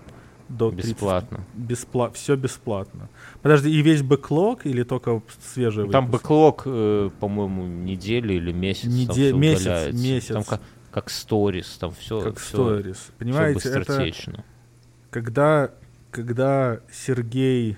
До 0.49 0.71
30 0.71 0.91
Бесплатно. 0.93 1.39
Беспла- 1.53 2.13
все 2.13 2.35
бесплатно. 2.37 3.09
Подожди, 3.47 3.69
и 3.71 3.81
весь 3.81 4.01
бэклог 4.01 4.65
или 4.65 4.83
только 4.83 5.21
свежие 5.53 5.89
Там 5.89 6.07
выпуски? 6.07 6.23
бэклог, 6.23 6.63
э, 6.65 7.09
по-моему, 7.17 7.65
недели 7.65 8.33
или 8.33 8.51
месяц. 8.51 8.81
там 8.83 8.91
Неде- 8.91 9.27
всё 9.29 9.37
месяц, 9.37 9.93
месяц. 9.93 10.33
Там 10.33 10.43
как, 10.43 10.61
как 10.91 11.09
сторис, 11.09 11.77
там 11.79 11.93
все. 11.97 12.19
как 12.19 12.39
сторис. 12.41 13.07
Понимаете, 13.17 13.69
это 13.69 13.79
быстротечно. 13.79 14.43
когда, 15.11 15.71
когда 16.11 16.81
Сергей 16.91 17.77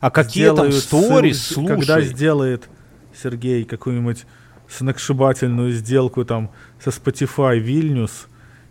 А 0.00 0.10
какие 0.10 0.54
там 0.54 0.70
сторис, 0.72 1.54
Когда 1.56 1.76
слушай. 1.78 2.04
сделает 2.04 2.68
Сергей 3.14 3.64
какую-нибудь 3.64 4.26
сногсшибательную 4.68 5.72
сделку 5.72 6.26
там 6.26 6.50
со 6.84 6.90
Spotify 6.90 7.58
Вильнюс 7.58 8.26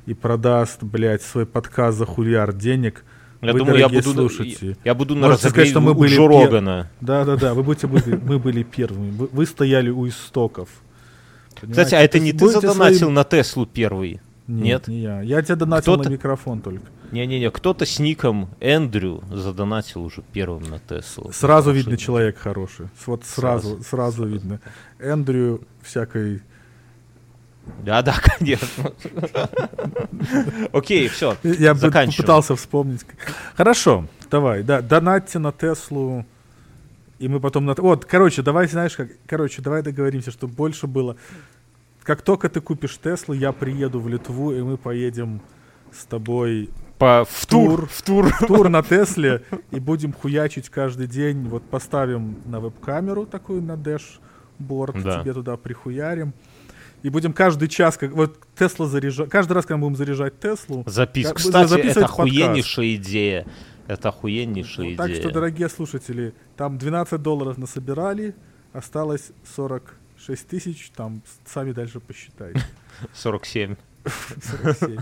и 0.06 0.14
продаст, 0.14 0.84
блядь, 0.84 1.24
свой 1.24 1.48
подкаст 1.48 1.98
за 1.98 2.06
хулиард 2.06 2.60
денег, 2.60 3.04
Я 3.42 3.54
вы, 3.54 3.60
думаю, 3.60 3.78
я 3.80 3.88
буду, 3.90 4.02
слушатели, 4.02 4.70
я, 4.70 4.76
я 4.86 4.94
буду 4.96 5.16
на 5.16 5.28
можете 5.28 5.50
сказать, 5.50 5.70
разогреве 5.70 5.70
что 5.72 5.82
мы 5.82 5.94
были 5.94 6.16
Джо 6.16 6.28
Рогана. 6.28 6.90
Да-да-да, 7.02 7.54
вы 7.54 7.64
будете 7.64 7.88
были, 7.88 8.16
мы 8.16 8.40
были 8.40 8.64
первыми. 8.64 9.12
Вы, 9.12 9.30
вы 9.32 9.46
стояли 9.46 9.90
у 9.90 10.08
истоков. 10.08 10.70
Кстати, 11.56 11.96
а 11.96 12.00
это 12.02 12.18
То 12.18 12.24
не 12.24 12.34
ты 12.34 12.50
задонатил 12.50 12.98
своим- 13.00 13.14
на 13.14 13.24
Теслу 13.24 13.66
первый? 13.66 14.22
Нет, 14.48 14.64
Нет? 14.66 14.88
не 14.88 15.02
я. 15.02 15.22
Я 15.22 15.42
тебя 15.42 15.56
донатил 15.56 15.94
Кто-то- 15.94 16.10
на 16.10 16.14
микрофон 16.14 16.62
только. 16.62 16.86
Не-не-не, 17.12 17.52
кто-то 17.52 17.86
с 17.86 18.00
ником 18.00 18.50
Эндрю 18.60 19.24
задонатил 19.32 20.04
уже 20.04 20.24
первым 20.34 20.64
на 20.64 20.80
Теслу. 20.80 21.32
Сразу 21.34 21.72
видно 21.72 21.96
человек 21.98 22.38
хороший. 22.38 22.88
Вот 23.06 23.24
сразу, 23.26 23.70
Сразу. 23.70 23.84
сразу, 23.84 24.26
видно. 24.26 24.60
Эндрю 25.00 25.62
всякой... 25.82 26.42
Да-да, 27.84 28.16
конечно. 28.38 28.92
Окей, 30.74 31.08
все. 31.08 31.38
Я 31.44 31.76
пытался 31.76 32.56
вспомнить. 32.56 33.06
Хорошо, 33.56 34.08
давай, 34.30 34.64
да, 34.64 34.82
донатьте 34.82 35.40
на 35.40 35.52
Теслу. 35.52 36.26
И 37.20 37.28
мы 37.28 37.40
потом 37.40 37.66
на... 37.66 37.74
Вот, 37.74 38.06
короче, 38.06 38.44
давай, 38.44 38.68
знаешь 38.68 38.96
как... 38.96 39.10
Короче, 39.26 39.62
давай 39.62 39.82
договоримся, 39.82 40.32
чтобы 40.32 40.54
больше 40.54 40.86
было... 40.86 41.16
Как 42.04 42.22
только 42.22 42.48
ты 42.48 42.62
купишь 42.62 42.98
Теслу, 43.04 43.34
я 43.34 43.52
приеду 43.52 44.00
в 44.00 44.08
Литву, 44.08 44.54
и 44.54 44.62
мы 44.62 44.78
поедем 44.78 45.42
с 45.92 46.06
тобой 46.06 46.70
По, 47.00 47.26
в 47.28 47.46
тур, 47.48 47.82
тур. 47.82 47.90
в 47.90 48.02
тур. 48.04 48.34
в 48.34 48.48
тур 48.48 48.70
на 48.70 48.84
Тесле 48.84 49.42
и 49.72 49.80
будем 49.80 50.14
хуячить 50.14 50.70
каждый 50.70 51.08
день. 51.08 51.48
Вот 51.48 51.64
поставим 51.64 52.38
на 52.46 52.60
веб-камеру 52.60 53.26
такую 53.26 53.62
на 53.64 53.76
dashboard, 53.78 55.02
Да. 55.04 55.22
тебе 55.22 55.34
туда 55.34 55.58
прихуярим. 55.58 56.34
И 57.04 57.10
будем 57.10 57.32
каждый 57.34 57.68
час, 57.68 57.96
как 57.98 58.12
вот 58.12 58.40
Тесла 58.56 58.88
заряжать. 58.88 59.30
Каждый 59.30 59.54
раз, 59.54 59.66
когда 59.66 59.78
мы 59.78 59.84
будем 59.88 59.96
заряжать 59.96 60.40
Теслу. 60.40 60.84
Запис. 60.88 61.28
как 61.28 61.38
Кстати, 61.38 61.68
записывать 61.68 61.98
это 61.98 62.00
подкаст. 62.08 62.20
охуеннейшая 62.20 62.96
идея. 62.96 63.46
Это 63.88 64.10
охуеннейшая 64.10 64.90
Ну, 64.92 64.96
так 64.98 65.08
идея. 65.10 65.22
что, 65.22 65.32
дорогие 65.32 65.70
слушатели, 65.70 66.34
там 66.58 66.78
12 66.78 67.22
долларов 67.22 67.58
насобирали, 67.58 68.36
осталось 68.74 69.32
46 69.56 70.48
тысяч, 70.48 70.92
там 70.96 71.22
сами 71.46 71.72
дальше 71.72 72.00
посчитайте. 72.00 72.62
47. 73.14 73.76
47. 74.64 74.98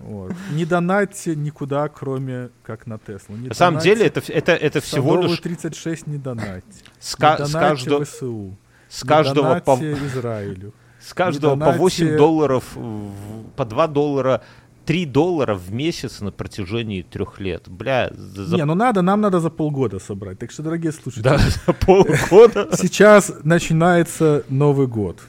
Вот. 0.00 0.32
Не 0.52 0.64
донатьте 0.64 1.34
никуда, 1.34 1.88
кроме 1.88 2.50
как 2.62 2.86
на 2.86 2.98
Теслу. 2.98 3.36
Не 3.36 3.48
На 3.48 3.54
самом 3.54 3.78
донатьте 3.80 3.94
деле, 3.94 4.06
это, 4.06 4.20
это, 4.32 4.52
это 4.52 4.80
всего 4.80 5.20
лишь 5.20 5.38
36 5.40 6.06
не 6.06 6.18
донатьте. 6.18 6.68
Не 6.70 6.82
ка- 6.84 7.00
с 7.00 7.16
донатьте 7.16 7.52
каждого, 7.52 8.04
ВСУ. 8.04 8.56
с 8.88 9.02
Не 9.02 9.08
каждого 9.08 9.60
по, 9.60 9.76
донатьте 9.76 10.06
Израилю. 10.06 10.72
С 11.04 11.12
каждого 11.14 11.54
по 11.54 11.60
донатьте- 11.66 11.78
8 11.78 12.16
долларов, 12.16 12.64
по 13.56 13.64
2 13.64 13.86
доллара, 13.88 14.42
3 14.86 15.06
доллара 15.06 15.54
в 15.54 15.72
месяц 15.72 16.20
на 16.20 16.30
протяжении 16.30 17.02
трех 17.02 17.40
лет. 17.40 17.68
Бля, 17.68 18.10
за, 18.14 18.56
Не, 18.56 18.64
ну 18.64 18.74
надо, 18.74 19.02
нам 19.02 19.20
надо 19.20 19.40
за 19.40 19.50
полгода 19.50 19.98
собрать. 19.98 20.38
Так 20.38 20.50
что, 20.50 20.62
дорогие 20.62 20.92
слушатели, 20.92 21.22
да, 21.22 21.38
за 21.66 21.72
полгода. 21.72 22.68
сейчас 22.76 23.32
начинается 23.44 24.44
Новый 24.48 24.86
год. 24.86 25.20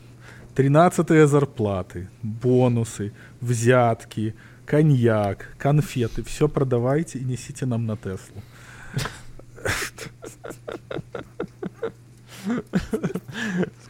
Тринадцатые 0.56 1.28
зарплаты, 1.28 2.10
бонусы, 2.22 3.12
взятки, 3.42 4.36
коньяк, 4.66 5.54
конфеты. 5.58 6.24
Все 6.24 6.48
продавайте 6.48 7.20
и 7.20 7.24
несите 7.26 7.66
нам 7.66 7.86
на 7.86 7.98
Теслу. 7.98 8.42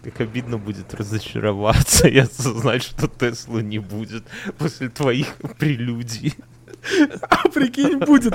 Как 0.04 0.22
обидно 0.22 0.58
будет 0.58 0.94
разочароваться 0.94 2.08
и 2.10 2.18
осознать, 2.18 2.84
что 2.84 3.08
Теслы 3.08 3.64
не 3.64 3.80
будет 3.80 4.24
после 4.58 4.90
твоих 4.90 5.28
прелюдий. 5.58 6.34
А 7.22 7.50
прикинь, 7.50 7.98
будет. 7.98 8.34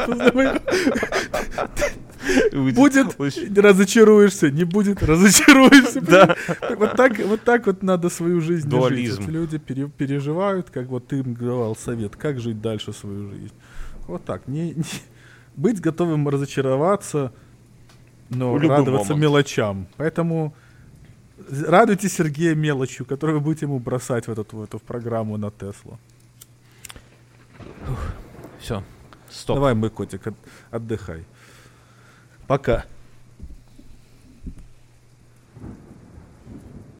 Будет 2.52 3.16
разочаруешься, 3.59 4.51
не 4.51 4.64
будет, 4.64 5.02
разочаруешься. 5.02 6.01
Да. 6.01 6.36
Вот 6.76 6.97
так, 6.97 7.18
вот 7.18 7.42
так 7.42 7.66
вот 7.66 7.82
надо 7.82 8.09
свою 8.10 8.40
жизнь 8.40 8.66
не 8.68 8.72
жить. 8.72 8.80
Дуализм. 8.80 9.22
Вот 9.22 9.30
люди 9.30 9.59
пере- 9.59 9.88
переживают, 9.88 10.70
как 10.70 10.88
вот 10.88 11.06
ты 11.09 11.18
им 11.20 11.34
давал 11.34 11.76
совет, 11.76 12.16
как 12.16 12.40
жить 12.40 12.60
дальше 12.60 12.92
свою 12.92 13.30
жизнь. 13.30 13.55
Вот 14.06 14.24
так. 14.24 14.48
Не, 14.48 14.72
не- 14.74 14.84
быть 15.56 15.80
готовым 15.80 16.28
разочароваться, 16.28 17.32
но 18.31 18.57
любой 18.57 18.78
радоваться 18.78 19.12
момент. 19.12 19.23
мелочам. 19.23 19.86
Поэтому 19.97 20.55
радуйте 21.66 22.09
Сергея 22.09 22.55
мелочью, 22.55 23.05
которую 23.05 23.39
вы 23.39 23.44
будете 23.44 23.66
ему 23.66 23.78
бросать 23.78 24.27
в, 24.27 24.31
этот, 24.31 24.52
в 24.52 24.62
эту 24.62 24.78
программу 24.78 25.36
на 25.36 25.51
Теслу. 25.51 25.98
Все. 28.59 28.82
Стоп. 29.28 29.57
Давай, 29.57 29.74
мой 29.74 29.90
котик, 29.90 30.27
от- 30.27 30.35
отдыхай. 30.70 31.24
Пока. 32.47 32.85